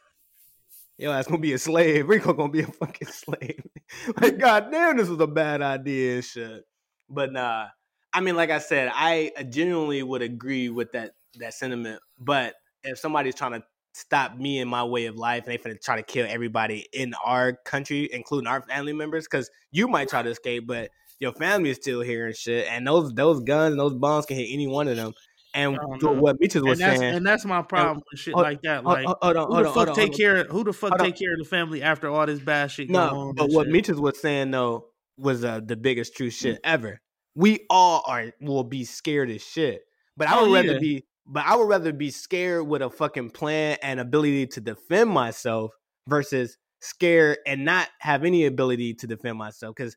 Yo, 0.99 1.12
that's 1.12 1.28
gonna 1.28 1.40
be 1.40 1.53
a 1.53 1.59
slave. 1.59 2.09
Rico 2.09 2.32
gonna 2.32 2.51
be 2.51 2.62
a 2.62 2.66
fucking 2.66 3.09
slave. 3.09 3.62
like, 4.20 4.38
goddamn, 4.38 4.97
this 4.97 5.09
was 5.09 5.20
a 5.20 5.26
bad 5.26 5.62
idea 5.62 6.16
and 6.16 6.24
shit. 6.24 6.64
But 7.09 7.32
nah, 7.32 7.66
I 8.12 8.20
mean, 8.20 8.34
like 8.36 8.51
I 8.51 8.59
said, 8.59 8.90
I 8.94 9.30
uh, 9.36 9.42
genuinely 9.42 10.03
would 10.03 10.22
agree 10.22 10.70
with 10.70 10.92
that 10.92 11.12
that 11.38 11.55
sentiment. 11.55 12.01
But 12.18 12.55
if 12.82 12.99
somebody's 12.99 13.34
trying 13.34 13.53
to 13.53 13.62
stop 13.92 14.36
me 14.36 14.59
in 14.59 14.68
my 14.68 14.84
way 14.84 15.07
of 15.07 15.16
life 15.16 15.47
and 15.47 15.53
they 15.53 15.59
finna 15.59 15.80
try 15.80 15.97
to 15.97 16.03
kill 16.03 16.26
everybody 16.28 16.86
in 16.92 17.14
our 17.24 17.55
country, 17.64 18.09
including 18.12 18.47
our 18.47 18.62
family 18.62 18.92
members, 18.92 19.26
because 19.30 19.51
you 19.70 19.88
might 19.88 20.09
try 20.09 20.22
to 20.22 20.30
escape, 20.30 20.66
but 20.66 20.90
your 21.18 21.32
family 21.32 21.70
is 21.70 21.76
still 21.76 22.01
here 22.01 22.26
and 22.26 22.36
shit. 22.36 22.66
And 22.70 22.86
those 22.86 23.12
those 23.12 23.40
guns 23.40 23.72
and 23.72 23.80
those 23.80 23.94
bombs 23.94 24.24
can 24.24 24.36
hit 24.36 24.49
any 24.51 24.66
one 24.66 24.88
of 24.88 24.97
them. 24.97 25.12
And 25.57 25.78
Oh, 26.04 26.12
what 26.12 26.36
Mitchell 26.38 26.64
was 26.64 26.80
And 26.80 26.90
that's 26.90 27.00
saying, 27.00 27.14
and 27.14 27.26
that's 27.26 27.44
my 27.46 27.62
problem 27.62 28.02
with 28.11 28.20
shit 28.20 28.34
like 28.34 28.61
that. 28.62 28.84
Like 28.84 29.07
hold 29.07 29.36
on, 29.36 29.50
who 29.50 29.62
the 29.62 29.70
fuck 29.70 29.94
take 29.94 30.14
care 30.16 30.44
who 30.44 30.64
the 30.64 30.72
fuck 30.72 30.98
take 30.98 31.16
care 31.16 31.32
of 31.32 31.38
the 31.38 31.44
family 31.44 31.82
after 31.82 32.09
all 32.09 32.26
this 32.26 32.40
bad 32.40 32.70
shit 32.70 32.90
No, 32.90 33.32
but 33.34 33.44
and 33.46 33.54
what 33.54 33.66
shit? 33.66 33.74
Meechers 33.86 33.98
was 33.98 34.20
saying 34.20 34.50
though 34.50 34.86
was 35.16 35.44
uh, 35.44 35.61
the 35.64 35.76
biggest 35.76 36.14
true 36.14 36.30
shit 36.30 36.61
ever. 36.62 37.00
We 37.34 37.66
all 37.70 38.02
are 38.07 38.32
will 38.40 38.64
be 38.64 38.84
scared 38.84 39.30
as 39.30 39.42
shit. 39.42 39.82
But 40.16 40.28
I 40.28 40.38
Oh, 40.38 40.44
would 40.44 40.54
rather 40.54 40.72
yeah. 40.74 40.78
be 40.78 41.04
but 41.26 41.44
I 41.46 41.57
would 41.57 41.68
rather 41.68 41.92
be 41.92 42.11
scared 42.11 42.66
with 42.66 42.82
a 42.82 42.90
fucking 42.90 43.30
plan 43.30 43.78
and 43.82 43.98
ability 43.98 44.46
to 44.48 44.61
defend 44.61 45.11
myself 45.11 45.72
versus 46.07 46.57
scared 46.80 47.38
and 47.46 47.64
not 47.64 47.88
have 48.00 48.24
any 48.24 48.44
ability 48.44 48.94
to 48.94 49.07
defend 49.07 49.38
myself. 49.38 49.74
Cause 49.74 49.96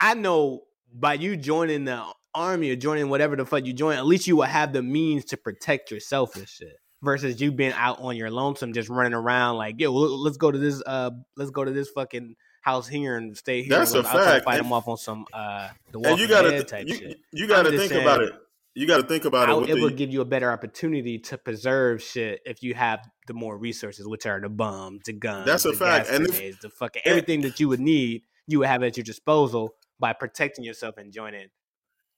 I 0.00 0.14
know 0.14 0.62
by 0.94 1.14
you 1.14 1.36
joining 1.36 1.84
the 1.84 2.04
army 2.34 2.70
or 2.70 2.76
joining 2.76 3.08
whatever 3.08 3.36
the 3.36 3.44
fuck 3.44 3.64
you 3.66 3.72
join, 3.72 3.96
at 3.96 4.06
least 4.06 4.26
you 4.26 4.36
will 4.36 4.42
have 4.44 4.72
the 4.72 4.82
means 4.82 5.24
to 5.26 5.36
protect 5.36 5.90
yourself 5.90 6.36
and 6.36 6.48
shit. 6.48 6.76
Versus 7.02 7.40
you 7.40 7.50
being 7.50 7.72
out 7.72 7.98
on 8.00 8.16
your 8.16 8.30
lonesome, 8.30 8.72
just 8.72 8.88
running 8.88 9.12
around 9.12 9.56
like, 9.56 9.74
yo, 9.80 9.90
let's 9.92 10.36
go 10.36 10.52
to 10.52 10.58
this, 10.58 10.80
uh, 10.86 11.10
let's 11.36 11.50
go 11.50 11.64
to 11.64 11.72
this 11.72 11.88
fucking 11.90 12.36
house 12.60 12.86
here 12.86 13.16
and 13.16 13.36
stay 13.36 13.62
here. 13.62 13.76
That's 13.76 13.92
a 13.92 13.98
I'll 13.98 14.02
try 14.04 14.12
to 14.12 14.24
fact. 14.24 14.44
Fight 14.44 14.54
And- 14.58 14.66
them 14.66 14.72
off 14.72 14.86
on 14.86 14.96
some, 14.96 15.26
uh, 15.32 15.70
the 15.90 15.98
and 15.98 16.20
you 16.20 16.28
got 16.28 16.42
Dead 16.42 16.58
to, 16.58 16.62
type 16.64 16.86
you, 16.88 16.94
shit. 16.94 17.18
you 17.32 17.48
got 17.48 17.62
to 17.64 17.70
I'm 17.70 17.74
just 17.74 17.88
think 17.90 18.00
about 18.00 18.22
it. 18.22 18.32
You 18.76 18.86
got 18.86 18.98
to 18.98 19.02
think 19.02 19.24
about 19.24 19.48
it. 19.48 19.52
I- 19.52 19.72
it 19.72 19.74
the, 19.74 19.80
will 19.82 19.90
give 19.90 20.10
you 20.10 20.20
a 20.20 20.24
better 20.24 20.52
opportunity 20.52 21.18
to 21.18 21.38
preserve 21.38 22.00
shit 22.04 22.40
if 22.46 22.62
you 22.62 22.72
have 22.74 23.00
the 23.26 23.34
more 23.34 23.58
resources, 23.58 24.06
which 24.06 24.24
are 24.24 24.40
the 24.40 24.48
bombs, 24.48 25.00
the 25.04 25.12
guns, 25.12 25.44
That's 25.44 25.64
a 25.64 25.72
fact. 25.72 26.08
And 26.08 26.28
if- 26.28 26.60
the 26.60 26.70
fucking 26.70 27.02
everything 27.04 27.40
that 27.40 27.58
you 27.58 27.68
would 27.68 27.80
need, 27.80 28.22
you 28.46 28.60
would 28.60 28.68
have 28.68 28.84
at 28.84 28.96
your 28.96 29.02
disposal 29.02 29.74
by 29.98 30.12
protecting 30.12 30.64
yourself 30.64 30.98
and 30.98 31.12
joining 31.12 31.48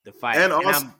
the 0.04 0.12
fight. 0.12 0.36
and 0.36 0.52
And 0.52 0.52
also, 0.52 0.86
I'm- 0.86 0.94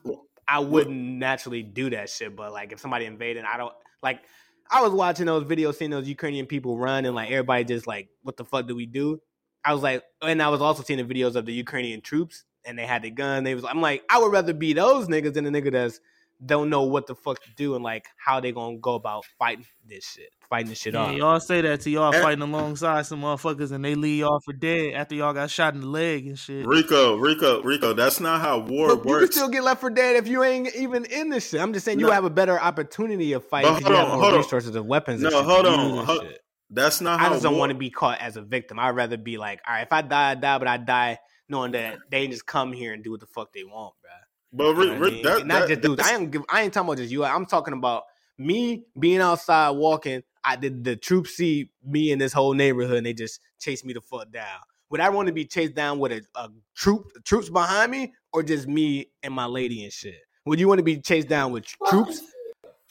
I 0.47 0.59
wouldn't 0.59 0.95
naturally 0.95 1.63
do 1.63 1.89
that 1.91 2.09
shit, 2.09 2.35
but 2.35 2.51
like 2.53 2.71
if 2.71 2.79
somebody 2.79 3.05
invaded, 3.05 3.45
I 3.45 3.57
don't 3.57 3.73
like. 4.03 4.21
I 4.69 4.81
was 4.81 4.91
watching 4.93 5.25
those 5.27 5.43
videos, 5.43 5.75
seeing 5.75 5.91
those 5.91 6.07
Ukrainian 6.07 6.45
people 6.47 6.77
run, 6.77 7.05
and 7.05 7.15
like 7.15 7.29
everybody 7.31 7.63
just 7.63 7.87
like, 7.87 8.09
"What 8.23 8.37
the 8.37 8.45
fuck 8.45 8.67
do 8.67 8.75
we 8.75 8.85
do?" 8.85 9.19
I 9.63 9.73
was 9.73 9.81
like, 9.81 10.03
and 10.21 10.41
I 10.41 10.49
was 10.49 10.61
also 10.61 10.83
seeing 10.83 11.05
the 11.05 11.13
videos 11.13 11.35
of 11.35 11.45
the 11.47 11.53
Ukrainian 11.53 12.01
troops, 12.01 12.43
and 12.63 12.77
they 12.77 12.85
had 12.85 13.01
the 13.01 13.09
gun. 13.09 13.43
They 13.43 13.55
was, 13.55 13.65
I'm 13.65 13.81
like, 13.81 14.03
I 14.09 14.19
would 14.19 14.31
rather 14.31 14.53
be 14.53 14.73
those 14.73 15.07
niggas 15.07 15.33
than 15.33 15.43
the 15.45 15.49
nigga 15.49 15.71
that's 15.71 15.99
don't 16.43 16.69
know 16.69 16.83
what 16.83 17.07
the 17.07 17.15
fuck 17.15 17.41
to 17.41 17.49
do 17.55 17.75
and 17.75 17.83
like 17.83 18.07
how 18.17 18.39
they 18.39 18.51
gonna 18.51 18.77
go 18.77 18.95
about 18.95 19.23
fighting 19.39 19.65
this 19.87 20.03
shit, 20.05 20.29
fighting 20.49 20.67
this 20.69 20.79
shit 20.79 20.93
Yeah, 20.93 21.01
off. 21.03 21.15
y'all 21.15 21.39
say 21.39 21.61
that 21.61 21.81
to 21.81 21.89
y'all 21.89 22.13
Eh. 22.13 22.21
fighting 22.21 22.41
alongside 22.41 23.05
some 23.05 23.21
motherfuckers 23.21 23.71
and 23.71 23.83
they 23.85 23.95
leave 23.95 24.19
y'all 24.19 24.41
for 24.43 24.51
dead 24.53 24.93
after 24.95 25.15
y'all 25.15 25.33
got 25.33 25.49
shot 25.49 25.73
in 25.75 25.81
the 25.81 25.87
leg 25.87 26.27
and 26.27 26.37
shit. 26.37 26.65
Rico, 26.67 27.15
Rico, 27.15 27.61
Rico. 27.63 27.93
That's 27.93 28.19
not 28.19 28.41
how 28.41 28.59
war 28.59 28.95
But 28.97 29.07
you 29.09 29.19
can 29.19 29.31
still 29.31 29.49
get 29.49 29.63
left 29.63 29.79
for 29.79 29.89
dead 29.89 30.17
if 30.17 30.27
you 30.27 30.43
ain't 30.43 30.75
even 30.75 31.05
in 31.05 31.29
this 31.29 31.49
shit. 31.49 31.61
I'm 31.61 31.71
just 31.71 31.85
saying 31.85 31.99
you 31.99 32.07
No. 32.07 32.11
have 32.11 32.25
a 32.25 32.29
better 32.29 32.59
opportunity 32.59 33.31
of 33.33 33.45
fighting 33.47 33.71
But 33.71 33.77
because 33.79 33.89
you 33.89 33.95
hold 33.95 34.05
have 34.05 34.13
on, 34.13 34.17
more 34.19 34.23
hold 34.25 34.33
on. 34.35 34.39
resources 34.41 34.75
of 34.75 34.85
weapons. 34.85 35.21
No, 35.21 35.27
and 35.29 35.35
shit 35.37 35.45
hold 35.45 35.65
on, 35.67 36.05
hold- 36.05 36.27
That's 36.69 36.99
not 36.99 37.21
I 37.21 37.29
just 37.29 37.43
don't 37.43 37.53
war- 37.53 37.59
want 37.61 37.71
to 37.71 37.77
be 37.77 37.89
caught 37.91 38.19
as 38.19 38.35
a 38.37 38.41
victim. 38.41 38.77
I'd 38.79 38.89
rather 38.89 39.17
be 39.17 39.37
like, 39.37 39.61
all 39.67 39.73
right, 39.73 39.83
if 39.83 39.93
I 39.93 40.01
die, 40.01 40.31
I 40.31 40.35
die, 40.35 40.57
but 40.57 40.67
I 40.67 40.77
die 40.77 41.19
knowing 41.47 41.71
that 41.73 41.97
they 42.09 42.27
just 42.27 42.45
come 42.45 42.73
here 42.73 42.91
and 42.91 43.03
do 43.03 43.11
what 43.11 43.19
the 43.19 43.27
fuck 43.27 43.53
they 43.53 43.63
want, 43.63 43.93
bro. 44.55 44.73
But 44.73 44.87
You 44.87 44.93
Rick, 44.95 44.99
know 44.99 45.07
I 45.07 45.11
mean? 45.11 45.23
that, 45.23 45.47
not 45.47 45.59
that- 45.61 45.67
just 45.69 45.81
dudes. 45.81 46.01
I 46.07 46.15
ain't 46.15 46.31
give, 46.31 46.43
I 46.49 46.61
ain't 46.63 46.73
talking 46.73 46.87
about 46.89 46.97
just 46.97 47.11
you. 47.11 47.23
I'm 47.23 47.45
talking 47.45 47.73
about 47.73 48.03
me 48.37 48.83
being 48.99 49.21
outside 49.21 49.71
walking. 49.71 50.23
I 50.43 50.55
did 50.55 50.83
the 50.83 50.95
troops 50.95 51.35
see 51.35 51.71
me 51.83 52.11
in 52.11 52.19
this 52.19 52.31
whole 52.33 52.53
neighborhood 52.53 52.97
and 52.97 53.05
they 53.05 53.13
just 53.13 53.39
chase 53.59 53.83
me 53.83 53.93
the 53.93 54.01
fuck 54.01 54.31
down. 54.31 54.59
Would 54.91 55.01
I 55.01 55.09
want 55.09 55.27
to 55.27 55.33
be 55.33 55.45
chased 55.45 55.73
down 55.73 55.97
with 55.99 56.11
a, 56.11 56.21
a 56.35 56.49
troop 56.75 57.07
troops 57.23 57.49
behind 57.49 57.91
me 57.91 58.13
or 58.31 58.43
just 58.43 58.67
me 58.67 59.07
and 59.23 59.33
my 59.33 59.45
lady 59.45 59.83
and 59.83 59.91
shit? 59.91 60.19
Would 60.45 60.59
you 60.59 60.67
want 60.67 60.77
to 60.77 60.83
be 60.83 60.99
chased 60.99 61.27
down 61.27 61.51
with 61.51 61.65
troops 61.87 62.21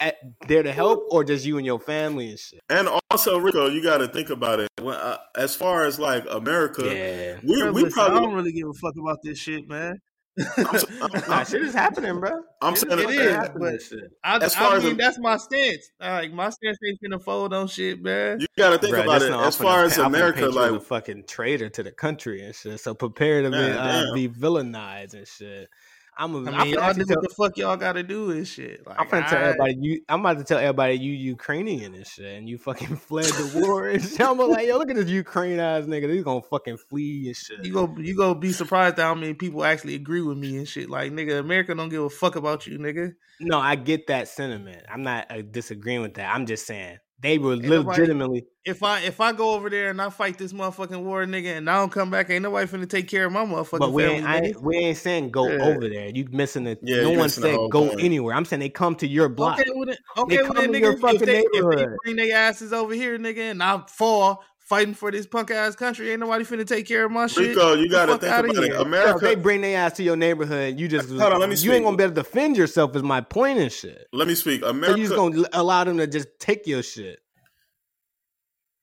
at, 0.01 0.17
there 0.49 0.65
to 0.65 0.73
help 0.73 1.07
or 1.11 1.23
just 1.23 1.47
you 1.47 1.57
and 1.57 1.65
your 1.65 1.79
family 1.79 2.31
and 2.31 2.39
shit? 2.39 2.61
and 2.69 2.89
also 3.13 3.39
Rico, 3.39 3.69
you 3.69 3.81
got 3.81 3.99
to 3.99 4.09
think 4.09 4.31
about 4.31 4.59
it. 4.59 4.69
When, 4.83 4.97
uh, 4.97 5.19
as 5.37 5.55
far 5.55 5.85
as 5.85 6.01
like 6.01 6.25
America, 6.29 6.83
Yeah. 6.85 7.39
we 7.45 7.63
Bro, 7.63 7.73
we 7.73 7.83
listen, 7.85 8.03
I 8.03 8.09
don't 8.09 8.35
really 8.35 8.53
give 8.53 8.69
a 8.69 8.73
fuck 8.75 8.95
about 9.01 9.19
this 9.23 9.39
shit, 9.39 9.69
man. 9.69 10.01
I'm, 10.37 10.75
s- 10.75 10.85
I'm, 11.01 11.11
Nah, 11.29 11.37
I'm, 11.39 11.47
shit 11.47 11.63
is 11.63 11.75
happening, 11.75 12.19
bro. 12.19 12.43
I'm 12.61 12.75
Shit 12.75 12.89
saying 12.89 12.99
it 13.01 13.05
fucking 13.05 13.21
is, 13.21 13.33
happening 13.35 13.79
but- 13.91 14.11
I, 14.25 14.45
As 14.45 14.55
far 14.55 14.73
I 14.73 14.77
as 14.77 14.85
mean, 14.85 14.93
a- 14.95 14.97
that's 14.97 15.19
my 15.19 15.37
stance. 15.37 15.91
Like 16.01 16.33
my 16.33 16.51
stance 16.51 16.79
ain't 16.87 17.01
gonna 17.03 17.19
fold 17.21 17.53
on 17.55 17.69
shit, 17.69 18.03
man. 18.03 18.41
you 18.41 18.47
got 18.59 18.71
to 18.71 18.79
think 18.79 18.95
Bruh, 18.97 19.05
about 19.05 19.23
it. 19.23 19.31
know 19.31 19.45
As 19.45 19.57
far 19.57 19.85
as 19.85 19.97
pa- 19.97 20.03
I'm 20.03 20.13
finna 20.13 20.17
America, 20.17 20.41
paint 20.41 20.55
you 20.55 20.61
as 20.63 20.69
a 20.71 20.73
like 20.73 20.83
fucking 20.83 21.25
traitor 21.29 21.69
to 21.69 21.83
the 21.83 21.93
country 21.93 22.45
and 22.45 22.55
shit. 22.55 22.81
So 22.81 22.95
prepare 22.95 23.43
to 23.43 23.51
be, 23.51 23.57
uh, 23.57 24.13
be 24.15 24.29
villainized 24.29 25.15
and 25.15 25.27
shit. 25.27 25.69
I'm 26.17 26.35
a, 26.35 26.51
I 26.51 26.65
mean, 26.65 26.75
y'all 26.75 26.93
do 26.93 27.05
tell, 27.05 27.17
what 27.17 27.29
the 27.29 27.35
fuck 27.35 27.57
y'all 27.57 27.77
gotta 27.77 28.03
do 28.03 28.31
and 28.31 28.47
shit. 28.47 28.87
Like, 28.87 29.01
I'm 29.01 29.07
finna 29.09 29.29
tell 29.29 29.43
everybody 29.43 29.77
you. 29.81 30.01
I'm 30.09 30.21
about 30.21 30.39
to 30.39 30.45
tell 30.45 30.59
everybody 30.59 30.95
you 30.95 31.13
Ukrainian 31.13 31.95
and 31.95 32.07
shit, 32.07 32.37
and 32.37 32.49
you 32.49 32.57
fucking 32.59 32.97
fled 33.09 33.25
the 33.25 33.61
war 33.61 33.89
and 33.89 34.03
shit. 34.03 34.21
I'm 34.21 34.39
like, 34.39 34.67
yo, 34.67 34.79
look 34.79 34.91
at 34.91 34.97
this 34.97 35.09
Ukraine 35.09 35.59
ass 35.59 35.85
nigga. 35.85 36.13
He's 36.13 36.23
gonna 36.23 36.43
fucking 36.43 36.77
flee 36.77 37.27
and 37.27 37.37
shit. 37.37 37.65
You 37.65 37.73
go, 37.73 37.95
you 37.99 38.17
go 38.17 38.35
be 38.35 38.53
surprised 38.53 38.99
how 38.99 39.15
many 39.15 39.35
people 39.35 39.65
actually 39.65 39.97
agree 39.97 40.23
with 40.23 40.39
me 40.39 40.57
and 40.57 40.69
shit. 40.69 40.89
Like, 40.89 41.13
nigga, 41.13 41.41
America 41.41 41.75
don't 41.75 41.89
give 41.89 42.03
a 42.03 42.11
fuck 42.11 42.37
about 42.37 42.67
you, 42.67 42.79
nigga. 42.79 43.15
No, 43.41 43.59
I 43.59 43.75
get 43.75 44.07
that 44.07 44.29
sentiment. 44.29 44.83
I'm 44.89 45.03
not 45.03 45.31
uh, 45.31 45.43
disagreeing 45.43 46.03
with 46.03 46.15
that. 46.15 46.33
I'm 46.33 46.47
just 46.47 46.67
saying 46.67 46.99
they 47.25 47.39
were 47.39 47.57
nobody- 47.57 48.01
legitimately. 48.03 48.45
If 48.65 48.83
I 48.83 49.01
if 49.01 49.21
I 49.21 49.33
go 49.33 49.53
over 49.55 49.69
there 49.69 49.91
and 49.91 50.01
I 50.01 50.09
fight 50.09 50.39
this 50.39 50.53
motherfucking 50.55 51.03
war, 51.03 51.25
nigga, 51.27 51.57
and 51.59 51.69
I 51.69 51.77
don't 51.77 51.93
come 51.93 52.11
back, 52.11 52.31
ain't 52.31 52.43
nobody 52.43 52.67
finna 52.67 52.89
take 52.89 53.09
care 53.09 53.27
of 53.27 53.33
my 53.33 53.45
motherfucking 53.45 53.79
But 53.79 53.93
we 53.93 54.05
family. 54.05 54.17
ain't, 54.19 54.57
I 54.57 54.61
we 54.61 54.77
ain't 54.77 54.97
saying 54.97 55.31
go 55.33 55.49
Yeah. 55.51 55.65
over 55.65 55.87
there. 55.89 56.09
You 56.09 56.27
missing 56.31 56.67
it. 56.67 56.79
Yeah, 56.83 57.03
no 57.03 57.11
you 57.13 57.19
one 57.19 57.29
said 57.29 57.57
go 57.71 57.89
point. 57.89 58.01
anywhere. 58.01 58.35
I'm 58.35 58.45
saying 58.47 58.61
they 58.61 58.71
come 58.71 58.95
to 58.97 59.07
your 59.07 59.29
block. 59.29 59.61
Okay, 59.61 59.71
with 59.75 59.91
it. 59.91 59.99
Okay, 60.17 60.37
with 60.39 60.47
come 60.47 60.57
it, 60.57 60.73
to 60.73 60.79
your 60.79 60.93
nigga. 60.93 60.95
If 60.95 61.01
fucking 61.01 61.19
they, 61.27 61.45
if 61.53 61.77
they 61.77 61.87
bring 62.05 62.17
their 62.17 62.37
asses 62.39 62.73
over 62.73 62.95
here, 62.95 63.19
nigga, 63.19 63.51
and 63.51 63.63
I 63.63 63.83
fall 63.89 64.43
fighting 64.75 64.95
for 64.95 65.11
this 65.13 65.27
punk 65.27 65.51
ass 65.51 65.77
country, 65.77 66.11
ain't 66.11 66.21
nobody 66.21 66.45
finna 66.45 66.67
take 66.67 66.87
care 66.87 67.05
of 67.05 67.13
my 67.13 67.27
shit. 67.29 67.49
Rico, 67.51 67.75
you 67.75 67.89
got 67.89 68.07
to 68.07 68.13
fuck 68.13 68.21
think 68.23 68.33
outta 68.33 68.49
about 68.51 68.65
it. 68.65 68.67
here. 68.67 68.73
Bro, 68.73 68.81
if 68.81 68.87
America. 68.87 69.25
they 69.25 69.35
bring 69.37 69.61
their 69.61 69.79
ass 69.79 69.93
to 69.95 70.03
your 70.03 70.17
neighborhood, 70.17 70.79
you 70.81 70.89
just 70.89 71.09
Hold 71.11 71.21
on, 71.35 71.41
let 71.41 71.49
me 71.49 71.55
you 71.55 71.59
speak. 71.59 71.73
ain't 71.73 71.85
gonna 71.85 71.97
be 71.97 72.05
able 72.05 72.15
to 72.15 72.23
defend 72.23 72.57
yourself. 72.57 72.97
Is 72.97 73.03
my 73.03 73.21
point 73.21 73.59
and 73.59 73.71
shit. 73.71 74.07
let 74.13 74.27
me 74.29 74.35
speak. 74.35 74.63
So 74.63 74.69
America, 74.71 74.99
you 74.99 75.05
just 75.07 75.17
gonna 75.17 75.45
allow 75.53 75.85
them 75.85 75.99
to 75.99 76.07
just 76.07 76.29
take 76.41 76.67
your 76.67 76.83
shit. 76.83 77.21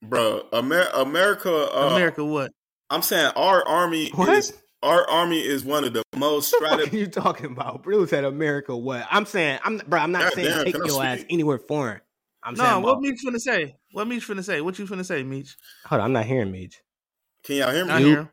bro. 0.01 0.43
Amer- 0.53 0.89
America. 0.93 1.51
Uh, 1.75 1.89
America, 1.95 2.23
what? 2.25 2.51
I'm 2.89 3.01
saying 3.01 3.31
our 3.35 3.65
army 3.67 4.09
What? 4.15 4.29
is 4.29 4.53
our 4.83 5.07
army 5.09 5.39
is 5.39 5.63
one 5.63 5.83
of 5.83 5.93
the 5.93 6.03
most 6.15 6.53
What 6.59 6.61
the 6.61 6.67
fuck 6.67 6.73
strategic. 6.79 6.93
are 6.93 6.97
you 6.97 7.07
talking 7.07 7.45
about? 7.51 7.83
Bruce 7.83 8.09
said 8.09 8.23
America. 8.25 8.75
What? 8.75 9.05
I'm 9.11 9.25
saying, 9.25 9.59
I'm 9.63 9.77
bro. 9.87 9.99
I'm 9.99 10.11
not 10.11 10.23
God 10.23 10.33
saying 10.33 10.47
damn, 10.49 10.65
take 10.65 10.73
can 10.75 10.83
I 10.83 10.87
your 10.87 11.03
ass 11.03 11.23
anywhere 11.29 11.59
foreign. 11.59 12.01
I'm 12.43 12.55
No, 12.55 12.63
saying, 12.63 12.81
what 12.81 12.89
about- 12.93 13.01
Meech 13.01 13.19
finna 13.25 13.39
say? 13.39 13.75
What 13.93 14.07
Meech 14.07 14.27
finna 14.27 14.43
say? 14.43 14.61
What 14.61 14.79
you 14.79 14.85
finna 14.85 15.05
say, 15.05 15.23
Meech? 15.23 15.57
hold 15.85 16.01
on, 16.01 16.05
I'm 16.05 16.13
not 16.13 16.25
hearing 16.25 16.51
Meech. 16.51 16.81
Can 17.43 17.57
y'all 17.57 17.71
hear 17.71 17.85
me? 17.85 17.91
I 17.91 17.99
hear 17.99 18.19
him. 18.19 18.29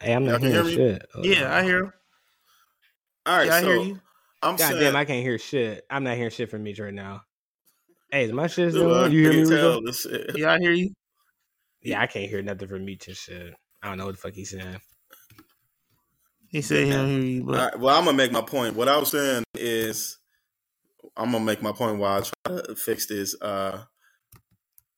Hey, 0.00 0.12
I'm 0.12 0.24
Y'all 0.24 0.32
not 0.32 0.40
hearing 0.40 0.64
hear 0.64 0.72
shit. 0.72 1.06
Hold 1.14 1.26
Yeah, 1.26 1.54
I 1.54 1.62
hear 1.64 1.78
him. 1.78 1.92
All 3.26 3.36
right, 3.36 3.46
Yeah, 3.46 3.56
I 3.56 3.60
so 3.60 3.66
hear 3.68 3.80
you. 3.80 4.00
I'm 4.42 4.56
God 4.56 4.68
saying. 4.68 4.80
damn, 4.80 4.96
I 4.96 5.04
can't 5.04 5.24
hear 5.24 5.38
shit. 5.38 5.84
I'm 5.90 6.04
not 6.04 6.16
hearing 6.16 6.30
shit 6.30 6.50
from 6.50 6.62
Meech 6.62 6.78
right 6.78 6.94
now. 6.94 7.22
Hey, 8.10 8.24
is 8.24 8.32
my 8.32 8.46
shit 8.46 8.72
still 8.72 8.88
Look, 8.88 9.06
on? 9.06 9.12
You 9.12 9.20
hear 9.20 9.30
I 9.30 9.34
me? 9.34 9.42
can 9.42 9.50
Rico? 9.50 9.80
tell. 9.80 10.36
Yeah, 10.36 10.52
I 10.52 10.58
hear 10.58 10.72
you. 10.72 10.94
Yeah, 11.82 12.00
I 12.00 12.06
can't 12.06 12.30
hear 12.30 12.42
nothing 12.42 12.68
from 12.68 12.84
Meech 12.84 13.08
and 13.08 13.16
shit. 13.16 13.54
I 13.82 13.88
don't 13.88 13.98
know 13.98 14.06
what 14.06 14.12
the 14.14 14.20
fuck 14.20 14.32
he's 14.32 14.50
saying. 14.50 14.80
He 16.48 16.62
said 16.62 16.84
he 16.86 16.90
don't 16.92 17.08
hear 17.08 17.20
you, 17.20 17.44
but 17.44 17.58
All 17.58 17.64
right, 17.66 17.78
well, 17.78 17.96
I'm 17.98 18.04
gonna 18.06 18.16
make 18.16 18.32
my 18.32 18.40
point. 18.40 18.74
What 18.74 18.88
I 18.88 18.96
was 18.96 19.10
saying 19.10 19.44
is, 19.54 20.18
I'm 21.16 21.32
gonna 21.32 21.44
make 21.44 21.60
my 21.60 21.72
point 21.72 21.98
while 21.98 22.22
I 22.22 22.50
try 22.50 22.62
to 22.62 22.74
fix 22.74 23.06
this. 23.06 23.36
Uh, 23.40 23.84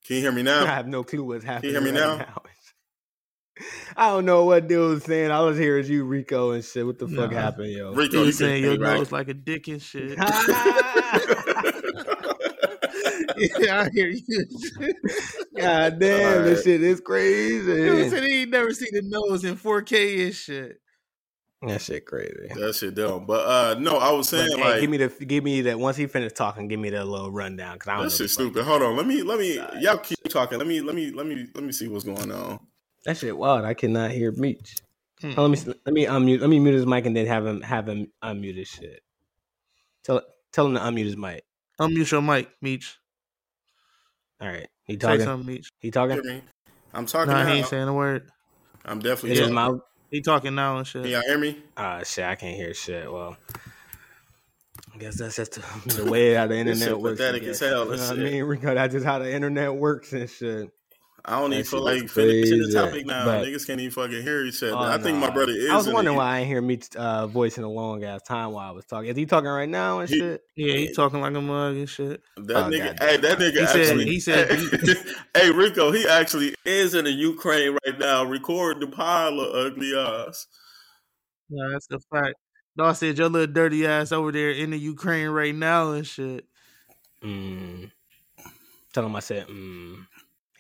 can 0.07 0.17
you 0.17 0.23
hear 0.23 0.33
me 0.33 0.43
now? 0.45 0.63
I 0.65 0.67
have 0.67 0.87
no 0.89 1.03
clue 1.05 1.25
what's 1.25 1.45
happening. 1.45 1.75
Can 1.75 1.83
you 1.85 1.93
hear 1.93 2.03
me 2.03 2.09
right 2.09 2.19
now? 2.19 2.43
I 3.97 4.09
don't 4.09 4.25
know 4.25 4.45
what 4.47 4.69
dude 4.69 4.91
was 4.95 5.05
saying. 5.05 5.31
All 5.31 5.45
I 5.45 5.47
was 5.49 5.59
hearing 5.59 5.83
is 5.85 5.91
you, 5.91 6.05
Rico, 6.05 6.53
and 6.53 6.65
shit. 6.65 6.87
What 6.87 6.99
the 6.99 7.07
fuck 7.09 7.31
Nah. 7.33 7.39
happened, 7.39 7.73
yo? 7.73 7.93
Rico, 7.93 8.23
you 8.25 8.33
saying 8.33 8.63
your 8.63 8.79
me, 8.79 8.85
right? 8.85 8.97
nose 8.97 9.13
like 9.13 9.29
a 9.29 9.35
dick 9.35 9.69
and 9.69 9.83
shit. 9.83 10.19
Yeah, 13.59 13.83
I 13.83 13.89
hear 13.95 14.09
you. 14.09 14.45
God 15.57 15.99
damn, 15.99 16.33
Alright. 16.39 16.45
this 16.45 16.65
shit 16.65 16.83
is 16.83 17.01
crazy. 17.01 17.65
Dude 17.65 18.11
said 18.11 18.25
he 18.25 18.43
ain't 18.43 18.51
never 18.51 18.71
seen 18.73 18.91
a 18.95 19.01
nose 19.03 19.45
in 19.45 19.57
4K 19.57 20.27
and 20.27 20.35
shit. 20.35 20.81
That 21.63 21.83
shit 21.83 22.07
crazy. 22.07 22.49
that 22.55 22.75
shit 22.75 22.95
dumb. 22.95 23.27
But 23.27 23.47
uh, 23.47 23.79
no, 23.79 23.99
I 23.99 24.11
was 24.13 24.29
saying 24.31 24.51
But, 24.53 24.59
hey, 24.61 24.65
like 24.65 24.81
give 24.81 24.91
me 24.91 24.97
the 24.97 25.09
give 25.27 25.45
me 25.45 25.61
that 25.63 25.79
once 25.79 25.97
he 25.97 26.07
finished 26.07 26.37
talking, 26.37 26.69
give 26.69 26.81
me 26.81 26.89
that 26.91 27.05
little 27.07 27.31
rundown 27.31 27.75
because 27.75 27.89
I 27.89 27.97
don't 27.97 28.05
that 28.05 28.17
shit 28.17 28.31
stupid. 28.31 28.65
Hold 28.65 28.83
on, 28.83 28.97
let 28.97 29.07
me 29.07 29.23
let 29.23 29.39
me 29.39 29.57
Sorry. 29.57 29.81
y'all 29.81 29.99
keep 29.99 30.19
talking. 30.31 30.57
Let 30.59 30.67
me 30.67 30.81
let 30.81 30.95
me 30.95 31.11
let 31.11 31.27
me 31.27 31.47
let 31.55 31.63
me 31.63 31.73
see 31.73 31.89
what's 31.89 32.05
going 32.05 32.33
on. 32.33 32.61
That 33.05 33.19
shit 33.19 33.37
wild. 33.37 33.65
I 33.65 33.75
cannot 33.75 34.11
hear 34.11 34.33
Meech. 34.33 34.77
Hmm. 35.21 35.33
Oh, 35.37 35.47
let 35.47 35.51
me 35.67 35.75
let 35.85 35.93
me 35.95 36.07
unmute. 36.07 36.41
Let 36.41 36.49
me 36.49 36.59
mute 36.59 36.75
his 36.75 36.87
mic 36.87 37.05
and 37.05 37.15
then 37.15 37.27
have 37.27 37.45
him 37.45 37.61
have 37.61 37.87
him 37.89 38.11
unmute 38.25 38.57
his 38.57 38.69
shit. 38.69 39.03
Tell 40.03 40.23
tell 40.53 40.67
him 40.67 40.75
to 40.75 40.81
unmute 40.81 41.05
his 41.05 41.17
mic. 41.17 41.45
Unmute 41.79 42.11
your 42.11 42.23
mic, 42.23 42.49
Meech. 42.63 42.99
All 44.41 44.49
right, 44.49 44.69
he 44.85 44.95
Say 44.95 44.99
talking. 44.99 45.21
something, 45.21 45.47
Meech. 45.47 45.71
He 45.81 45.91
talking. 45.91 46.21
me? 46.25 46.41
I'm 46.95 47.05
talking 47.05 47.33
Nah, 47.33 47.45
he 47.45 47.53
ain't 47.59 47.67
saying 47.67 47.87
a 47.87 47.93
word. 47.93 48.31
I'm 48.85 48.99
definitely 48.99 49.33
is 49.33 49.41
talking. 49.41 49.55
mouth. 49.55 49.81
He 50.11 50.21
talking 50.21 50.55
now 50.55 50.79
and 50.79 50.87
shit. 50.87 51.03
Can 51.03 51.11
y'all 51.13 51.23
hear 51.23 51.39
me? 51.39 51.57
Ah, 51.77 52.03
shit, 52.05 52.25
I 52.25 52.35
can't 52.35 52.57
hear 52.57 52.75
shit. 52.75 53.11
Well, 53.11 53.37
I 54.95 54.99
guess 54.99 55.17
that's 55.17 55.37
just 55.37 55.53
the, 55.53 56.03
the 56.03 56.11
way 56.11 56.35
how 56.35 56.47
the 56.49 56.57
internet 56.59 56.99
works. 56.99 57.19
Pathetic 57.21 57.43
as 57.45 57.61
hell, 57.61 57.85
You 57.85 57.85
know 57.85 57.91
this 57.93 58.01
what 58.11 58.19
I 58.19 58.23
shit. 58.23 58.33
mean, 58.33 58.43
Rico, 58.45 58.75
that's 58.75 58.93
just 58.93 59.07
how 59.07 59.19
the 59.21 59.33
internet 59.33 59.75
works 59.75 60.13
and 60.13 60.29
shit. 60.29 60.71
I 61.25 61.39
don't 61.39 61.53
even 61.53 61.65
feel 61.65 61.83
like 61.85 62.09
finishing 62.09 62.61
the 62.61 62.73
topic 62.73 63.07
now. 63.07 63.25
but- 63.25 63.45
Niggas 63.47 63.67
can't 63.67 63.81
even 63.81 63.91
fucking 63.93 64.23
hear 64.23 64.43
each 64.45 64.63
other. 64.63 64.75
Oh, 64.75 64.79
I 64.79 64.99
think 64.99 65.19
no. 65.19 65.27
my 65.27 65.31
brother 65.31 65.53
is. 65.53 65.69
I 65.71 65.77
was 65.77 65.89
wondering 65.89 66.17
why 66.17 66.37
I 66.37 66.39
ain't 66.41 66.49
hear 66.49 66.63
Meech's 66.63 66.95
uh, 66.97 67.27
voice 67.27 67.59
in 67.59 67.65
a 67.65 67.69
long 67.71 68.05
ass 68.05 68.23
time 68.23 68.53
while 68.53 68.69
I 68.69 68.73
was 68.73 68.85
talking. 68.87 69.11
Is 69.11 69.17
he 69.17 69.27
talking 69.27 69.49
right 69.51 69.69
now 69.69 70.01
and 70.01 70.09
He- 70.09 70.19
shit? 70.19 70.43
Yeah, 70.57 70.75
he 70.75 70.93
talking 70.95 71.21
like 71.21 71.35
a 71.35 71.41
mug 71.41 71.77
and 71.77 71.89
shit. 71.89 72.23
That 72.37 72.57
Oh, 72.57 72.71
nigga, 72.71 72.99
God 72.99 73.09
hey, 73.09 73.17
that 73.19 73.39
nigga 73.39 73.61
He 73.61 73.67
said- 73.67 73.81
actually. 73.81 74.05
he 74.07 74.21
said 74.21 74.51
hey, 75.35 75.43
hey, 75.47 75.51
Rico, 75.51 75.91
he 75.93 76.07
actually 76.09 76.55
is 76.65 76.95
in 76.95 77.05
the 77.05 77.13
Ukraine 77.13 77.77
right 77.87 77.99
now, 77.99 78.25
recording 78.25 78.81
the 78.89 78.95
pile 78.97 79.39
of 79.41 79.55
ugly 79.73 79.93
ass. 79.97 80.47
Nah, 81.51 81.71
that's 81.73 81.87
the 81.89 82.01
fact. 82.13 82.35
Dawg 82.79 82.95
said 82.97 83.19
your 83.19 83.29
little 83.29 83.53
dirty 83.53 83.87
ass 83.87 84.13
over 84.13 84.31
there 84.33 84.51
in 84.53 84.71
the 84.71 84.79
Ukraine 84.79 85.29
right 85.29 85.55
now 85.55 85.91
and 85.93 86.07
shit. 86.07 86.47
Mm. 87.23 87.91
Tell 88.93 89.05
him 89.05 89.15
I 89.17 89.21
said, 89.21 89.47
mm. 89.49 90.07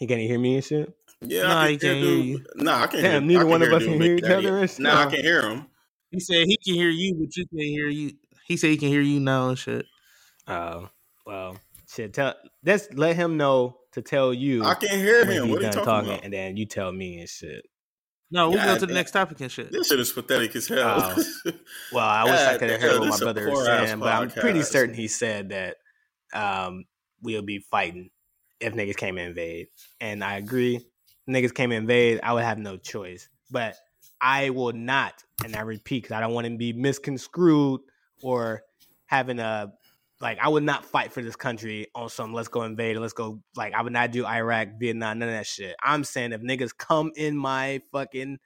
He 0.01 0.07
can't 0.07 0.21
hear 0.23 0.39
me 0.39 0.55
and 0.57 0.65
shit. 0.65 0.93
Yeah, 1.21 1.43
Nah, 1.43 1.61
I 1.61 1.69
he 1.69 1.77
can 1.77 1.89
can't 1.91 2.03
hear 2.03 2.15
hear 2.17 2.25
you. 2.25 2.45
Nah, 2.57 2.83
I 2.83 2.87
can 2.87 3.01
Damn, 3.03 3.13
hear. 3.13 3.21
neither 3.21 3.41
I 3.41 3.43
can 3.43 3.51
one 3.51 3.63
of 3.63 3.73
us 3.73 3.85
can 3.85 3.93
hear 3.93 4.17
Big 4.17 4.25
each 4.25 4.31
other 4.31 4.59
and 4.59 4.79
Nah, 4.81 4.91
I 4.91 4.95
stuff. 4.95 5.13
can 5.15 5.23
hear 5.23 5.43
him. 5.43 5.67
He 6.11 6.21
said 6.21 6.47
he 6.47 6.57
can 6.65 6.75
hear 6.75 6.89
you, 6.89 7.15
but 7.17 7.37
you 7.37 7.47
can't 7.47 7.69
hear 7.69 7.89
you. 7.89 8.13
He 8.47 8.57
said 8.57 8.71
he 8.71 8.79
can 8.79 8.89
hear 8.89 9.03
you 9.03 9.21
now 9.21 9.51
and 9.51 9.59
shit. 9.59 9.85
Oh, 10.49 10.89
well, 11.27 11.59
shit. 11.87 12.15
Tell 12.15 12.35
let's 12.65 12.89
let 12.95 13.15
him 13.15 13.37
know 13.37 13.77
to 13.93 14.01
tell 14.01 14.33
you 14.33 14.65
I 14.65 14.75
can't 14.75 14.93
hear 14.95 15.25
him. 15.27 15.51
What 15.51 15.59
are 15.59 15.67
you 15.67 15.71
talking 15.71 15.85
talking, 15.85 16.11
about? 16.13 16.25
and 16.25 16.33
then 16.33 16.57
you 16.57 16.65
tell 16.65 16.91
me 16.91 17.21
and 17.21 17.29
shit. 17.29 17.63
No, 18.31 18.49
we 18.49 18.57
go 18.57 18.79
to 18.79 18.87
the 18.87 18.95
next 18.95 19.11
topic 19.11 19.41
and 19.41 19.53
shit. 19.53 19.71
This 19.71 19.89
shit 19.89 20.01
is 20.01 20.13
pathetic 20.13 20.57
as 20.57 20.67
hell. 20.69 21.15
Well, 21.93 22.07
I 22.09 22.25
wish 22.25 22.41
I 22.41 22.57
could 22.57 22.71
have 22.71 22.81
heard 22.81 23.01
what 23.01 23.09
my 23.09 23.19
brother 23.19 23.51
was 23.51 23.67
saying, 23.67 23.99
but 24.01 24.15
I'm 24.15 24.31
pretty 24.31 24.63
certain 24.63 24.95
he 24.95 25.09
said 25.09 25.51
that 25.51 25.77
um, 26.33 26.85
we'll 27.21 27.43
be 27.43 27.59
fighting 27.71 28.11
if 28.61 28.75
niggas 28.75 28.97
came 28.97 29.19
and 29.19 29.29
invade. 29.29 29.69
And 30.01 30.23
I 30.23 30.37
agree. 30.37 30.81
Niggas 31.29 31.55
came 31.55 31.73
and 31.73 31.83
invade, 31.83 32.21
I 32.23 32.33
would 32.33 32.45
have 32.45 32.59
no 32.59 32.77
choice. 32.77 33.29
But 33.51 33.77
I 34.21 34.51
will 34.51 34.73
not, 34.73 35.25
and 35.45 35.57
I 35.57 35.63
repeat, 35.63 36.03
because 36.03 36.15
I 36.15 36.21
don't 36.21 36.35
want 36.35 36.47
to 36.47 36.57
be 36.57 36.73
misconstrued 36.73 37.81
or 38.23 38.63
having 39.07 39.39
a 39.39 39.73
like 40.21 40.39
I 40.39 40.49
would 40.49 40.63
not 40.63 40.85
fight 40.85 41.13
for 41.13 41.23
this 41.23 41.37
country 41.37 41.87
on 41.95 42.11
some 42.11 42.35
let's 42.35 42.49
go 42.49 42.63
invade 42.63 42.99
let's 42.99 43.15
go 43.15 43.43
like 43.57 43.73
I 43.75 43.83
would 43.83 43.93
not 43.93 44.13
do 44.13 44.27
Iraq, 44.27 44.79
Vietnam, 44.79 45.19
none 45.19 45.29
of 45.29 45.35
that 45.35 45.47
shit. 45.47 45.75
I'm 45.83 46.05
saying 46.05 46.33
if 46.33 46.43
niggas 46.43 46.77
come 46.77 47.11
in 47.17 47.37
my 47.37 47.81
fucking 47.93 48.39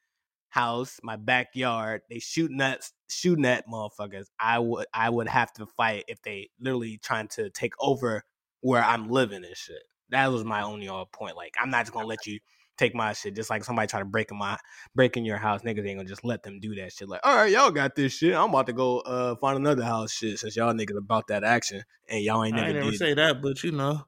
house, 0.51 1.01
my 1.03 1.17
backyard, 1.17 2.03
they 2.09 2.21
shooting 2.21 2.61
at 2.61 2.89
shooting 3.09 3.45
at 3.45 3.69
motherfuckers, 3.69 4.27
I 4.39 4.61
would 4.61 4.87
I 4.95 5.11
would 5.11 5.29
have 5.29 5.53
to 5.55 5.67
fight 5.67 6.05
if 6.09 6.23
they 6.23 6.51
literally 6.61 6.99
trying 6.99 7.29
to 7.29 7.51
take 7.51 7.75
over 7.81 8.23
where 8.61 8.83
I'm 8.83 9.11
living 9.11 9.45
and 9.45 9.57
shit. 9.57 9.83
That 10.11 10.31
was 10.31 10.45
my 10.45 10.63
only 10.63 10.89
uh, 10.89 11.05
point. 11.07 11.37
Like 11.37 11.55
I'm 11.61 11.71
not 11.71 11.83
just 11.85 11.93
gonna 11.93 12.07
let 12.07 12.27
you 12.27 12.39
take 12.77 12.95
my 12.95 13.13
shit. 13.13 13.35
Just 13.37 13.51
like 13.51 13.65
somebody 13.65 13.89
try 13.89 14.01
to 14.01 14.05
break 14.07 14.31
in 14.31 14.39
my 14.39 14.59
break 14.95 15.17
in 15.17 15.25
your 15.25 15.39
house, 15.39 15.63
niggas 15.63 15.87
ain't 15.87 15.99
gonna 15.99 16.09
just 16.09 16.25
let 16.25 16.43
them 16.43 16.61
do 16.61 16.75
that 16.77 16.93
shit. 16.93 17.09
Like, 17.09 17.21
all 17.25 17.35
right, 17.37 17.51
y'all 17.51 17.71
got 17.71 17.95
this 17.95 18.13
shit. 18.17 18.35
I'm 18.35 18.51
about 18.51 18.67
to 18.67 18.73
go 18.73 19.01
uh 19.01 19.37
find 19.37 19.57
another 19.57 19.85
house 19.85 20.13
shit 20.13 20.39
since 20.39 20.57
y'all 20.57 20.73
niggas 20.75 20.97
about 20.99 21.29
that 21.29 21.45
action 21.45 21.83
and 22.09 22.23
y'all 22.23 22.45
ain't 22.45 22.55
I 22.55 22.59
never 22.59 22.69
ain't 22.69 22.77
never 22.77 22.91
did. 22.91 22.99
say 22.99 23.15
that, 23.15 23.43
but 23.43 23.63
you 23.65 23.73
know, 23.73 24.05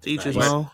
teachers 0.00 0.26
us 0.26 0.36
Nice. 0.36 0.48
know. 0.50 0.70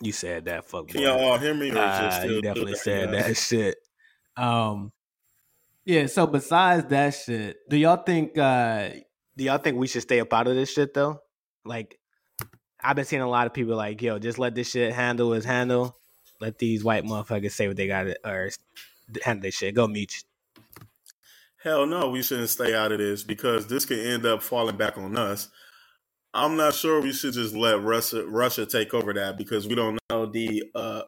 You 0.00 0.12
said 0.12 0.44
that, 0.44 0.64
fuck. 0.66 0.88
Can 0.88 1.00
boy. 1.00 1.06
y'all 1.06 1.18
all 1.20 1.38
hear 1.38 1.54
me? 1.54 1.70
Or 1.70 1.78
is 1.78 1.78
Ah, 1.78 2.10
still 2.10 2.36
you 2.36 2.42
definitely 2.42 2.74
said 2.74 3.12
Yeah. 3.12 3.22
that 3.22 3.36
shit. 3.38 3.76
Um, 4.36 4.92
yeah. 5.86 6.06
So 6.06 6.26
besides 6.26 6.86
that 6.88 7.10
shit, 7.14 7.56
do 7.68 7.76
y'all 7.76 7.96
think? 8.02 8.36
uh 8.36 8.90
Do 9.36 9.44
y'all 9.44 9.58
think 9.58 9.78
we 9.78 9.86
should 9.86 10.02
stay 10.02 10.20
up 10.20 10.32
out 10.32 10.48
of 10.48 10.54
this 10.54 10.70
shit 10.72 10.92
though? 10.94 11.20
Like, 11.64 11.98
I've 12.86 12.94
been 12.94 13.04
seeing 13.04 13.22
a 13.22 13.28
lot 13.28 13.48
of 13.48 13.52
people 13.52 13.74
like, 13.74 14.00
yo, 14.00 14.20
just 14.20 14.38
let 14.38 14.54
this 14.54 14.70
shit 14.70 14.92
handle 14.92 15.32
his 15.32 15.44
handle. 15.44 15.96
Let 16.40 16.58
these 16.58 16.84
white 16.84 17.04
motherfuckers 17.04 17.50
say 17.50 17.66
what 17.66 17.76
they 17.76 17.88
got 17.88 18.06
or 18.24 18.50
handle 19.24 19.42
this 19.42 19.56
shit. 19.56 19.74
Go 19.74 19.88
meet. 19.88 20.22
Hell 21.64 21.84
no, 21.86 22.10
we 22.10 22.22
shouldn't 22.22 22.48
stay 22.48 22.76
out 22.76 22.92
of 22.92 22.98
this 22.98 23.24
because 23.24 23.66
this 23.66 23.84
could 23.84 23.98
end 23.98 24.24
up 24.24 24.40
falling 24.40 24.76
back 24.76 24.96
on 24.98 25.16
us. 25.16 25.48
I'm 26.32 26.56
not 26.56 26.74
sure 26.74 27.00
we 27.00 27.12
should 27.12 27.32
just 27.32 27.56
let 27.56 27.82
Russia 27.82 28.24
Russia 28.24 28.64
take 28.66 28.94
over 28.94 29.12
that 29.14 29.36
because 29.36 29.66
we 29.66 29.74
don't 29.74 29.98
know 30.10 30.26
the 30.26 30.62
uh 30.74 31.02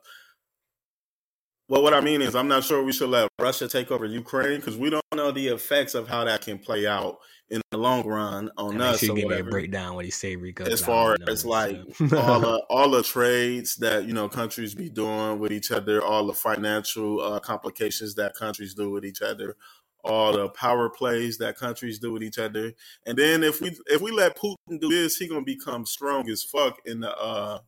well 1.68 1.82
what 1.82 1.94
I 1.94 2.00
mean 2.00 2.22
is 2.22 2.34
I'm 2.34 2.48
not 2.48 2.64
sure 2.64 2.82
we 2.82 2.92
should 2.92 3.10
let 3.10 3.28
Russia 3.38 3.68
take 3.68 3.92
over 3.92 4.06
Ukraine 4.06 4.56
because 4.56 4.76
we 4.76 4.90
don't 4.90 5.04
know 5.14 5.30
the 5.30 5.48
effects 5.48 5.94
of 5.94 6.08
how 6.08 6.24
that 6.24 6.40
can 6.40 6.58
play 6.58 6.86
out 6.86 7.18
in 7.50 7.62
the 7.70 7.78
long 7.78 8.06
run 8.06 8.50
on 8.56 8.74
And 8.74 8.82
us 8.82 9.00
sure 9.00 9.16
you 9.16 9.22
give 9.22 9.30
me 9.30 9.38
a 9.38 9.44
breakdown 9.44 9.94
what 9.94 10.04
he 10.04 10.10
say, 10.10 10.36
Rico. 10.36 10.64
as 10.64 10.80
far 10.80 11.16
as 11.28 11.44
like 11.44 11.78
all 12.12 12.40
the 12.40 12.62
all 12.70 12.90
the 12.90 13.02
trades 13.02 13.76
that 13.76 14.04
you 14.06 14.12
know 14.12 14.28
countries 14.28 14.74
be 14.74 14.88
doing 14.90 15.38
with 15.38 15.52
each 15.52 15.70
other, 15.70 16.02
all 16.02 16.26
the 16.26 16.34
financial 16.34 17.20
uh, 17.20 17.40
complications 17.40 18.14
that 18.16 18.34
countries 18.34 18.74
do 18.74 18.90
with 18.90 19.04
each 19.04 19.22
other, 19.22 19.56
all 20.04 20.32
the 20.32 20.48
power 20.50 20.90
plays 20.90 21.38
that 21.38 21.56
countries 21.56 21.98
do 21.98 22.12
with 22.12 22.22
each 22.22 22.38
other, 22.38 22.72
and 23.06 23.16
then 23.16 23.42
if 23.42 23.60
we 23.60 23.76
if 23.86 24.00
we 24.00 24.10
let 24.10 24.36
Putin 24.36 24.80
do 24.80 24.88
this, 24.88 25.16
he 25.16 25.28
gonna 25.28 25.42
become 25.42 25.86
strong 25.86 26.28
as 26.28 26.42
fuck 26.42 26.78
in 26.84 27.00
the. 27.00 27.16
uh 27.16 27.60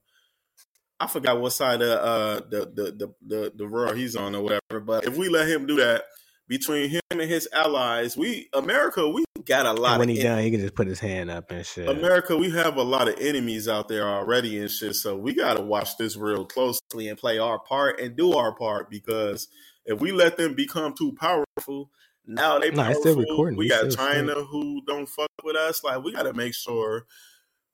I 1.02 1.06
forgot 1.06 1.40
what 1.40 1.52
side 1.54 1.80
of 1.80 1.88
uh, 1.88 2.40
the, 2.50 2.70
the 2.74 2.92
the 2.92 3.14
the 3.26 3.52
the 3.56 3.66
world 3.66 3.96
he's 3.96 4.16
on 4.16 4.34
or 4.34 4.42
whatever, 4.42 4.80
but 4.84 5.06
if 5.06 5.16
we 5.16 5.30
let 5.30 5.48
him 5.48 5.66
do 5.66 5.76
that 5.76 6.04
between 6.46 6.90
him 6.90 7.00
and 7.10 7.22
his 7.22 7.48
allies, 7.54 8.18
we 8.18 8.50
America 8.52 9.08
we 9.08 9.24
got 9.44 9.66
a 9.66 9.72
lot 9.72 9.92
And 9.92 10.00
when 10.00 10.10
of 10.10 10.16
he 10.16 10.22
done, 10.22 10.42
he 10.42 10.50
can 10.50 10.60
just 10.60 10.74
put 10.74 10.86
his 10.86 11.00
hand 11.00 11.30
up 11.30 11.50
and 11.50 11.64
shit. 11.64 11.88
America, 11.88 12.36
we 12.36 12.50
have 12.50 12.76
a 12.76 12.82
lot 12.82 13.08
of 13.08 13.18
enemies 13.20 13.68
out 13.68 13.88
there 13.88 14.08
already 14.08 14.58
and 14.58 14.70
shit. 14.70 14.94
So 14.94 15.16
we 15.16 15.34
got 15.34 15.56
to 15.56 15.62
watch 15.62 15.96
this 15.96 16.16
real 16.16 16.44
closely 16.44 17.08
and 17.08 17.18
play 17.18 17.38
our 17.38 17.58
part 17.58 18.00
and 18.00 18.16
do 18.16 18.32
our 18.32 18.54
part 18.54 18.90
because 18.90 19.48
if 19.84 20.00
we 20.00 20.12
let 20.12 20.36
them 20.36 20.54
become 20.54 20.94
too 20.94 21.12
powerful, 21.12 21.90
now 22.26 22.58
they 22.58 22.70
No, 22.70 22.82
powerful. 22.82 23.00
still 23.02 23.16
recording. 23.16 23.58
We 23.58 23.66
We 23.66 23.68
got 23.68 23.90
China 23.90 24.34
who 24.34 24.82
don't 24.86 25.08
fuck 25.08 25.30
with 25.42 25.56
us. 25.56 25.82
Like 25.82 26.04
we 26.04 26.12
got 26.12 26.24
to 26.24 26.34
make 26.34 26.54
sure 26.54 27.06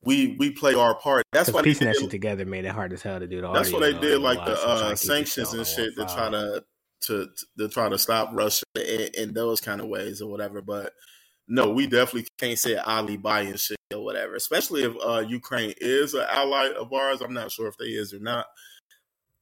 we 0.02 0.36
we 0.38 0.50
play 0.50 0.74
our 0.74 0.94
part. 0.94 1.24
That's 1.32 1.50
why 1.52 1.62
piecing 1.62 1.88
that 1.88 1.96
shit 1.96 2.10
together 2.10 2.46
made 2.46 2.64
it 2.64 2.70
hard 2.70 2.92
as 2.92 3.02
hell 3.02 3.18
to 3.18 3.26
do 3.26 3.40
the 3.40 3.52
that's 3.52 3.72
what 3.72 3.82
they 3.82 3.92
did, 3.92 4.20
like 4.20 4.44
the 4.44 4.52
lie, 4.52 4.56
so 4.56 4.68
I'm 4.68 4.78
trying 4.78 4.92
uh, 4.92 4.94
to 4.94 5.02
keep 5.02 5.08
this 5.08 5.34
sanctions 5.34 5.52
and 5.52 5.66
shit 5.66 5.96
to 5.96 6.04
try 6.06 6.30
to 6.30 6.64
to 7.02 7.28
to 7.58 7.68
try 7.68 7.88
to 7.88 7.98
stop 7.98 8.30
Russia 8.32 8.64
in, 8.76 9.28
in 9.28 9.34
those 9.34 9.60
kind 9.60 9.80
of 9.80 9.88
ways 9.88 10.22
or 10.22 10.30
whatever. 10.30 10.62
But 10.62 10.92
no, 11.48 11.70
we 11.70 11.86
definitely 11.86 12.28
can't 12.38 12.58
say 12.58 12.76
Ali 12.76 13.16
by 13.16 13.42
and 13.42 13.58
shit 13.58 13.78
or 13.92 14.04
whatever. 14.04 14.34
Especially 14.34 14.82
if 14.82 14.94
uh, 15.04 15.24
Ukraine 15.26 15.74
is 15.78 16.14
an 16.14 16.26
ally 16.28 16.70
of 16.78 16.92
ours. 16.92 17.20
I'm 17.20 17.34
not 17.34 17.52
sure 17.52 17.68
if 17.68 17.76
they 17.76 17.86
is 17.86 18.12
or 18.12 18.18
not. 18.18 18.46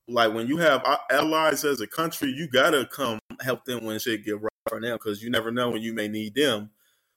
Like 0.07 0.35
when 0.35 0.47
you 0.47 0.59
have 0.59 0.85
allies 1.11 1.65
as 1.65 1.81
a 1.81 1.87
country, 1.87 2.29
you 2.29 2.49
gotta 2.49 2.87
come 2.87 3.19
help 3.41 3.65
them 3.65 3.85
when 3.85 3.99
shit 3.99 4.25
get 4.25 4.41
rough 4.41 4.51
for 4.69 4.81
them 4.81 4.97
because 4.97 5.23
you 5.23 5.31
never 5.31 5.51
know 5.51 5.71
when 5.71 5.83
you 5.83 5.95
may 5.95 6.09
need 6.09 6.35
them. 6.35 6.71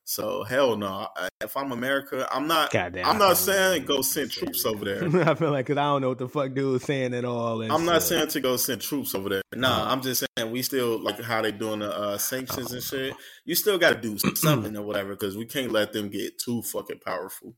So 0.09 0.43
hell 0.45 0.77
no. 0.77 1.09
If 1.41 1.57
I'm 1.57 1.73
America, 1.73 2.25
I'm 2.31 2.47
not. 2.47 2.71
Goddamn, 2.71 3.05
I'm 3.05 3.17
not 3.17 3.35
saying 3.35 3.83
go 3.83 4.01
send 4.01 4.31
troops 4.31 4.65
over 4.65 4.85
there. 4.85 5.03
I 5.29 5.35
feel 5.35 5.51
like 5.51 5.65
because 5.65 5.77
I 5.77 5.83
don't 5.83 6.01
know 6.01 6.07
what 6.07 6.17
the 6.17 6.29
fuck 6.29 6.53
dude 6.53 6.71
was 6.71 6.83
saying 6.83 7.13
at 7.13 7.25
all. 7.25 7.61
and 7.61 7.73
I'm 7.73 7.83
not 7.83 7.95
shit. 7.95 8.03
saying 8.03 8.27
to 8.29 8.39
go 8.39 8.55
send 8.55 8.79
troops 8.79 9.13
over 9.13 9.27
there. 9.27 9.41
Nah, 9.53 9.81
Uh-huh. 9.81 9.91
I'm 9.91 10.01
just 10.01 10.23
saying 10.37 10.49
we 10.49 10.61
still 10.61 10.97
like 11.03 11.19
how 11.21 11.41
they 11.41 11.51
doing 11.51 11.79
the 11.79 11.93
uh, 11.93 12.17
sanctions 12.17 12.71
and 12.71 12.81
shit. 12.81 13.13
You 13.43 13.53
still 13.53 13.77
got 13.77 13.95
to 13.95 13.99
do 14.01 14.17
something 14.35 14.77
or 14.77 14.83
whatever 14.83 15.09
because 15.09 15.35
we 15.35 15.45
can't 15.45 15.73
let 15.73 15.91
them 15.91 16.07
get 16.07 16.39
too 16.39 16.61
fucking 16.61 16.99
powerful. 17.05 17.55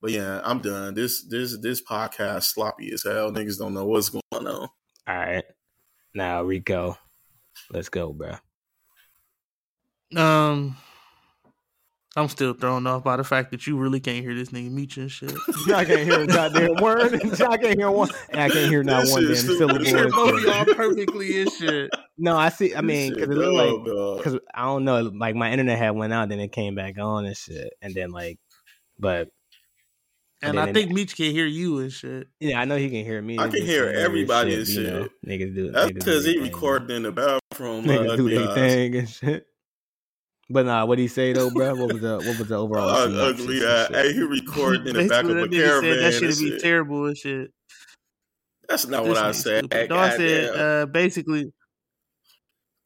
But 0.00 0.12
yeah, 0.12 0.40
I'm 0.44 0.60
done. 0.60 0.94
This 0.94 1.24
this 1.24 1.58
this 1.60 1.82
podcast 1.82 2.44
sloppy 2.44 2.92
as 2.92 3.02
hell. 3.02 3.32
Niggas 3.32 3.58
don't 3.58 3.74
know 3.74 3.84
what's 3.86 4.10
going 4.10 4.22
on. 4.32 4.44
All 4.46 4.68
right, 5.08 5.44
now 6.14 6.44
Rico, 6.44 6.96
let's 7.72 7.88
go, 7.88 8.12
bro. 8.12 8.36
Um, 10.16 10.76
I'm 12.16 12.28
still 12.28 12.54
thrown 12.54 12.88
off 12.88 13.04
by 13.04 13.16
the 13.16 13.22
fact 13.24 13.52
that 13.52 13.68
you 13.68 13.76
really 13.76 14.00
can't 14.00 14.24
hear 14.24 14.34
this 14.34 14.48
nigga 14.50 14.68
Meech 14.70 14.96
and 14.96 15.08
shit. 15.10 15.32
I 15.72 15.84
can't 15.84 16.00
hear 16.00 16.22
a 16.22 16.26
goddamn 16.26 16.74
word. 16.82 17.14
I 17.40 17.56
can't 17.56 17.78
hear 17.78 17.88
one. 17.90 18.08
And 18.30 18.40
I 18.40 18.48
can't 18.48 18.68
hear 18.68 18.82
not 18.82 19.02
This 19.02 19.12
one 19.12 19.26
damn 19.26 19.34
syllable. 19.36 19.78
This 19.78 19.90
You 19.90 19.96
hear 19.96 20.04
shit 20.06 20.12
both 20.12 20.42
y'all 20.44 20.64
perfectly 20.74 21.42
and 21.42 21.52
shit. 21.52 21.90
No, 22.18 22.36
I 22.36 22.48
see. 22.48 22.74
I 22.74 22.80
mean, 22.80 23.14
because 23.14 23.28
shit 23.36 23.52
like 23.52 23.70
dumb, 23.86 24.16
because 24.16 24.38
I 24.52 24.62
don't 24.64 24.84
know, 24.84 25.02
like 25.02 25.36
my 25.36 25.52
internet 25.52 25.78
had 25.78 25.90
went 25.90 26.12
out, 26.12 26.28
then 26.30 26.40
it 26.40 26.50
came 26.50 26.74
back 26.74 26.98
on 26.98 27.26
and 27.26 27.36
shit, 27.36 27.72
and 27.80 27.94
then 27.94 28.10
like, 28.10 28.40
but 28.98 29.28
And 30.42 30.58
then 30.58 30.66
I 30.66 30.70
it- 30.70 30.74
think 30.74 30.90
Meech 30.90 31.16
can 31.16 31.30
hear 31.30 31.46
you 31.46 31.78
and 31.78 31.92
shit. 31.92 32.26
yeah, 32.40 32.60
I 32.60 32.64
know 32.64 32.76
he 32.76 32.90
can 32.90 33.04
hear 33.04 33.22
me. 33.22 33.38
I 33.38 33.46
can 33.46 33.62
hear 33.64 33.84
some 33.84 33.92
weird 33.92 34.04
everybody 34.04 34.54
and 34.56 34.64
but, 34.64 34.68
you 34.74 34.82
know, 34.82 35.02
shit. 35.04 35.12
niggas 35.28 35.54
do. 35.54 35.70
That's 35.70 35.92
because 35.92 36.24
he 36.24 36.32
their 36.32 36.42
thing. 36.42 36.52
recorded 36.52 36.90
in 36.90 37.02
the 37.04 37.12
bathroom. 37.12 37.84
Niggas 37.84 38.10
uh, 38.10 38.16
do 38.16 38.28
their 38.30 38.54
thing 38.54 38.96
and 38.96 39.08
shit. 39.08 39.46
But 40.52 40.66
nah, 40.66 40.84
what 40.84 40.98
he 40.98 41.06
say 41.08 41.32
though, 41.32 41.50
bro? 41.50 41.74
What 41.76 41.92
was 41.92 42.02
the 42.02 42.16
what 42.18 42.38
was 42.38 42.48
the 42.48 42.56
overall? 42.56 42.88
Uh, 42.90 43.06
synopsis 43.06 43.40
ugly. 43.44 43.56
and 43.58 43.66
Uh, 43.66 43.88
hey, 44.02 44.12
he 44.12 44.20
recorded 44.22 44.86
in 44.88 44.96
the 44.96 45.08
back 45.08 45.24
of 45.24 45.30
a 45.30 45.34
that 45.34 45.50
nigga 45.50 45.64
caravan. 45.64 45.82
said 45.94 45.98
that 46.02 46.12
shit 46.12 46.22
and 46.22 46.30
would 46.30 46.38
be 46.38 46.50
shit. 46.50 46.60
terrible 46.60 47.06
and 47.06 47.16
shit. 47.16 47.50
That's 48.68 48.86
not 48.88 49.04
This 49.04 49.14
what 49.14 49.24
I 49.24 49.32
said. 49.32 49.64
stupid. 49.66 49.90
No, 49.90 49.96
I 49.96 50.16
said 50.16 50.56
uh, 50.56 50.86
basically. 50.86 51.52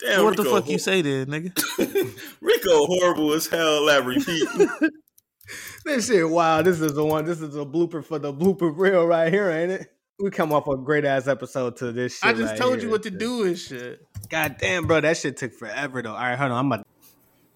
Damn, 0.00 0.24
what 0.24 0.36
the 0.36 0.42
Rico 0.42 0.54
fuck 0.60 0.68
you 0.68 0.78
say 0.78 1.02
then, 1.02 1.26
nigga? 1.28 2.20
Rico 2.40 2.86
horrible 2.86 3.32
as 3.32 3.46
hell 3.46 3.88
at 3.90 4.04
repeating. 4.04 4.68
This 5.84 6.06
shit, 6.06 6.26
wow! 6.28 6.62
This 6.62 6.80
is 6.80 6.94
the 6.94 7.04
one. 7.04 7.26
This 7.26 7.42
is 7.42 7.54
a 7.54 7.66
blooper 7.66 8.02
for 8.02 8.18
the 8.18 8.32
blooper 8.32 8.72
reel 8.74 9.04
right 9.06 9.30
here, 9.30 9.50
ain't 9.50 9.72
it? 9.72 9.92
We 10.18 10.30
come 10.30 10.54
off 10.54 10.66
a 10.68 10.76
great 10.78 11.04
ass 11.04 11.28
episode 11.28 11.76
to 11.76 11.92
this 11.92 12.18
shit. 12.18 12.24
I 12.30 12.32
just 12.32 12.52
right 12.52 12.58
told 12.58 12.76
here. 12.76 12.84
you 12.84 12.90
what 12.90 13.02
to 13.02 13.10
do 13.10 13.44
and 13.44 13.58
shit. 13.58 14.00
God 14.30 14.56
damn, 14.58 14.86
bro, 14.86 15.02
that 15.02 15.18
shit 15.18 15.36
took 15.36 15.52
forever 15.52 16.00
though. 16.00 16.12
All 16.14 16.16
right, 16.16 16.38
hold 16.38 16.50
on, 16.52 16.58
I'm 16.58 16.72
about. 16.72 16.86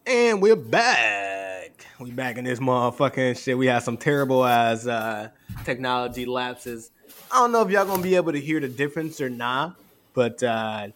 And 0.08 0.40
we're 0.40 0.56
back. 0.56 1.84
We 2.00 2.12
back 2.12 2.38
in 2.38 2.44
this 2.44 2.60
motherfucking 2.60 3.44
shit. 3.44 3.58
We 3.58 3.66
had 3.66 3.80
some 3.80 3.98
terrible 3.98 4.42
ass 4.42 4.86
uh, 4.86 5.28
technology 5.66 6.24
lapses. 6.24 6.90
I 7.30 7.40
don't 7.40 7.52
know 7.52 7.60
if 7.60 7.70
y'all 7.70 7.84
gonna 7.84 8.02
be 8.02 8.14
able 8.16 8.32
to 8.32 8.40
hear 8.40 8.58
the 8.58 8.68
difference 8.68 9.20
or 9.20 9.28
not, 9.28 9.76
but 10.14 10.42
uh, 10.42 10.88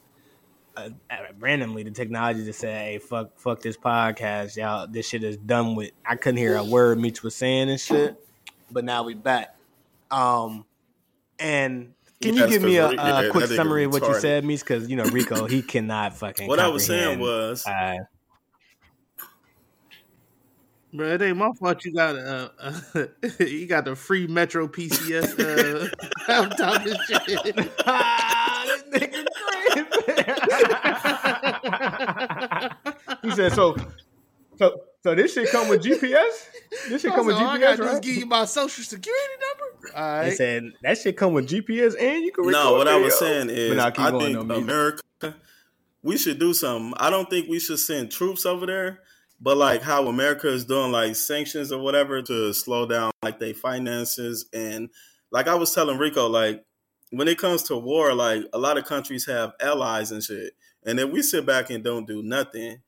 uh, 0.79 0.89
randomly 1.39 1.83
the 1.83 1.91
technology 1.91 2.43
just 2.43 2.61
said, 2.61 2.75
"Hey, 2.75 2.99
fuck, 3.01 3.39
fuck 3.39 3.61
this 3.61 3.77
podcast, 3.77 4.57
y'all. 4.57 4.87
This 4.87 5.09
shit 5.09 5.25
is 5.25 5.37
done 5.37 5.75
with." 5.75 5.91
I 6.07 6.17
couldn't 6.17 6.39
hear 6.39 6.57
a 6.57 6.65
word 6.65 6.99
Meech 6.99 7.23
was 7.23 7.35
saying 7.35 7.69
and 7.69 7.79
shit, 7.79 8.17
but 8.71 8.83
now 8.83 9.03
we 9.03 9.13
back. 9.13 9.55
Um, 10.11 10.65
and 11.39 11.93
can 12.23 12.35
you 12.35 12.49
give 12.49 12.63
me 12.63 12.77
a, 12.77 12.89
a 12.89 13.29
quick 13.31 13.49
summary 13.49 13.85
of 13.85 13.93
what 13.93 14.09
you 14.09 14.19
said, 14.19 14.43
Meech? 14.43 14.61
Because 14.61 14.89
you 14.89 14.97
know 14.97 15.05
Rico, 15.05 15.47
he 15.47 15.61
cannot 15.61 16.17
fucking. 16.17 16.49
what 16.49 16.61
I 16.61 16.69
was 16.69 16.87
saying 16.87 17.21
was, 17.21 17.67
uh, 17.67 17.97
Bro, 20.95 21.07
it 21.09 21.23
ain't 21.23 21.39
my 21.39 21.51
fault 21.59 21.83
you 21.87 21.95
got 21.95 22.17
uh, 22.17 22.49
uh 22.61 23.07
you 23.39 23.67
got 23.67 23.87
the 23.87 23.97
free 23.97 24.27
Metro 24.27 24.69
PCS 24.69 25.39
uh 25.41 25.89
laptop 26.29 26.85
and 26.85 26.99
shit. 27.09 27.71
ah, 27.87 28.65
this 28.91 29.03
nigga 29.03 29.25
crazy. 29.35 29.89
he 33.23 33.31
said, 33.31 33.53
"So, 33.55 33.75
so, 34.59 34.81
so 35.03 35.15
this 35.15 35.33
shit 35.33 35.49
come 35.51 35.69
with 35.69 35.83
GPS? 35.83 36.49
This 36.89 37.01
shit 37.03 37.13
come 37.15 37.27
with 37.27 37.37
Also, 37.37 37.47
all 37.47 37.53
I 37.53 37.59
GPS, 37.59 37.61
gotta 37.61 37.77
do 37.77 37.83
is 37.85 37.93
right?" 37.95 38.03
give 38.03 38.17
you 38.17 38.27
my 38.27 38.45
social 38.45 38.85
security 38.85 39.35
number. 39.41 39.97
All 39.97 40.25
He 40.25 40.31
said 40.33 40.73
that 40.83 40.99
shit 40.99 41.17
come 41.17 41.33
with 41.33 41.49
GPS 41.49 41.95
and 41.99 42.23
you 42.23 42.33
can 42.33 42.45
record 42.45 42.53
no, 42.65 42.73
what 42.75 42.87
I 42.89 42.99
was 42.99 43.19
saying 43.19 43.49
is, 43.51 43.75
But 43.75 43.95
keep 43.95 44.05
I 44.05 44.11
going, 44.11 44.35
think 44.35 44.49
though, 44.49 44.57
America, 44.57 45.03
we 46.03 46.19
should 46.19 46.39
do 46.39 46.53
something. 46.53 46.93
I 46.99 47.09
don't 47.09 47.31
think 47.31 47.49
we 47.49 47.59
should 47.61 47.79
send 47.79 48.11
troops 48.11 48.45
over 48.45 48.67
there 48.67 49.01
But 49.43 49.57
like 49.57 49.83
how 49.83 50.07
America 50.07 50.49
is 50.49 50.65
doing 50.65 50.93
like 50.93 51.17
sanctions 51.17 51.73
or 51.73 51.83
whatever 51.83 52.23
to 52.23 52.53
slow 52.53 52.87
down 52.87 53.11
like 53.25 53.41
their 53.41 53.55
finances 53.55 54.47
and 54.53 54.89
like 55.33 55.49
I 55.49 55.57
was 55.57 55.75
telling 55.75 55.99
Rico, 55.99 56.29
like 56.29 56.65
when 57.11 57.27
it 57.27 57.39
comes 57.39 57.65
to 57.65 57.77
war, 57.77 58.15
like 58.15 58.45
a 58.53 58.59
lot 58.59 58.79
of 58.79 58.85
countries 58.85 59.27
have 59.27 59.55
allies 59.61 60.13
and 60.13 60.23
shit. 60.23 60.53
And 60.85 61.01
if 61.01 61.11
we 61.11 61.23
sit 61.23 61.45
back 61.45 61.71
and 61.71 61.83
don't 61.83 62.07
do 62.07 62.23
nothing, 62.23 62.83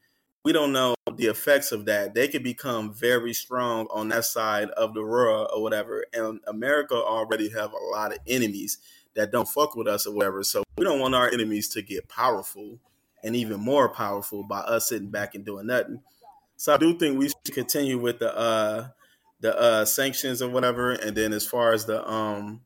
we 0.44 0.52
don't 0.52 0.72
know 0.72 0.94
the 1.16 1.26
effects 1.26 1.72
of 1.72 1.86
that. 1.86 2.14
They 2.14 2.28
could 2.28 2.44
become 2.44 2.94
very 2.94 3.32
strong 3.32 3.88
on 3.90 4.10
that 4.10 4.24
side 4.24 4.70
of 4.70 4.94
the 4.94 5.02
world 5.02 5.48
or 5.52 5.60
whatever. 5.60 6.04
And 6.12 6.38
America 6.46 6.94
already 6.94 7.48
have 7.50 7.72
a 7.72 7.84
lot 7.92 8.12
of 8.12 8.18
enemies 8.28 8.78
that 9.14 9.32
don't 9.32 9.48
fuck 9.48 9.74
with 9.74 9.88
us 9.88 10.06
or 10.06 10.14
whatever. 10.14 10.44
So 10.44 10.62
we 10.76 10.84
don't 10.84 11.00
want 11.00 11.14
our 11.14 11.28
enemies 11.28 11.68
to 11.70 11.82
get 11.82 12.08
powerful 12.08 12.78
and 13.24 13.34
even 13.34 13.58
more 13.58 13.88
powerful 13.88 14.44
by 14.44 14.60
us 14.60 14.90
sitting 14.90 15.10
back 15.10 15.34
and 15.34 15.44
doing 15.44 15.66
nothing. 15.66 16.00
So 16.64 16.72
I 16.72 16.78
do 16.78 16.96
think 16.96 17.18
we 17.18 17.28
should 17.28 17.52
continue 17.52 17.98
with 17.98 18.20
the 18.20 18.34
uh 18.34 18.88
the 19.40 19.54
uh 19.54 19.84
sanctions 19.84 20.40
or 20.40 20.48
whatever. 20.48 20.92
And 20.92 21.14
then 21.14 21.34
as 21.34 21.46
far 21.46 21.74
as 21.74 21.84
the 21.84 22.02
um 22.10 22.62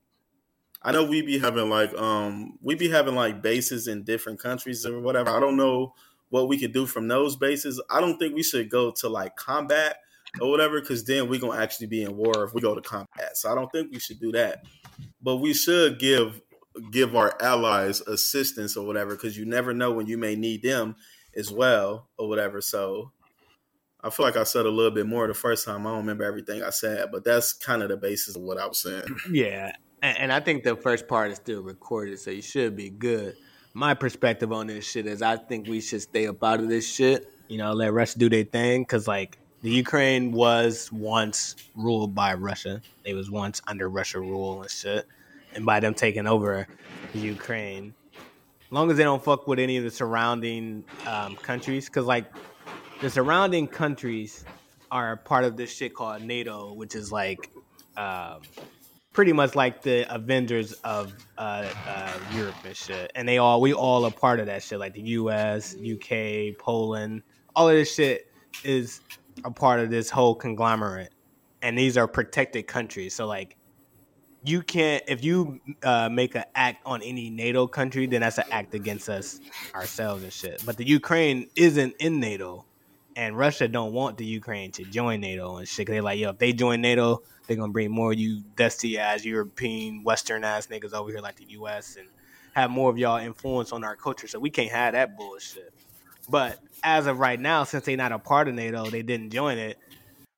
I 0.80 0.92
know 0.92 1.02
we 1.04 1.20
be 1.20 1.40
having 1.40 1.68
like 1.68 1.92
um 1.94 2.60
we 2.62 2.76
be 2.76 2.90
having 2.90 3.16
like 3.16 3.42
bases 3.42 3.88
in 3.88 4.04
different 4.04 4.38
countries 4.38 4.86
or 4.86 5.00
whatever. 5.00 5.30
I 5.30 5.40
don't 5.40 5.56
know 5.56 5.94
what 6.28 6.46
we 6.46 6.60
could 6.60 6.72
do 6.72 6.86
from 6.86 7.08
those 7.08 7.34
bases. 7.34 7.82
I 7.90 8.00
don't 8.00 8.18
think 8.18 8.36
we 8.36 8.44
should 8.44 8.70
go 8.70 8.92
to 8.98 9.08
like 9.08 9.34
combat 9.34 9.96
or 10.40 10.48
whatever, 10.48 10.80
because 10.80 11.02
then 11.02 11.28
we're 11.28 11.40
gonna 11.40 11.60
actually 11.60 11.88
be 11.88 12.04
in 12.04 12.16
war 12.16 12.44
if 12.44 12.54
we 12.54 12.60
go 12.60 12.76
to 12.76 12.80
combat. 12.80 13.36
So 13.36 13.50
I 13.50 13.56
don't 13.56 13.72
think 13.72 13.90
we 13.90 13.98
should 13.98 14.20
do 14.20 14.30
that. 14.30 14.64
But 15.20 15.38
we 15.38 15.52
should 15.52 15.98
give 15.98 16.40
give 16.92 17.16
our 17.16 17.36
allies 17.42 18.00
assistance 18.02 18.76
or 18.76 18.86
whatever, 18.86 19.16
because 19.16 19.36
you 19.36 19.44
never 19.44 19.74
know 19.74 19.90
when 19.90 20.06
you 20.06 20.18
may 20.18 20.36
need 20.36 20.62
them 20.62 20.94
as 21.34 21.50
well 21.50 22.06
or 22.16 22.28
whatever. 22.28 22.60
So 22.60 23.10
I 24.02 24.10
feel 24.10 24.26
like 24.26 24.36
I 24.36 24.44
said 24.44 24.64
a 24.64 24.70
little 24.70 24.92
bit 24.92 25.06
more 25.06 25.26
the 25.26 25.34
first 25.34 25.64
time. 25.64 25.86
I 25.86 25.90
don't 25.90 25.98
remember 25.98 26.24
everything 26.24 26.62
I 26.62 26.70
said, 26.70 27.08
but 27.10 27.24
that's 27.24 27.52
kind 27.52 27.82
of 27.82 27.88
the 27.88 27.96
basis 27.96 28.36
of 28.36 28.42
what 28.42 28.58
I 28.58 28.66
was 28.66 28.78
saying. 28.78 29.02
Yeah, 29.30 29.72
and, 30.02 30.18
and 30.18 30.32
I 30.32 30.40
think 30.40 30.62
the 30.62 30.76
first 30.76 31.08
part 31.08 31.30
is 31.32 31.36
still 31.36 31.62
recorded, 31.62 32.18
so 32.20 32.30
you 32.30 32.42
should 32.42 32.76
be 32.76 32.90
good 32.90 33.34
my 33.78 33.94
perspective 33.94 34.52
on 34.52 34.66
this 34.66 34.84
shit 34.84 35.06
is 35.06 35.22
I 35.22 35.36
think 35.36 35.68
we 35.68 35.80
should 35.80 36.02
stay 36.02 36.26
up 36.26 36.42
out 36.42 36.58
of 36.58 36.68
this 36.68 36.92
shit. 36.92 37.30
You 37.46 37.58
know, 37.58 37.72
let 37.72 37.92
Russia 37.92 38.18
do 38.18 38.28
their 38.28 38.42
thing 38.42 38.82
because 38.82 39.06
like 39.06 39.38
the 39.62 39.70
Ukraine 39.70 40.32
was 40.32 40.90
once 40.92 41.54
ruled 41.76 42.12
by 42.12 42.34
Russia. 42.34 42.82
They 43.04 43.14
was 43.14 43.30
once 43.30 43.62
under 43.68 43.88
Russia 43.88 44.18
rule 44.18 44.62
and 44.62 44.70
shit. 44.70 45.06
And 45.54 45.64
by 45.64 45.78
them 45.78 45.94
taking 45.94 46.26
over 46.26 46.66
Ukraine, 47.14 47.94
as 48.16 48.72
long 48.72 48.90
as 48.90 48.96
they 48.96 49.04
don't 49.04 49.22
fuck 49.22 49.46
with 49.46 49.60
any 49.60 49.76
of 49.76 49.84
the 49.84 49.90
surrounding 49.90 50.84
um, 51.06 51.36
countries, 51.36 51.86
because 51.86 52.04
like 52.04 52.26
the 53.00 53.10
surrounding 53.10 53.68
countries 53.68 54.44
are 54.90 55.16
part 55.16 55.44
of 55.44 55.56
this 55.56 55.74
shit 55.74 55.94
called 55.94 56.22
NATO, 56.22 56.72
which 56.72 56.94
is 56.94 57.12
like 57.12 57.50
um, 57.96 58.40
pretty 59.12 59.32
much 59.32 59.54
like 59.54 59.82
the 59.82 60.12
Avengers 60.12 60.72
of 60.84 61.12
uh, 61.36 61.68
uh, 61.86 62.18
Europe 62.34 62.56
and 62.64 62.76
shit. 62.76 63.12
And 63.14 63.28
they 63.28 63.38
all 63.38 63.60
we 63.60 63.72
all 63.72 64.04
are 64.04 64.10
part 64.10 64.40
of 64.40 64.46
that 64.46 64.62
shit, 64.62 64.78
like 64.78 64.94
the 64.94 65.02
U.S., 65.02 65.76
UK, 65.76 66.58
Poland. 66.58 67.22
All 67.54 67.68
of 67.68 67.74
this 67.74 67.94
shit 67.94 68.32
is 68.64 69.00
a 69.44 69.50
part 69.50 69.80
of 69.80 69.90
this 69.90 70.10
whole 70.10 70.34
conglomerate, 70.34 71.12
and 71.62 71.78
these 71.78 71.96
are 71.96 72.08
protected 72.08 72.66
countries. 72.66 73.14
So 73.14 73.26
like, 73.26 73.56
you 74.44 74.62
can't 74.62 75.04
if 75.06 75.22
you 75.22 75.60
uh, 75.82 76.08
make 76.08 76.34
an 76.34 76.44
act 76.54 76.82
on 76.84 77.02
any 77.02 77.30
NATO 77.30 77.68
country, 77.68 78.06
then 78.06 78.22
that's 78.22 78.38
an 78.38 78.44
act 78.50 78.74
against 78.74 79.08
us 79.08 79.40
ourselves 79.74 80.24
and 80.24 80.32
shit. 80.32 80.62
But 80.66 80.76
the 80.76 80.86
Ukraine 80.86 81.48
isn't 81.54 81.94
in 81.98 82.18
NATO, 82.18 82.64
and 83.18 83.36
Russia 83.36 83.68
don't 83.68 83.92
want 83.92 84.16
the 84.16 84.24
Ukraine 84.24 84.70
to 84.72 84.84
join 84.84 85.20
NATO 85.20 85.56
and 85.56 85.68
shit. 85.68 85.88
They're 85.88 86.02
like, 86.02 86.18
yo, 86.18 86.30
if 86.30 86.38
they 86.38 86.52
join 86.52 86.80
NATO 86.80 87.22
they're 87.48 87.56
gonna 87.56 87.72
bring 87.72 87.90
more 87.90 88.12
of 88.12 88.18
you 88.18 88.42
dusty 88.56 88.98
ass 88.98 89.24
European 89.24 90.04
Western 90.04 90.44
ass 90.44 90.68
niggas 90.68 90.92
over 90.92 91.10
here 91.10 91.20
like 91.20 91.36
the 91.36 91.46
US 91.48 91.96
and 91.96 92.06
have 92.52 92.70
more 92.70 92.90
of 92.90 92.98
y'all 92.98 93.18
influence 93.18 93.72
on 93.72 93.82
our 93.82 93.96
culture. 93.96 94.28
So 94.28 94.38
we 94.38 94.50
can't 94.50 94.70
have 94.70 94.92
that 94.92 95.16
bullshit. 95.16 95.72
But 96.28 96.58
as 96.84 97.06
of 97.06 97.18
right 97.18 97.40
now, 97.40 97.64
since 97.64 97.86
they're 97.86 97.96
not 97.96 98.12
a 98.12 98.18
part 98.18 98.48
of 98.48 98.54
NATO, 98.54 98.84
they 98.90 99.02
didn't 99.02 99.30
join 99.30 99.56
it. 99.56 99.78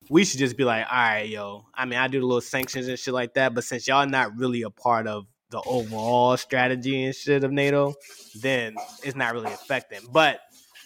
We 0.09 0.25
should 0.25 0.39
just 0.39 0.57
be 0.57 0.65
like, 0.65 0.87
all 0.91 0.97
right, 0.97 1.29
yo. 1.29 1.65
I 1.75 1.85
mean, 1.85 1.99
I 1.99 2.07
do 2.07 2.21
the 2.21 2.27
little 2.27 2.41
sanctions 2.41 2.87
and 2.87 2.99
shit 2.99 3.13
like 3.13 3.35
that, 3.35 3.55
but 3.55 3.65
since 3.65 3.89
y'all 3.89 4.07
not 4.07 4.37
really 4.37 4.63
a 4.63 4.71
part 4.71 5.07
of 5.07 5.27
the 5.51 5.61
overall 5.67 6.37
strategy 6.37 7.05
and 7.05 7.15
shit 7.15 7.43
of 7.43 7.51
NATO, 7.51 7.95
then 8.37 8.77
it's 9.03 9.17
not 9.17 9.35
really 9.35 9.53
affecting. 9.53 10.01
But 10.13 10.41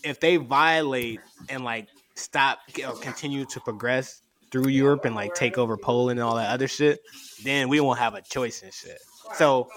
if 0.05 0.21
they 0.21 0.37
violate 0.37 1.21
and 1.49 1.65
like 1.65 1.89
stop 2.15 2.61
continue 3.01 3.45
to 3.47 3.61
progress 3.61 4.23
through 4.51 4.69
Europe 4.69 5.05
and 5.05 5.15
like 5.15 5.35
take 5.35 5.59
over 5.59 5.77
Poland 5.77 6.21
and 6.21 6.29
all 6.29 6.37
that 6.37 6.51
other 6.51 6.69
shit, 6.69 7.01
then 7.43 7.69
we 7.69 7.81
won't 7.81 7.99
have 7.99 8.15
a 8.15 8.23
choice 8.23 8.63
and 8.63 8.73
shit. 8.73 8.99
So 9.35 9.69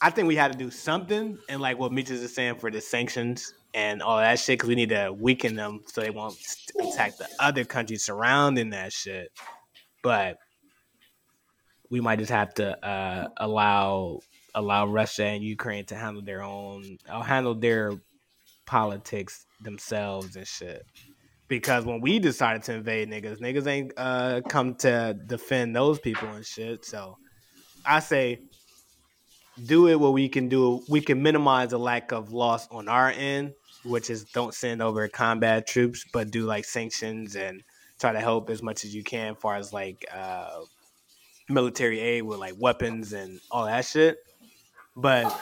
I 0.00 0.10
think 0.10 0.28
we 0.28 0.36
had 0.36 0.52
to 0.52 0.58
do 0.58 0.70
something, 0.70 1.38
and 1.48 1.60
like 1.60 1.78
what 1.78 1.92
Meech 1.92 2.10
is 2.10 2.34
saying 2.34 2.56
for 2.56 2.70
the 2.70 2.80
sanctions 2.80 3.52
and 3.74 4.02
all 4.02 4.18
that 4.18 4.38
shit, 4.38 4.58
because 4.58 4.68
we 4.68 4.74
need 4.74 4.90
to 4.90 5.14
weaken 5.18 5.54
them 5.54 5.80
so 5.86 6.00
they 6.00 6.10
won't 6.10 6.36
attack 6.80 7.16
the 7.18 7.28
other 7.40 7.64
countries 7.64 8.04
surrounding 8.04 8.70
that 8.70 8.92
shit. 8.92 9.32
But 10.02 10.38
we 11.90 12.00
might 12.00 12.18
just 12.18 12.32
have 12.32 12.54
to 12.54 12.86
uh, 12.86 13.28
allow 13.36 14.20
allow 14.54 14.86
Russia 14.86 15.24
and 15.24 15.42
Ukraine 15.42 15.84
to 15.86 15.94
handle 15.94 16.22
their 16.22 16.42
own, 16.42 16.98
I'll 17.08 17.20
uh, 17.20 17.24
handle 17.24 17.54
their 17.54 17.92
politics 18.72 19.44
themselves 19.60 20.34
and 20.34 20.46
shit 20.46 20.86
because 21.46 21.84
when 21.84 22.00
we 22.00 22.18
decided 22.18 22.62
to 22.62 22.72
invade 22.72 23.10
niggas, 23.10 23.38
niggas 23.38 23.66
ain't 23.66 23.92
uh, 23.98 24.40
come 24.48 24.74
to 24.76 25.14
defend 25.26 25.76
those 25.76 25.98
people 25.98 26.26
and 26.30 26.46
shit. 26.46 26.82
So 26.86 27.18
I 27.84 28.00
say 28.00 28.40
do 29.62 29.88
it 29.88 30.00
what 30.00 30.14
we 30.14 30.30
can 30.30 30.48
do. 30.48 30.82
We 30.88 31.02
can 31.02 31.22
minimize 31.22 31.68
the 31.68 31.78
lack 31.78 32.12
of 32.12 32.32
loss 32.32 32.66
on 32.70 32.88
our 32.88 33.10
end, 33.10 33.52
which 33.84 34.08
is 34.08 34.24
don't 34.24 34.54
send 34.54 34.80
over 34.80 35.06
combat 35.06 35.66
troops, 35.66 36.06
but 36.10 36.30
do 36.30 36.46
like 36.46 36.64
sanctions 36.64 37.36
and 37.36 37.62
try 38.00 38.14
to 38.14 38.20
help 38.20 38.48
as 38.48 38.62
much 38.62 38.86
as 38.86 38.94
you 38.94 39.04
can, 39.04 39.34
as 39.34 39.38
far 39.38 39.56
as 39.56 39.74
like 39.74 40.06
uh, 40.10 40.60
military 41.50 42.00
aid 42.00 42.22
with 42.22 42.38
like 42.38 42.54
weapons 42.58 43.12
and 43.12 43.38
all 43.50 43.66
that 43.66 43.84
shit. 43.84 44.16
But 44.96 45.38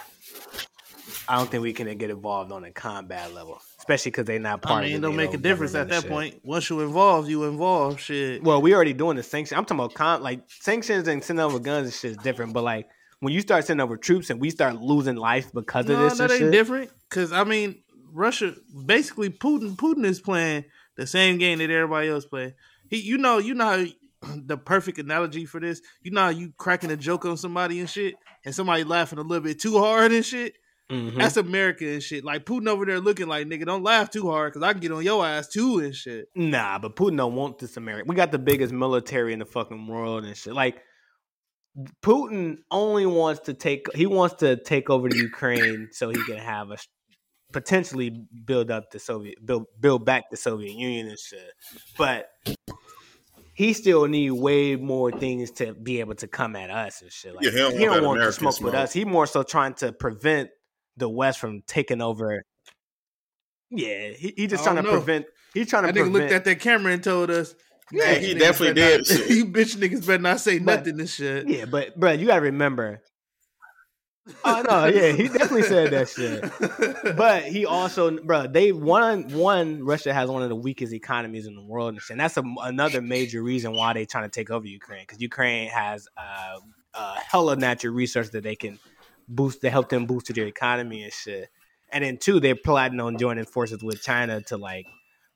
I 1.28 1.38
don't 1.38 1.50
think 1.50 1.62
we 1.62 1.72
can 1.72 1.96
get 1.98 2.10
involved 2.10 2.52
on 2.52 2.64
a 2.64 2.70
combat 2.70 3.34
level 3.34 3.60
especially 3.80 4.10
because 4.10 4.26
they're 4.26 4.38
not 4.38 4.62
part. 4.62 4.84
I 4.84 4.86
mean, 4.86 4.96
of 4.96 4.98
it 4.98 5.02
don't 5.02 5.16
make 5.16 5.34
a 5.34 5.38
difference 5.38 5.74
at 5.74 5.88
that 5.88 6.02
shit. 6.02 6.10
point. 6.10 6.40
Once 6.44 6.68
you 6.70 6.80
involve, 6.80 7.28
you 7.28 7.44
involve. 7.44 7.98
Shit. 7.98 8.42
Well, 8.42 8.62
we 8.62 8.74
already 8.74 8.92
doing 8.92 9.16
the 9.16 9.22
sanctions. 9.22 9.56
I'm 9.58 9.64
talking 9.64 9.80
about 9.80 9.94
con- 9.94 10.22
like 10.22 10.42
sanctions 10.48 11.08
and 11.08 11.24
sending 11.24 11.44
over 11.44 11.58
guns 11.58 11.86
and 11.86 11.94
shit 11.94 12.10
is 12.12 12.16
different. 12.18 12.52
But 12.52 12.62
like 12.62 12.88
when 13.20 13.32
you 13.32 13.40
start 13.40 13.64
sending 13.66 13.82
over 13.82 13.96
troops 13.96 14.30
and 14.30 14.40
we 14.40 14.50
start 14.50 14.80
losing 14.80 15.16
life 15.16 15.52
because 15.52 15.86
no, 15.86 15.94
of 15.94 16.00
this, 16.00 16.18
that 16.18 16.30
ain't 16.30 16.40
shit, 16.40 16.52
different. 16.52 16.90
Because 17.08 17.32
I 17.32 17.44
mean, 17.44 17.82
Russia 18.12 18.54
basically 18.86 19.30
Putin 19.30 19.76
Putin 19.76 20.04
is 20.04 20.20
playing 20.20 20.66
the 20.96 21.06
same 21.06 21.38
game 21.38 21.58
that 21.58 21.70
everybody 21.70 22.08
else 22.08 22.26
play. 22.26 22.54
He, 22.88 23.00
you 23.00 23.18
know, 23.18 23.38
you 23.38 23.54
know 23.54 23.64
how 23.64 23.84
the 24.36 24.58
perfect 24.58 24.98
analogy 24.98 25.46
for 25.46 25.58
this. 25.58 25.80
You 26.02 26.10
know 26.10 26.22
how 26.22 26.28
you 26.28 26.52
cracking 26.58 26.90
a 26.90 26.96
joke 26.96 27.24
on 27.24 27.38
somebody 27.38 27.80
and 27.80 27.88
shit, 27.88 28.14
and 28.44 28.54
somebody 28.54 28.84
laughing 28.84 29.18
a 29.18 29.22
little 29.22 29.42
bit 29.42 29.58
too 29.58 29.78
hard 29.78 30.12
and 30.12 30.24
shit. 30.24 30.54
Mm-hmm. 30.90 31.18
That's 31.18 31.36
America 31.36 31.88
and 31.88 32.02
shit. 32.02 32.24
Like 32.24 32.44
Putin 32.44 32.68
over 32.68 32.84
there 32.84 33.00
looking 33.00 33.28
like 33.28 33.46
nigga, 33.46 33.64
don't 33.64 33.84
laugh 33.84 34.10
too 34.10 34.28
hard 34.28 34.52
because 34.52 34.66
I 34.66 34.72
can 34.72 34.80
get 34.80 34.92
on 34.92 35.04
your 35.04 35.24
ass 35.24 35.48
too 35.48 35.78
and 35.78 35.94
shit. 35.94 36.28
Nah, 36.34 36.78
but 36.78 36.96
Putin 36.96 37.16
don't 37.16 37.34
want 37.34 37.58
this 37.58 37.76
America. 37.76 38.06
We 38.08 38.16
got 38.16 38.32
the 38.32 38.38
biggest 38.38 38.72
military 38.72 39.32
in 39.32 39.38
the 39.38 39.44
fucking 39.44 39.86
world 39.86 40.24
and 40.24 40.36
shit. 40.36 40.52
Like 40.52 40.82
Putin 42.02 42.58
only 42.70 43.06
wants 43.06 43.42
to 43.42 43.54
take. 43.54 43.86
He 43.94 44.06
wants 44.06 44.36
to 44.36 44.56
take 44.56 44.90
over 44.90 45.08
the 45.08 45.16
Ukraine 45.16 45.88
so 45.92 46.10
he 46.10 46.22
can 46.24 46.38
have 46.38 46.70
a 46.70 46.76
potentially 47.52 48.26
build 48.44 48.70
up 48.70 48.90
the 48.90 48.98
Soviet 48.98 49.44
build 49.44 49.66
build 49.78 50.04
back 50.04 50.30
the 50.30 50.36
Soviet 50.36 50.72
Union 50.72 51.08
and 51.08 51.18
shit. 51.18 51.52
But 51.96 52.26
he 53.54 53.72
still 53.74 54.06
need 54.06 54.30
way 54.30 54.76
more 54.76 55.12
things 55.12 55.50
to 55.52 55.74
be 55.74 56.00
able 56.00 56.14
to 56.16 56.26
come 56.26 56.56
at 56.56 56.70
us 56.70 57.02
and 57.02 57.12
shit. 57.12 57.34
Like 57.34 57.44
yeah, 57.44 57.50
he 57.50 57.56
don't, 57.58 57.78
he 57.78 57.84
don't 57.84 58.04
want 58.04 58.20
to 58.20 58.32
smoke, 58.32 58.54
smoke 58.54 58.72
with 58.72 58.74
us. 58.74 58.92
He 58.92 59.04
more 59.04 59.26
so 59.26 59.42
trying 59.42 59.74
to 59.74 59.92
prevent 59.92 60.50
the 60.96 61.08
West 61.08 61.38
from 61.38 61.62
taking 61.66 62.00
over. 62.00 62.44
Yeah, 63.70 64.10
he, 64.10 64.34
he 64.36 64.46
just 64.46 64.64
trying 64.64 64.76
to 64.76 64.82
know. 64.82 64.90
prevent. 64.90 65.26
He's 65.54 65.68
trying 65.68 65.84
to. 65.84 65.86
That 65.88 65.94
prevent, 65.94 66.14
nigga 66.14 66.20
looked 66.20 66.32
at 66.32 66.44
that 66.44 66.60
camera 66.60 66.92
and 66.92 67.02
told 67.02 67.30
us. 67.30 67.54
Yeah, 67.92 68.14
he 68.14 68.34
definitely 68.34 68.74
did. 68.74 69.00
Not, 69.08 69.30
you 69.30 69.46
bitch 69.46 69.76
niggas 69.76 70.06
better 70.06 70.22
not 70.22 70.40
say 70.40 70.58
but, 70.58 70.80
nothing 70.80 71.00
and 71.00 71.08
shit. 71.08 71.48
Yeah, 71.48 71.64
but 71.64 71.98
bro, 71.98 72.12
you 72.12 72.26
gotta 72.26 72.42
remember. 72.42 73.02
oh 74.44 74.62
no, 74.68 74.86
yeah, 74.86 75.12
he 75.12 75.28
definitely 75.28 75.62
said 75.62 75.90
that 75.90 76.08
shit. 76.08 77.16
But 77.16 77.44
he 77.44 77.66
also, 77.66 78.18
bro, 78.18 78.46
they 78.46 78.70
one 78.70 79.28
one 79.30 79.84
Russia 79.84 80.12
has 80.12 80.30
one 80.30 80.42
of 80.42 80.48
the 80.48 80.56
weakest 80.56 80.92
economies 80.92 81.46
in 81.46 81.56
the 81.56 81.62
world, 81.62 81.98
and, 82.10 82.20
that's 82.20 82.36
a, 82.36 82.44
another 82.62 83.00
major 83.00 83.42
reason 83.42 83.72
why 83.72 83.92
they 83.92 84.04
trying 84.04 84.24
to 84.24 84.30
take 84.30 84.50
over 84.50 84.66
Ukraine 84.66 85.02
because 85.02 85.20
Ukraine 85.20 85.68
has 85.70 86.06
uh, 86.16 86.58
a 86.94 87.20
hella 87.20 87.56
natural 87.56 87.94
resource 87.94 88.30
that 88.30 88.44
they 88.44 88.56
can 88.56 88.78
boost 89.30 89.60
to 89.62 89.70
help 89.70 89.88
them 89.88 90.06
boost 90.06 90.34
their 90.34 90.46
economy 90.46 91.02
and 91.04 91.12
shit. 91.12 91.48
And 91.92 92.04
then 92.04 92.18
two, 92.18 92.40
they're 92.40 92.54
plotting 92.56 93.00
on 93.00 93.16
joining 93.18 93.44
forces 93.46 93.82
with 93.82 94.02
China 94.02 94.40
to 94.42 94.56
like 94.56 94.86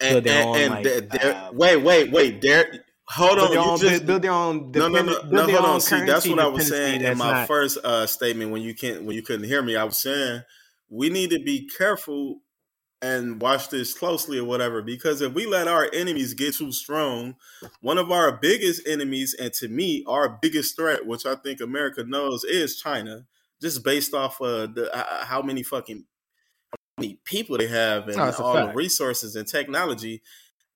And, 0.01 0.13
build 0.13 0.25
their 0.25 0.41
and, 0.41 0.49
own, 0.49 0.57
and 0.59 0.71
like, 0.75 0.85
there- 0.85 1.01
there- 1.01 1.35
uh, 1.35 1.51
wait, 1.53 1.77
wait, 1.77 2.11
wait. 2.13 2.41
There, 2.41 2.85
hold 3.09 3.37
build 3.37 3.39
on. 3.39 3.51
their 3.55 3.63
You 3.65 3.71
own, 3.71 3.79
just 3.79 4.07
build 4.07 4.23
their 4.23 4.31
own. 4.33 4.71
no, 4.73 4.89
no, 4.89 5.03
no, 5.03 5.23
no. 5.31 5.47
Hold 5.47 5.65
on. 5.65 5.81
See, 5.81 6.01
that's 6.05 6.27
what 6.29 6.39
I 6.39 6.47
was 6.47 6.69
saying 6.69 7.01
in 7.03 7.17
my 7.19 7.31
not- 7.31 7.49
first 7.49 7.79
uh, 7.85 8.07
statement 8.07 8.51
when 8.51 8.63
you 8.63 8.75
can't 8.75 9.05
when 9.05 9.17
you 9.17 9.23
couldn't 9.23 9.47
hear 9.47 9.63
me. 9.63 9.77
I 9.77 9.85
was 9.85 9.97
saying 10.03 10.43
we 10.91 11.09
need 11.11 11.31
to 11.31 11.39
be 11.41 11.69
careful 11.69 12.41
and 13.03 13.41
watch 13.43 13.69
this 13.69 13.93
closely 13.93 14.39
or 14.39 14.45
whatever 14.45 14.81
because 14.81 15.21
if 15.21 15.35
we 15.35 15.45
let 15.45 15.69
our 15.69 15.91
enemies 15.93 16.33
get 16.35 16.55
too 16.55 16.73
strong, 16.73 17.35
one 17.81 17.99
of 17.99 18.11
our 18.11 18.33
biggest 18.33 18.81
enemies 18.87 19.35
and 19.39 19.53
to 19.55 19.69
me 19.69 20.03
our 20.07 20.39
biggest 20.41 20.75
threat, 20.77 21.05
which 21.05 21.27
I 21.27 21.35
think 21.35 21.61
America 21.61 22.05
knows, 22.05 22.45
is 22.45 22.77
China. 22.77 23.27
Just 23.65 23.83
based 23.83 24.13
off 24.13 24.43
of 24.43 24.75
the 24.75 24.95
uh, 24.95 25.25
how 25.25 25.41
many 25.41 25.63
fucking 25.63 26.05
how 26.71 26.77
many 27.03 27.19
people 27.25 27.57
they 27.57 27.67
have 27.67 28.09
and 28.09 28.21
Oh, 28.21 28.31
all 28.41 28.55
the 28.67 28.73
resources 28.75 29.37
and 29.37 29.49
technology. 29.49 30.21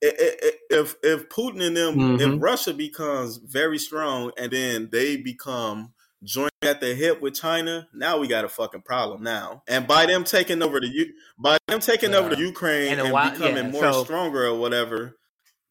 If 0.00 0.96
if 1.02 1.28
Putin 1.28 1.62
and 1.66 1.76
them, 1.76 1.94
Mhm. 1.96 2.36
if 2.36 2.42
Russia 2.42 2.72
becomes 2.72 3.36
very 3.36 3.78
strong 3.78 4.32
and 4.38 4.50
then 4.50 4.88
they 4.90 5.16
become 5.18 5.92
joined 6.24 6.50
at 6.62 6.80
the 6.80 6.94
hip 6.94 7.20
with 7.20 7.34
China, 7.34 7.86
now 7.92 8.16
we 8.16 8.26
got 8.26 8.46
a 8.46 8.48
fucking 8.48 8.82
problem 8.82 9.22
now. 9.22 9.62
And 9.68 9.86
by 9.86 10.06
them 10.06 10.24
taking 10.24 10.62
over 10.62 10.80
the 10.80 10.88
U, 10.88 11.12
by 11.38 11.58
them 11.68 11.80
taking 11.80 12.14
over 12.14 12.30
the 12.34 12.40
Ukraine 12.40 12.92
And 12.92 13.00
and, 13.02 13.12
while- 13.12 13.30
becoming 13.30 13.66
yeah, 13.66 13.70
more 13.70 13.92
so- 13.92 14.04
stronger 14.04 14.46
or 14.46 14.54
whatever, 14.58 15.18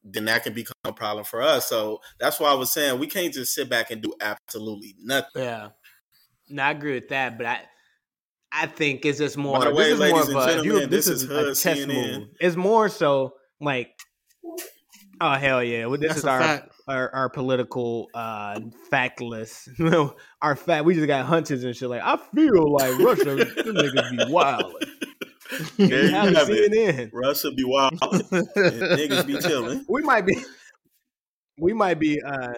then 0.04 0.26
that 0.26 0.44
can 0.44 0.54
become 0.54 0.76
a 0.86 0.94
problem 0.94 1.26
for 1.26 1.42
us. 1.42 1.68
So 1.68 2.00
that's 2.20 2.40
why 2.40 2.52
I 2.52 2.54
was 2.54 2.72
saying 2.72 3.00
we 3.00 3.08
can't 3.08 3.34
just 3.34 3.54
sit 3.56 3.70
back 3.70 3.90
and 3.92 4.02
do 4.04 4.14
absolutely 4.22 4.96
nothing. 5.00 5.44
Yeah. 5.44 5.70
No, 6.50 6.64
I 6.64 6.72
agree 6.72 6.94
with 6.94 7.10
that, 7.10 7.38
but 7.38 7.46
I 7.48 7.62
I 8.52 8.66
think 8.68 9.06
it's 9.06 9.20
just 9.20 9.38
more. 9.38 9.60
By 9.60 9.66
the 9.66 9.74
way, 9.74 9.94
this 9.94 9.94
is 9.94 10.00
more 10.00 10.20
ladies 10.20 10.30
of 10.30 10.36
and 10.36 10.50
a, 10.50 10.64
gentlemen, 10.64 10.90
this, 10.90 11.06
this 11.06 11.08
is, 11.08 11.24
is 11.24 11.30
a 11.30 11.34
Hood 11.34 11.56
chess 11.58 11.78
CNN. 11.80 12.20
move. 12.20 12.28
It's 12.40 12.56
more 12.56 12.90
so 12.90 13.34
like, 13.60 13.92
oh 15.20 15.34
hell 15.34 15.64
yeah! 15.64 15.86
Well, 15.88 16.00
this 16.00 16.10
That's 16.10 16.20
is 16.20 16.26
our, 16.26 16.68
our 16.88 17.14
our 17.14 17.30
political 17.30 18.08
uh 18.14 18.60
factless. 18.92 19.68
our 20.42 20.56
fact. 20.56 20.86
We 20.86 20.94
just 20.96 21.08
got 21.08 21.26
hunches 21.26 21.64
and 21.64 21.76
shit. 21.76 21.90
Like 21.90 22.02
I 22.04 22.18
feel 22.34 22.72
like 22.72 22.98
Russia, 23.00 23.36
them 23.36 23.48
niggas 23.48 24.26
be 24.28 24.32
wild. 24.32 24.74
There 25.78 26.06
you 26.06 26.10
have 26.16 26.36
have 26.36 26.50
it. 26.50 26.72
CNN. 26.72 27.10
Russia 27.14 27.52
be 27.52 27.64
wild, 27.66 27.92
and 28.02 28.48
niggas 28.48 29.28
be 29.28 29.38
chilling. 29.40 29.86
We 29.90 30.02
might 30.04 30.26
be. 30.26 30.38
We 31.60 31.74
might 31.74 32.00
be. 32.00 32.22
uh 32.22 32.54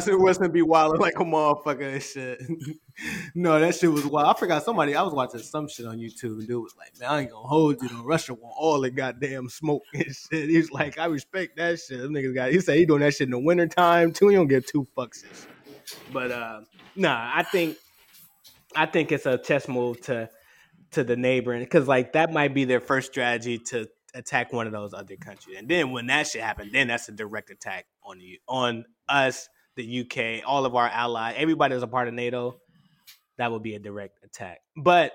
said 0.00 0.14
Western 0.16 0.52
be 0.52 0.62
wild 0.62 0.98
like 0.98 1.18
a 1.18 1.24
motherfucker 1.24 1.92
and 1.94 2.02
shit. 2.02 2.42
no, 3.34 3.58
that 3.58 3.74
shit 3.74 3.90
was 3.90 4.06
wild. 4.06 4.28
I 4.28 4.38
forgot 4.38 4.62
somebody. 4.62 4.94
I 4.94 5.02
was 5.02 5.12
watching 5.12 5.40
some 5.40 5.68
shit 5.68 5.86
on 5.86 5.98
YouTube, 5.98 6.38
and 6.38 6.46
dude 6.46 6.62
was 6.62 6.74
like, 6.76 6.98
"Man, 6.98 7.10
I 7.10 7.20
ain't 7.20 7.30
gonna 7.30 7.46
hold 7.46 7.80
you. 7.82 7.88
though. 7.88 8.02
Russia 8.02 8.34
want 8.34 8.54
all 8.58 8.80
the 8.80 8.90
goddamn 8.90 9.48
smoke 9.48 9.82
and 9.94 10.14
shit." 10.14 10.48
He's 10.48 10.70
like, 10.70 10.98
"I 10.98 11.06
respect 11.06 11.56
that 11.56 11.78
shit." 11.78 12.00
Them 12.00 12.12
niggas 12.12 12.34
got. 12.34 12.52
He 12.52 12.60
said 12.60 12.76
he 12.76 12.86
doing 12.86 13.00
that 13.00 13.14
shit 13.14 13.28
in 13.28 13.32
the 13.32 13.38
wintertime 13.38 14.12
too. 14.12 14.28
He 14.28 14.36
don't 14.36 14.48
give 14.48 14.66
two 14.66 14.86
fucks. 14.96 15.24
But 16.12 16.30
uh, 16.30 16.60
nah, 16.96 17.32
I 17.34 17.42
think, 17.42 17.76
I 18.76 18.86
think 18.86 19.12
it's 19.12 19.26
a 19.26 19.38
chess 19.38 19.68
move 19.68 20.00
to 20.02 20.28
to 20.92 21.04
the 21.04 21.16
neighboring 21.16 21.62
because 21.62 21.88
like 21.88 22.12
that 22.12 22.32
might 22.32 22.54
be 22.54 22.64
their 22.64 22.80
first 22.80 23.10
strategy 23.10 23.58
to 23.58 23.88
attack 24.14 24.52
one 24.52 24.66
of 24.66 24.72
those 24.72 24.92
other 24.92 25.16
countries, 25.16 25.56
and 25.58 25.68
then 25.68 25.90
when 25.90 26.06
that 26.08 26.26
shit 26.26 26.42
happened, 26.42 26.72
then 26.72 26.88
that's 26.88 27.08
a 27.08 27.12
direct 27.12 27.50
attack 27.50 27.86
on 28.04 28.20
you 28.20 28.38
on 28.48 28.84
us, 29.08 29.48
the 29.76 30.00
UK, 30.00 30.48
all 30.48 30.66
of 30.66 30.74
our 30.74 30.88
allies, 30.88 31.34
everybody 31.36 31.74
that's 31.74 31.84
a 31.84 31.88
part 31.88 32.08
of 32.08 32.14
NATO. 32.14 32.60
That 33.38 33.52
would 33.52 33.62
be 33.62 33.74
a 33.74 33.78
direct 33.78 34.18
attack, 34.22 34.58
but 34.76 35.12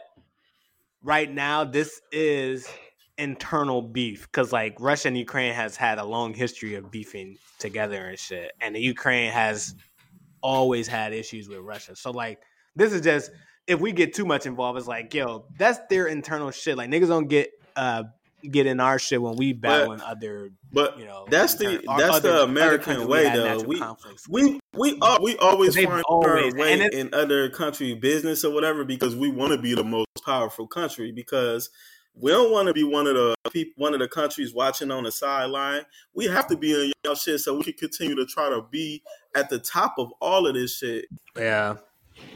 right 1.03 1.31
now 1.31 1.63
this 1.63 2.01
is 2.11 2.67
internal 3.17 3.81
beef 3.81 4.23
because 4.23 4.51
like 4.51 4.75
Russia 4.79 5.09
and 5.09 5.17
Ukraine 5.17 5.53
has 5.53 5.75
had 5.75 5.99
a 5.99 6.03
long 6.03 6.33
history 6.33 6.73
of 6.75 6.89
beefing 6.89 7.37
together 7.59 8.07
and 8.07 8.17
shit, 8.17 8.51
and 8.61 8.75
the 8.75 8.81
Ukraine 8.81 9.31
has 9.31 9.75
always 10.41 10.87
had 10.87 11.13
issues 11.13 11.47
with 11.47 11.59
Russia. 11.59 11.95
So 11.95 12.11
like 12.11 12.39
this 12.75 12.93
is 12.93 13.01
just 13.01 13.31
if 13.67 13.79
we 13.79 13.91
get 13.91 14.13
too 14.13 14.25
much 14.25 14.45
involved, 14.45 14.77
it's 14.77 14.87
like 14.87 15.13
yo, 15.13 15.45
that's 15.57 15.79
their 15.89 16.07
internal 16.07 16.51
shit. 16.51 16.77
Like 16.77 16.89
niggas 16.89 17.07
don't 17.07 17.27
get 17.27 17.49
uh 17.75 18.03
get 18.51 18.65
in 18.65 18.79
our 18.79 18.97
shit 18.99 19.21
when 19.21 19.35
we 19.35 19.53
battling 19.53 20.01
other 20.01 20.51
But 20.71 20.97
you 20.99 21.05
know. 21.05 21.25
that's 21.29 21.55
the 21.55 21.71
intern- 21.81 21.97
that's 21.97 22.15
other- 22.17 22.31
the 22.31 22.43
American 22.43 23.07
way, 23.07 23.23
though. 23.33 23.63
We 23.63 23.81
we 24.29 24.59
we 24.73 24.99
al- 25.01 25.21
we 25.21 25.37
always 25.37 25.75
find 25.75 26.03
always- 26.07 26.53
our 26.53 26.59
way 26.59 26.73
it- 26.73 26.93
in 26.93 27.13
other 27.13 27.49
country 27.49 27.93
business 27.95 28.43
or 28.43 28.53
whatever 28.53 28.83
because 28.83 29.15
we 29.15 29.29
want 29.29 29.51
to 29.53 29.57
be 29.57 29.73
the 29.73 29.83
most 29.83 30.07
powerful 30.25 30.67
country 30.67 31.11
because 31.11 31.69
we 32.17 32.31
don't 32.31 32.49
want 32.51 32.67
to 32.67 32.73
be 32.73 32.83
one 32.83 33.07
of 33.07 33.13
the 33.15 33.35
people 33.51 33.73
one 33.75 33.93
of 33.93 33.99
the 33.99 34.07
countries 34.07 34.53
watching 34.53 34.89
on 34.91 35.03
the 35.03 35.11
sideline. 35.11 35.81
We 36.13 36.25
have 36.25 36.47
to 36.47 36.57
be 36.57 36.73
in 36.73 36.91
y'all 37.03 37.15
shit 37.15 37.41
so 37.41 37.55
we 37.57 37.63
can 37.63 37.73
continue 37.73 38.15
to 38.15 38.25
try 38.25 38.49
to 38.49 38.61
be 38.71 39.03
at 39.35 39.49
the 39.49 39.59
top 39.59 39.95
of 39.97 40.11
all 40.21 40.47
of 40.47 40.53
this 40.53 40.77
shit. 40.77 41.05
Yeah. 41.37 41.75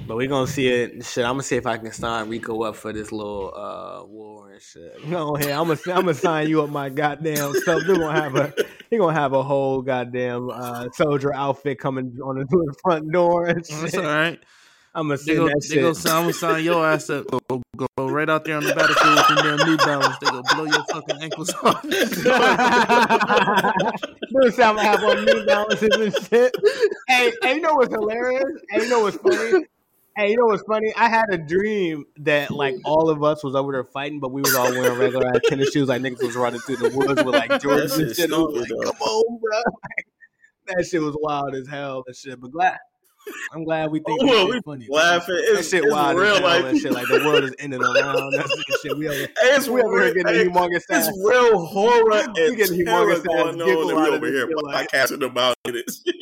But 0.07 0.17
we're 0.17 0.27
gonna 0.27 0.47
see 0.47 0.67
it. 0.67 1.05
Shit, 1.05 1.23
I'm 1.23 1.33
gonna 1.33 1.43
see 1.43 1.55
if 1.55 1.65
I 1.65 1.77
can 1.77 1.91
sign 1.91 2.29
Rico 2.29 2.63
up 2.63 2.75
for 2.75 2.91
this 2.91 3.11
little 3.11 3.53
uh 3.55 4.05
war 4.05 4.51
and 4.51 4.61
shit. 4.61 5.07
No, 5.07 5.35
hey, 5.35 5.51
I'm 5.51 5.67
gonna 5.67 5.79
I'm 5.87 6.01
gonna 6.01 6.13
sign 6.13 6.49
you 6.49 6.61
up 6.63 6.69
my 6.69 6.89
goddamn 6.89 7.53
self. 7.65 7.83
They're 7.85 7.95
gonna 7.95 8.21
have 8.21 8.35
a 8.35 8.53
he 8.89 8.97
gonna 8.97 9.13
have 9.13 9.33
a 9.33 9.43
whole 9.43 9.81
goddamn 9.81 10.49
uh, 10.49 10.89
soldier 10.93 11.33
outfit 11.33 11.79
coming 11.79 12.17
on 12.23 12.37
the, 12.37 12.75
front 12.81 13.11
door 13.11 13.45
and 13.45 13.63
That's 13.63 13.95
all 13.95 14.03
right. 14.03 14.39
I'm 14.95 15.07
gonna 15.07 15.17
They 15.17 15.23
send 15.23 15.37
go, 15.37 15.45
that 15.47 15.67
they 15.69 15.75
go 15.75 15.93
shit. 15.93 15.97
sign, 15.97 16.15
I'm 16.15 16.21
gonna 16.23 16.33
sign 16.33 16.63
your 16.63 16.85
ass 16.85 17.09
up. 17.09 17.27
Go, 17.49 17.61
go, 17.77 17.87
go 17.97 18.09
right 18.09 18.29
out 18.29 18.43
there 18.43 18.57
on 18.57 18.63
the 18.63 18.73
battlefield 18.73 19.15
with 19.15 19.27
them 19.27 19.57
damn 19.57 19.67
New 19.67 19.77
Balance. 19.77 20.17
They 20.19 20.27
gonna 20.27 20.43
blow 20.53 20.65
your 20.65 20.83
fucking 20.91 21.21
ankles 21.21 21.53
off. 21.63 21.81
Dude, 24.31 24.53
say 24.53 24.63
I'm 24.63 24.75
gonna 24.75 24.83
have 24.83 25.03
on 25.03 25.25
New 25.25 25.45
Balances 25.45 25.89
and 25.95 26.13
shit. 26.27 26.55
Hey, 27.07 27.31
hey, 27.41 27.55
you 27.55 27.61
know 27.61 27.75
what's 27.75 27.93
hilarious? 27.93 28.43
Hey, 28.69 28.83
you 28.83 28.89
know 28.89 28.99
what's 29.01 29.17
funny? 29.17 29.65
Hey, 30.17 30.31
you 30.31 30.37
know 30.37 30.45
what's 30.47 30.63
funny? 30.63 30.93
I 30.97 31.07
had 31.09 31.25
a 31.31 31.37
dream 31.37 32.05
that 32.17 32.51
like 32.51 32.75
all 32.83 33.09
of 33.09 33.23
us 33.23 33.43
was 33.43 33.55
over 33.55 33.71
there 33.71 33.85
fighting, 33.85 34.19
but 34.19 34.31
we 34.31 34.41
was 34.41 34.53
all 34.55 34.69
wearing 34.71 34.97
regular 34.99 35.27
ass 35.29 35.39
tennis 35.45 35.71
shoes. 35.71 35.87
Like 35.87 36.01
niggas 36.01 36.21
was 36.21 36.35
running 36.35 36.59
through 36.61 36.77
the 36.77 36.89
woods 36.89 37.23
with 37.23 37.33
like 37.35 37.49
Jordans 37.61 37.97
and 37.97 38.13
shit. 38.15 38.31
I 38.31 38.37
was 38.37 38.55
like, 38.55 38.69
come 38.69 39.01
on, 39.01 39.39
bro. 39.39 39.61
that 40.75 40.85
shit 40.85 41.01
was 41.01 41.15
wild 41.21 41.55
as 41.55 41.67
hell 41.67 42.03
and 42.05 42.15
shit. 42.15 42.39
But 42.41 42.51
glad, 42.51 42.77
I'm 43.53 43.63
glad 43.63 43.91
we 43.91 43.99
think 43.99 44.21
Well, 44.21 44.49
we 44.49 44.61
funny. 44.61 44.87
laughing. 44.89 45.35
That 45.35 45.59
It's, 45.59 45.69
shit 45.69 45.83
it's 45.83 45.93
wild 45.93 46.17
real 46.19 46.35
hell 46.37 46.65
and 46.65 46.79
shit. 46.79 46.91
Like 46.91 47.07
the 47.07 47.21
world 47.25 47.43
is 47.43 47.55
ending 47.59 47.81
around. 47.83 48.31
That's 48.33 48.51
shit. 48.81 48.97
We 48.97 49.07
over, 49.09 49.17
it's 49.41 49.67
we 49.67 49.81
over 49.81 49.97
here 50.03 50.13
real, 50.13 50.23
getting 50.23 50.35
hey, 50.35 50.45
humongous 50.47 50.75
it's 50.75 50.91
ass. 50.91 51.11
real 51.23 51.65
horror 51.65 52.13
and 52.23 52.35
We 52.37 52.55
getting 52.55 52.85
humongous 52.85 53.23
going 53.25 53.39
ass 53.39 53.43
on, 53.45 53.49
and 53.61 53.63
we 53.63 54.09
over 54.15 54.27
here 54.27 54.49
like- 54.63 54.89
podcasting 54.91 55.25
about 55.25 55.55
this. 55.65 56.03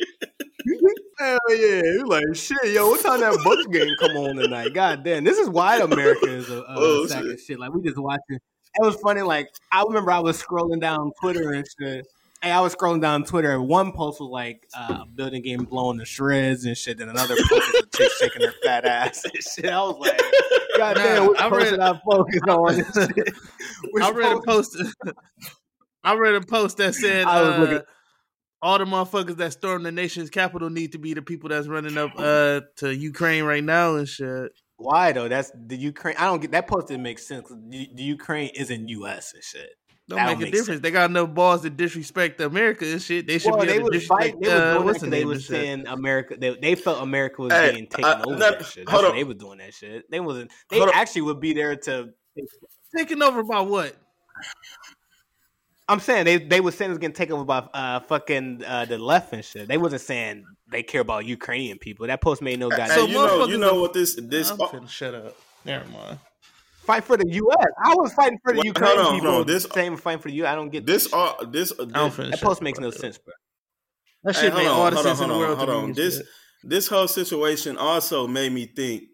Hell 1.18 1.38
yeah! 1.50 1.56
You're 1.82 2.06
like 2.06 2.24
shit, 2.34 2.56
yo. 2.72 2.88
What 2.90 3.00
time 3.02 3.20
that 3.20 3.40
Bucks 3.42 3.66
game 3.66 3.88
come 3.98 4.16
on 4.16 4.36
tonight? 4.36 4.72
God 4.72 5.02
damn, 5.02 5.24
this 5.24 5.36
is 5.38 5.48
why 5.48 5.78
America 5.78 6.26
is 6.28 6.48
a, 6.48 6.58
a 6.60 6.64
Oh, 6.68 7.06
sack 7.06 7.22
shit. 7.22 7.32
of 7.32 7.40
shit. 7.40 7.58
Like 7.58 7.72
we 7.74 7.82
just 7.82 7.98
watching. 7.98 8.36
It 8.36 8.40
was 8.84 8.94
funny. 8.96 9.22
Like 9.22 9.48
I 9.72 9.82
remember 9.82 10.12
I 10.12 10.20
was 10.20 10.40
scrolling 10.40 10.80
down 10.80 11.10
Twitter 11.20 11.52
and 11.54 11.66
shit. 11.80 12.06
Hey, 12.42 12.52
I 12.52 12.60
was 12.60 12.74
scrolling 12.74 13.00
down 13.02 13.24
Twitter 13.24 13.50
and 13.52 13.66
one 13.66 13.90
post 13.92 14.20
was 14.20 14.30
like 14.30 14.68
uh, 14.76 14.98
a 15.02 15.06
building 15.06 15.42
game 15.42 15.64
blowing 15.64 15.98
to 15.98 16.04
shreds 16.04 16.64
and 16.64 16.76
shit, 16.76 17.00
and 17.00 17.10
another 17.10 17.34
post 17.36 17.50
was 17.72 17.82
a 17.92 17.96
chick 17.96 18.12
shaking 18.20 18.42
her 18.46 18.54
fat 18.62 18.84
ass 18.84 19.24
and 19.24 19.34
shit. 19.42 19.66
I 19.66 19.80
was 19.80 19.96
like, 19.98 20.20
God 20.76 20.96
Nah, 20.96 21.02
damn, 21.02 21.26
which 21.28 21.40
I 21.40 21.48
post 21.50 21.70
read- 21.72 21.80
I 21.80 22.00
focus 22.04 22.40
on? 22.48 24.02
I 24.02 24.10
read 24.12 24.32
a 24.36 24.40
post- 24.42 24.76
post. 24.78 24.94
I 26.04 26.14
read 26.14 26.34
a 26.36 26.40
post 26.40 26.76
that 26.76 26.94
said 26.94 27.26
I 27.26 27.42
was 27.42 27.54
uh, 27.54 27.58
looking- 27.58 27.80
all 28.62 28.78
the 28.78 28.84
motherfuckers 28.84 29.36
that 29.36 29.52
storm 29.52 29.82
the 29.84 29.92
nation's 29.92 30.30
capital 30.30 30.68
need 30.70 30.92
to 30.92 30.98
be 30.98 31.14
the 31.14 31.22
people 31.22 31.48
that's 31.48 31.66
running 31.68 31.96
up 31.98 32.10
uh, 32.18 32.60
to 32.76 32.94
Ukraine 32.94 33.44
right 33.44 33.62
now 33.62 33.96
and 33.96 34.08
shit. 34.08 34.50
Why 34.76 35.12
though? 35.12 35.28
That's 35.28 35.50
the 35.56 35.76
Ukraine. 35.76 36.16
I 36.18 36.26
don't 36.26 36.40
get 36.40 36.52
that 36.52 36.66
post. 36.68 36.88
Didn't 36.88 37.02
make 37.02 37.18
sense. 37.18 37.48
The, 37.48 37.88
the 37.94 38.02
Ukraine 38.02 38.50
isn't 38.54 38.88
U.S. 38.88 39.32
and 39.34 39.42
shit. 39.42 39.70
Don't 40.08 40.24
make 40.24 40.26
don't 40.34 40.36
a 40.38 40.44
make 40.44 40.52
difference. 40.52 40.66
sense. 40.66 40.80
They 40.80 40.90
got 40.90 41.10
enough 41.10 41.34
balls 41.34 41.62
to 41.62 41.70
disrespect 41.70 42.40
America 42.40 42.86
and 42.86 43.00
shit. 43.02 43.26
They 43.26 43.38
should 43.38 43.50
Well, 43.52 43.60
be 43.60 43.66
they 43.66 43.74
able 43.74 43.90
to 43.90 43.96
was 43.96 44.02
disrespect. 44.02 44.20
fighting. 44.22 44.40
They 44.40 44.48
was 44.48 44.60
uh, 44.60 44.72
doing 44.74 44.86
what's 44.86 44.98
that 45.00 45.04
the 45.04 45.06
'cause 45.06 45.10
they 45.10 45.18
name 45.20 45.28
was 45.28 45.40
shit. 45.42 45.48
saying 45.50 45.86
America. 45.86 46.36
They, 46.38 46.56
they 46.56 46.74
felt 46.76 47.02
America 47.02 47.42
was 47.42 47.52
Hey, 47.52 47.72
being 47.72 47.86
taken 47.86 48.04
uh, 48.04 48.24
over. 48.26 48.38
that- 48.38 48.64
shit. 48.66 48.88
hold 48.88 49.02
That's 49.02 49.02
why 49.02 49.08
on. 49.10 49.16
they 49.16 49.24
was 49.24 49.36
doing 49.36 49.58
that 49.58 49.74
shit. 49.74 50.10
They 50.10 50.20
wasn't. 50.20 50.50
They 50.70 50.78
Hold 50.78 50.88
on. 50.90 50.94
actually 50.94 51.22
would 51.22 51.40
be 51.40 51.52
there 51.52 51.76
to. 51.76 52.08
Taking 52.96 53.22
over 53.22 53.42
by 53.42 53.60
what? 53.60 53.94
I'm 55.90 56.00
saying 56.00 56.24
they 56.26 56.36
they 56.38 56.60
was 56.60 56.74
saying 56.74 56.90
it 56.90 56.92
was 56.92 56.98
getting 56.98 57.14
taken 57.14 57.34
over 57.34 57.44
by 57.44 57.58
uh 57.72 58.00
fucking 58.00 58.62
uh, 58.64 58.84
the 58.84 58.98
left 58.98 59.32
and 59.32 59.42
shit. 59.44 59.68
They 59.68 59.78
wasn't 59.78 60.02
saying 60.02 60.44
they 60.70 60.82
care 60.82 61.00
about 61.00 61.24
Ukrainian 61.24 61.78
people. 61.78 62.06
That 62.06 62.20
post 62.20 62.42
made 62.42 62.58
no 62.58 62.68
Hey, 62.70 62.76
goddamn. 62.76 62.98
So 62.98 63.06
you 63.06 63.14
know, 63.14 63.46
you 63.46 63.58
know 63.58 63.80
what 63.80 63.92
this 63.94 64.14
this. 64.22 64.50
I'm 64.50 64.58
finna 64.58 64.88
shut 64.88 65.14
up. 65.14 65.36
Never 65.64 65.86
mind. 65.88 66.18
Fight 66.88 67.04
for 67.04 67.16
the 67.18 67.28
U.S. 67.28 67.66
I 67.84 67.94
was 67.94 68.12
fighting 68.14 68.38
for 68.42 68.52
the 68.52 68.58
Wait, 68.60 68.66
Ukrainian 68.66 68.96
hold 68.98 69.06
on, 69.08 69.14
people. 69.18 69.30
hold 69.30 69.40
on. 69.42 69.46
This- 69.46 69.64
same 69.72 69.96
fighting 69.96 70.20
for 70.22 70.28
the 70.28 70.34
U.S. 70.36 70.52
I 70.52 70.54
don't 70.54 70.70
get 70.70 70.86
This 70.86 71.06
uh, 71.06 71.08
shit. 71.08 71.14
all 71.14 71.46
this, 71.46 71.72
uh, 71.72 71.86
I'm 71.94 72.08
this 72.10 72.16
finna 72.18 72.30
that 72.30 72.40
post 72.40 72.62
makes 72.62 72.78
no 72.80 72.90
fuck 72.90 73.00
sense, 73.00 73.18
bro. 73.18 73.34
That 74.24 74.34
shit 74.34 74.52
hold 74.52 74.62
made 74.64 74.68
on, 74.68 74.76
all 74.76 74.90
the 74.90 74.96
hold 74.96 75.06
on, 75.06 75.16
sense 75.16 75.20
in 75.20 75.28
the 75.28 75.38
world 75.38 75.58
hold 75.58 75.68
to 75.68 75.74
on. 75.74 75.86
me. 75.88 75.92
This 75.92 76.16
shit. 76.16 76.26
this 76.64 76.88
whole 76.88 77.08
situation 77.08 77.76
also 77.76 78.26
made 78.26 78.52
me 78.52 78.66
think. 78.66 79.04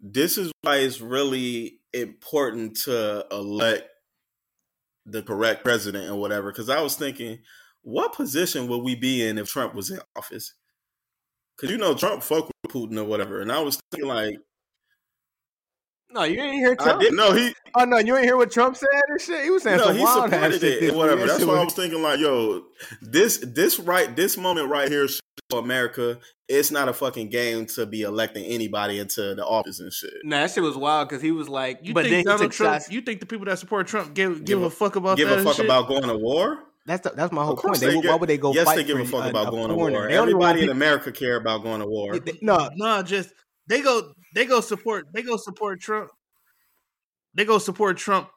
This 0.00 0.36
is 0.38 0.50
why 0.62 0.76
it's 0.78 1.00
really 1.00 1.80
important 1.92 2.76
to 2.84 3.24
elect 3.30 3.88
the 5.06 5.22
correct 5.22 5.62
president 5.64 6.10
or 6.10 6.16
whatever. 6.16 6.50
Because 6.50 6.68
I 6.68 6.80
was 6.80 6.96
thinking, 6.96 7.38
what 7.82 8.12
position 8.14 8.66
would 8.68 8.78
we 8.82 8.94
be 8.96 9.26
in 9.26 9.38
if 9.38 9.48
Trump 9.48 9.74
was 9.74 9.90
in 9.90 10.00
office? 10.16 10.54
Because 11.56 11.70
you 11.70 11.78
know 11.78 11.94
Trump 11.94 12.22
fuck 12.22 12.46
with 12.46 12.72
Putin 12.74 12.98
or 12.98 13.04
whatever, 13.04 13.40
and 13.40 13.52
I 13.52 13.60
was 13.60 13.78
thinking 13.92 14.08
like, 14.08 14.36
No, 16.14 16.22
you 16.22 16.40
ain't 16.40 16.54
hear 16.54 16.76
I 16.80 16.98
didn't 16.98 17.16
know 17.16 17.32
he 17.32 17.54
Oh 17.76 17.84
no, 17.84 17.98
you 17.98 18.16
ain't 18.16 18.24
hear 18.24 18.36
what 18.36 18.50
Trump 18.52 18.76
said 18.76 18.88
and 19.08 19.20
shit. 19.20 19.44
He 19.44 19.50
was 19.50 19.62
saying 19.64 19.78
no 19.78 19.86
some 19.86 19.96
he 19.96 20.02
wild 20.02 20.32
ass 20.32 20.54
supported 20.54 20.60
shit. 20.60 20.82
it 20.84 20.92
or 20.92 20.96
whatever. 20.96 21.20
That 21.22 21.26
That's 21.26 21.38
shit 21.40 21.48
why 21.48 21.54
I 21.54 21.58
was- 21.58 21.64
was 21.66 21.74
thinking 21.74 22.02
like, 22.02 22.20
yo, 22.20 22.62
this 23.02 23.38
this 23.38 23.78
right 23.80 24.14
this 24.14 24.36
moment 24.36 24.68
right 24.68 24.88
here 24.88 25.08
for 25.50 25.58
America. 25.58 26.18
It's 26.46 26.70
not 26.70 26.88
a 26.90 26.92
fucking 26.92 27.30
game 27.30 27.64
to 27.74 27.86
be 27.86 28.02
electing 28.02 28.44
anybody 28.44 28.98
into 28.98 29.34
the 29.34 29.44
office 29.44 29.80
and 29.80 29.90
shit. 29.92 30.10
Nah, 30.24 30.40
that 30.42 30.50
shit 30.50 30.62
was 30.62 30.76
wild 30.76 31.08
because 31.08 31.22
he 31.22 31.30
was 31.32 31.48
like, 31.48 31.80
You 31.82 31.94
but 31.94 32.02
then 32.02 32.10
think 32.12 32.18
he 32.28 32.32
Donald 32.32 32.52
Trump? 32.52 32.74
shots. 32.82 32.90
You 32.92 33.00
think 33.00 33.20
the 33.20 33.26
people 33.26 33.46
that 33.46 33.58
support 33.58 33.86
Trump 33.86 34.12
give 34.14 34.36
give, 34.40 34.44
Give 34.44 34.62
a, 34.62 34.66
a- 34.66 34.70
fuck 34.70 34.96
about 34.96 35.16
Give 35.16 35.28
that 35.30 35.38
a 35.38 35.42
fuck 35.42 35.56
shit? 35.56 35.64
about 35.64 35.88
going 35.88 36.02
to 36.08 36.16
war? 36.18 36.58
That's 36.86 37.02
the, 37.02 37.14
that's 37.16 37.32
my 37.32 37.42
whole 37.42 37.54
Of 37.54 37.60
course 37.60 37.78
point. 37.80 37.94
They, 37.94 38.00
they 38.02 38.08
why 38.08 38.16
would 38.16 38.28
they 38.28 38.36
go 38.36 38.52
yes, 38.52 38.66
fight 38.66 38.76
they 38.76 38.84
give 38.84 39.00
a 39.00 39.04
for 39.06 39.22
fuck 39.22 39.30
about 39.30 39.50
going 39.50 39.68
to 39.68 39.74
war. 39.74 39.90
They 40.06 40.14
Everybody 40.18 40.64
in 40.64 40.68
America 40.68 41.10
care 41.12 41.36
about 41.36 41.62
going 41.62 41.80
to 41.80 41.86
war. 41.86 42.14
no, 42.42 42.68
No, 42.76 43.02
just 43.02 43.30
they 43.66 43.80
go 43.80 44.12
they 44.34 44.44
go 44.44 44.60
support 44.60 45.06
they 45.12 45.22
go 45.22 45.36
support 45.36 45.80
Trump. 45.80 46.10
They 47.34 47.44
go 47.44 47.58
support 47.58 47.96
Trump 47.96 48.28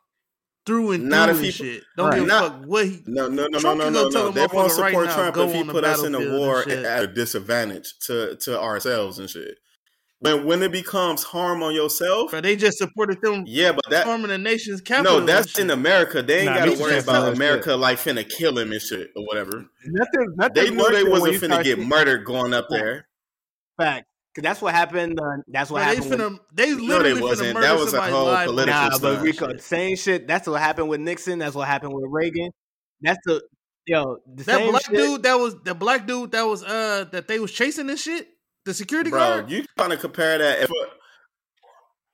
through 0.66 0.92
and 0.92 1.06
Not 1.10 1.30
through 1.30 1.34
if 1.34 1.38
and 1.38 1.46
he- 1.46 1.52
shit. 1.52 1.84
Don't 1.96 2.08
Right. 2.10 2.16
give 2.16 2.24
a 2.24 2.28
Not- 2.28 2.52
fuck 2.52 2.62
what 2.66 2.86
he. 2.86 3.04
No, 3.06 3.28
no, 3.28 3.48
no, 3.48 3.60
Trump 3.60 3.80
no, 3.80 3.90
no, 3.90 4.04
no, 4.04 4.10
no. 4.10 4.32
They 4.32 4.42
won't 4.42 4.52
motherfucker 4.52 4.56
right 4.80 4.92
support 4.92 5.06
now, 5.08 5.16
Trump 5.32 5.38
if 5.38 5.54
he 5.56 5.64
put 5.72 5.84
us 5.84 6.04
in 6.04 6.16
a 6.16 6.38
war 6.38 6.68
at 6.68 7.04
a 7.04 7.08
disadvantage 7.08 7.94
to 8.08 8.36
to 8.38 8.60
ourselves 8.60 9.20
and 9.20 9.30
shit. 9.30 9.58
When 10.20 10.46
when 10.46 10.64
it 10.64 10.72
becomes 10.72 11.22
harm 11.24 11.62
on 11.62 11.76
yourself, 11.76 12.32
Bro, 12.32 12.42
they 12.42 12.56
just 12.56 12.80
supported 12.80 13.22
them 13.22 13.44
yeah, 13.46 13.72
but 13.72 13.84
that 13.92 14.02
storming 14.02 14.30
the 14.30 14.40
nation's 14.40 14.82
capital. 14.82 15.20
no, 15.20 15.26
that's 15.28 15.60
and 15.60 15.70
in. 15.70 15.78
America. 15.78 16.24
They 16.24 16.38
ain't 16.40 16.46
Nah, 16.48 16.58
got 16.58 16.66
to 16.76 16.82
worry 16.82 16.94
too. 16.94 16.98
about 17.08 17.28
Shit. 17.28 17.36
America 17.36 17.76
like 17.76 18.00
finna 18.00 18.28
kill 18.28 18.58
him 18.58 18.72
and 18.72 18.82
shit 18.82 19.12
or 19.16 19.24
whatever. 19.26 19.64
nothing. 19.86 20.34
nothing 20.36 20.54
They 20.56 20.70
knew 20.72 20.90
they 20.92 21.04
wasn't 21.04 21.36
finna 21.36 21.64
get 21.64 21.78
seeing- 21.78 21.88
murdered 21.88 22.26
going 22.26 22.52
up 22.56 22.66
there. 22.72 23.08
Fact, 23.80 24.08
because 24.38 24.48
that's 24.50 24.62
what 24.62 24.74
happened. 24.76 25.20
Uh, 25.20 25.42
that's 25.48 25.72
what 25.72 25.84
Bro, 25.84 25.90
they 25.90 25.96
happened. 25.96 26.22
when- 26.22 26.38
finna, 26.38 26.40
they 26.54 26.72
No, 26.72 26.84
literally 26.84 27.14
they 27.14 27.20
finna 27.20 27.22
wasn't. 27.24 27.54
murder 27.56 27.68
That 27.68 27.80
was 27.80 27.94
a 27.94 28.02
whole 28.02 28.26
live 28.28 28.48
on 28.50 28.54
political 28.54 28.82
Nah, 28.82 28.90
but 28.90 28.98
stunt. 28.98 29.22
Rico, 29.24 29.58
same 29.58 29.96
shit. 29.98 30.28
That's 30.28 30.48
what 30.48 30.62
happened 30.62 30.90
with 30.90 31.00
Nixon. 31.02 31.40
That's 31.40 31.56
what 31.56 31.68
happened 31.68 31.94
with 31.94 32.06
Reagan. 32.08 32.52
That's 33.02 33.18
the 33.26 33.42
yo 33.88 34.18
the 34.28 34.44
That 34.44 34.58
same 34.58 34.70
black 34.70 34.86
shit. 34.86 34.96
dude 34.96 35.24
that 35.24 35.36
was 35.40 35.56
the 35.64 35.74
black 35.74 36.06
dude 36.06 36.32
that 36.34 36.44
was 36.46 36.64
uh 36.64 37.06
that 37.12 37.28
they 37.28 37.40
was 37.40 37.52
chasing 37.52 37.88
this 37.88 38.02
shit. 38.04 38.28
The 38.66 38.74
security 38.74 39.10
Bro, 39.10 39.20
guard. 39.20 39.50
you 39.50 39.66
trying 39.78 39.90
to 39.92 39.98
compare 39.98 40.38
that? 40.38 40.60
If, 40.64 40.70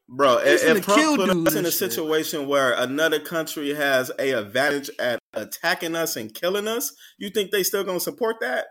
bro, 0.08 0.38
He's 0.44 0.62
if, 0.62 0.70
finna 0.70 0.78
if 0.78 0.86
Trump 0.86 1.00
kill 1.02 1.16
put 1.18 1.30
us 1.30 1.52
in 1.54 1.58
and 1.60 1.68
a 1.68 1.72
shit. 1.72 1.92
situation 1.92 2.48
where 2.48 2.74
another 2.74 3.20
country 3.20 3.74
has 3.74 4.12
a 4.20 4.32
advantage 4.32 4.90
at 5.00 5.20
attacking 5.34 5.96
us 5.96 6.16
and 6.16 6.34
killing 6.34 6.68
us, 6.68 6.94
you 7.18 7.30
think 7.30 7.52
they 7.52 7.64
still 7.64 7.84
gonna 7.84 8.00
support 8.00 8.38
that? 8.42 8.66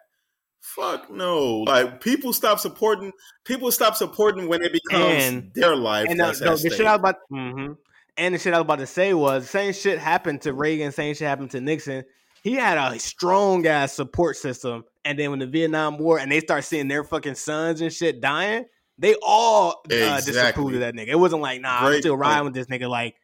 Fuck 0.62 1.10
no! 1.10 1.58
Like 1.66 2.00
people 2.00 2.32
stop 2.32 2.60
supporting. 2.60 3.12
People 3.44 3.70
stop 3.72 3.96
supporting 3.96 4.48
when 4.48 4.62
it 4.62 4.72
becomes 4.72 5.24
And- 5.24 5.50
their 5.54 5.74
life. 5.76 6.06
And 6.08 6.20
uh, 6.20 6.32
no, 6.40 6.56
the 6.56 6.70
shit 6.70 6.86
I 6.86 6.92
was 6.92 7.00
about, 7.00 7.16
hmm 7.28 7.72
and 8.16 8.34
the 8.34 8.38
shit 8.38 8.52
I 8.54 8.58
was 8.58 8.64
about 8.64 8.78
to 8.78 8.86
say 8.86 9.12
was 9.14 9.48
same 9.50 9.72
shit 9.72 9.98
happened 9.98 10.42
to 10.42 10.52
Reagan, 10.52 10.92
same 10.92 11.14
shit 11.14 11.26
happened 11.26 11.50
to 11.52 11.60
Nixon. 11.60 12.04
He 12.44 12.52
had 12.54 12.76
a 12.78 12.98
strong 12.98 13.66
ass 13.66 13.92
support 13.94 14.36
system, 14.36 14.84
and 15.04 15.18
then 15.18 15.30
when 15.30 15.38
the 15.40 15.46
Vietnam 15.46 15.98
War 15.98 16.18
and 16.18 16.30
they 16.30 16.40
start 16.40 16.64
seeing 16.64 16.88
their 16.88 17.04
fucking 17.04 17.34
sons 17.36 17.80
and 17.80 17.92
shit 17.92 18.20
dying, 18.20 18.64
they 18.98 19.16
all 19.22 19.80
uh, 19.90 19.94
Exactly. 19.94 20.32
disapproved 20.32 20.74
of 20.74 20.80
that 20.80 20.94
nigga. 20.94 21.08
It 21.08 21.18
wasn't 21.18 21.42
like, 21.42 21.60
nah, 21.60 21.86
I'm 21.88 21.98
still 22.00 22.16
riding 22.16 22.42
point. 22.44 22.54
with 22.54 22.54
this 22.54 22.66
nigga. 22.66 22.88
Like 22.88 23.14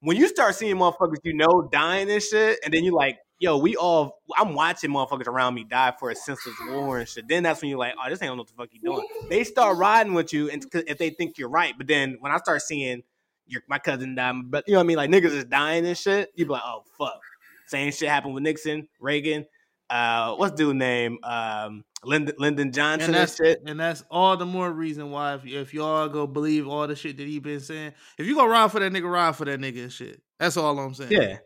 when 0.00 0.16
you 0.16 0.26
start 0.28 0.54
seeing 0.54 0.76
motherfuckers 0.76 1.18
you 1.22 1.34
know 1.34 1.68
dying 1.72 2.10
and 2.10 2.22
shit, 2.22 2.58
and 2.64 2.72
then 2.74 2.82
you 2.84 2.94
like, 2.94 3.18
yo, 3.44 3.58
we 3.58 3.76
all, 3.76 4.22
I'm 4.38 4.54
watching 4.54 4.90
motherfuckers 4.90 5.26
around 5.26 5.54
me 5.54 5.64
die 5.64 5.92
for 5.98 6.10
a 6.10 6.14
senseless 6.14 6.56
war 6.66 6.98
and 6.98 7.08
shit. 7.08 7.28
Then 7.28 7.42
that's 7.42 7.60
when 7.60 7.68
you're 7.68 7.78
like, 7.78 7.94
oh, 8.02 8.08
this 8.08 8.22
ain't 8.22 8.32
know 8.32 8.38
what 8.38 8.48
the 8.48 8.54
fuck 8.54 8.70
you 8.72 8.80
doing. 8.80 9.06
They 9.28 9.44
start 9.44 9.76
riding 9.76 10.14
with 10.14 10.32
you, 10.32 10.48
and 10.48 10.64
if 10.72 10.96
they 10.96 11.10
think 11.10 11.36
you're 11.36 11.50
right, 11.50 11.74
but 11.76 11.86
then 11.86 12.16
when 12.20 12.32
I 12.32 12.38
start 12.38 12.62
seeing 12.62 13.02
your 13.46 13.60
my 13.68 13.78
cousin 13.78 14.14
die, 14.14 14.32
but 14.46 14.64
you 14.66 14.72
know 14.72 14.78
what 14.78 14.84
I 14.84 14.86
mean, 14.86 14.96
like 14.96 15.10
niggas 15.10 15.36
is 15.36 15.44
dying 15.44 15.86
and 15.86 15.96
shit, 15.96 16.32
you 16.34 16.46
be 16.46 16.52
like, 16.52 16.62
oh 16.64 16.84
fuck. 16.96 17.20
Same 17.66 17.92
shit 17.92 18.08
happened 18.08 18.34
with 18.34 18.42
Nixon, 18.42 18.88
Reagan. 18.98 19.46
Uh, 19.90 20.34
what's 20.36 20.54
dude 20.54 20.76
name? 20.76 21.18
Um, 21.22 21.84
Lyndon, 22.02 22.34
Lyndon 22.38 22.72
Johnson 22.72 23.10
and 23.10 23.16
and, 23.16 23.22
that's 23.22 23.36
shit. 23.36 23.62
and 23.66 23.80
that's 23.80 24.04
all 24.10 24.36
the 24.36 24.46
more 24.46 24.70
reason 24.70 25.10
why 25.10 25.34
if, 25.34 25.46
if 25.46 25.74
y'all 25.74 26.08
go 26.08 26.26
believe 26.26 26.66
all 26.66 26.86
the 26.86 26.96
shit 26.96 27.16
that 27.18 27.26
he 27.26 27.38
been 27.38 27.60
saying, 27.60 27.92
if 28.18 28.26
you 28.26 28.34
go 28.34 28.46
ride 28.46 28.70
for 28.72 28.80
that 28.80 28.92
nigga, 28.92 29.10
ride 29.10 29.36
for 29.36 29.44
that 29.44 29.60
nigga 29.60 29.84
and 29.84 29.92
shit. 29.92 30.20
That's 30.38 30.56
all 30.56 30.78
I'm 30.78 30.94
saying. 30.94 31.12
Yeah, 31.12 31.36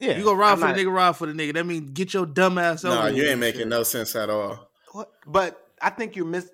yeah. 0.00 0.16
You 0.18 0.24
go 0.24 0.34
ride 0.34 0.52
I'm 0.52 0.58
for 0.58 0.66
not- 0.66 0.76
the 0.76 0.84
nigga, 0.84 0.92
ride 0.92 1.16
for 1.16 1.26
the 1.26 1.32
nigga. 1.32 1.54
That 1.54 1.66
means 1.66 1.90
get 1.90 2.12
your 2.14 2.26
dumb 2.26 2.58
ass 2.58 2.84
over. 2.84 2.94
No, 2.94 3.06
you 3.16 3.24
ain't 3.24 3.40
making 3.40 3.60
shit. 3.62 3.68
no 3.68 3.82
sense 3.82 4.14
at 4.16 4.30
all. 4.30 4.70
What? 4.92 5.10
But 5.26 5.60
I 5.80 5.90
think 5.90 6.16
you 6.16 6.24
missed 6.24 6.50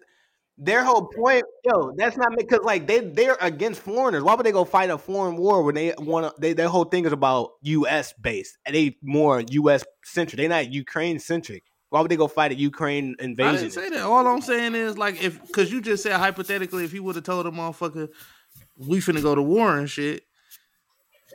their 0.59 0.85
whole 0.85 1.07
point. 1.07 1.45
Yo, 1.65 1.93
that's 1.97 2.17
not 2.17 2.33
because 2.37 2.61
like 2.63 2.87
they 2.87 3.01
they're 3.01 3.37
against 3.41 3.81
foreigners. 3.81 4.23
Why 4.23 4.35
would 4.35 4.45
they 4.47 4.53
go 4.53 4.65
fight 4.65 4.91
a 4.91 4.99
foreign 4.99 5.37
war 5.37 5.63
when 5.63 5.75
they 5.75 5.95
want 5.99 6.27
to? 6.35 6.41
They 6.41 6.53
their 6.53 6.69
whole 6.69 6.85
thing 6.85 7.05
is 7.05 7.13
about 7.13 7.53
U.S. 7.63 8.13
based. 8.21 8.59
And 8.67 8.75
they 8.77 8.97
more 9.03 9.41
U.S. 9.41 9.85
centric. 10.05 10.39
They 10.39 10.49
not 10.49 10.73
Ukraine 10.73 11.19
centric. 11.19 11.65
Why 11.91 12.01
would 12.01 12.11
they 12.11 12.17
go 12.17 12.27
fight 12.29 12.53
a 12.53 12.55
Ukraine 12.55 13.17
I 13.21 13.25
invasion? 13.25 13.57
didn't 13.57 13.73
say 13.75 13.91
that. 13.91 14.01
All 14.03 14.27
I'm 14.27 14.41
saying 14.41 14.75
is 14.75 14.97
like 14.97 15.23
if 15.23 15.41
because 15.47 15.71
you 15.71 15.81
just 15.81 16.03
said 16.03 16.17
hypothetically, 16.17 16.85
if 16.85 16.93
he 16.93 17.01
would 17.01 17.17
have 17.17 17.25
told 17.25 17.47
a 17.47 17.51
motherfucker 17.51 18.09
we 18.77 18.99
finna 18.99 19.21
go 19.23 19.35
to 19.35 19.43
war 19.43 19.77
and 19.79 19.89
shit, 19.91 20.23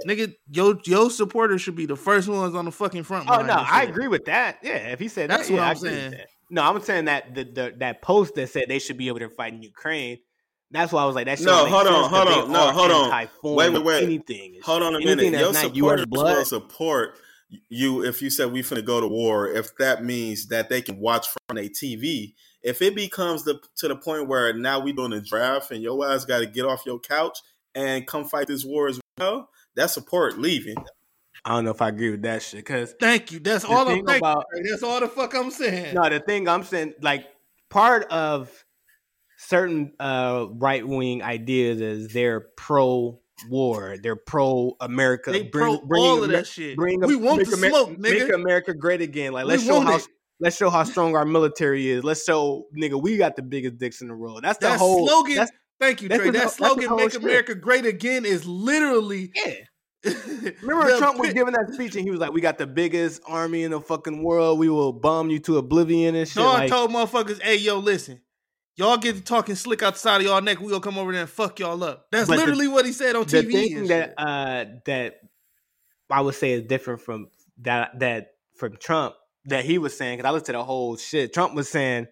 nigga, 0.05 0.33
your 0.49 0.77
your 0.85 1.09
supporters 1.09 1.61
should 1.61 1.75
be 1.75 1.85
the 1.85 1.95
first 1.95 2.27
ones 2.27 2.55
on 2.55 2.65
the 2.65 2.71
fucking 2.71 3.03
front 3.03 3.27
Oh 3.29 3.41
no, 3.41 3.53
I 3.57 3.81
shit. 3.81 3.89
agree 3.89 4.07
with 4.07 4.25
that. 4.25 4.59
Yeah, 4.61 4.75
if 4.89 4.99
he 4.99 5.07
said 5.07 5.29
That's 5.29 5.47
that, 5.47 5.53
what 5.53 5.59
yeah, 5.59 5.65
I 5.67 5.69
I'm 5.71 5.77
agree 5.77 5.89
with 5.89 5.99
saying. 5.99 6.11
that. 6.11 6.27
No, 6.49 6.61
I'm 6.63 6.81
saying 6.81 7.05
that 7.05 7.35
the, 7.35 7.43
the 7.43 7.73
that 7.77 8.01
post 8.01 8.35
that 8.35 8.49
said 8.49 8.65
they 8.67 8.79
should 8.79 8.97
be 8.97 9.07
able 9.07 9.19
to 9.19 9.29
fight 9.29 9.53
in 9.53 9.61
Ukraine. 9.63 10.19
That's 10.71 10.91
why 10.91 11.03
I 11.03 11.05
was 11.05 11.15
like, 11.15 11.27
that. 11.27 11.39
No, 11.41 11.63
make 11.63 11.73
hold 11.73 11.87
on, 11.87 12.09
hold 12.09 12.27
on, 12.27 12.51
no, 12.51 12.71
hold 12.71 12.91
on. 12.91 13.05
anti-foreign 13.05 13.55
Wait, 13.55 13.73
wait, 13.73 13.85
wait. 13.85 14.03
Anything. 14.03 14.59
Hold 14.63 14.83
on 14.83 14.95
a 14.95 14.99
minute. 14.99 15.31
Your 15.33 15.53
supporters 15.53 16.05
will 16.09 16.45
support 16.45 17.17
you 17.69 18.03
if 18.03 18.21
you 18.21 18.29
said 18.29 18.51
we 18.51 18.61
finna 18.61 18.83
go 18.83 18.99
to 18.99 19.07
war. 19.07 19.47
If 19.47 19.75
that 19.77 20.03
means 20.03 20.47
that 20.47 20.69
they 20.69 20.81
can 20.81 20.99
watch 20.99 21.27
from 21.47 21.57
a 21.57 21.69
TV. 21.69 22.33
If 22.63 22.81
it 22.81 22.95
becomes 22.95 23.43
the 23.43 23.59
to 23.77 23.87
the 23.87 23.95
point 23.95 24.27
where 24.27 24.51
now 24.53 24.79
we 24.79 24.91
doing 24.91 25.13
a 25.13 25.21
draft 25.21 25.71
and 25.71 25.81
your 25.81 26.05
ass 26.09 26.25
got 26.25 26.39
to 26.39 26.45
get 26.47 26.65
off 26.65 26.85
your 26.85 26.99
couch 26.99 27.39
and 27.73 28.05
come 28.05 28.25
fight 28.25 28.47
this 28.47 28.65
war 28.65 28.87
as 28.89 28.99
well, 29.17 29.49
that's 29.77 29.93
support 29.93 30.37
leaving. 30.37 30.75
I 31.45 31.51
don't 31.51 31.63
know 31.63 31.71
if 31.71 31.81
I 31.81 31.87
agree 31.87 32.11
with 32.11 32.23
that 32.23 32.41
shit 32.41 32.59
because 32.59 32.93
Thank 32.99 33.31
you. 33.31 33.39
That's 33.39 33.63
all 33.63 33.87
I'm 33.87 34.03
thing 34.05 34.17
about- 34.17 34.45
That's 34.69 34.83
all 34.83 34.99
the 34.99 35.07
fuck 35.07 35.33
I'm 35.33 35.51
saying. 35.51 35.95
no, 35.95 36.09
the 36.09 36.19
thing 36.19 36.49
I'm 36.49 36.63
saying, 36.63 36.95
like 37.01 37.25
part 37.69 38.11
of 38.11 38.51
certain 39.37 39.93
uh, 39.99 40.47
right 40.55 40.85
wing 40.85 41.21
ideas 41.23 41.79
is 41.79 42.11
they're 42.11 42.41
pro 42.57 43.19
war, 43.49 43.95
they're 44.01 44.15
pro 44.15 44.75
America. 44.81 45.31
they 45.31 45.43
pro 45.45 45.75
all 45.95 46.23
of 46.23 46.29
that 46.31 46.47
shit. 46.47 46.75
Bring 46.75 46.99
we 47.01 47.15
want 47.15 47.37
make 47.39 47.49
the 47.49 47.57
Amer- 47.57 47.69
smoke, 47.69 47.99
Make. 47.99 48.33
America 48.33 48.73
great 48.73 49.01
again. 49.01 49.31
Like 49.31 49.45
let's 49.45 49.63
show 49.63 49.79
how 49.79 49.97
it. 49.97 50.07
let's 50.39 50.57
show 50.57 50.69
how 50.69 50.83
strong 50.83 51.15
our 51.15 51.23
military 51.25 51.87
is. 51.87 52.03
Let's 52.03 52.23
show 52.23 52.65
nigga 52.75 53.01
we 53.01 53.15
got 53.15 53.35
the 53.35 53.43
biggest 53.43 53.77
dicks 53.77 54.01
in 54.01 54.07
the 54.07 54.15
world. 54.15 54.39
That's 54.43 54.57
the 54.57 54.69
That 54.69 54.79
whole 54.79 55.07
slogan. 55.07 55.35
That's, 55.35 55.51
Thank 55.79 56.01
you, 56.01 56.09
that's 56.09 56.21
Trey. 56.21 56.31
That 56.31 56.51
slogan, 56.51 56.95
"Make 56.95 57.11
shit. 57.11 57.21
America 57.21 57.55
Great 57.55 57.85
Again," 57.85 58.25
is 58.25 58.45
literally. 58.45 59.31
yeah. 59.35 59.53
Remember 60.61 60.89
the 60.91 60.97
Trump 60.99 61.19
was 61.19 61.33
giving 61.33 61.53
that 61.53 61.73
speech 61.73 61.95
and 61.95 62.03
he 62.03 62.11
was 62.11 62.19
like, 62.19 62.31
"We 62.31 62.39
got 62.41 62.57
the 62.57 62.67
biggest 62.67 63.21
army 63.27 63.63
in 63.63 63.71
the 63.71 63.81
fucking 63.81 64.23
world. 64.23 64.59
We 64.59 64.69
will 64.69 64.93
bomb 64.93 65.29
you 65.29 65.39
to 65.39 65.57
oblivion 65.57 66.15
and 66.15 66.27
shit." 66.27 66.37
Dog 66.37 66.53
Like, 66.59 66.69
told 66.69 66.91
motherfuckers, 66.91 67.41
"Hey, 67.41 67.57
yo, 67.57 67.79
listen, 67.79 68.21
y'all 68.75 68.97
get 68.97 69.15
to 69.15 69.21
talking 69.21 69.55
slick 69.55 69.83
outside 69.83 70.17
of 70.17 70.23
y'all 70.27 70.41
neck. 70.41 70.59
We 70.59 70.69
gonna 70.69 70.79
come 70.81 70.97
over 70.97 71.11
there 71.11 71.21
and 71.21 71.29
fuck 71.29 71.59
y'all 71.59 71.83
up." 71.83 72.07
That's 72.11 72.27
But 72.27 72.35
the- 72.35 72.41
literally 72.41 72.67
what 72.67 72.85
he 72.85 72.91
said 72.93 73.15
on 73.15 73.25
the 73.25 73.43
TV. 73.43 73.51
thing 73.51 73.77
and 73.79 73.87
that 73.89 74.13
uh 74.17 74.65
that 74.85 75.15
I 76.09 76.21
would 76.21 76.35
say 76.35 76.51
is 76.53 76.61
different 76.63 77.01
from 77.01 77.27
that 77.61 77.99
that 77.99 78.27
from 78.55 78.77
Trump 78.77 79.15
that 79.45 79.65
he 79.65 79.77
was 79.77 79.97
saying 79.97 80.17
because 80.17 80.29
I 80.29 80.31
listened 80.31 80.45
to 80.47 80.51
the 80.53 80.63
whole 80.63 80.95
shit. 80.97 81.33
Trump 81.33 81.53
was 81.53 81.69
saying 81.69 82.07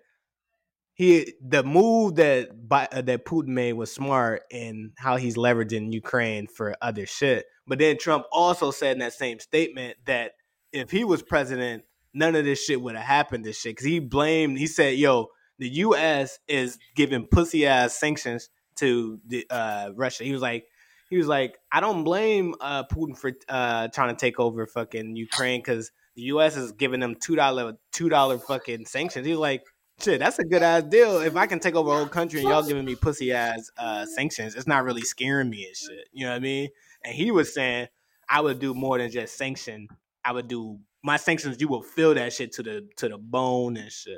he 0.96 1.34
the 1.46 1.62
move 1.62 2.16
that 2.16 2.68
Bi- 2.68 2.88
uh, 2.92 3.02
that 3.02 3.26
Putin 3.26 3.50
made 3.50 3.74
was 3.74 3.94
smart 3.94 4.44
in 4.50 4.94
how 4.98 5.18
he's 5.18 5.36
leveraging 5.36 5.94
Ukraine 5.94 6.48
for 6.48 6.76
other 6.82 7.06
shit. 7.06 7.46
But 7.68 7.80
then 7.80 7.98
Trump 7.98 8.26
also 8.32 8.72
said 8.72 8.94
in 8.94 9.00
that 9.00 9.14
same 9.14 9.40
statement 9.40 9.98
that 10.06 10.32
if 10.72 10.90
he 10.92 11.04
was 11.04 11.22
president, 11.22 11.84
none 12.14 12.36
of 12.36 12.46
this 12.46 12.64
shit 12.64 12.82
would 12.82 12.96
have 12.96 13.06
happened. 13.06 13.44
This 13.44 13.60
shit 13.60 13.76
because 13.76 13.86
he 13.86 14.00
blamed. 14.00 14.58
He 14.58 14.68
said, 14.68 14.96
"Yo, 14.96 15.28
the 15.60 15.68
U.S. 15.70 16.40
is 16.48 16.80
giving 16.96 17.28
pussy 17.28 17.68
ass 17.68 18.00
sanctions 18.00 18.50
to 18.78 19.20
the 19.28 19.46
uh, 19.50 19.90
Russia." 19.96 20.24
He 20.24 20.32
was 20.32 20.42
like, 20.42 20.64
he 21.10 21.18
was 21.18 21.28
like, 21.28 21.58
"I 21.74 21.82
don't 21.82 22.06
blame 22.06 22.56
uh, 22.62 22.86
Putin 22.86 23.18
for 23.18 23.34
uh, 23.50 23.90
trying 23.90 24.16
to 24.16 24.20
take 24.20 24.40
over 24.40 24.66
fucking 24.66 25.18
Ukraine 25.18 25.60
because 25.60 25.92
the 26.16 26.22
U.S. 26.24 26.56
is 26.56 26.72
giving 26.72 27.02
them 27.02 27.16
two 27.16 27.36
dollar 27.36 27.74
two 27.92 28.08
dollar 28.08 28.40
fucking 28.40 28.86
sanctions." 28.86 29.26
He 29.26 29.34
was 29.34 29.40
like. 29.42 29.64
Shit, 30.00 30.20
that's 30.20 30.40
a 30.40 30.44
good 30.44 30.62
ass 30.62 30.84
deal. 30.84 31.22
If 31.22 31.36
I 31.36 31.48
can 31.48 31.60
take 31.60 31.76
over 31.76 31.92
a 31.92 31.96
whole 31.96 32.08
country 32.08 32.42
and 32.42 32.50
y'all 32.50 32.64
giving 32.64 32.86
me 32.86 32.96
pussy 32.96 33.32
ass 33.32 33.72
uh, 33.78 34.06
sanctions, 34.06 34.56
it's 34.56 34.68
not 34.68 34.84
really 34.84 35.02
scaring 35.02 35.50
me 35.50 35.66
and 35.66 35.76
shit. 35.76 36.10
You 36.12 36.26
know 36.26 36.32
what 36.32 36.38
I 36.38 36.40
mean? 36.40 36.70
And 37.04 37.16
he 37.16 37.32
was 37.32 37.54
saying, 37.54 37.88
I 38.30 38.42
would 38.42 38.60
do 38.60 38.74
more 38.74 38.98
than 38.98 39.10
just 39.10 39.38
sanction. 39.38 39.88
I 40.24 40.34
would 40.34 40.48
do 40.48 40.80
my 41.04 41.18
sanctions. 41.18 41.62
You 41.62 41.68
will 41.68 41.84
feel 41.84 42.14
that 42.16 42.34
shit 42.34 42.52
to 42.54 42.64
the 42.64 42.88
to 42.98 43.08
the 43.08 43.18
bone 43.18 43.78
and 43.78 43.92
shit. 43.92 44.18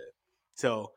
So 0.55 0.91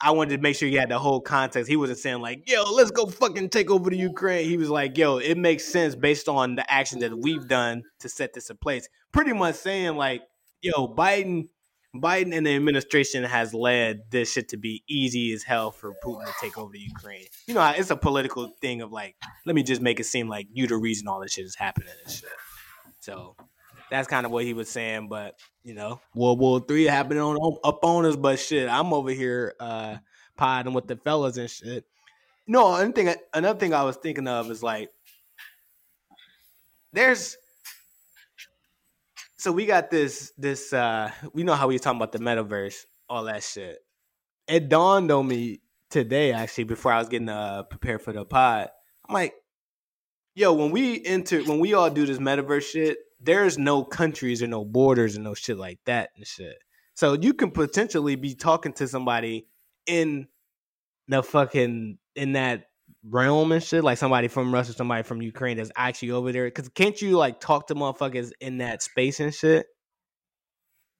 I 0.00 0.12
wanted 0.12 0.36
to 0.36 0.42
make 0.42 0.56
sure 0.56 0.68
you 0.68 0.78
had 0.78 0.88
the 0.88 0.98
whole 0.98 1.20
context. 1.20 1.68
He 1.68 1.76
wasn't 1.76 1.98
saying 1.98 2.20
like, 2.20 2.48
"Yo, 2.50 2.62
let's 2.72 2.90
go 2.90 3.06
fucking 3.06 3.50
take 3.50 3.70
over 3.70 3.90
the 3.90 3.98
Ukraine." 3.98 4.48
He 4.48 4.56
was 4.56 4.70
like, 4.70 4.96
"Yo, 4.96 5.18
it 5.18 5.36
makes 5.36 5.66
sense 5.66 5.94
based 5.94 6.28
on 6.28 6.56
the 6.56 6.72
action 6.72 7.00
that 7.00 7.16
we've 7.16 7.46
done 7.46 7.82
to 8.00 8.08
set 8.08 8.32
this 8.32 8.48
in 8.48 8.56
place." 8.56 8.88
Pretty 9.12 9.34
much 9.34 9.56
saying 9.56 9.96
like, 9.96 10.22
"Yo, 10.62 10.88
Biden, 10.88 11.48
Biden 11.94 12.32
and 12.36 12.46
the 12.46 12.54
administration 12.54 13.24
has 13.24 13.52
led 13.52 14.02
this 14.10 14.32
shit 14.32 14.48
to 14.50 14.56
be 14.56 14.84
easy 14.88 15.32
as 15.32 15.42
hell 15.42 15.72
for 15.72 15.92
Putin 16.04 16.24
to 16.24 16.32
take 16.40 16.56
over 16.56 16.72
the 16.72 16.78
Ukraine." 16.78 17.26
You 17.46 17.54
know, 17.54 17.72
it's 17.76 17.90
a 17.90 17.96
political 17.96 18.48
thing 18.60 18.80
of 18.80 18.92
like, 18.92 19.16
let 19.44 19.56
me 19.56 19.62
just 19.62 19.82
make 19.82 19.98
it 19.98 20.04
seem 20.04 20.28
like 20.28 20.46
you 20.52 20.66
the 20.68 20.76
reason 20.76 21.08
all 21.08 21.20
this 21.20 21.32
shit 21.32 21.46
is 21.46 21.56
happening 21.56 21.92
and 22.04 22.12
shit. 22.12 22.30
So 23.00 23.34
that's 23.90 24.06
kind 24.06 24.24
of 24.24 24.30
what 24.30 24.44
he 24.44 24.54
was 24.54 24.68
saying. 24.68 25.08
But 25.08 25.38
you 25.64 25.74
know, 25.74 26.00
World 26.14 26.38
War 26.38 26.60
Three 26.60 26.84
happening 26.84 27.22
on 27.22 27.58
up 27.64 27.84
on 27.84 28.06
us. 28.06 28.14
But 28.14 28.38
shit, 28.38 28.68
I'm 28.68 28.92
over 28.92 29.10
here 29.10 29.54
uh 29.58 29.96
podding 30.36 30.74
with 30.74 30.86
the 30.86 30.96
fellas 30.96 31.38
and 31.38 31.50
shit. 31.50 31.84
No, 32.46 32.74
another 32.74 32.92
thing, 32.92 33.14
another 33.34 33.58
thing 33.58 33.74
I 33.74 33.82
was 33.82 33.96
thinking 33.96 34.28
of 34.28 34.50
is 34.50 34.62
like, 34.62 34.90
there's. 36.92 37.36
So 39.40 39.52
we 39.52 39.64
got 39.64 39.90
this 39.90 40.34
this 40.36 40.70
uh 40.74 41.10
we 41.32 41.44
know 41.44 41.54
how 41.54 41.66
we 41.66 41.78
talking 41.78 41.96
about 41.96 42.12
the 42.12 42.18
metaverse, 42.18 42.84
all 43.08 43.24
that 43.24 43.42
shit. 43.42 43.78
It 44.46 44.68
dawned 44.68 45.10
on 45.10 45.28
me 45.28 45.62
today 45.88 46.32
actually 46.32 46.64
before 46.64 46.92
I 46.92 46.98
was 46.98 47.08
getting 47.08 47.30
uh 47.30 47.62
prepared 47.62 48.02
for 48.02 48.12
the 48.12 48.26
pod. 48.26 48.68
I'm 49.08 49.14
like, 49.14 49.32
yo, 50.34 50.52
when 50.52 50.70
we 50.70 51.02
enter 51.06 51.42
when 51.42 51.58
we 51.58 51.72
all 51.72 51.88
do 51.88 52.04
this 52.04 52.18
metaverse 52.18 52.64
shit, 52.64 52.98
there's 53.18 53.56
no 53.56 53.82
countries 53.82 54.42
or 54.42 54.46
no 54.46 54.62
borders 54.62 55.14
and 55.14 55.24
no 55.24 55.32
shit 55.32 55.56
like 55.56 55.78
that 55.86 56.10
and 56.16 56.26
shit. 56.26 56.58
So 56.92 57.14
you 57.14 57.32
can 57.32 57.50
potentially 57.50 58.16
be 58.16 58.34
talking 58.34 58.74
to 58.74 58.86
somebody 58.86 59.46
in 59.86 60.28
the 61.08 61.22
fucking 61.22 61.96
in 62.14 62.32
that 62.32 62.66
realm 63.02 63.52
and 63.52 63.62
shit, 63.62 63.84
like 63.84 63.98
somebody 63.98 64.28
from 64.28 64.52
Russia, 64.52 64.72
somebody 64.72 65.02
from 65.02 65.22
Ukraine 65.22 65.56
that's 65.56 65.70
actually 65.76 66.10
over 66.12 66.32
there. 66.32 66.50
Cause 66.50 66.68
can't 66.68 67.00
you 67.00 67.16
like 67.16 67.40
talk 67.40 67.68
to 67.68 67.74
motherfuckers 67.74 68.30
in 68.40 68.58
that 68.58 68.82
space 68.82 69.20
and 69.20 69.34
shit? 69.34 69.66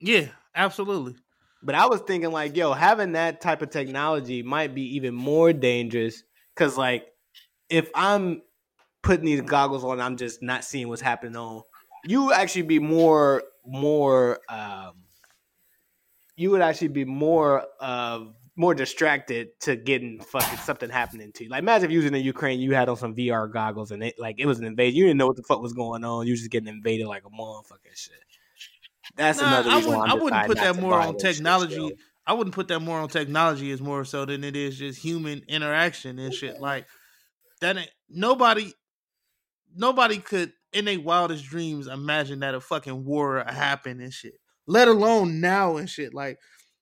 Yeah, 0.00 0.28
absolutely. 0.54 1.16
But 1.62 1.74
I 1.74 1.86
was 1.86 2.00
thinking 2.00 2.32
like, 2.32 2.56
yo, 2.56 2.72
having 2.72 3.12
that 3.12 3.40
type 3.40 3.60
of 3.60 3.70
technology 3.70 4.42
might 4.42 4.74
be 4.74 4.96
even 4.96 5.14
more 5.14 5.52
dangerous. 5.52 6.22
Cause 6.56 6.76
like 6.76 7.06
if 7.68 7.90
I'm 7.94 8.42
putting 9.02 9.26
these 9.26 9.42
goggles 9.42 9.84
on, 9.84 10.00
I'm 10.00 10.16
just 10.16 10.42
not 10.42 10.64
seeing 10.64 10.88
what's 10.88 11.02
happening 11.02 11.36
on 11.36 11.62
you 12.04 12.32
actually 12.32 12.62
be 12.62 12.78
more 12.78 13.42
more 13.66 14.40
um 14.48 14.94
you 16.36 16.50
would 16.50 16.62
actually 16.62 16.88
be 16.88 17.04
more 17.04 17.64
uh 17.80 18.20
more 18.60 18.74
distracted 18.74 19.58
to 19.60 19.74
getting 19.74 20.20
fucking 20.20 20.58
something 20.58 20.90
happening 20.90 21.32
to 21.32 21.44
you. 21.44 21.50
Like 21.50 21.60
imagine 21.60 21.86
if 21.86 21.90
you 21.90 21.98
was 21.98 22.06
in 22.06 22.12
the 22.12 22.20
Ukraine, 22.20 22.60
you 22.60 22.74
had 22.74 22.90
on 22.90 22.96
some 22.96 23.14
VR 23.14 23.50
goggles 23.50 23.90
and 23.90 24.04
it 24.04 24.16
like 24.18 24.36
it 24.38 24.44
was 24.44 24.58
an 24.58 24.66
invasion. 24.66 24.96
You 24.96 25.04
didn't 25.06 25.16
know 25.16 25.26
what 25.26 25.36
the 25.36 25.42
fuck 25.42 25.62
was 25.62 25.72
going 25.72 26.04
on. 26.04 26.26
You 26.26 26.34
was 26.34 26.40
just 26.40 26.50
getting 26.50 26.68
invaded 26.68 27.06
like 27.06 27.22
a 27.24 27.30
motherfucking 27.30 27.96
shit. 27.96 28.12
That's 29.16 29.40
nah, 29.40 29.48
another 29.48 29.70
reason 29.70 29.92
I 29.94 29.96
wouldn't, 29.96 30.12
I 30.12 30.14
wouldn't 30.22 30.46
put 30.46 30.58
that 30.58 30.76
more 30.76 31.00
on 31.00 31.16
technology. 31.16 31.88
Shit, 31.88 31.98
I 32.26 32.34
wouldn't 32.34 32.54
put 32.54 32.68
that 32.68 32.80
more 32.80 33.00
on 33.00 33.08
technology 33.08 33.72
as 33.72 33.80
more 33.80 34.04
so 34.04 34.26
than 34.26 34.44
it 34.44 34.54
is 34.54 34.76
just 34.76 35.00
human 35.00 35.42
interaction 35.48 36.18
and 36.18 36.34
shit. 36.34 36.60
Like 36.60 36.86
that 37.62 37.78
ain't 37.78 37.90
nobody 38.10 38.74
nobody 39.74 40.18
could 40.18 40.52
in 40.74 40.84
their 40.84 41.00
wildest 41.00 41.46
dreams 41.46 41.86
imagine 41.86 42.40
that 42.40 42.54
a 42.54 42.60
fucking 42.60 43.06
war 43.06 43.42
happen 43.48 44.00
and 44.00 44.12
shit. 44.12 44.34
Let 44.66 44.86
alone 44.86 45.40
now 45.40 45.78
and 45.78 45.88
shit. 45.88 46.12
Like 46.12 46.38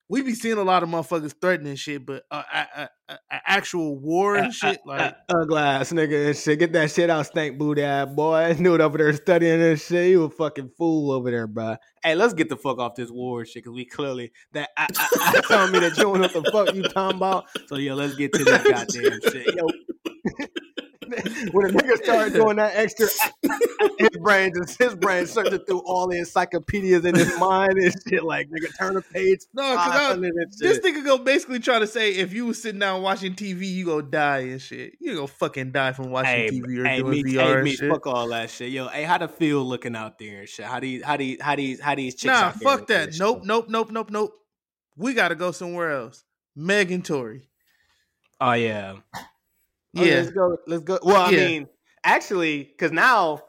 we 0.09 0.23
be 0.23 0.35
seeing 0.35 0.57
a 0.57 0.63
lot 0.63 0.83
of 0.83 0.89
motherfuckers 0.89 1.35
threatening 1.39 1.77
shit, 1.77 2.07
but 2.07 2.25
uh, 2.31 2.43
a, 2.53 2.89
a, 3.09 3.19
actual 3.31 3.99
war 3.99 4.37
and 4.37 4.53
shit, 4.53 4.81
like 4.87 5.15
ugly 5.29 5.59
ass 5.59 5.93
nigga 5.93 6.29
and 6.29 6.37
shit. 6.37 6.59
Get 6.59 6.73
that 6.73 6.91
shit 6.91 7.11
out, 7.11 7.27
stank 7.27 7.59
booty 7.59 7.83
ass 7.83 8.09
boy. 8.15 8.57
Knew 8.59 8.75
it 8.75 8.81
over 8.81 8.97
there 8.97 9.13
studying 9.13 9.59
this 9.59 9.87
shit. 9.87 10.11
You 10.11 10.25
a 10.25 10.31
fucking 10.31 10.71
fool 10.79 11.13
over 11.13 11.31
there, 11.31 11.47
bro. 11.47 11.77
Hey, 12.03 12.15
let's 12.15 12.33
get 12.33 12.49
the 12.49 12.57
fuck 12.57 12.79
off 12.79 12.95
this 12.95 13.11
war 13.11 13.45
shit, 13.45 13.65
cause 13.65 13.75
we 13.75 13.85
clearly 13.85 14.33
that 14.53 14.71
I, 14.77 14.87
I, 14.97 15.09
I 15.37 15.41
telling 15.49 15.73
me 15.73 15.81
that 15.81 15.97
you 15.97 16.05
don't 16.05 16.15
know 16.15 16.29
what 16.33 16.33
the 16.33 16.51
fuck 16.51 16.75
you 16.75 16.83
talking 16.85 17.19
about. 17.19 17.45
So 17.67 17.77
yo, 17.77 17.95
let's 17.95 18.15
get 18.15 18.33
to 18.33 18.45
this 18.45 18.63
goddamn 18.63 19.21
shit, 19.31 19.55
yo. 19.55 19.69
when 21.53 21.67
a 21.67 21.73
nigga 21.73 21.97
started 22.03 22.33
doing 22.33 22.57
that 22.57 22.73
extra, 22.75 23.07
his 23.99 24.11
brain 24.21 24.53
just 24.55 24.79
his 24.79 24.95
brain 24.95 25.27
searching 25.27 25.59
through 25.61 25.81
all 25.81 26.09
the 26.09 26.19
encyclopedias 26.19 27.05
in 27.05 27.15
his 27.15 27.39
mind 27.39 27.73
and 27.79 27.95
shit. 28.07 28.25
Like 28.25 28.49
nigga, 28.49 28.77
turn 28.79 28.97
a 28.97 29.03
page. 29.03 29.41
No, 29.55 29.73
because 29.73 30.59
this 30.59 30.79
nigga 30.81 31.05
go 31.05 31.19
basically 31.19 31.61
try 31.61 31.79
to 31.79 31.87
say 31.87 32.13
if 32.13 32.33
you 32.33 32.47
was 32.47 32.61
sitting 32.61 32.81
down 32.81 33.03
watching 33.03 33.35
TV, 33.35 33.67
you 33.69 33.85
go 33.85 34.01
die 34.01 34.41
and 34.41 34.61
shit. 34.61 34.95
You 35.01 35.15
go 35.15 35.27
fucking 35.27 35.73
die 35.73 35.93
from 35.93 36.11
watching 36.11 36.31
hey, 36.31 36.51
TV 36.51 36.79
or 36.79 36.85
hey, 36.85 36.99
doing 36.99 37.11
me, 37.11 37.33
VR 37.33 37.41
hey, 37.41 37.53
and 37.53 37.65
me, 37.65 37.77
shit. 37.77 37.91
Fuck 37.91 38.07
all 38.07 38.29
that 38.29 38.51
shit, 38.51 38.71
yo. 38.71 38.89
Hey, 38.89 39.05
how 39.05 39.19
to 39.19 39.29
feel 39.29 39.65
looking 39.65 39.97
out 39.97 40.19
there 40.19 40.41
and 40.41 40.49
shit? 40.49 40.67
How 40.67 40.81
do 40.81 40.87
you, 40.87 41.05
how 41.05 41.17
do 41.17 41.25
you, 41.25 41.39
how 41.41 41.57
do 41.57 41.63
you, 41.63 41.79
how 41.81 41.95
do 41.95 42.03
these 42.03 42.15
chicks? 42.15 42.27
Nah, 42.27 42.51
fuck 42.51 42.87
that. 42.89 43.19
Nope, 43.19 43.43
nope, 43.45 43.67
nope, 43.69 43.91
nope, 43.91 44.11
nope. 44.11 44.33
We 44.97 45.15
got 45.15 45.29
to 45.29 45.35
go 45.35 45.53
somewhere 45.53 45.93
else. 45.93 46.25
Megan 46.57 47.03
Tory. 47.03 47.49
Oh 48.41 48.53
yeah. 48.53 48.97
Oh, 49.97 50.05
yeah, 50.05 50.16
let's 50.16 50.31
go. 50.31 50.59
Let's 50.66 50.82
go. 50.82 50.98
Well, 51.02 51.23
I 51.23 51.31
yeah. 51.31 51.47
mean, 51.47 51.69
actually, 52.05 52.65
because 52.65 52.93
now 52.93 53.43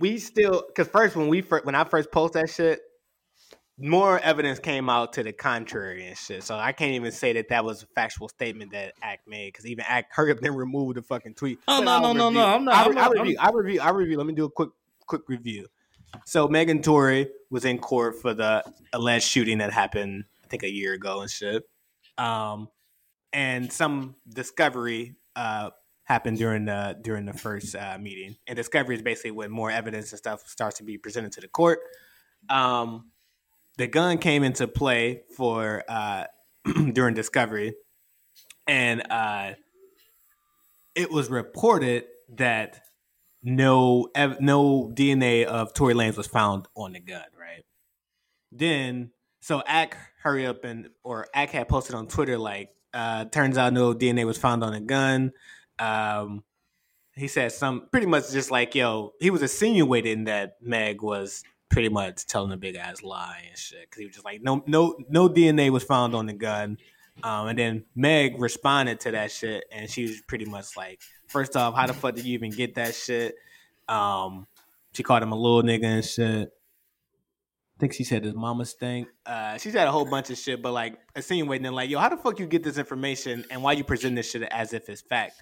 we 0.00 0.18
still 0.18 0.64
because 0.66 0.88
first 0.88 1.16
when 1.16 1.28
we 1.28 1.40
first 1.40 1.64
when 1.64 1.74
I 1.74 1.84
first 1.84 2.12
post 2.12 2.34
that 2.34 2.50
shit, 2.50 2.80
more 3.78 4.18
evidence 4.20 4.58
came 4.58 4.88
out 4.88 5.14
to 5.14 5.22
the 5.22 5.32
contrary 5.32 6.06
and 6.06 6.16
shit. 6.16 6.44
So 6.44 6.56
I 6.56 6.72
can't 6.72 6.92
even 6.92 7.12
say 7.12 7.32
that 7.34 7.48
that 7.48 7.64
was 7.64 7.82
a 7.82 7.86
factual 7.86 8.28
statement 8.28 8.72
that 8.72 8.94
Act 9.02 9.26
made 9.26 9.48
because 9.48 9.66
even 9.66 9.84
Act 9.88 10.12
hurry 10.14 10.32
up 10.32 10.40
then 10.40 10.54
removed 10.54 10.96
the 10.96 11.02
fucking 11.02 11.34
tweet. 11.34 11.58
Oh 11.66 11.82
no 11.82 12.00
no 12.00 12.12
no 12.12 12.30
no! 12.30 12.46
I'm 12.46 12.64
not. 12.64 12.74
I, 12.74 12.84
I'm 12.84 12.94
not, 12.94 13.16
I 13.16 13.20
review. 13.20 13.36
I 13.40 13.50
review. 13.50 13.80
I 13.80 13.90
review. 13.90 14.18
Let 14.18 14.26
me 14.26 14.34
do 14.34 14.44
a 14.44 14.50
quick 14.50 14.70
quick 15.06 15.22
review. 15.28 15.66
So 16.26 16.46
Megan 16.46 16.82
Tory 16.82 17.28
was 17.50 17.64
in 17.64 17.78
court 17.78 18.20
for 18.20 18.34
the 18.34 18.62
alleged 18.92 19.24
shooting 19.24 19.58
that 19.58 19.72
happened, 19.72 20.24
I 20.44 20.46
think, 20.48 20.62
a 20.62 20.70
year 20.70 20.92
ago 20.92 21.22
and 21.22 21.30
shit. 21.30 21.64
Um, 22.18 22.68
and 23.32 23.72
some 23.72 24.16
discovery 24.28 25.14
uh, 25.36 25.70
happened 26.04 26.38
during 26.38 26.64
the 26.66 26.96
during 27.00 27.24
the 27.24 27.32
first 27.32 27.74
uh, 27.74 27.98
meeting. 27.98 28.36
And 28.46 28.56
discovery 28.56 28.96
is 28.96 29.02
basically 29.02 29.30
when 29.32 29.50
more 29.50 29.70
evidence 29.70 30.12
and 30.12 30.18
stuff 30.18 30.46
starts 30.46 30.78
to 30.78 30.84
be 30.84 30.98
presented 30.98 31.32
to 31.32 31.40
the 31.40 31.48
court. 31.48 31.80
Um, 32.48 33.10
the 33.78 33.86
gun 33.86 34.18
came 34.18 34.42
into 34.42 34.68
play 34.68 35.22
for 35.36 35.84
uh, 35.88 36.24
during 36.92 37.14
discovery, 37.14 37.74
and 38.66 39.02
uh, 39.10 39.52
it 40.94 41.10
was 41.10 41.30
reported 41.30 42.04
that 42.36 42.80
no 43.42 44.08
ev- 44.14 44.40
no 44.40 44.90
DNA 44.94 45.44
of 45.44 45.74
Tory 45.74 45.94
Lanez 45.94 46.16
was 46.16 46.26
found 46.26 46.66
on 46.76 46.92
the 46.92 47.00
gun. 47.00 47.24
Right 47.38 47.64
then, 48.50 49.12
so 49.40 49.62
Ack 49.66 49.96
hurry 50.22 50.46
up 50.46 50.64
and 50.64 50.90
or 51.02 51.26
Ack 51.34 51.50
had 51.50 51.68
posted 51.68 51.94
on 51.94 52.06
Twitter 52.06 52.38
like 52.38 52.70
uh, 52.94 53.24
turns 53.26 53.58
out 53.58 53.72
no 53.72 53.94
DNA 53.94 54.24
was 54.24 54.38
found 54.38 54.62
on 54.62 54.74
a 54.74 54.80
gun. 54.80 55.32
Um, 55.78 56.44
he 57.14 57.28
said 57.28 57.52
some 57.52 57.88
pretty 57.90 58.06
much 58.06 58.30
just 58.30 58.50
like 58.50 58.74
yo, 58.74 59.12
he 59.20 59.30
was 59.30 59.42
insinuating 59.42 60.24
that 60.24 60.56
Meg 60.62 61.02
was 61.02 61.42
pretty 61.68 61.88
much 61.88 62.26
telling 62.26 62.52
a 62.52 62.56
big 62.56 62.76
ass 62.76 63.02
lie 63.02 63.44
and 63.48 63.58
shit 63.58 63.82
because 63.82 63.98
he 63.98 64.06
was 64.06 64.14
just 64.14 64.24
like 64.24 64.42
no 64.42 64.62
no 64.66 64.96
no 65.08 65.28
DNA 65.28 65.70
was 65.70 65.84
found 65.84 66.14
on 66.14 66.26
the 66.26 66.32
gun. 66.32 66.78
Um, 67.22 67.48
and 67.48 67.58
then 67.58 67.84
Meg 67.94 68.40
responded 68.40 69.00
to 69.00 69.10
that 69.10 69.30
shit, 69.30 69.64
and 69.70 69.88
she 69.88 70.02
was 70.02 70.22
pretty 70.22 70.46
much 70.46 70.78
like, 70.78 71.02
first 71.26 71.56
off, 71.56 71.74
how 71.74 71.86
the 71.86 71.92
fuck 71.92 72.14
did 72.14 72.24
you 72.24 72.32
even 72.32 72.50
get 72.50 72.76
that 72.76 72.94
shit? 72.94 73.34
Um, 73.86 74.46
she 74.94 75.02
called 75.02 75.22
him 75.22 75.32
a 75.32 75.36
little 75.36 75.62
nigga 75.62 75.84
and 75.84 76.04
shit 76.04 76.52
think 77.82 77.94
she 77.94 78.04
said 78.04 78.22
his 78.22 78.34
mama 78.34 78.64
stink. 78.64 79.08
Uh, 79.26 79.58
she 79.58 79.72
said 79.72 79.88
a 79.88 79.90
whole 79.90 80.04
bunch 80.04 80.30
of 80.30 80.38
shit, 80.38 80.62
but 80.62 80.70
like 80.72 80.96
insinuating 81.16 81.72
like, 81.72 81.90
yo, 81.90 81.98
how 81.98 82.08
the 82.08 82.16
fuck 82.16 82.38
you 82.38 82.46
get 82.46 82.62
this 82.62 82.78
information 82.78 83.44
and 83.50 83.60
why 83.60 83.72
you 83.72 83.82
present 83.82 84.14
this 84.14 84.30
shit 84.30 84.42
as 84.52 84.72
if 84.72 84.88
it's 84.88 85.00
fact? 85.00 85.34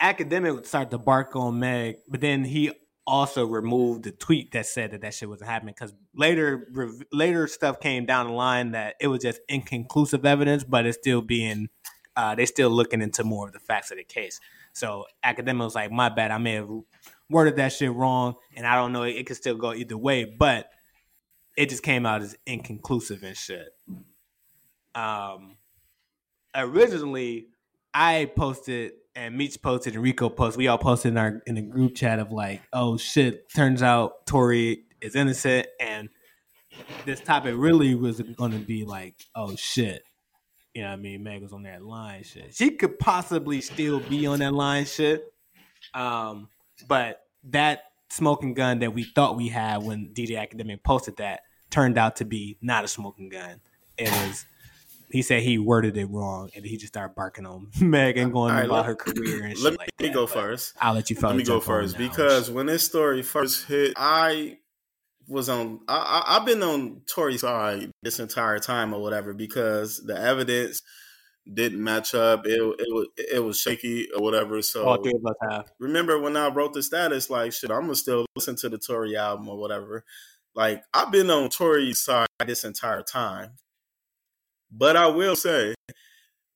Academic 0.00 0.66
started 0.66 0.90
to 0.90 0.98
bark 0.98 1.36
on 1.36 1.60
Meg, 1.60 1.98
but 2.08 2.20
then 2.20 2.42
he 2.42 2.72
also 3.06 3.46
removed 3.46 4.02
the 4.02 4.10
tweet 4.10 4.50
that 4.50 4.66
said 4.66 4.90
that 4.90 5.02
that 5.02 5.14
shit 5.14 5.28
wasn't 5.28 5.48
happening 5.48 5.74
because 5.78 5.94
later 6.12 6.66
later 7.12 7.46
stuff 7.46 7.78
came 7.78 8.04
down 8.04 8.26
the 8.26 8.32
line 8.32 8.72
that 8.72 8.96
it 9.00 9.06
was 9.06 9.22
just 9.22 9.40
inconclusive 9.48 10.26
evidence, 10.26 10.64
but 10.64 10.86
it's 10.86 10.98
still 10.98 11.22
being 11.22 11.68
uh, 12.16 12.34
they're 12.34 12.46
still 12.46 12.68
looking 12.68 13.00
into 13.00 13.22
more 13.22 13.46
of 13.46 13.52
the 13.52 13.60
facts 13.60 13.92
of 13.92 13.96
the 13.96 14.04
case. 14.04 14.40
So 14.72 15.04
academic 15.22 15.62
was 15.62 15.76
like, 15.76 15.92
my 15.92 16.08
bad, 16.08 16.32
I 16.32 16.38
may 16.38 16.54
have 16.54 16.68
worded 17.30 17.54
that 17.56 17.72
shit 17.72 17.92
wrong, 17.92 18.34
and 18.56 18.66
I 18.66 18.74
don't 18.74 18.92
know, 18.92 19.04
it 19.04 19.24
could 19.24 19.36
still 19.36 19.54
go 19.54 19.72
either 19.72 19.96
way, 19.96 20.24
but 20.24 20.66
it 21.56 21.68
just 21.68 21.82
came 21.82 22.06
out 22.06 22.22
as 22.22 22.36
inconclusive 22.46 23.22
and 23.22 23.36
shit. 23.36 23.68
Um, 24.94 25.56
originally, 26.54 27.48
I 27.94 28.30
posted 28.36 28.92
and 29.14 29.36
Meech 29.36 29.60
posted 29.60 29.94
and 29.94 30.02
Rico 30.02 30.28
posted. 30.28 30.58
We 30.58 30.68
all 30.68 30.78
posted 30.78 31.12
in 31.12 31.18
our 31.18 31.42
in 31.46 31.56
a 31.56 31.62
group 31.62 31.94
chat 31.94 32.18
of 32.18 32.32
like, 32.32 32.62
oh 32.72 32.96
shit, 32.96 33.52
turns 33.54 33.82
out 33.82 34.26
Tory 34.26 34.84
is 35.00 35.14
innocent, 35.14 35.66
and 35.80 36.08
this 37.04 37.20
topic 37.20 37.54
really 37.56 37.94
was 37.94 38.20
going 38.20 38.52
to 38.52 38.58
be 38.58 38.84
like, 38.84 39.14
oh 39.34 39.54
shit, 39.56 40.02
you 40.74 40.82
know 40.82 40.88
what 40.88 40.94
I 40.94 40.96
mean? 40.96 41.22
Meg 41.22 41.42
was 41.42 41.52
on 41.52 41.64
that 41.64 41.82
line 41.84 42.22
shit. 42.22 42.54
She 42.54 42.70
could 42.70 42.98
possibly 42.98 43.60
still 43.60 44.00
be 44.00 44.26
on 44.26 44.38
that 44.38 44.54
line 44.54 44.86
shit, 44.86 45.32
um, 45.94 46.48
but 46.88 47.20
that 47.44 47.84
smoking 48.12 48.54
gun 48.54 48.80
that 48.80 48.92
we 48.92 49.04
thought 49.04 49.36
we 49.36 49.48
had 49.48 49.82
when 49.82 50.10
DJ 50.12 50.38
Academic 50.38 50.82
posted 50.82 51.16
that 51.16 51.40
turned 51.70 51.96
out 51.96 52.16
to 52.16 52.24
be 52.24 52.58
not 52.60 52.84
a 52.84 52.88
smoking 52.88 53.30
gun. 53.30 53.60
It 53.96 54.10
was 54.10 54.44
he 55.10 55.20
said 55.22 55.42
he 55.42 55.58
worded 55.58 55.96
it 55.96 56.06
wrong, 56.06 56.50
and 56.56 56.64
he 56.64 56.76
just 56.76 56.92
started 56.92 57.14
barking 57.14 57.44
on 57.46 57.68
Meg 57.80 58.16
and 58.16 58.32
going 58.32 58.54
right, 58.54 58.64
about 58.64 58.76
let- 58.76 58.86
her 58.86 58.94
career 58.94 59.44
and 59.44 59.56
shit 59.56 59.64
Let 59.64 59.72
me 59.72 59.86
like 60.00 60.14
go 60.14 60.26
first. 60.26 60.74
I'll 60.80 60.94
let 60.94 61.10
you. 61.10 61.16
Let 61.20 61.36
me 61.36 61.42
go 61.42 61.60
first 61.60 61.98
because 61.98 62.50
when 62.50 62.66
this 62.66 62.84
story 62.84 63.22
first 63.22 63.66
hit, 63.66 63.94
I 63.96 64.58
was 65.28 65.48
on. 65.48 65.80
I, 65.88 65.96
I, 65.96 66.36
I've 66.36 66.46
been 66.46 66.62
on 66.62 67.02
Tory's 67.06 67.40
side 67.40 67.90
this 68.02 68.20
entire 68.20 68.58
time 68.58 68.94
or 68.94 69.00
whatever 69.02 69.32
because 69.34 70.02
the 70.04 70.18
evidence 70.18 70.82
didn't 71.52 71.82
match 71.82 72.14
up. 72.14 72.46
It 72.46 72.60
it 72.60 72.92
was 72.92 73.06
it 73.16 73.44
was 73.44 73.58
shaky 73.58 74.08
or 74.12 74.22
whatever. 74.22 74.62
So 74.62 74.84
all 74.84 75.02
three 75.02 75.14
of 75.14 75.26
us 75.26 75.36
have. 75.50 75.72
remember 75.78 76.18
when 76.18 76.36
I 76.36 76.48
wrote 76.48 76.72
the 76.72 76.82
status, 76.82 77.30
like 77.30 77.52
shit, 77.52 77.70
I'm 77.70 77.82
gonna 77.82 77.94
still 77.94 78.26
listen 78.36 78.56
to 78.56 78.68
the 78.68 78.78
Tory 78.78 79.16
album 79.16 79.48
or 79.48 79.58
whatever. 79.58 80.04
Like 80.54 80.82
I've 80.94 81.10
been 81.10 81.30
on 81.30 81.48
Tory's 81.48 82.00
side 82.00 82.28
this 82.46 82.64
entire 82.64 83.02
time, 83.02 83.52
but 84.70 84.96
I 84.96 85.06
will 85.06 85.36
say 85.36 85.74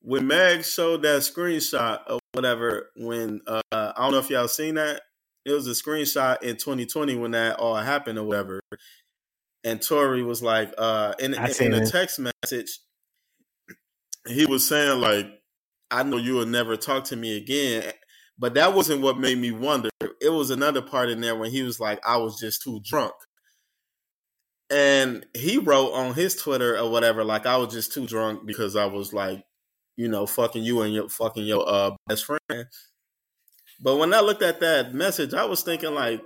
when 0.01 0.27
Meg 0.27 0.63
showed 0.63 1.01
that 1.01 1.21
screenshot 1.21 2.01
or 2.09 2.19
whatever, 2.33 2.91
when 2.95 3.41
uh, 3.47 3.61
I 3.71 3.93
don't 3.97 4.11
know 4.11 4.19
if 4.19 4.29
y'all 4.29 4.47
seen 4.47 4.75
that, 4.75 5.01
it 5.45 5.51
was 5.51 5.67
a 5.67 5.71
screenshot 5.71 6.41
in 6.43 6.55
2020 6.55 7.15
when 7.15 7.31
that 7.31 7.59
all 7.59 7.75
happened 7.75 8.17
or 8.17 8.23
whatever, 8.23 8.61
and 9.63 9.81
Tory 9.81 10.23
was 10.23 10.41
like, 10.41 10.73
uh, 10.77 11.13
in, 11.19 11.33
in, 11.33 11.51
in 11.59 11.73
a 11.73 11.85
text 11.85 12.19
message, 12.19 12.79
he 14.27 14.45
was 14.45 14.67
saying 14.67 14.99
like, 14.99 15.27
I 15.89 16.03
know 16.03 16.17
you 16.17 16.35
will 16.35 16.45
never 16.45 16.75
talk 16.75 17.05
to 17.05 17.15
me 17.15 17.37
again. 17.37 17.93
But 18.39 18.53
that 18.53 18.73
wasn't 18.73 19.01
what 19.01 19.17
made 19.17 19.37
me 19.37 19.51
wonder. 19.51 19.89
It 20.21 20.29
was 20.29 20.51
another 20.51 20.81
part 20.81 21.09
in 21.09 21.21
there 21.21 21.35
when 21.35 21.49
he 21.49 21.63
was 21.63 21.79
like, 21.79 21.99
I 22.05 22.17
was 22.17 22.39
just 22.39 22.61
too 22.61 22.79
drunk. 22.83 23.13
And 24.69 25.25
he 25.33 25.57
wrote 25.57 25.93
on 25.93 26.13
his 26.13 26.35
Twitter 26.35 26.77
or 26.77 26.91
whatever, 26.91 27.23
like 27.23 27.45
I 27.45 27.57
was 27.57 27.73
just 27.73 27.93
too 27.93 28.05
drunk 28.05 28.45
because 28.45 28.75
I 28.75 28.85
was 28.85 29.13
like, 29.13 29.43
you 29.95 30.07
know, 30.07 30.27
fucking 30.27 30.63
you 30.63 30.81
and 30.81 30.93
your 30.93 31.09
fucking 31.09 31.45
your 31.45 31.67
uh 31.67 31.91
best 32.05 32.25
friend. 32.25 32.67
But 33.81 33.95
when 33.95 34.13
I 34.13 34.19
looked 34.19 34.43
at 34.43 34.59
that 34.59 34.93
message, 34.93 35.33
I 35.33 35.45
was 35.45 35.63
thinking 35.63 35.95
like, 35.95 36.21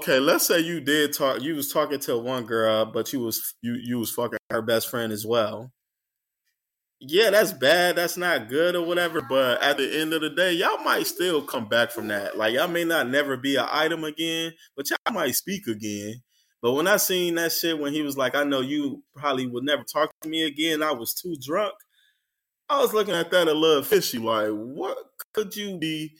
okay, 0.00 0.18
let's 0.18 0.46
say 0.46 0.60
you 0.60 0.80
did 0.80 1.12
talk 1.14 1.40
you 1.40 1.54
was 1.54 1.72
talking 1.72 2.00
to 2.00 2.18
one 2.18 2.44
girl, 2.44 2.84
but 2.86 3.12
you 3.12 3.20
was 3.20 3.54
you 3.62 3.74
you 3.74 3.98
was 3.98 4.10
fucking 4.10 4.38
her 4.50 4.60
best 4.60 4.90
friend 4.90 5.12
as 5.12 5.24
well 5.24 5.72
yeah, 7.04 7.30
that's 7.30 7.52
bad. 7.52 7.96
That's 7.96 8.16
not 8.16 8.48
good 8.48 8.76
or 8.76 8.86
whatever. 8.86 9.20
But 9.20 9.60
at 9.60 9.76
the 9.76 10.00
end 10.00 10.12
of 10.12 10.20
the 10.20 10.30
day, 10.30 10.52
y'all 10.52 10.82
might 10.84 11.06
still 11.06 11.42
come 11.42 11.68
back 11.68 11.90
from 11.90 12.08
that. 12.08 12.38
Like 12.38 12.54
y'all 12.54 12.68
may 12.68 12.84
not 12.84 13.08
never 13.08 13.36
be 13.36 13.56
an 13.56 13.66
item 13.70 14.04
again, 14.04 14.52
but 14.76 14.88
y'all 14.88 15.12
might 15.12 15.34
speak 15.34 15.66
again. 15.66 16.22
But 16.62 16.74
when 16.74 16.86
I 16.86 16.96
seen 16.98 17.34
that 17.34 17.50
shit 17.50 17.78
when 17.78 17.92
he 17.92 18.02
was 18.02 18.16
like, 18.16 18.36
I 18.36 18.44
know 18.44 18.60
you 18.60 19.02
probably 19.16 19.46
would 19.48 19.64
never 19.64 19.82
talk 19.82 20.12
to 20.22 20.28
me 20.28 20.46
again, 20.46 20.82
I 20.82 20.92
was 20.92 21.12
too 21.12 21.34
drunk. 21.44 21.74
I 22.68 22.80
was 22.80 22.94
looking 22.94 23.14
at 23.14 23.32
that 23.32 23.48
a 23.48 23.52
little 23.52 23.82
fishy. 23.82 24.18
Like, 24.18 24.50
what 24.50 24.96
could 25.34 25.56
you 25.56 25.78
be 25.78 26.14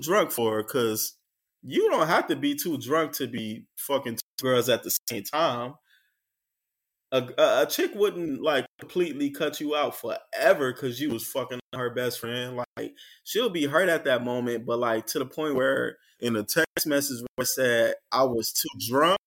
drunk 0.00 0.32
for? 0.32 0.62
Because 0.62 1.16
you 1.62 1.88
don't 1.88 2.08
have 2.08 2.26
to 2.26 2.36
be 2.36 2.56
too 2.56 2.78
drunk 2.78 3.12
to 3.12 3.28
be 3.28 3.66
fucking 3.76 4.16
two 4.16 4.44
girls 4.44 4.68
at 4.68 4.82
the 4.82 4.90
same 5.08 5.22
time 5.22 5.74
a, 7.12 7.62
a 7.62 7.66
chick 7.66 7.92
wouldn't 7.94 8.42
like 8.42 8.65
completely 8.78 9.30
cut 9.30 9.60
you 9.60 9.74
out 9.74 9.96
forever 9.96 10.72
because 10.72 11.00
you 11.00 11.10
was 11.10 11.26
fucking 11.26 11.60
her 11.74 11.90
best 11.90 12.20
friend. 12.20 12.62
Like 12.76 12.94
she'll 13.24 13.50
be 13.50 13.66
hurt 13.66 13.88
at 13.88 14.04
that 14.04 14.24
moment, 14.24 14.66
but 14.66 14.78
like 14.78 15.06
to 15.08 15.18
the 15.18 15.26
point 15.26 15.54
where 15.54 15.96
in 16.20 16.34
the 16.34 16.42
text 16.42 16.86
message 16.86 17.22
where 17.34 17.44
it 17.44 17.48
said 17.48 17.94
I 18.12 18.24
was 18.24 18.52
too 18.52 18.68
drunk. 18.88 19.18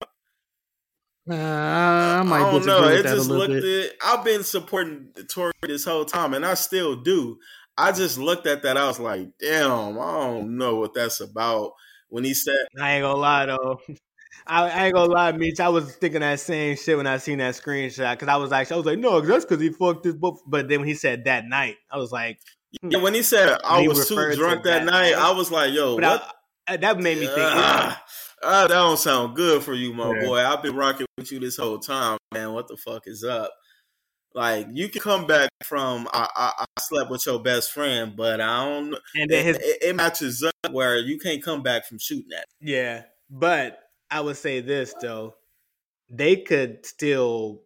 Uh, 1.29 1.35
I 1.35 2.23
might 2.23 2.41
I 2.41 2.51
don't 2.51 2.65
know. 2.65 2.87
It 2.87 3.03
just 3.03 3.29
looked 3.29 3.53
bit. 3.53 3.91
at. 3.91 3.95
I've 4.03 4.25
been 4.25 4.43
supporting 4.43 5.09
Tory 5.29 5.53
this 5.61 5.85
whole 5.85 6.05
time, 6.05 6.33
and 6.33 6.43
I 6.43 6.55
still 6.55 6.95
do. 6.95 7.37
I 7.77 7.91
just 7.91 8.17
looked 8.17 8.47
at 8.47 8.63
that. 8.63 8.77
I 8.77 8.87
was 8.87 8.99
like, 8.99 9.29
damn, 9.39 9.99
I 9.99 10.11
don't 10.11 10.57
know 10.57 10.77
what 10.77 10.93
that's 10.93 11.19
about. 11.21 11.73
When 12.07 12.23
he 12.23 12.33
said, 12.33 12.55
I 12.81 12.93
ain't 12.93 13.03
gonna 13.03 13.19
lie 13.19 13.45
though. 13.45 13.79
I, 14.47 14.69
I 14.69 14.85
ain't 14.85 14.95
gonna 14.95 15.11
lie, 15.11 15.31
Meech. 15.31 15.59
I 15.59 15.69
was 15.69 15.95
thinking 15.95 16.21
that 16.21 16.39
same 16.39 16.75
shit 16.75 16.97
when 16.97 17.07
I 17.07 17.17
seen 17.17 17.37
that 17.39 17.55
screenshot 17.55 18.13
because 18.13 18.27
I 18.27 18.37
was 18.37 18.51
like, 18.51 18.71
I 18.71 18.75
was 18.75 18.85
like, 18.85 18.99
no, 18.99 19.21
that's 19.21 19.45
because 19.45 19.61
he 19.61 19.69
fucked 19.69 20.03
this 20.03 20.15
book. 20.15 20.39
But 20.47 20.67
then 20.67 20.79
when 20.79 20.87
he 20.87 20.95
said 20.95 21.25
that 21.25 21.45
night, 21.45 21.75
I 21.91 21.97
was 21.97 22.11
like, 22.11 22.39
yeah, 22.83 22.99
when 22.99 23.13
he 23.13 23.23
said 23.23 23.59
I 23.63 23.81
He 23.81 23.87
was 23.87 24.07
too 24.07 24.15
referred 24.15 24.31
to 24.31 24.37
drunk 24.37 24.63
that, 24.63 24.79
that 24.79 24.85
night, 24.85 25.11
night. 25.11 25.15
I 25.15 25.31
was 25.31 25.51
like, 25.51 25.73
yo, 25.73 25.97
but 25.97 26.21
what 26.21 26.35
I, 26.67 26.77
that 26.77 26.99
made 26.99 27.17
me 27.17 27.25
think. 27.25 27.37
Ah, 27.37 28.03
that 28.41 28.69
don't 28.69 28.97
sound 28.97 29.35
good 29.35 29.63
for 29.63 29.73
you, 29.73 29.93
my 29.93 30.13
Yeah. 30.13 30.27
boy. 30.27 30.37
I've 30.39 30.63
been 30.63 30.75
rocking 30.75 31.05
with 31.17 31.31
you 31.31 31.39
this 31.39 31.57
whole 31.57 31.79
time, 31.79 32.17
man. 32.33 32.53
What 32.53 32.67
the 32.67 32.77
fuck 32.77 33.03
is 33.05 33.23
up? 33.23 33.51
Like 34.35 34.67
you 34.71 34.89
can 34.89 35.01
come 35.01 35.25
back 35.25 35.49
from 35.63 36.07
I, 36.13 36.27
I, 36.35 36.51
I 36.59 36.65
slept 36.79 37.09
with 37.09 37.25
your 37.25 37.39
best 37.41 37.71
friend, 37.71 38.15
but 38.15 38.39
I 38.39 38.63
don't. 38.63 38.95
and 39.15 39.29
then 39.29 39.43
his 39.43 39.57
it, 39.57 39.77
it 39.81 39.95
matches 39.95 40.43
up 40.43 40.71
where 40.71 40.97
you 40.97 41.17
can't 41.17 41.43
come 41.43 41.63
back 41.63 41.87
from 41.87 41.97
shooting 41.97 42.29
that. 42.29 42.45
Yeah, 42.61 43.03
but 43.29 43.79
I 44.11 44.21
would 44.21 44.37
say 44.37 44.61
this 44.61 44.93
though, 45.01 45.35
they 46.09 46.37
could 46.37 46.85
still 46.85 47.61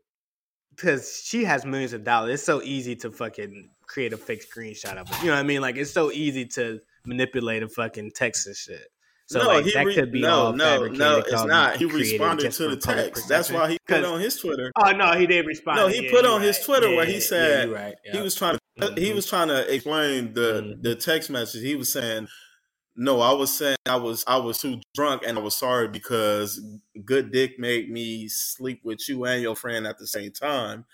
because 0.75 1.21
she 1.23 1.43
has 1.43 1.65
millions 1.65 1.93
of 1.93 2.03
dollars. 2.03 2.33
It's 2.35 2.43
so 2.43 2.61
easy 2.61 2.95
to 2.97 3.11
fucking 3.11 3.69
create 3.85 4.11
a 4.13 4.17
fake 4.17 4.43
screenshot 4.49 4.97
of 4.97 5.09
it. 5.11 5.19
You 5.21 5.27
know 5.27 5.33
what 5.33 5.39
I 5.39 5.43
mean? 5.43 5.61
Like 5.61 5.75
it's 5.77 5.91
so 5.91 6.11
easy 6.11 6.45
to 6.47 6.79
manipulate 7.05 7.63
a 7.63 7.69
fucking 7.69 8.11
text 8.15 8.47
and 8.47 8.55
shit. 8.55 8.87
So 9.27 9.39
no, 9.39 9.47
like, 9.47 9.65
he 9.65 9.71
that 9.73 9.85
re- 9.85 9.95
could 9.95 10.11
be 10.11 10.21
no, 10.21 10.29
all 10.47 10.53
no, 10.53 10.85
no. 10.87 11.19
It's 11.19 11.29
could 11.29 11.35
all 11.37 11.43
be 11.45 11.49
not. 11.49 11.77
He 11.77 11.85
responded 11.85 12.51
to 12.51 12.67
the 12.69 12.75
text. 12.77 13.29
That's 13.29 13.49
why 13.49 13.69
he 13.71 13.77
put 13.87 14.03
on 14.03 14.19
his 14.19 14.35
Twitter. 14.37 14.71
Oh 14.77 14.91
no, 14.91 15.13
he 15.13 15.25
didn't 15.25 15.45
respond. 15.45 15.77
No, 15.77 15.87
he 15.87 16.05
Yeah, 16.05 16.11
put 16.11 16.25
on 16.25 16.41
his. 16.41 16.59
Twitter 16.59 16.89
Yeah, 16.89 16.97
where 16.97 17.05
he 17.05 17.19
said 17.21 17.69
you're 17.69 17.75
right. 17.77 17.95
he 18.11 18.19
was 18.19 18.35
trying 18.35 18.57
to 18.57 18.93
he 18.95 19.11
Mhm. 19.11 19.15
was 19.15 19.25
trying 19.27 19.47
to 19.47 19.73
explain 19.73 20.33
the 20.33 20.61
Mhm. 20.61 20.83
the 20.83 20.95
text 20.95 21.29
message. 21.29 21.61
He 21.61 21.75
was 21.75 21.89
saying, 21.89 22.27
"No, 22.95 23.21
I 23.21 23.33
was 23.33 23.55
saying 23.57 23.77
I 23.85 23.95
was 23.97 24.23
I 24.27 24.37
was 24.37 24.59
too 24.59 24.81
drunk 24.95 25.23
and 25.25 25.37
I 25.37 25.41
was 25.41 25.55
sorry 25.55 25.87
because 25.87 26.61
good 27.05 27.31
dick 27.31 27.57
made 27.59 27.89
me 27.91 28.27
sleep 28.27 28.81
with 28.83 29.07
you 29.09 29.25
and 29.25 29.41
your 29.41 29.55
friend 29.55 29.85
at 29.87 29.97
the 29.97 30.07
same 30.07 30.31
time." 30.31 30.85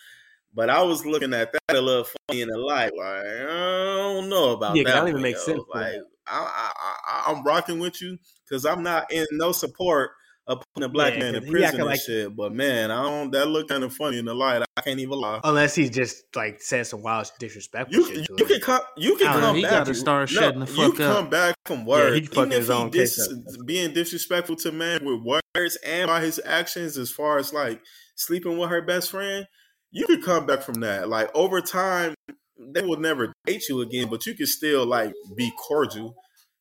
But 0.53 0.69
I 0.69 0.81
was 0.81 1.05
looking 1.05 1.33
at 1.33 1.51
that 1.53 1.75
a 1.77 1.81
little 1.81 2.07
funny 2.27 2.41
in 2.41 2.47
the 2.49 2.57
light, 2.57 2.91
like 2.97 3.25
I 3.25 3.45
don't 3.47 4.29
know 4.29 4.51
about 4.53 4.75
Yeah, 4.75 4.83
that. 4.83 4.89
that 4.93 4.99
don't 5.01 5.09
even 5.09 5.21
make 5.21 5.37
sense. 5.37 5.61
Like 5.73 5.93
I, 6.25 6.71
I, 6.71 6.71
I, 7.07 7.31
I'm 7.31 7.43
rocking 7.43 7.79
with 7.79 8.01
you 8.01 8.17
because 8.45 8.65
I'm 8.65 8.81
not 8.81 9.11
in 9.11 9.25
no 9.31 9.51
support 9.51 10.11
of 10.47 10.63
putting 10.73 10.85
a 10.85 10.89
black 10.91 11.13
Yeah, 11.13 11.19
man 11.19 11.35
in 11.35 11.51
prison 11.51 11.75
and 11.81 11.85
like- 11.89 11.99
shit. 12.01 12.35
But 12.35 12.53
man, 12.53 12.89
I 12.89 13.03
don't. 13.03 13.31
That 13.31 13.47
look 13.47 13.67
kind 13.69 13.83
of 13.83 13.93
funny 13.93 14.17
in 14.17 14.25
the 14.25 14.33
light. 14.33 14.63
I 14.79 14.81
can't 14.81 14.99
even 14.99 15.19
lie. 15.19 15.39
Unless 15.43 15.75
he 15.75 15.89
just 15.89 16.23
like 16.35 16.61
said 16.61 16.87
some 16.87 17.01
wild 17.01 17.29
disrespectful 17.39 17.93
You, 17.95 18.07
shit 18.07 18.29
you 18.29 18.35
to 18.37 18.43
her. 18.45 18.49
can 18.49 18.61
come. 18.61 18.81
You 18.97 19.15
can 19.17 19.27
I 19.27 19.31
come 19.33 19.41
know, 19.41 19.53
he 19.53 19.61
back. 19.63 19.71
gotta 19.71 19.93
start 19.93 20.31
no, 20.31 20.41
shutting 20.41 20.59
the 20.61 20.67
fuck 20.67 20.77
You 20.77 20.91
fuck 20.93 21.15
come 21.15 21.29
back 21.29 21.55
from 21.65 21.85
words. 21.85 22.15
he 22.19 22.25
fucking 22.25 22.43
Even 22.43 22.51
his 22.51 22.69
own 22.69 22.89
dis- 22.89 23.17
case 23.17 23.33
up. 23.59 23.65
being 23.65 23.93
disrespectful 23.93 24.55
to 24.57 24.71
man 24.71 25.03
with 25.03 25.21
words 25.55 25.77
and 25.85 26.07
by 26.07 26.21
his 26.21 26.39
actions, 26.45 26.97
as 26.97 27.11
far 27.11 27.37
as 27.37 27.53
like 27.53 27.81
sleeping 28.15 28.57
with 28.57 28.69
her 28.69 28.81
best 28.81 29.11
friend, 29.11 29.45
you 29.91 30.05
could 30.05 30.23
come 30.23 30.45
back 30.45 30.61
from 30.61 30.75
that. 30.81 31.09
Like 31.09 31.29
over 31.35 31.61
time, 31.61 32.15
they 32.57 32.81
will 32.81 32.99
never 32.99 33.33
date 33.45 33.63
you 33.69 33.81
again, 33.81 34.07
but 34.09 34.25
you 34.25 34.33
can 34.35 34.45
still 34.47 34.85
like 34.85 35.13
be 35.35 35.51
cordial. 35.57 36.15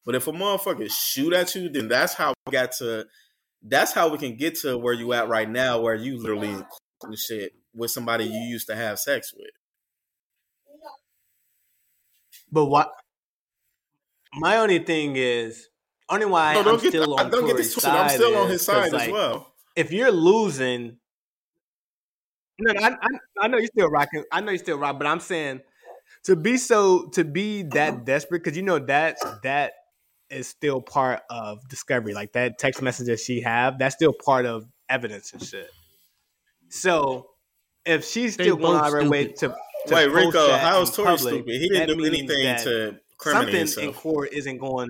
But 0.07 0.15
if 0.15 0.27
a 0.27 0.33
motherfucker 0.33 0.91
shoot 0.91 1.33
at 1.35 1.55
you, 1.55 1.69
then 1.69 1.89
that's 1.89 2.15
how 2.15 2.33
we 2.47 2.53
got 2.53 2.73
to. 2.79 3.07
That's 3.63 3.93
how 3.93 4.09
we 4.09 4.19
can 4.19 4.37
get 4.37 4.55
to 4.61 4.79
where 4.79 4.95
you 4.95 5.13
at 5.13 5.29
right 5.29 5.51
now, 5.51 5.81
where 5.81 5.95
you 5.97 6.17
literally 6.19 6.57
and 7.03 7.19
shit 7.19 7.53
with 7.75 7.91
somebody 7.91 8.25
you 8.25 8.41
used 8.41 8.67
to 8.69 8.77
have 8.77 8.99
sex 8.99 9.33
with. 9.37 9.51
But 12.51 12.67
what? 12.67 12.91
My 14.35 14.59
only 14.59 14.79
thing 14.79 15.17
is, 15.17 15.69
only 16.09 16.27
why 16.27 16.55
No, 16.55 16.61
I'm 16.61 16.65
don't 16.65 16.83
get 16.83 16.91
still 16.91 17.15
on 17.19 17.31
don't 17.31 17.47
get 17.47 17.57
this 17.57 17.73
twisted. 17.73 17.93
I'm 17.93 18.09
side 18.09 18.17
still 18.17 18.37
on 18.37 18.47
is 18.47 18.53
his 18.53 18.65
side 18.65 18.93
like, 18.93 19.09
as 19.09 19.13
well. 19.13 19.53
If 19.77 19.93
you're 19.93 20.11
losing, 20.11 20.99
no, 22.59 22.73
no, 22.73 22.81
I, 22.81 22.91
I, 22.91 23.09
I 23.43 23.49
know 23.49 23.59
you're 23.59 23.67
still 23.67 23.89
rocking. 23.89 24.25
I 24.33 24.41
know 24.41 24.51
you're 24.51 24.59
still 24.59 24.79
rocking, 24.79 24.99
but 24.99 25.07
I'm 25.07 25.21
saying 25.21 25.61
to 26.25 26.37
be 26.37 26.57
so 26.57 27.09
to 27.11 27.25
be 27.25 27.63
that 27.63 28.05
desperate 28.05 28.43
because 28.43 28.57
you 28.57 28.63
know 28.63 28.79
that 28.81 29.19
that 29.43 29.73
is 30.31 30.49
still 30.49 30.81
part 30.81 31.23
of 31.31 31.67
discovery. 31.69 32.15
Like 32.15 32.33
that 32.33 32.59
text 32.59 32.83
message 32.83 33.07
that 33.07 33.21
she 33.21 33.43
have, 33.43 33.79
that's 33.79 33.95
still 33.95 34.13
part 34.13 34.47
of 34.47 34.67
evidence 34.89 35.33
and 35.33 35.43
shit. 35.43 35.71
So 36.69 37.29
if 37.89 38.05
she's 38.05 38.35
still 38.35 38.57
going 38.57 38.75
both 38.79 38.83
out 38.83 38.87
of 38.95 39.05
her 39.05 39.11
way 39.11 39.29
to, 39.29 39.49
to 39.49 39.95
Wait, 39.95 40.07
Rico, 40.09 40.49
that 40.49 40.61
how 40.61 40.81
in 40.81 40.87
Tory 40.87 41.17
public, 41.17 41.35
stupid? 41.35 41.61
He 41.61 41.69
didn't 41.69 41.97
do 41.99 42.05
anything 42.05 42.43
that- 42.45 42.65
to 42.65 42.99
criminate 43.17 43.69
something 43.69 43.89
in 43.91 43.95
court 43.95 44.29
isn't 44.33 44.59
going. 44.59 44.89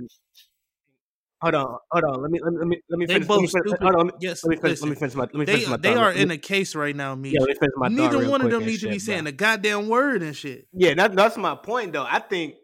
Hold 1.40 1.54
on, 1.54 1.78
hold 1.92 2.04
on. 2.04 2.22
Let 2.22 2.30
me 2.32 2.40
let 2.42 2.52
me 2.52 2.58
let 2.58 2.66
me, 2.68 2.76
let 2.88 2.98
They 3.08 3.14
finish. 3.14 3.14
Let 3.14 3.20
me 3.20 3.26
both 3.26 3.38
finish. 3.38 3.50
stupid. 3.50 3.80
Hold 3.82 3.94
on. 3.94 4.06
Let 4.06 4.14
me, 4.14 4.18
Yes, 4.20 4.42
let 4.44 4.50
me 4.50 4.56
finish. 4.56 4.80
Let 4.80 4.88
me 4.90 4.94
finish 4.96 5.14
my. 5.14 5.22
Let 5.22 5.34
me 5.34 5.44
They 5.44 5.52
finish 5.52 5.68
my 5.68 5.76
they 5.76 5.94
thought. 5.94 5.98
are 5.98 6.14
me- 6.14 6.20
in 6.22 6.30
a 6.32 6.38
case 6.38 6.74
right 6.74 6.96
now, 6.96 7.14
me. 7.14 7.30
Yeah, 7.30 7.40
let 7.40 7.48
me 7.50 7.54
finish 7.54 7.72
my 7.76 7.88
Neither 7.88 8.28
one 8.28 8.42
of 8.42 8.50
them 8.50 8.62
and 8.62 8.66
need 8.70 8.80
to 8.80 8.88
be 8.88 8.98
saying 8.98 9.22
bro. 9.22 9.28
a 9.28 9.32
goddamn 9.32 9.88
word 9.88 10.22
and 10.24 10.34
shit. 10.34 10.66
Yeah, 10.72 10.94
that, 10.94 11.14
that's 11.14 11.36
my 11.36 11.54
point 11.54 11.92
though. 11.92 12.06
I 12.08 12.18
think 12.18 12.54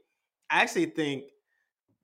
I 0.51 0.63
actually 0.63 0.87
think 0.87 1.23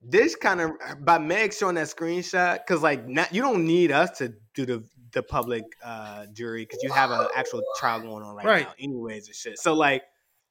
this 0.00 0.36
kind 0.36 0.60
of 0.60 0.70
by 1.04 1.18
Meg 1.18 1.52
showing 1.52 1.74
that 1.74 1.88
screenshot 1.88 2.58
because 2.64 2.82
like 2.84 3.06
not, 3.08 3.34
you 3.34 3.42
don't 3.42 3.66
need 3.66 3.90
us 3.90 4.16
to 4.18 4.32
do 4.54 4.64
the 4.64 4.84
the 5.12 5.22
public 5.22 5.64
uh 5.84 6.26
jury 6.32 6.62
because 6.64 6.82
you 6.82 6.90
have 6.90 7.10
an 7.10 7.26
actual 7.34 7.62
trial 7.78 8.00
going 8.00 8.22
on 8.22 8.34
right, 8.36 8.46
Right. 8.46 8.66
now, 8.66 8.74
anyways 8.78 9.26
and 9.26 9.36
shit. 9.36 9.58
So 9.58 9.74
like 9.74 10.02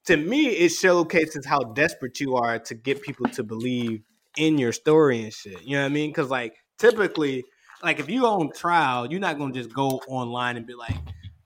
to 0.06 0.18
me, 0.18 0.48
it 0.48 0.70
showcases 0.70 1.46
how 1.46 1.60
desperate 1.60 2.20
you 2.20 2.36
are 2.36 2.60
to 2.60 2.74
get 2.76 3.02
people 3.02 3.28
to 3.32 3.44
believe 3.44 4.02
in 4.38 4.58
your 4.58 4.72
story 4.72 5.24
and 5.24 5.34
shit. 5.34 5.62
You 5.64 5.76
know 5.78 5.82
what 5.84 5.88
I 5.88 5.90
mean? 5.90 6.10
Because 6.10 6.30
like 6.30 6.56
typically, 6.78 7.44
like 7.84 8.00
if 8.00 8.10
you 8.10 8.26
on 8.26 8.52
trial, 8.54 9.06
you're 9.10 9.20
not 9.20 9.38
gonna 9.38 9.54
just 9.54 9.74
go 9.74 10.02
online 10.08 10.58
and 10.58 10.66
be 10.66 10.74
like. 10.76 10.96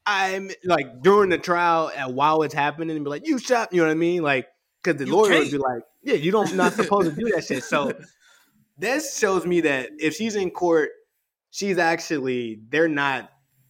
I'm 0.06 0.52
like 0.66 1.02
during 1.02 1.30
the 1.30 1.38
trial 1.38 1.90
and 1.96 2.14
while 2.14 2.42
it's 2.42 2.54
happening 2.54 2.94
and 2.94 3.06
be 3.06 3.10
like, 3.10 3.26
you 3.26 3.38
shot, 3.40 3.72
you 3.72 3.80
know 3.80 3.88
what 3.88 3.92
I 3.92 3.96
mean? 3.96 4.22
Like, 4.22 4.50
because 4.84 5.00
the 5.00 5.06
You 5.06 5.16
lawyer 5.16 5.30
can't. 5.30 5.44
would 5.46 5.52
be 5.52 5.58
like, 5.58 5.84
yeah, 6.02 6.16
you 6.16 6.30
don't 6.30 6.54
not 6.58 6.74
supposed 6.74 7.10
to 7.10 7.16
do 7.16 7.32
that 7.34 7.46
shit. 7.46 7.64
So 7.64 7.94
this 8.78 9.18
shows 9.18 9.46
me 9.46 9.62
that 9.62 9.92
if 10.00 10.16
she's 10.16 10.36
in 10.36 10.52
court, 10.52 10.90
she's 11.54 11.78
actually 11.78 12.60
they're 12.70 12.90
not 12.90 13.30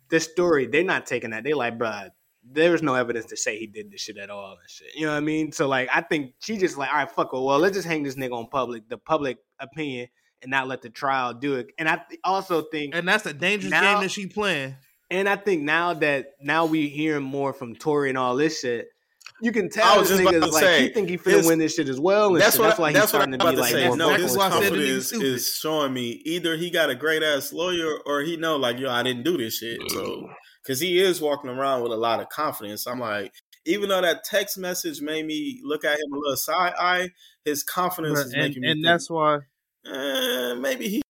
this 0.10 0.24
story. 0.24 0.66
They're 0.68 0.84
not 0.84 1.06
taking 1.06 1.32
that. 1.32 1.44
They 1.44 1.54
like, 1.54 1.78
bruh, 1.78 2.10
there's 2.50 2.82
no 2.82 2.94
evidence 2.96 3.26
to 3.28 3.38
say 3.38 3.58
he 3.60 3.68
did 3.68 3.92
this 3.92 4.02
shit 4.02 4.18
at 4.18 4.30
all 4.30 4.52
and 4.52 4.70
shit. 4.70 4.96
You 4.96 5.06
know 5.06 5.12
what 5.12 5.18
I 5.18 5.22
mean? 5.22 5.52
So 5.52 5.68
like, 5.68 5.90
I 5.94 6.02
think 6.02 6.34
she 6.40 6.58
just 6.58 6.78
like, 6.78 6.90
all 6.90 6.96
right, 6.98 7.10
fuck 7.12 7.34
it. 7.34 7.40
Well, 7.42 7.60
let's 7.60 7.76
just 7.76 7.88
hang 7.88 8.04
this 8.04 8.16
nigga 8.16 8.34
on 8.34 8.48
public, 8.48 8.88
the 8.90 8.98
public 8.98 9.38
opinion, 9.60 10.08
and 10.42 10.52
not 10.52 10.68
let 10.68 10.82
the 10.82 10.90
trial 10.90 11.34
do 11.34 11.56
it. 11.56 11.68
And 11.78 11.88
I 11.90 11.98
th- 12.08 12.20
also 12.24 12.64
think 12.64 12.96
And 12.96 13.08
that's 13.08 13.26
a 13.26 13.34
dangerous 13.34 13.72
Now- 13.72 13.94
game 13.94 14.04
that 14.04 14.12
she 14.12 14.28
playing. 14.28 14.76
and 15.12 15.28
I 15.28 15.36
think 15.36 15.64
now 15.64 15.94
that 15.96 16.28
now 16.42 16.66
we 16.66 16.90
hearing 16.90 17.24
more 17.24 17.54
from 17.54 17.76
Tory 17.76 18.10
and 18.10 18.18
all 18.18 18.36
this 18.36 18.60
shit, 18.62 18.88
you 19.44 19.52
can 19.52 19.70
tell 19.70 20.00
was 20.00 20.10
this 20.10 20.18
just 20.20 20.30
about 20.30 20.42
nigga's 20.42 20.54
like 20.54 20.64
say, 20.64 20.82
he 20.84 20.90
think 20.90 21.10
he 21.10 21.18
finna 21.18 21.32
his- 21.38 21.48
win 21.48 21.60
this 21.60 21.76
shit 21.76 21.90
as 21.90 22.00
well. 22.00 22.30
And 22.34 22.42
That's 22.42 22.54
shit. 22.56 22.62
what 22.62 22.68
that's 22.70 22.80
why 22.80 22.86
I, 22.88 22.90
he's 22.92 23.00
that's 23.00 23.14
what 23.14 23.20
starting 23.22 23.34
I'm 23.34 23.40
to 23.40 23.46
about 23.46 23.52
be 23.52 23.56
to 23.58 23.62
like 23.62 23.72
say. 23.72 23.90
No, 23.90 24.08
vocal. 24.10 24.14
his 24.14 24.22
That's 24.22 24.38
why 24.38 24.48
I 24.48 24.50
said 24.50 24.60
the 24.74 24.78
nigga 24.78 25.12
confidence 25.12 25.12
is 25.14 25.56
showing 25.56 25.94
me 25.94 26.10
either 26.26 26.56
he 26.58 26.70
got 26.70 26.90
a 26.90 26.96
great 26.96 27.22
ass 27.24 27.52
lawyer 27.54 27.98
or 28.06 28.22
he 28.22 28.38
know 28.38 28.56
like 28.56 28.80
yo, 28.80 28.90
I 28.90 29.04
didn't 29.04 29.24
do 29.24 29.38
this 29.38 29.58
shit. 29.58 29.80
So 29.92 30.30
because 30.64 30.80
he 30.80 31.00
is 31.00 31.22
walking 31.22 31.50
around 31.50 31.84
with 31.84 31.92
a 31.92 31.98
lot 31.98 32.20
of 32.22 32.30
confidence, 32.30 32.88
I'm 32.88 33.00
like, 33.00 33.34
even 33.66 33.90
though 33.90 34.02
that 34.02 34.24
text 34.24 34.58
message 34.58 35.02
made 35.02 35.26
me 35.26 35.60
look 35.64 35.84
at 35.84 35.94
him 36.00 36.14
a 36.14 36.18
little 36.18 36.38
side 36.38 36.74
eye, 36.80 37.10
his 37.44 37.64
confidence 37.64 38.20
is 38.20 38.34
and 38.34 38.42
making 38.44 38.62
me 38.62 38.70
and 38.72 38.78
think, 38.78 38.86
that's 38.86 39.10
why 39.10 39.40
eh, 39.86 40.54
maybe 40.56 40.88
he 40.88 41.02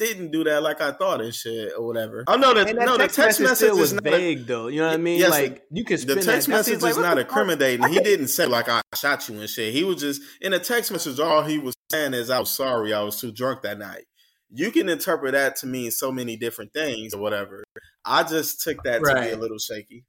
didn't 0.00 0.30
do 0.30 0.44
that 0.44 0.62
like 0.62 0.80
I 0.80 0.92
thought 0.92 1.20
and 1.20 1.34
shit 1.34 1.72
or 1.76 1.86
whatever. 1.86 2.24
I 2.26 2.36
know 2.36 2.54
that, 2.54 2.66
that 2.66 2.74
no, 2.74 2.96
text, 2.96 3.16
the 3.16 3.22
text 3.22 3.40
message 3.40 3.68
message 3.68 3.78
was 3.78 3.92
is 3.92 3.94
not 3.94 4.06
a- 4.06 4.10
vague 4.10 4.46
though. 4.46 4.68
You 4.68 4.80
know 4.80 4.88
what 4.88 4.94
I 4.94 4.96
mean? 4.96 5.18
Yes, 5.18 5.30
like 5.30 5.62
you 5.70 5.84
can 5.84 6.00
the 6.06 6.14
text 6.16 6.46
that. 6.46 6.48
Message 6.48 6.82
like, 6.82 6.92
is 6.92 6.96
what 6.96 7.02
not 7.02 7.18
incriminating. 7.18 7.86
He 7.88 8.00
didn't 8.00 8.28
say 8.28 8.46
like 8.46 8.68
I 8.68 8.80
shot 8.94 9.28
you 9.28 9.38
and 9.38 9.48
shit. 9.48 9.72
He 9.72 9.84
was 9.84 9.96
just 9.96 10.22
in 10.40 10.52
the 10.52 10.58
text 10.58 10.90
message. 10.90 11.20
All 11.20 11.42
he 11.42 11.58
was 11.58 11.74
saying 11.90 12.14
is 12.14 12.30
I 12.30 12.40
was 12.40 12.50
sorry. 12.50 12.92
I 12.92 13.02
was 13.02 13.20
too 13.20 13.30
drunk 13.30 13.62
that 13.62 13.78
night. 13.78 14.04
You 14.52 14.72
can 14.72 14.88
interpret 14.88 15.32
that 15.32 15.56
to 15.56 15.66
mean 15.66 15.90
so 15.90 16.10
many 16.10 16.36
different 16.36 16.72
things 16.72 17.14
or 17.14 17.20
whatever. 17.20 17.62
I 18.04 18.24
just 18.24 18.62
took 18.62 18.82
that 18.82 19.04
to 19.04 19.14
be 19.14 19.30
a 19.30 19.36
little 19.36 19.58
shaky. 19.58 20.04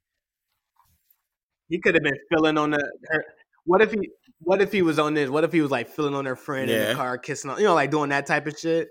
He 1.68 1.80
could 1.80 1.94
have 1.94 2.02
been 2.02 2.18
filling 2.30 2.58
on 2.58 2.70
the. 2.70 2.90
Her, 3.08 3.24
what 3.64 3.82
if 3.82 3.92
he? 3.92 4.10
What 4.40 4.60
if 4.60 4.72
he 4.72 4.82
was 4.82 4.98
on 4.98 5.14
this? 5.14 5.30
What 5.30 5.44
if 5.44 5.52
he 5.52 5.60
was 5.60 5.70
like 5.70 5.88
filling 5.88 6.14
on 6.14 6.26
her 6.26 6.34
friend 6.34 6.70
in 6.70 6.88
the 6.88 6.94
car, 6.94 7.16
kissing 7.18 7.50
on, 7.50 7.58
you 7.58 7.64
know, 7.64 7.74
like 7.74 7.90
doing 7.92 8.10
that 8.10 8.26
type 8.26 8.46
of 8.48 8.58
shit, 8.58 8.88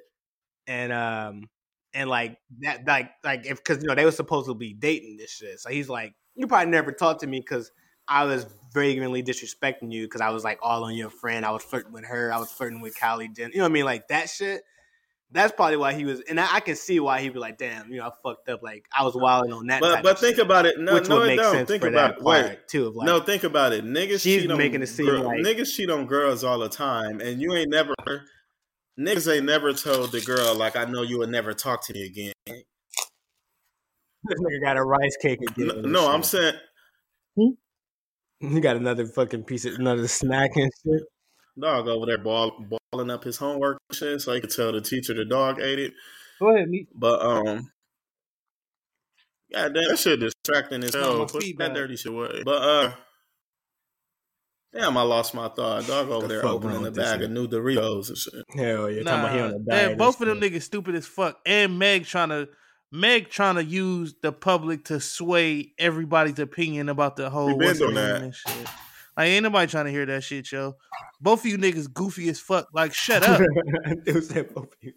and 0.68 0.92
um, 0.94 1.50
and 1.94 2.10
like 2.10 2.38
that, 2.62 2.86
like 2.88 3.12
like 3.24 3.46
if 3.46 3.58
because 3.58 3.82
you 3.82 3.88
know 3.88 3.96
they 3.96 4.06
were 4.06 4.12
supposed 4.12 4.48
to 4.48 4.54
be 4.56 4.74
dating 4.74 5.18
this 5.18 5.32
shit, 5.32 5.60
so 5.60 5.70
he's 5.70 5.90
like, 5.90 6.14
you 6.36 6.48
probably 6.48 6.72
never 6.72 6.92
talked 6.92 7.22
to 7.22 7.28
me 7.28 7.40
because 7.40 7.72
I 8.08 8.26
was 8.26 8.46
vaguely 8.74 9.24
disrespecting 9.24 9.92
you 9.92 10.06
because 10.06 10.22
I 10.22 10.30
was 10.30 10.44
like 10.44 10.60
all 10.62 10.84
on 10.84 10.96
your 10.96 11.10
friend, 11.10 11.46
I 11.46 11.52
was 11.52 11.64
flirting 11.64 11.92
with 11.94 12.06
her, 12.06 12.32
I 12.34 12.38
was 12.38 12.52
flirting 12.52 12.82
with 12.82 12.96
Kylie 12.98 13.34
Jen. 13.36 13.52
you 13.52 13.58
know 13.58 13.64
what 13.64 13.70
I 13.70 13.74
mean, 13.74 13.86
like 13.86 14.08
that 14.10 14.30
shit. 14.30 14.62
That's 15.34 15.54
probably 15.54 15.78
why 15.78 15.94
he 15.94 16.04
was, 16.04 16.20
and 16.28 16.38
I, 16.42 16.56
I 16.56 16.60
can 16.60 16.76
see 16.76 17.00
why 17.00 17.22
he'd 17.22 17.32
be 17.32 17.40
like, 17.40 17.58
"Damn, 17.58 17.90
you 17.90 18.00
know, 18.02 18.08
I 18.08 18.12
fucked 18.22 18.50
up. 18.50 18.62
Like 18.62 18.84
I 18.94 19.06
was 19.06 19.16
wilding 19.16 19.54
on 19.54 19.68
that." 19.68 19.80
But 19.80 20.04
but 20.04 20.20
think 20.20 20.36
shit, 20.36 20.46
about 20.46 20.66
it. 20.66 20.78
No, 20.78 20.96
which 20.96 21.08
no, 21.08 21.20
would 21.20 21.28
make 21.28 21.40
don't. 21.40 21.54
sense 21.56 21.70
Think 21.70 21.84
for 21.84 21.88
about 21.88 22.16
that 22.16 22.18
it. 22.20 22.24
Wait. 22.26 22.42
part 22.48 22.68
too. 22.68 22.88
Of 22.88 22.96
like, 22.98 23.06
no, 23.06 23.22
think 23.22 23.46
about 23.46 23.72
it. 23.72 23.86
Niggas 23.86 24.20
She's 24.20 24.42
cheat 24.42 24.52
on 24.52 24.58
making 24.58 24.82
it 24.82 24.88
seem 24.88 25.06
girl- 25.06 25.24
like- 25.24 25.40
niggas 25.40 25.74
cheat 25.74 25.90
on 25.90 26.06
girls 26.06 26.44
all 26.44 26.60
the 26.60 26.68
time, 26.68 27.22
and 27.22 27.42
you 27.42 27.54
ain't 27.56 27.70
never 27.70 27.94
niggas 29.00 29.34
ain't 29.34 29.46
never 29.46 29.74
told 29.74 30.12
the 30.12 30.22
girl 30.22 30.56
like 30.56 30.76
I 30.76 30.86
know 30.86 31.02
you 31.02 31.20
will 31.20 31.28
never 31.28 31.54
talk 31.54 31.86
to 31.88 31.94
me 31.94 32.06
again. 32.06 32.34
this 32.46 34.40
nigga 34.40 34.62
got 34.62 34.78
a 34.78 34.84
rice 34.84 35.18
cake 35.22 35.40
again. 35.50 35.68
No, 35.68 35.82
no. 35.82 36.12
I'm 36.12 36.24
saying 36.24 36.56
you 38.42 38.60
got 38.60 38.76
another 38.76 39.06
fucking 39.06 39.44
piece 39.44 39.66
of 39.66 39.76
another 39.76 40.08
snack 40.08 40.56
and 40.56 40.72
shit. 40.84 41.04
dog 41.60 41.88
over 41.88 42.06
there 42.06 42.18
ball, 42.18 42.66
balling 42.92 43.12
up 43.12 43.24
his 43.24 43.38
homework 43.38 43.78
and 43.90 43.98
shit, 43.98 44.22
so 44.22 44.34
he 44.34 44.42
could 44.42 44.50
tell 44.50 44.72
the 44.72 44.82
teacher 44.82 45.14
the 45.14 45.26
dog 45.26 45.60
ate 45.60 45.80
it. 45.80 45.94
go 46.40 46.56
ahead, 46.56 46.70
me. 46.70 46.88
But 46.94 47.22
um, 47.22 47.72
yeah, 49.50 49.70
that 49.70 50.00
shit 50.00 50.20
distracting 50.20 50.84
as 50.84 50.94
hell. 50.94 51.26
Put 51.26 51.44
that 51.58 51.74
dirty 51.74 51.98
shit 51.98 52.12
away. 52.12 52.42
But 52.44 52.62
uh, 52.62 52.94
damn, 54.74 54.98
I 54.98 55.02
lost 55.02 55.34
my 55.34 55.48
thought. 55.50 55.86
Dog 55.88 56.10
over 56.10 56.28
The 56.28 56.34
there 56.36 56.46
opening 56.46 56.76
wrong 56.76 56.86
a 56.86 56.90
with 56.90 56.96
bag 56.96 57.22
of 57.22 57.32
new 57.32 57.48
Doritos 57.48 58.10
and 58.10 58.18
shit. 58.18 58.34
Hell 58.56 58.90
yeah, 58.90 59.04
talking 59.04 59.20
about 59.20 59.34
he 59.34 59.40
on 59.40 59.50
Nah, 59.52 59.56
a 59.56 59.60
man, 59.60 59.86
diet. 59.88 59.98
both 59.98 60.22
of 60.22 60.28
them 60.28 60.40
niggas 60.40 60.64
stupid 60.64 60.96
as 60.96 61.06
fuck. 61.06 61.40
And 61.46 61.78
Meg 61.80 62.06
trying 62.06 62.30
to 62.30 62.50
Meg 62.92 63.30
trying 63.30 63.56
to 63.56 63.64
use 63.64 64.16
the 64.22 64.32
public 64.34 64.86
to 64.86 65.00
sway 65.00 65.72
everybody's 65.80 66.40
opinion 66.40 66.90
about 66.90 67.16
the 67.16 67.30
whole 67.30 67.48
We 67.48 67.54
been 67.54 67.68
what's 67.68 67.80
her 67.80 67.86
doing 67.86 67.96
that. 67.96 68.22
and 68.22 68.36
shit. 68.36 68.68
Like 69.18 69.28
ain't 69.28 69.44
nobody 69.44 69.70
trying 69.70 69.86
to 69.86 69.92
hear 69.92 70.06
that 70.06 70.24
shit, 70.24 70.52
yo. 70.52 70.76
Both 71.22 71.42
of 71.42 71.46
you 71.52 71.58
niggas 71.58 71.94
goofy 71.94 72.28
as 72.30 72.40
fuck. 72.40 72.68
Like 72.74 72.94
shut 72.94 73.24
up. 73.24 73.42
It 74.06 74.16
was 74.16 74.30
that 74.30 74.54
both 74.54 74.74
of 74.74 74.78
you. 74.82 74.94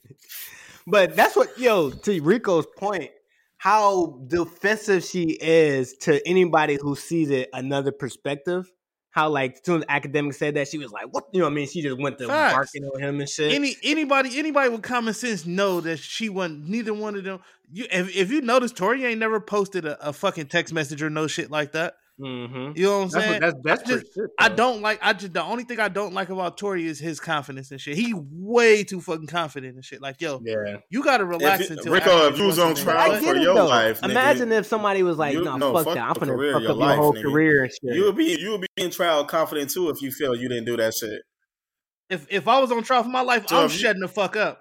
But 0.87 1.17
that's 1.17 1.37
what 1.37 1.59
yo 1.59 1.91
to 1.91 2.23
Rico's 2.23 2.67
point. 2.77 3.11
How 3.57 4.21
defensive 4.27 5.05
she 5.05 5.39
is 5.41 5.95
to 6.03 6.27
anybody 6.29 6.77
who 6.81 6.95
sees 6.97 7.31
it 7.31 7.49
another 7.53 7.93
perspective. 7.93 8.71
How 9.15 9.29
like 9.29 9.55
as 9.55 9.61
soon 9.65 9.85
as 9.85 9.87
Akademiks 9.87 10.35
said 10.35 10.55
that 10.55 10.67
she 10.67 10.77
was 10.77 10.91
like, 10.91 11.07
"What?" 11.13 11.29
You 11.31 11.39
know 11.39 11.47
what 11.47 11.53
I 11.53 11.55
mean? 11.55 11.69
She 11.69 11.83
just 11.83 11.97
went 11.97 12.19
to 12.19 12.27
Facts. 12.27 12.53
barking 12.53 12.85
on 12.85 13.01
him 13.01 13.21
and 13.21 13.29
shit. 13.29 13.53
Any 13.53 13.77
anybody 13.85 14.37
anybody 14.37 14.71
with 14.71 14.83
common 14.83 15.15
sense 15.15 15.47
know 15.47 15.81
that 15.83 16.01
she 16.01 16.29
wasn't 16.29 16.69
neither 16.69 16.93
one 16.93 17.15
of 17.15 17.23
them. 17.23 17.39
You 17.73 17.87
if, 17.93 18.17
if 18.17 18.33
you 18.33 18.41
notice, 18.41 18.73
Tory 18.73 19.05
ain't 19.05 19.21
never 19.21 19.39
posted 19.39 19.85
a, 19.85 20.09
a 20.09 20.13
fucking 20.13 20.47
text 20.47 20.75
message 20.75 21.01
or 21.01 21.11
no 21.11 21.29
shit 21.29 21.49
like 21.49 21.71
that. 21.73 21.95
Mm-hmm. 22.21 22.77
You 22.79 22.85
know 22.85 22.99
what 22.99 23.03
I'm 23.07 23.09
That's 23.11 23.25
saying? 23.25 23.33
what, 23.33 23.41
that's 23.41 23.57
that's 23.65 23.83
I 23.91 23.93
just- 23.95 24.15
shit, 24.15 24.25
I 24.39 24.49
don't 24.49 24.83
like. 24.83 25.01
I 25.03 25.13
just 25.15 25.33
the 25.33 25.43
only 25.43 25.65
thing 25.65 25.81
I 25.81 25.89
don't 25.89 26.15
like 26.15 26.29
about 26.29 26.57
Tory 26.57 26.87
is 26.87 27.01
his 27.01 27.19
confidence 27.19 27.73
and 27.73 27.81
shit. 27.81 27.97
He 27.97 28.15
way 28.17 28.85
too 28.85 29.01
fucking 29.01 29.27
confident 29.27 29.75
and 29.75 29.85
shit. 29.85 30.01
Like 30.01 30.21
yo, 30.21 30.41
Yeah. 30.45 30.77
you 30.91 31.03
gotta 31.03 31.25
relax 31.25 31.65
If 31.65 31.71
it- 31.73 31.79
until 31.79 31.93
Rico, 31.93 32.11
after 32.11 32.29
if 32.35 32.39
you 32.39 32.47
was 32.47 32.59
on 32.61 32.77
trial 32.77 33.17
for 33.17 33.35
your 33.35 33.55
though. 33.55 33.67
life, 33.67 34.01
nigga, 34.01 34.11
Imagine 34.11 34.53
if 34.53 34.65
somebody 34.67 35.03
was 35.03 35.19
like, 35.19 35.35
you- 35.35 35.43
"No, 35.43 35.57
no, 35.57 35.73
fuck, 35.75 35.87
fuck 35.87 35.95
that. 35.95 36.05
I'm 36.05 36.13
gonna 36.15 36.35
career, 36.35 36.53
fuck 36.53 36.63
your 36.63 36.71
up 36.71 36.77
life, 36.77 36.89
your 36.95 37.03
whole 37.03 37.15
nigga. 37.15 37.23
career 37.23 37.63
and 37.65 37.73
shit." 37.73 37.97
you 37.97 38.05
would 38.05 38.17
be 38.17 38.39
you 38.41 38.51
would 38.53 38.61
be 38.61 38.69
in 38.77 38.91
trial 38.93 39.25
confident 39.25 39.71
too 39.71 39.91
if 39.91 40.01
you 40.01 40.13
feel 40.13 40.37
you 40.37 40.49
didn't 40.49 40.67
do 40.67 40.77
that 40.77 40.95
shit. 40.95 41.21
If 42.11 42.27
if 42.31 42.47
I 42.47 42.61
was 42.61 42.71
on 42.71 42.85
trial 42.85 43.03
for 43.03 43.09
my 43.09 43.23
life, 43.23 43.49
So 43.49 43.57
I'm 43.59 43.67
if 43.67 43.83
you- 43.83 43.93
the 43.95 44.07
fuck 44.07 44.37
up. 44.37 44.61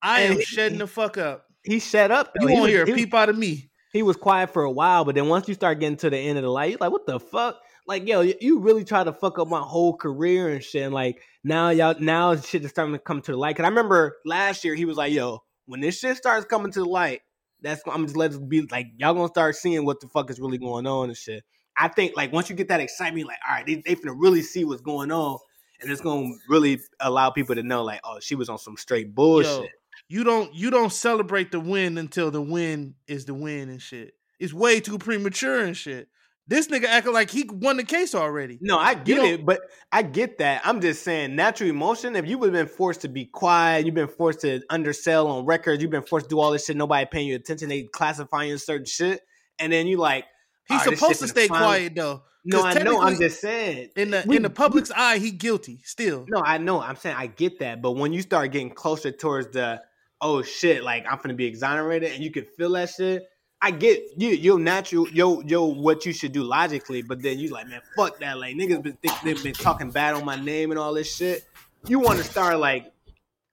I 0.00 0.20
And 0.22 0.32
am 0.34 0.38
he- 0.38 0.44
shedding 0.46 0.78
the 0.78 0.86
fuck 0.86 1.18
up. 1.18 1.44
he 1.62 1.78
shut 1.78 2.10
up. 2.10 2.32
Though. 2.40 2.46
You 2.48 2.54
won't 2.54 2.70
hear 2.70 2.84
a 2.84 2.86
peep 2.86 3.12
out 3.12 3.28
of 3.28 3.36
me. 3.36 3.68
He 3.92 4.02
was 4.02 4.16
quiet 4.16 4.50
for 4.50 4.64
a 4.64 4.70
while, 4.70 5.04
but 5.04 5.14
then 5.14 5.28
once 5.28 5.48
you 5.48 5.54
start 5.54 5.80
getting 5.80 5.96
to 5.98 6.10
the 6.10 6.18
end 6.18 6.38
of 6.38 6.44
the 6.44 6.50
light, 6.50 6.70
you're 6.70 6.78
like, 6.80 6.92
what 6.92 7.06
the 7.06 7.18
fuck? 7.20 7.60
Like, 7.86 8.06
yo, 8.06 8.20
you- 8.20 8.58
really 8.58 8.84
try 8.84 9.04
to 9.04 9.12
fuck 9.12 9.38
up 9.38 9.48
my 9.48 9.60
whole 9.60 9.96
career 9.96 10.48
and 10.48 10.62
shit. 10.62 10.82
And 10.82 10.94
like 10.94 11.22
now 11.44 11.70
y'all 11.70 11.94
now 12.00 12.34
shit 12.36 12.64
is 12.64 12.70
starting 12.70 12.94
to 12.94 12.98
come 12.98 13.22
to 13.22 13.32
the 13.32 13.36
light. 13.38 13.56
Cause 13.56 13.64
I 13.64 13.68
remember 13.68 14.16
last 14.24 14.64
year 14.64 14.74
he 14.74 14.84
was 14.84 14.96
like, 14.96 15.12
yo, 15.12 15.42
when 15.66 15.80
this 15.80 15.98
shit 15.98 16.16
starts 16.16 16.44
coming 16.46 16.72
to 16.72 16.80
the 16.80 16.88
light, 16.88 17.20
that's 17.60 17.82
I'm 17.86 18.04
just 18.04 18.16
let 18.16 18.32
it 18.34 18.48
be 18.48 18.62
like 18.70 18.88
y'all 18.96 19.14
gonna 19.14 19.28
start 19.28 19.54
seeing 19.56 19.84
what 19.84 20.00
the 20.00 20.08
fuck 20.08 20.30
is 20.30 20.40
really 20.40 20.58
going 20.58 20.86
on 20.86 21.08
and 21.08 21.16
shit. 21.16 21.44
I 21.78 21.88
think 21.88 22.16
like 22.16 22.32
once 22.32 22.50
you 22.50 22.56
get 22.56 22.68
that 22.68 22.80
excitement, 22.80 23.28
like, 23.28 23.38
all 23.48 23.54
right, 23.54 23.66
they, 23.66 23.76
they 23.76 23.94
finna 23.94 24.14
really 24.16 24.42
see 24.42 24.64
what's 24.64 24.82
going 24.82 25.12
on. 25.12 25.38
And 25.80 25.90
it's 25.90 26.00
gonna 26.00 26.30
really 26.48 26.80
allow 27.00 27.30
people 27.30 27.54
to 27.54 27.62
know, 27.62 27.84
like, 27.84 28.00
oh, 28.02 28.18
she 28.20 28.34
was 28.34 28.48
on 28.48 28.58
some 28.58 28.76
straight 28.78 29.14
bullshit. 29.14 29.50
Yo, 29.52 29.66
you 30.08 30.24
don't 30.24 30.54
you 30.54 30.70
don't 30.70 30.92
celebrate 30.92 31.50
the 31.50 31.60
win 31.60 31.98
until 31.98 32.30
the 32.30 32.42
win 32.42 32.94
is 33.06 33.24
the 33.24 33.34
win 33.34 33.68
and 33.68 33.82
shit. 33.82 34.14
It's 34.38 34.52
way 34.52 34.80
too 34.80 34.98
premature 34.98 35.60
and 35.60 35.76
shit. 35.76 36.08
This 36.48 36.68
nigga 36.68 36.84
acting 36.84 37.12
like 37.12 37.28
he 37.30 37.44
won 37.50 37.76
the 37.76 37.82
case 37.82 38.14
already. 38.14 38.58
No, 38.60 38.78
I 38.78 38.94
get 38.94 39.24
it, 39.24 39.44
but 39.44 39.62
I 39.90 40.02
get 40.02 40.38
that. 40.38 40.60
I'm 40.64 40.80
just 40.80 41.02
saying, 41.02 41.34
natural 41.34 41.70
emotion. 41.70 42.14
If 42.14 42.28
you 42.28 42.38
would 42.38 42.54
have 42.54 42.66
been 42.68 42.72
forced 42.72 43.00
to 43.00 43.08
be 43.08 43.24
quiet, 43.24 43.84
you've 43.84 43.96
been 43.96 44.06
forced 44.06 44.42
to 44.42 44.60
undersell 44.70 45.26
on 45.26 45.44
records, 45.44 45.82
you've 45.82 45.90
been 45.90 46.02
forced 46.02 46.26
to 46.26 46.30
do 46.30 46.38
all 46.38 46.52
this 46.52 46.66
shit. 46.66 46.76
Nobody 46.76 47.04
paying 47.10 47.26
you 47.26 47.34
attention. 47.34 47.68
They 47.68 47.82
classifying 47.82 48.56
certain 48.58 48.86
shit, 48.86 49.22
and 49.58 49.72
then 49.72 49.88
you 49.88 49.96
like, 49.96 50.24
He's 50.68 50.86
right, 50.86 50.96
supposed 50.96 51.20
to 51.20 51.28
stay 51.28 51.48
quiet 51.48 51.94
though. 51.96 52.22
No, 52.44 52.62
I 52.62 52.74
know. 52.74 53.00
I'm 53.00 53.18
just 53.18 53.40
saying. 53.40 53.90
in 53.96 54.12
the 54.12 54.24
we- 54.24 54.36
in 54.36 54.42
the 54.42 54.50
public's 54.50 54.92
eye, 54.92 55.18
he 55.18 55.32
guilty 55.32 55.80
still. 55.84 56.26
No, 56.28 56.40
I 56.44 56.58
know. 56.58 56.80
I'm 56.80 56.94
saying 56.96 57.16
I 57.18 57.26
get 57.26 57.58
that, 57.58 57.82
but 57.82 57.92
when 57.92 58.12
you 58.12 58.22
start 58.22 58.52
getting 58.52 58.70
closer 58.70 59.10
towards 59.10 59.48
the 59.48 59.82
oh 60.20 60.42
shit, 60.42 60.84
like 60.84 61.04
I'm 61.10 61.18
gonna 61.18 61.34
be 61.34 61.46
exonerated, 61.46 62.12
and 62.12 62.22
you 62.22 62.30
can 62.30 62.44
feel 62.44 62.70
that 62.72 62.90
shit. 62.90 63.28
I 63.60 63.70
get 63.70 64.02
you. 64.16 64.30
You're 64.30 64.58
natural. 64.58 65.08
Yo, 65.08 65.40
yo, 65.40 65.64
what 65.64 66.04
you 66.04 66.12
should 66.12 66.32
do 66.32 66.42
logically, 66.42 67.02
but 67.02 67.22
then 67.22 67.38
you 67.38 67.48
like, 67.48 67.68
man, 67.68 67.80
fuck 67.96 68.18
that. 68.20 68.38
Like 68.38 68.54
niggas 68.54 68.82
been 68.82 68.98
think 69.02 69.14
they've 69.22 69.42
been 69.42 69.54
talking 69.54 69.90
bad 69.90 70.14
on 70.14 70.24
my 70.24 70.36
name 70.36 70.70
and 70.70 70.78
all 70.78 70.94
this 70.94 71.14
shit. 71.14 71.44
You 71.86 72.00
want 72.00 72.18
to 72.18 72.24
start 72.24 72.58
like, 72.58 72.92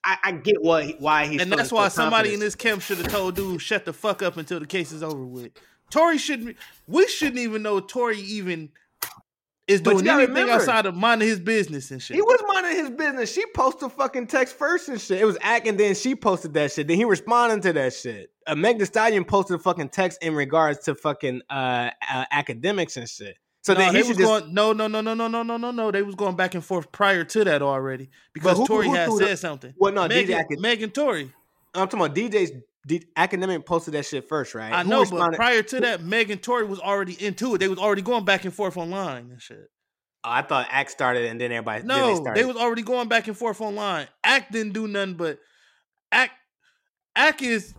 I, 0.04 0.18
I 0.24 0.32
get 0.34 0.62
what 0.62 1.00
why 1.00 1.28
he's 1.28 1.42
and 1.42 1.52
that's 1.52 1.72
why 1.72 1.88
somebody 1.88 2.34
in 2.34 2.40
this 2.40 2.56
camp 2.56 2.82
should 2.82 2.98
have 2.98 3.08
told 3.08 3.36
dude 3.36 3.62
shut 3.62 3.86
the 3.86 3.94
fuck 3.94 4.22
up 4.22 4.38
until 4.38 4.60
the 4.60 4.68
case 4.68 4.92
is 4.92 5.04
over 5.04 5.24
with. 5.24 5.52
Tory 5.90 6.18
shouldn't. 6.18 6.58
We 6.88 7.08
shouldn't 7.08 7.40
even 7.40 7.62
know 7.62 7.80
Tory 7.80 8.20
even 8.20 8.70
is 9.68 9.82
doing 9.82 10.08
anything 10.08 10.30
remember- 10.30 10.54
outside 10.54 10.86
of 10.86 10.96
minding 10.96 11.28
his 11.28 11.40
business 11.40 11.92
and 11.92 12.02
shit. 12.02 12.16
He 12.16 12.22
was 12.22 12.42
minding 12.48 12.76
his 12.76 12.90
business. 12.90 13.32
She 13.32 13.46
posted 13.56 13.92
fucking 13.92 14.28
text 14.28 14.58
first 14.58 14.90
and 14.90 15.00
shit. 15.00 15.22
It 15.22 15.26
was 15.26 15.38
Ack, 15.42 15.68
and 15.68 15.80
then 15.80 15.96
she 15.96 16.16
posted 16.16 16.54
that 16.56 16.72
shit. 16.72 16.88
Then 16.88 16.98
he 16.98 17.06
responded 17.06 17.62
to 17.64 17.74
that 17.74 17.94
shit. 17.94 18.32
Uh, 18.46 18.56
Meg 18.56 18.80
Thee 18.80 18.86
Stallion 18.86 19.24
posted 19.24 19.56
a 19.56 19.60
fucking 19.60 19.90
text 19.90 20.22
in 20.22 20.36
regards 20.36 20.80
to 20.80 20.96
fucking 20.96 21.42
uh, 21.50 21.92
uh 22.10 22.26
Akademiks 22.34 22.98
and 22.98 23.08
shit. 23.08 23.38
So 23.62 23.74
no, 23.74 23.80
then 23.80 23.96
he 23.96 24.00
was 24.02 24.18
just. 24.18 24.20
going. 24.20 24.54
No, 24.54 24.74
no, 24.74 24.88
no, 24.88 25.00
no, 25.00 25.14
no, 25.14 25.28
no, 25.30 25.42
no, 25.44 25.56
no, 25.56 25.72
no. 25.72 25.92
They 25.92 26.02
was 26.02 26.16
going 26.16 26.36
back 26.36 26.54
and 26.54 26.64
forth 26.64 26.92
prior 26.92 27.24
to 27.24 27.44
that 27.46 27.62
already 27.62 28.10
because 28.34 28.58
who- 28.58 28.68
Tory 28.68 28.88
who 28.88 28.94
had 28.94 29.10
said 29.12 29.28
the- 29.30 29.38
something. 29.38 29.74
Well, 29.78 29.94
no, 29.94 30.08
Megan, 30.10 30.44
DJ 30.50 30.60
Megan 30.60 30.92
Tory. 30.92 31.32
I'm 31.74 31.88
talking 31.88 32.02
about 32.02 32.16
DJ's. 32.16 32.52
D- 32.86 33.06
academic 33.16 33.66
posted 33.66 33.94
that 33.94 34.06
shit 34.06 34.28
first, 34.28 34.56
right? 34.56 34.74
I 34.74 34.84
Who 34.84 34.90
know, 34.90 35.06
but 35.06 35.34
prior 35.34 35.64
to 35.64 35.80
that, 35.82 36.04
Megan 36.04 36.40
Tory 36.40 36.66
was 36.66 36.80
already 36.80 37.14
into 37.24 37.56
it. 37.56 37.60
They 37.60 37.70
was 37.70 37.80
already 37.80 38.02
going 38.02 38.26
back 38.26 38.44
and 38.46 38.54
forth 38.54 38.76
online 38.78 39.30
and 39.32 39.42
shit. 39.42 39.70
Oh, 40.26 40.30
I 40.30 40.42
thought 40.42 40.68
Act 40.70 40.92
started 40.92 41.26
and 41.26 41.40
then 41.40 41.52
everybody. 41.52 41.80
then 41.80 41.88
No, 41.88 42.08
they, 42.08 42.14
they, 42.14 42.22
started. 42.22 42.46
was 42.48 42.56
already 42.58 42.82
going 42.82 43.08
back 43.10 43.28
and 43.28 43.38
forth 43.38 43.62
online. 43.62 44.08
Act 44.24 44.52
didn't 44.52 44.74
do 44.74 44.88
nothing 44.88 45.16
but 45.16 45.40
act. 46.12 46.34
Act 47.16 47.42
is 47.42 47.74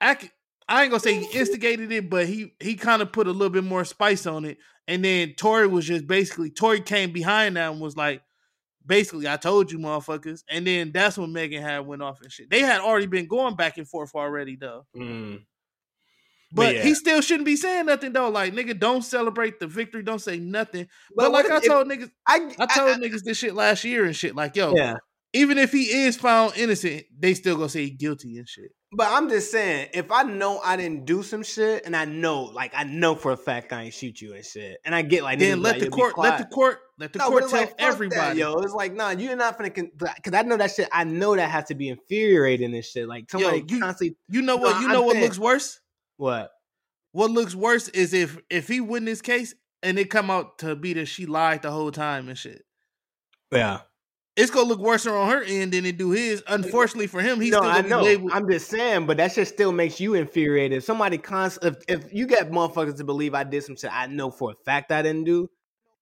act. 0.00 0.30
I 0.68 0.82
ain't 0.82 0.90
gonna 0.90 1.00
say 1.00 1.20
he 1.22 1.38
instigated 1.38 1.90
it, 1.92 2.08
but 2.08 2.26
he 2.26 2.54
he 2.60 2.76
kind 2.76 3.02
of 3.02 3.12
put 3.12 3.26
a 3.26 3.32
little 3.32 3.50
bit 3.50 3.64
more 3.64 3.84
spice 3.84 4.26
on 4.26 4.44
it. 4.44 4.58
And 4.88 5.04
then 5.04 5.34
Tory 5.34 5.66
was 5.66 5.86
just 5.86 6.06
basically 6.06 6.50
Tory 6.50 6.80
came 6.80 7.12
behind 7.12 7.56
that 7.56 7.70
and 7.70 7.80
was 7.80 7.96
like, 7.96 8.22
basically, 8.84 9.28
I 9.28 9.36
told 9.36 9.70
you, 9.70 9.78
motherfuckers. 9.78 10.42
And 10.48 10.66
then 10.66 10.92
that's 10.92 11.18
when 11.18 11.32
Megan 11.32 11.62
had 11.62 11.86
went 11.86 12.02
off 12.02 12.20
and 12.22 12.30
shit. 12.32 12.50
They 12.50 12.60
had 12.60 12.80
already 12.80 13.06
been 13.06 13.26
going 13.26 13.56
back 13.56 13.78
and 13.78 13.88
forth 13.88 14.14
already 14.14 14.56
though. 14.56 14.86
Mm. 14.96 15.42
But 16.52 16.64
But 16.66 16.74
yeah. 16.74 16.82
he 16.82 16.94
still 16.94 17.20
shouldn't 17.20 17.46
be 17.46 17.56
saying 17.56 17.86
nothing 17.86 18.12
though. 18.12 18.28
Like 18.28 18.52
nigga, 18.52 18.78
don't 18.78 19.02
celebrate 19.02 19.60
the 19.60 19.66
victory. 19.68 20.02
Don't 20.02 20.18
say 20.20 20.38
nothing. 20.38 20.88
But, 21.14 21.24
But 21.24 21.32
like 21.32 21.50
I 21.50 21.58
if- 21.58 21.66
told 21.66 21.86
niggas, 21.88 22.10
I, 22.26 22.50
I 22.58 22.66
told 22.66 22.98
niggas 23.00 23.22
this 23.22 23.38
shit 23.38 23.54
last 23.54 23.84
year 23.84 24.04
and 24.04 24.16
shit. 24.16 24.34
Like 24.34 24.56
yo, 24.56 24.74
yeah. 24.74 24.96
Even 25.32 25.58
if 25.58 25.72
he 25.72 25.82
is 26.04 26.16
found 26.16 26.56
innocent, 26.56 27.04
they 27.18 27.34
still 27.34 27.56
gonna 27.56 27.68
say 27.68 27.90
guilty 27.90 28.38
and 28.38 28.48
shit. 28.48 28.72
But 28.92 29.06
I'm 29.08 29.28
just 29.28 29.52
saying, 29.52 29.90
if 29.94 30.10
I 30.10 30.24
know 30.24 30.58
I 30.64 30.76
didn't 30.76 31.04
do 31.04 31.22
some 31.22 31.44
shit, 31.44 31.86
and 31.86 31.94
I 31.94 32.06
know, 32.06 32.42
like, 32.42 32.72
I 32.74 32.82
know 32.82 33.14
for 33.14 33.30
a 33.30 33.36
fact 33.36 33.72
I 33.72 33.82
ain't 33.84 33.94
shoot 33.94 34.20
you 34.20 34.34
and 34.34 34.44
shit, 34.44 34.78
and 34.84 34.92
I 34.94 35.02
get 35.02 35.22
like, 35.22 35.38
Then 35.38 35.62
let 35.62 35.74
like, 35.76 35.84
the 35.84 35.90
court, 35.90 36.18
let 36.18 36.38
the 36.38 36.44
court, 36.46 36.78
let 36.98 37.12
the 37.12 37.20
No, 37.20 37.28
court 37.28 37.48
tell 37.48 37.60
like, 37.60 37.68
fuck 37.68 37.78
that, 37.78 37.86
everybody. 37.86 38.38
yo. 38.40 38.54
It's 38.58 38.74
like, 38.74 38.92
nah, 38.92 39.10
you're 39.10 39.36
not 39.36 39.56
finna, 39.56 39.72
because 39.96 40.34
I 40.34 40.42
know 40.42 40.56
that 40.56 40.72
shit. 40.72 40.88
I 40.90 41.04
know 41.04 41.36
that 41.36 41.48
has 41.48 41.66
to 41.66 41.76
be 41.76 41.88
infuriating 41.88 42.74
and 42.74 42.84
shit. 42.84 43.06
Like 43.06 43.30
somebody 43.30 43.64
you- 43.68 43.78
constantly, 43.80 44.16
You 44.28 44.42
know 44.42 44.56
what? 44.56 44.80
You 44.80 44.88
I'm 44.88 44.92
know 44.92 45.02
what 45.02 45.12
saying- 45.12 45.24
looks 45.24 45.38
worse? 45.38 45.80
what? 46.16 46.50
What 47.12 47.30
looks 47.30 47.54
worse 47.54 47.88
is 47.88 48.12
if 48.12 48.38
if 48.50 48.66
he 48.68 48.80
win 48.80 49.04
this 49.04 49.22
case 49.22 49.54
and 49.84 49.98
it 50.00 50.10
come 50.10 50.30
out 50.30 50.58
to 50.58 50.74
be 50.76 50.92
that 50.94 51.06
she 51.06 51.26
lied 51.26 51.62
the 51.62 51.70
whole 51.70 51.90
time 51.92 52.28
and 52.28 52.36
shit. 52.38 52.62
Yeah, 53.52 53.80
It's 54.36 54.50
gonna 54.50 54.68
look 54.68 54.78
worse 54.78 55.06
on 55.06 55.28
her 55.30 55.42
end 55.42 55.72
than 55.72 55.84
it 55.84 55.98
do 55.98 56.12
his. 56.12 56.42
Unfortunately 56.46 57.08
for 57.08 57.20
him, 57.20 57.40
he's 57.40 57.50
no, 57.52 57.58
still 57.58 57.70
I 57.70 57.80
know. 57.82 57.98
be 57.98 58.04
labeled. 58.04 58.30
I'm 58.32 58.48
just 58.48 58.68
saying, 58.68 59.06
but 59.06 59.16
that 59.16 59.32
shit 59.32 59.48
still 59.48 59.72
makes 59.72 60.00
you 60.00 60.14
infuriated. 60.14 60.78
If 60.78 60.84
somebody 60.84 61.18
const, 61.18 61.58
if 61.62 61.76
if 61.88 62.12
you 62.12 62.26
get 62.26 62.50
motherfuckers 62.50 62.96
to 62.98 63.04
believe 63.04 63.34
I 63.34 63.44
did 63.44 63.64
some 63.64 63.76
shit, 63.76 63.92
I 63.92 64.06
know 64.06 64.30
for 64.30 64.52
a 64.52 64.54
fact 64.54 64.92
I 64.92 65.02
didn't 65.02 65.24
do. 65.24 65.50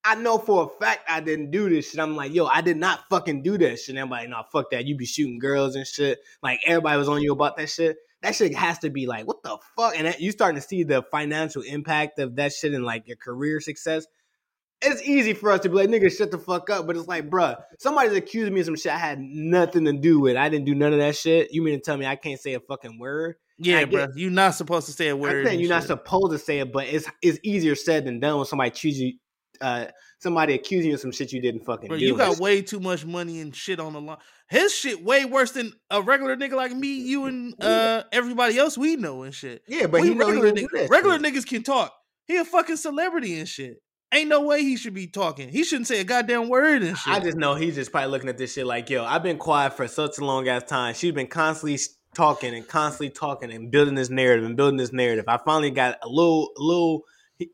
I 0.05 0.14
know 0.14 0.38
for 0.38 0.64
a 0.64 0.84
fact 0.84 1.10
I 1.10 1.20
didn't 1.20 1.50
do 1.50 1.68
this 1.68 1.90
shit. 1.90 2.00
I'm 2.00 2.16
like, 2.16 2.32
yo, 2.32 2.46
I 2.46 2.60
did 2.60 2.76
not 2.76 3.09
fucking 3.10 3.42
do 3.42 3.59
that 3.59 3.78
shit. 3.78 3.90
And 3.90 3.98
everybody, 3.98 4.28
no, 4.28 4.42
fuck 4.52 4.70
that. 4.70 4.84
You 4.84 4.96
be 4.96 5.06
shooting 5.06 5.38
girls 5.38 5.74
and 5.74 5.86
shit. 5.86 6.20
Like 6.42 6.60
everybody 6.64 6.98
was 6.98 7.09
on 7.09 7.22
you 7.22 7.32
about 7.32 7.56
that 7.56 7.68
shit. 7.68 7.96
That 8.22 8.34
shit 8.34 8.55
has 8.55 8.78
to 8.80 8.90
be 8.90 9.06
like, 9.06 9.26
what 9.26 9.42
the 9.42 9.59
fuck? 9.76 9.96
And 9.96 10.06
that, 10.06 10.20
you 10.20 10.32
starting 10.32 10.60
to 10.60 10.66
see 10.66 10.82
the 10.82 11.02
financial 11.02 11.62
impact 11.62 12.18
of 12.18 12.36
that 12.36 12.52
shit 12.52 12.72
and 12.72 12.84
like 12.84 13.06
your 13.06 13.16
career 13.16 13.60
success. 13.60 14.06
It's 14.80 15.02
easy 15.02 15.34
for 15.34 15.50
us 15.50 15.60
to 15.60 15.68
be 15.68 15.74
like, 15.74 15.88
nigga, 15.88 16.16
shut 16.16 16.30
the 16.30 16.38
fuck 16.38 16.70
up. 16.70 16.86
But 16.86 16.96
it's 16.96 17.09
like, 17.09 17.28
bruh, 17.28 17.56
somebody's 17.80 18.12
accusing 18.16 18.55
me 18.55 18.60
of 18.60 18.66
some 18.66 18.76
shit 18.76 18.92
I 18.92 18.98
had 18.98 19.18
nothing 19.20 19.84
to 19.86 19.92
do 19.92 20.20
with. 20.20 20.36
I 20.36 20.48
didn't 20.48 20.66
do 20.66 20.74
none 20.74 20.92
of 20.92 21.00
that 21.00 21.16
shit. 21.16 21.52
You 21.52 21.62
mean 21.62 21.74
to 21.74 21.80
tell 21.80 21.96
me 21.96 22.06
I 22.06 22.14
can't 22.16 22.40
say 22.40 22.55
a 22.55 22.60
fucking 22.60 22.98
word? 22.98 23.34
yeah, 23.59 23.84
bro. 23.86 24.06
You're 24.14 24.30
not 24.30 24.55
supposed 24.55 24.86
to 24.86 24.92
say 24.92 25.09
a 25.09 25.16
word. 25.16 25.40
I'm 25.40 25.46
saying 25.46 25.60
you're 25.60 25.68
not 25.68 25.82
supposed 25.82 26.30
to 26.30 26.38
say 26.38 26.60
it, 26.60 26.72
but 26.72 26.86
it's 26.86 27.10
it's 27.22 27.40
easier 27.42 27.74
said 27.74 28.05
than 28.05 28.20
done 28.20 28.36
when 28.36 28.46
somebody 28.46 28.68
accuse 28.68 29.00
you, 29.00 29.14
uh, 29.60 29.86
somebody 30.20 30.55
accusing 30.55 30.90
you 30.90 30.94
of 30.94 31.00
some 31.00 31.10
shit 31.10 31.32
you 31.32 31.40
didn't 31.42 31.64
fucking 31.64 31.88
Bro, 31.88 31.98
do. 31.98 32.05
you 32.05 32.16
got 32.16 32.26
It's- 32.28 32.40
way 32.40 32.62
too 32.62 32.78
much 32.78 33.05
money 33.05 33.40
and 33.40 33.52
shit 33.56 33.80
on 33.80 33.94
the 33.94 34.00
line. 34.00 34.18
His 34.48 34.72
shit 34.72 35.02
way 35.02 35.24
worse 35.24 35.50
than 35.50 35.72
a 35.90 36.00
regular 36.00 36.36
nigga 36.36 36.52
like 36.52 36.70
me, 36.72 37.00
you, 37.00 37.24
and 37.24 37.52
uh 37.64 38.05
everybody 38.12 38.56
else 38.56 38.78
we 38.78 38.94
know 38.94 39.24
and 39.24 39.34
shit. 39.34 39.62
yeah, 39.66 39.88
but 39.88 40.02
we 40.02 40.10
he 40.10 40.14
know 40.14 40.28
he 40.30 40.40
regular, 40.40 40.52
niggas, 40.68 40.88
regular 40.88 41.18
shit. 41.18 41.34
niggas 41.34 41.46
can 41.48 41.62
talk. 41.64 41.92
He 42.28 42.36
a 42.36 42.44
fucking 42.44 42.76
celebrity 42.76 43.40
and 43.40 43.48
shit. 43.48 43.78
Ain't 44.12 44.30
no 44.30 44.40
way 44.43 44.62
he 44.62 44.76
should 44.76 44.94
be 44.94 45.06
talking. 45.06 45.51
He 45.51 45.64
shouldn't 45.64 45.86
say 45.86 46.01
a 46.01 46.05
goddamn 46.05 46.48
word 46.48 46.82
and 46.82 46.97
shit. 46.97 47.12
I 47.12 47.20
just 47.20 47.36
know 47.36 47.55
he's 47.55 47.74
just 47.74 47.93
probably 47.93 48.10
looking 48.10 48.30
at 48.30 48.39
this 48.39 48.55
shit 48.55 48.66
like, 48.66 48.89
yo, 48.89 49.05
I've 49.05 49.22
been 49.22 49.36
quiet 49.36 49.74
for 49.74 49.86
such 49.86 50.16
a 50.18 50.24
long 50.24 50.48
ass 50.48 50.64
time. 50.64 50.94
She's 50.94 51.12
been 51.12 51.26
constantly 51.26 51.78
talking 52.14 52.55
and 52.55 52.66
constantly 52.66 53.10
talking 53.10 53.52
and 53.52 53.70
building 53.70 53.94
this 53.94 54.09
narrative 54.09 54.47
and 54.47 54.56
building 54.56 54.78
this 54.78 54.94
narrative. 54.94 55.26
I 55.28 55.36
finally 55.36 55.70
got 55.70 55.98
a 56.02 56.09
little, 56.09 56.51
little 56.56 57.05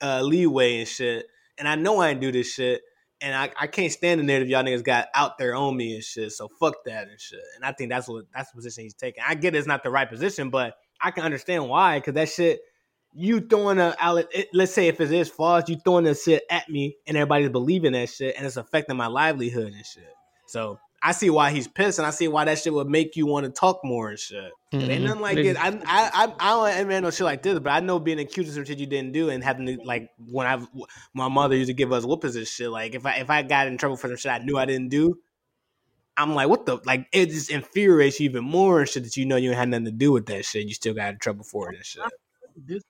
uh, 0.01 0.23
leeway 0.23 0.79
and 0.79 0.89
shit, 0.89 1.27
and 1.59 1.67
I 1.67 1.75
know 1.75 1.99
I 1.99 2.11
ain't 2.11 2.21
do 2.21 2.31
this 2.31 2.53
shit, 2.53 2.83
and 3.21 3.35
I, 3.35 3.51
I 3.61 3.67
can't 3.67 3.91
stand 3.91 4.21
the 4.21 4.25
narrative 4.25 4.49
y'all 4.49 4.63
niggas 4.63 4.85
got 4.85 5.09
out 5.13 5.39
there 5.39 5.57
on 5.57 5.77
me 5.77 5.97
and 5.97 6.05
shit. 6.05 6.31
So 6.31 6.49
fuck 6.61 6.85
that 6.87 7.09
and 7.09 7.21
shit. 7.21 7.41
And 7.57 7.65
I 7.65 7.73
think 7.73 7.91
that's 7.91 8.07
what 8.09 8.27
that's 8.33 8.53
the 8.53 8.57
position 8.57 8.85
he's 8.85 8.95
taking. 8.95 9.25
I 9.27 9.35
get 9.35 9.57
it's 9.57 9.67
not 9.67 9.83
the 9.83 9.91
right 9.91 10.09
position, 10.09 10.51
but 10.51 10.77
I 11.03 11.11
can 11.11 11.25
understand 11.25 11.69
why 11.69 11.99
because 11.99 12.15
that 12.15 12.29
shit. 12.29 12.61
You 13.15 13.41
throwing 13.41 13.79
a, 13.79 13.95
alle- 13.99 14.25
let's 14.53 14.73
say 14.73 14.89
if 14.89 15.01
it 15.01 15.13
is 15.13 15.29
false, 15.29 15.69
you 15.69 15.77
throwing 15.77 16.05
that 16.05 16.19
shit 16.19 16.43
at 16.51 16.69
me, 16.69 16.97
and 17.07 17.17
everybody's 17.17 17.51
believing 17.51 17.93
that 17.93 18.09
shit, 18.09 18.35
and 18.37 18.45
it's 18.45 18.57
affecting 18.57 18.97
my 18.97 19.07
livelihood 19.07 19.73
and 19.73 19.87
shit. 19.87 20.13
So 20.47 20.79
I 21.03 21.13
see 21.13 21.29
why 21.29 21.51
he's 21.51 21.69
pissed, 21.69 21.99
and 21.99 22.07
I 22.07 22.11
see 22.11 22.29
why 22.29 22.47
that 22.47 22.59
shit 22.59 22.73
would 22.73 22.89
make 22.89 23.15
you 23.15 23.27
want 23.27 23.45
to 23.45 23.53
talk 23.53 23.81
more 23.85 24.09
and 24.09 24.19
shit. 24.19 24.51
It 24.73 24.77
ain't 24.77 24.91
mm-hmm. 24.91 25.05
nothing 25.05 25.21
like 25.21 25.39
it. 25.39 25.57
I 25.57 25.69
I 25.69 26.11
I, 26.25 26.35
I 26.41 26.49
don't 26.51 26.81
admit 26.81 27.03
no 27.03 27.11
shit 27.11 27.25
like 27.25 27.43
this, 27.43 27.59
but 27.59 27.71
I 27.71 27.81
know 27.81 27.99
being 27.99 28.19
accused 28.19 28.49
of 28.49 28.55
some 28.55 28.65
shit 28.65 28.79
you 28.79 28.87
didn't 28.87 29.13
do 29.13 29.29
and 29.29 29.45
having 29.45 29.67
to 29.67 29.77
like 29.85 30.11
when 30.31 30.47
I 30.47 30.65
my 31.13 31.29
mother 31.29 31.57
used 31.57 31.69
to 31.69 31.75
give 31.75 31.93
us 31.93 32.05
whoopings 32.05 32.37
and 32.37 32.49
shit. 32.49 32.71
Like 32.71 32.95
if 32.95 33.05
I 33.05 33.17
if 33.17 33.29
I 33.29 33.43
got 33.43 33.67
in 33.67 33.77
trouble 33.77 33.97
for 33.97 34.09
some 34.09 34.17
shit 34.17 34.33
I 34.33 34.39
knew 34.39 34.57
I 34.57 34.65
didn't 34.65 34.89
do, 34.89 35.19
I'm 36.17 36.35
like, 36.35 36.49
what 36.49 36.65
the 36.65 36.79
like 36.87 37.07
it 37.13 37.27
just 37.27 37.51
infuriates 37.51 38.19
you 38.19 38.31
even 38.31 38.45
more 38.45 38.81
and 38.81 38.89
shit 38.89 39.05
that 39.05 39.17
you 39.17 39.27
know 39.27 39.37
you 39.37 39.53
had 39.53 39.69
nothing 39.69 39.85
to 39.87 39.91
do 39.91 40.11
with 40.11 40.27
that 40.27 40.45
shit. 40.45 40.67
You 40.67 40.75
still 40.75 40.95
got 40.95 41.13
in 41.13 41.19
trouble 41.19 41.45
for 41.45 41.71
it 41.71 41.77
and 41.77 41.85
shit. 41.85 42.03
Dis- 42.65 42.83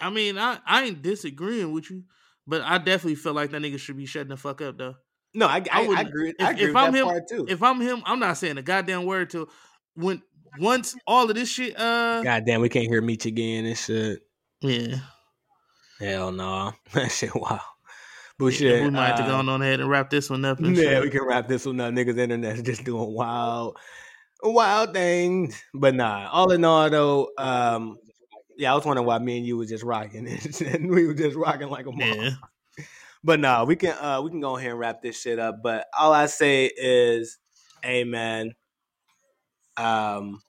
I 0.00 0.10
mean, 0.10 0.38
I, 0.38 0.58
I 0.66 0.84
ain't 0.84 1.02
disagreeing 1.02 1.72
with 1.72 1.90
you, 1.90 2.04
but 2.46 2.62
I 2.62 2.78
definitely 2.78 3.14
feel 3.16 3.32
like 3.34 3.50
that 3.50 3.62
nigga 3.62 3.78
should 3.78 3.96
be 3.96 4.06
shutting 4.06 4.28
the 4.28 4.36
fuck 4.36 4.60
up 4.62 4.76
though. 4.78 4.94
No, 5.34 5.46
I 5.46 5.56
I, 5.56 5.64
I, 5.84 5.86
wouldn't- 5.86 6.08
agree. 6.08 6.28
if- 6.30 6.46
I 6.46 6.50
agree 6.50 6.62
if 6.64 6.68
with 6.68 6.76
I'm 6.76 6.92
that 6.92 6.98
him- 6.98 7.06
part 7.06 7.28
too. 7.28 7.46
If 7.48 7.62
I'm 7.62 7.80
him, 7.80 8.02
I'm 8.06 8.18
not 8.20 8.36
saying 8.38 8.58
a 8.58 8.62
goddamn 8.62 9.04
word 9.04 9.30
till 9.30 9.48
when 9.94 10.22
once 10.58 10.94
all 11.06 11.28
of 11.28 11.34
this 11.34 11.50
shit 11.50 11.78
uh 11.78 12.22
God 12.22 12.44
damn, 12.46 12.60
we 12.62 12.68
can't 12.68 12.86
hear 12.86 13.02
Meech 13.02 13.26
again 13.26 13.66
and 13.66 13.76
shit. 13.76 14.20
yeah. 14.62 14.96
Hell 15.98 16.30
no, 16.32 16.72
that 16.92 17.10
shit 17.10 17.34
wow. 17.34 17.60
But 18.38 18.60
Yeah, 18.60 18.82
we 18.82 18.90
might 18.90 19.06
have 19.08 19.16
to 19.20 19.22
go 19.24 19.36
uh, 19.36 19.42
on 19.42 19.62
ahead 19.62 19.80
and 19.80 19.88
wrap 19.88 20.10
this 20.10 20.28
one 20.28 20.44
up. 20.44 20.58
And 20.58 20.76
Yeah, 20.76 20.82
shit. 20.82 21.02
we 21.04 21.10
can 21.10 21.24
wrap 21.26 21.48
this 21.48 21.64
one 21.64 21.80
up. 21.80 21.94
Niggas 21.94 22.18
internet's 22.18 22.60
just 22.60 22.84
doing 22.84 23.14
wild, 23.14 23.78
wild 24.42 24.92
things. 24.92 25.58
But 25.72 25.94
nah, 25.94 26.28
all 26.30 26.52
in 26.52 26.62
all 26.64 26.90
though, 26.90 27.30
um, 27.38 27.96
yeah, 28.56 28.72
I 28.72 28.74
was 28.74 28.84
wondering 28.84 29.06
why 29.06 29.18
me 29.18 29.38
and 29.38 29.46
you 29.46 29.56
was 29.56 29.68
just 29.68 29.84
rocking 29.84 30.26
and 30.66 30.90
we 30.90 31.06
were 31.06 31.14
just 31.14 31.36
rocking 31.36 31.68
like 31.68 31.86
a 31.86 31.92
mom. 31.92 32.00
yeah. 32.00 32.30
But 33.24 33.40
nah, 33.40 33.64
we 33.64 33.76
can 33.76 33.96
uh 34.00 34.20
we 34.22 34.30
can 34.30 34.40
go 34.40 34.56
ahead 34.56 34.70
and 34.70 34.78
wrap 34.78 35.02
this 35.02 35.20
shit 35.20 35.38
up. 35.38 35.56
But 35.62 35.86
all 35.98 36.12
I 36.12 36.26
say 36.26 36.66
is, 36.66 37.38
hey 37.82 38.04
man, 38.04 38.52
um 39.76 40.40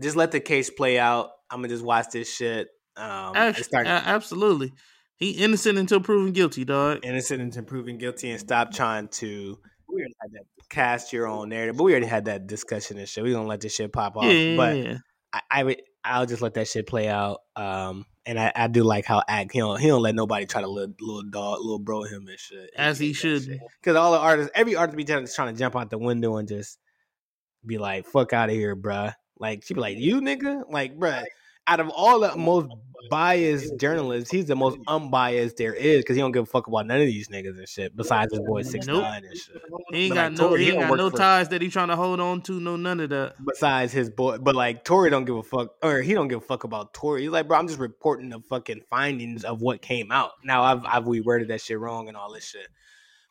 just 0.00 0.16
let 0.16 0.30
the 0.30 0.40
case 0.40 0.70
play 0.70 0.98
out. 0.98 1.30
I'm 1.50 1.58
gonna 1.58 1.68
just 1.68 1.84
watch 1.84 2.06
this 2.12 2.32
shit. 2.32 2.68
Um 2.96 3.34
and 3.36 3.36
Actu- 3.36 3.62
start 3.64 3.86
a- 3.86 3.90
absolutely. 3.90 4.72
He 5.16 5.32
innocent 5.32 5.76
until 5.76 6.00
proven 6.00 6.32
guilty, 6.32 6.64
dog. 6.64 7.00
innocent 7.02 7.42
until 7.42 7.64
proven 7.64 7.98
guilty 7.98 8.30
and 8.30 8.40
stop 8.40 8.72
trying 8.72 9.08
to 9.08 9.58
we 9.88 10.02
already 10.02 10.14
had 10.22 10.32
that 10.32 10.44
cast 10.70 11.12
your 11.12 11.26
own 11.26 11.48
narrative. 11.48 11.76
But 11.76 11.84
we 11.84 11.92
already 11.92 12.06
had 12.06 12.26
that 12.26 12.46
discussion 12.46 12.96
and 12.96 13.08
shit. 13.08 13.24
We 13.24 13.32
gonna 13.32 13.48
let 13.48 13.60
this 13.60 13.74
shit 13.74 13.92
pop 13.92 14.16
off. 14.16 14.24
Yeah, 14.24 14.56
but 14.56 14.76
yeah. 14.76 14.98
I, 15.32 15.40
I 15.50 15.64
would 15.64 15.82
I'll 16.04 16.26
just 16.26 16.42
let 16.42 16.54
that 16.54 16.68
shit 16.68 16.86
play 16.86 17.08
out. 17.08 17.40
Um 17.56 18.06
and 18.26 18.38
I, 18.38 18.52
I 18.54 18.68
do 18.68 18.84
like 18.84 19.06
how 19.06 19.22
act 19.26 19.52
he 19.52 19.58
don't 19.58 19.80
he 19.80 19.88
don't 19.88 20.02
let 20.02 20.14
nobody 20.14 20.46
try 20.46 20.60
to 20.60 20.68
little, 20.68 20.94
little 21.00 21.30
dog 21.30 21.60
little 21.60 21.78
bro 21.78 22.02
him 22.02 22.28
and 22.28 22.38
shit. 22.38 22.70
As 22.76 22.98
he 22.98 23.12
should. 23.12 23.60
because 23.80 23.96
all 23.96 24.12
the 24.12 24.18
artists, 24.18 24.52
every 24.54 24.76
artist 24.76 24.96
be 24.96 25.04
trying, 25.04 25.26
trying 25.26 25.54
to 25.54 25.58
jump 25.58 25.74
out 25.76 25.90
the 25.90 25.98
window 25.98 26.36
and 26.36 26.46
just 26.46 26.78
be 27.64 27.78
like, 27.78 28.06
"Fuck 28.06 28.32
out 28.32 28.48
of 28.50 28.54
here, 28.54 28.76
bruh." 28.76 29.14
Like 29.38 29.64
she 29.64 29.74
be 29.74 29.80
like, 29.80 29.98
"You 29.98 30.20
nigga," 30.20 30.70
like, 30.70 30.98
bruh. 30.98 31.24
Out 31.70 31.80
of 31.80 31.88
all 31.90 32.20
the 32.20 32.36
most 32.36 32.68
biased 33.10 33.76
journalists, 33.78 34.30
he's 34.30 34.46
the 34.46 34.56
most 34.56 34.78
unbiased 34.88 35.56
there 35.56 35.72
is 35.72 35.98
because 35.98 36.16
he 36.16 36.20
don't 36.20 36.32
give 36.32 36.42
a 36.42 36.46
fuck 36.46 36.66
about 36.66 36.86
none 36.86 37.00
of 37.00 37.06
these 37.06 37.28
niggas 37.28 37.56
and 37.58 37.68
shit. 37.68 37.96
Besides 37.96 38.32
his 38.32 38.40
boy 38.40 38.62
Six 38.62 38.86
Nope. 38.86 39.02
Nine 39.02 39.24
and 39.24 39.36
shit. 39.36 39.56
He 39.92 39.98
ain't 40.04 40.10
But, 40.10 40.14
got 40.14 40.22
like, 40.32 40.38
no 40.38 40.48
Tory, 40.48 40.58
he 40.58 40.64
he 40.66 40.70
ain't 40.72 40.80
got 40.80 40.90
work 40.90 40.98
no 40.98 41.10
for- 41.10 41.16
ties 41.16 41.48
that 41.50 41.62
he 41.62 41.68
trying 41.68 41.88
to 41.88 41.96
hold 41.96 42.20
on 42.20 42.42
to, 42.42 42.60
no 42.60 42.76
none 42.76 43.00
of 43.00 43.10
that. 43.10 43.34
Besides 43.46 43.92
his 43.92 44.10
boy, 44.10 44.38
but 44.38 44.54
like 44.54 44.84
Tory 44.84 45.10
don't 45.10 45.24
give 45.24 45.36
a 45.36 45.42
fuck, 45.42 45.74
or 45.82 46.02
he 46.02 46.12
don't 46.12 46.28
give 46.28 46.38
a 46.38 46.44
fuck 46.44 46.64
about 46.64 46.92
Tory. 46.92 47.22
He's 47.22 47.30
like, 47.30 47.48
bro, 47.48 47.58
I'm 47.58 47.68
just 47.68 47.78
reporting 47.80 48.28
the 48.30 48.40
fucking 48.40 48.82
findings 48.90 49.44
of 49.44 49.62
what 49.62 49.80
came 49.80 50.10
out. 50.12 50.32
Now 50.44 50.62
I've 50.64 50.84
I've 50.84 51.04
reworded 51.04 51.48
that 51.48 51.60
shit 51.60 51.78
wrong 51.78 52.08
and 52.08 52.16
all 52.16 52.32
this 52.32 52.44
shit, 52.48 52.66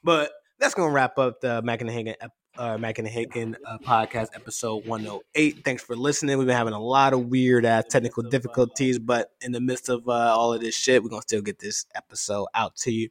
but 0.03 0.31
that's 0.59 0.73
gonna 0.73 0.91
wrap 0.93 1.17
up 1.19 1.41
the 1.41 1.61
Mackin 1.61 1.87
Hangin 1.87 2.15
ep- 2.21 2.31
uh, 2.59 2.77
Mackin 2.77 3.05
Hangin 3.05 3.55
uh, 3.65 3.77
podcast 3.79 4.27
episode 4.35 4.85
108. 4.85 5.63
Thanks 5.63 5.81
for 5.81 5.95
listening. 5.95 6.37
We've 6.37 6.45
been 6.45 6.55
having 6.55 6.73
a 6.73 6.79
lot 6.79 7.13
of 7.13 7.27
weird 7.27 7.65
ass 7.65 7.85
technical 7.89 8.21
difficulties, 8.21 8.99
but 8.99 9.31
in 9.41 9.53
the 9.53 9.61
midst 9.61 9.87
of 9.87 10.07
uh, 10.07 10.11
all 10.11 10.53
of 10.53 10.59
this 10.59 10.75
shit, 10.75 11.01
we're 11.01 11.09
gonna 11.09 11.21
still 11.21 11.41
get 11.41 11.57
this 11.57 11.85
episode 11.95 12.47
out 12.53 12.75
to 12.77 12.91
you. 12.91 13.09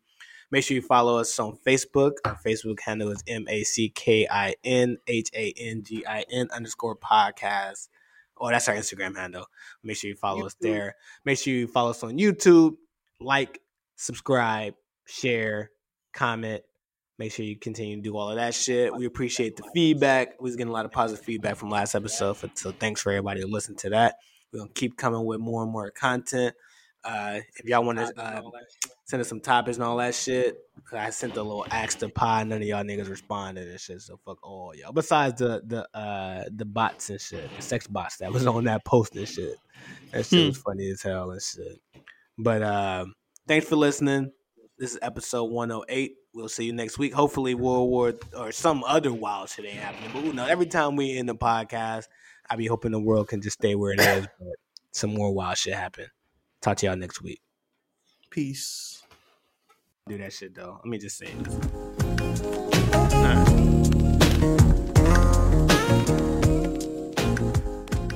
Make 0.51 0.65
sure 0.65 0.75
you 0.75 0.83
follow 0.83 1.19
us 1.19 1.39
on 1.39 1.59
Facebook. 1.67 2.13
Our 2.27 2.37
Facebook 2.37 2.81
handle 2.81 3.11
is 3.11 3.25
M 3.27 3.47
A 3.49 3.65
C 3.65 3.89
K 3.89 4.29
I 4.31 4.55
N 4.65 4.99
H 5.07 5.31
A 5.35 5.55
N 5.57 5.83
G 5.83 6.05
I 6.07 6.25
N 6.31 6.49
underscore 6.55 6.97
podcast. 6.97 7.89
Oh, 8.37 8.51
that's 8.51 8.69
our 8.69 8.75
Instagram 8.75 9.17
handle. 9.17 9.47
Make 9.83 9.97
sure 9.97 10.11
you 10.11 10.17
follow 10.17 10.47
us 10.47 10.57
there. 10.61 10.95
Make 11.25 11.39
sure 11.39 11.55
you 11.55 11.67
follow 11.67 11.91
us 11.91 12.03
on 12.03 12.19
YouTube. 12.19 12.77
Like, 13.19 13.61
subscribe, 13.97 14.75
share, 15.07 15.71
comment. 16.13 16.63
Make 17.19 17.33
sure 17.33 17.45
you 17.45 17.57
continue 17.57 17.97
to 17.97 18.03
do 18.03 18.17
all 18.17 18.31
of 18.31 18.37
that 18.37 18.55
shit. 18.55 18.95
We 18.95 19.05
appreciate 19.07 19.57
the 19.57 19.65
feedback. 19.75 20.41
We 20.41 20.45
was 20.45 20.57
getting 20.57 20.71
a 20.71 20.73
lot 20.73 20.85
of 20.85 20.93
positive 20.93 21.25
feedback 21.25 21.57
from 21.57 21.69
last 21.69 21.95
episode, 21.95 22.37
so 22.55 22.71
thanks 22.71 23.01
for 23.01 23.11
everybody 23.11 23.41
who 23.41 23.49
listened 23.49 23.79
to 23.79 23.91
that. 23.91 24.17
We're 24.53 24.61
gonna 24.61 24.71
keep 24.75 24.97
coming 24.97 25.25
with 25.27 25.41
more 25.41 25.63
and 25.63 25.73
more 25.73 25.91
content. 25.91 26.55
Uh, 27.05 27.41
if 27.57 27.65
y'all 27.65 27.85
want 27.85 27.99
to 27.99 28.13
uh, 28.21 28.43
send 29.05 29.21
us 29.21 29.29
some 29.29 29.41
topics 29.41 29.77
and 29.77 29.85
all 29.85 29.97
that 29.97 30.15
shit, 30.15 30.59
I 30.93 31.11
sent 31.11 31.37
a 31.37 31.43
little 31.43 31.67
ask 31.71 31.99
to 31.99 32.09
pod. 32.09 32.49
None 32.49 32.61
of 32.61 32.69
y'all 32.69 32.85
niggas 32.85 33.09
responded 33.09 33.69
and 33.69 33.81
shit. 33.81 34.01
So 34.03 34.19
fuck 34.25 34.39
all 34.43 34.75
y'all. 34.75 34.93
Besides 34.93 35.39
the 35.39 35.63
the 35.67 35.99
uh 35.99 36.45
the 36.55 36.65
bots 36.65 37.11
and 37.11 37.21
shit, 37.21 37.49
the 37.57 37.63
sex 37.63 37.87
bots 37.87 38.19
that 38.19 38.33
was 38.33 38.47
on 38.49 38.65
that 38.65 38.85
post 38.85 39.17
and 39.17 39.29
shit. 39.29 39.57
That 40.13 40.27
shit 40.27 40.49
was 40.49 40.59
funny 40.59 40.91
as 40.91 41.03
hell 41.03 41.31
and 41.31 41.43
shit. 41.43 41.81
But 42.37 42.63
um, 42.63 43.15
thanks 43.47 43.67
for 43.67 43.77
listening. 43.77 44.33
This 44.79 44.93
is 44.93 44.99
episode 45.03 45.51
108. 45.51 46.13
We'll 46.39 46.49
see 46.49 46.67
you 46.67 46.73
next 46.73 46.99
week. 46.99 47.13
Hopefully, 47.13 47.55
World 47.55 47.91
War 47.91 48.15
or 48.37 48.53
some 48.53 48.85
other 48.85 49.13
wild 49.13 49.49
shit 49.49 49.65
ain't 49.65 49.75
happening. 49.75 50.09
But 50.13 50.23
who 50.23 50.33
knows? 50.33 50.49
Every 50.49 50.67
time 50.67 50.95
we 50.95 51.19
end 51.19 51.29
the 51.29 51.35
podcast, 51.35 52.05
I 52.49 52.55
be 52.55 52.69
hoping 52.69 52.93
the 52.93 53.01
world 53.01 53.27
can 53.27 53.43
just 53.43 53.59
stay 53.59 53.75
where 53.75 53.93
it 53.93 53.99
is. 53.99 54.29
But 54.39 54.55
some 54.93 55.15
more 55.15 55.35
wild 55.35 55.59
shit 55.59 55.75
happen. 55.75 56.07
Talk 56.61 56.77
to 56.77 56.87
y'all 56.87 56.95
next 56.95 57.23
week. 57.23 57.41
Peace. 58.31 59.03
Do 60.07 60.17
that 60.19 60.33
shit 60.33 60.55
though. 60.55 60.79
Let 60.85 60.87
me 60.87 60.99
just 60.99 61.19
say 61.19 61.27
it. 61.27 61.49
All 62.95 63.09
right. 63.09 63.48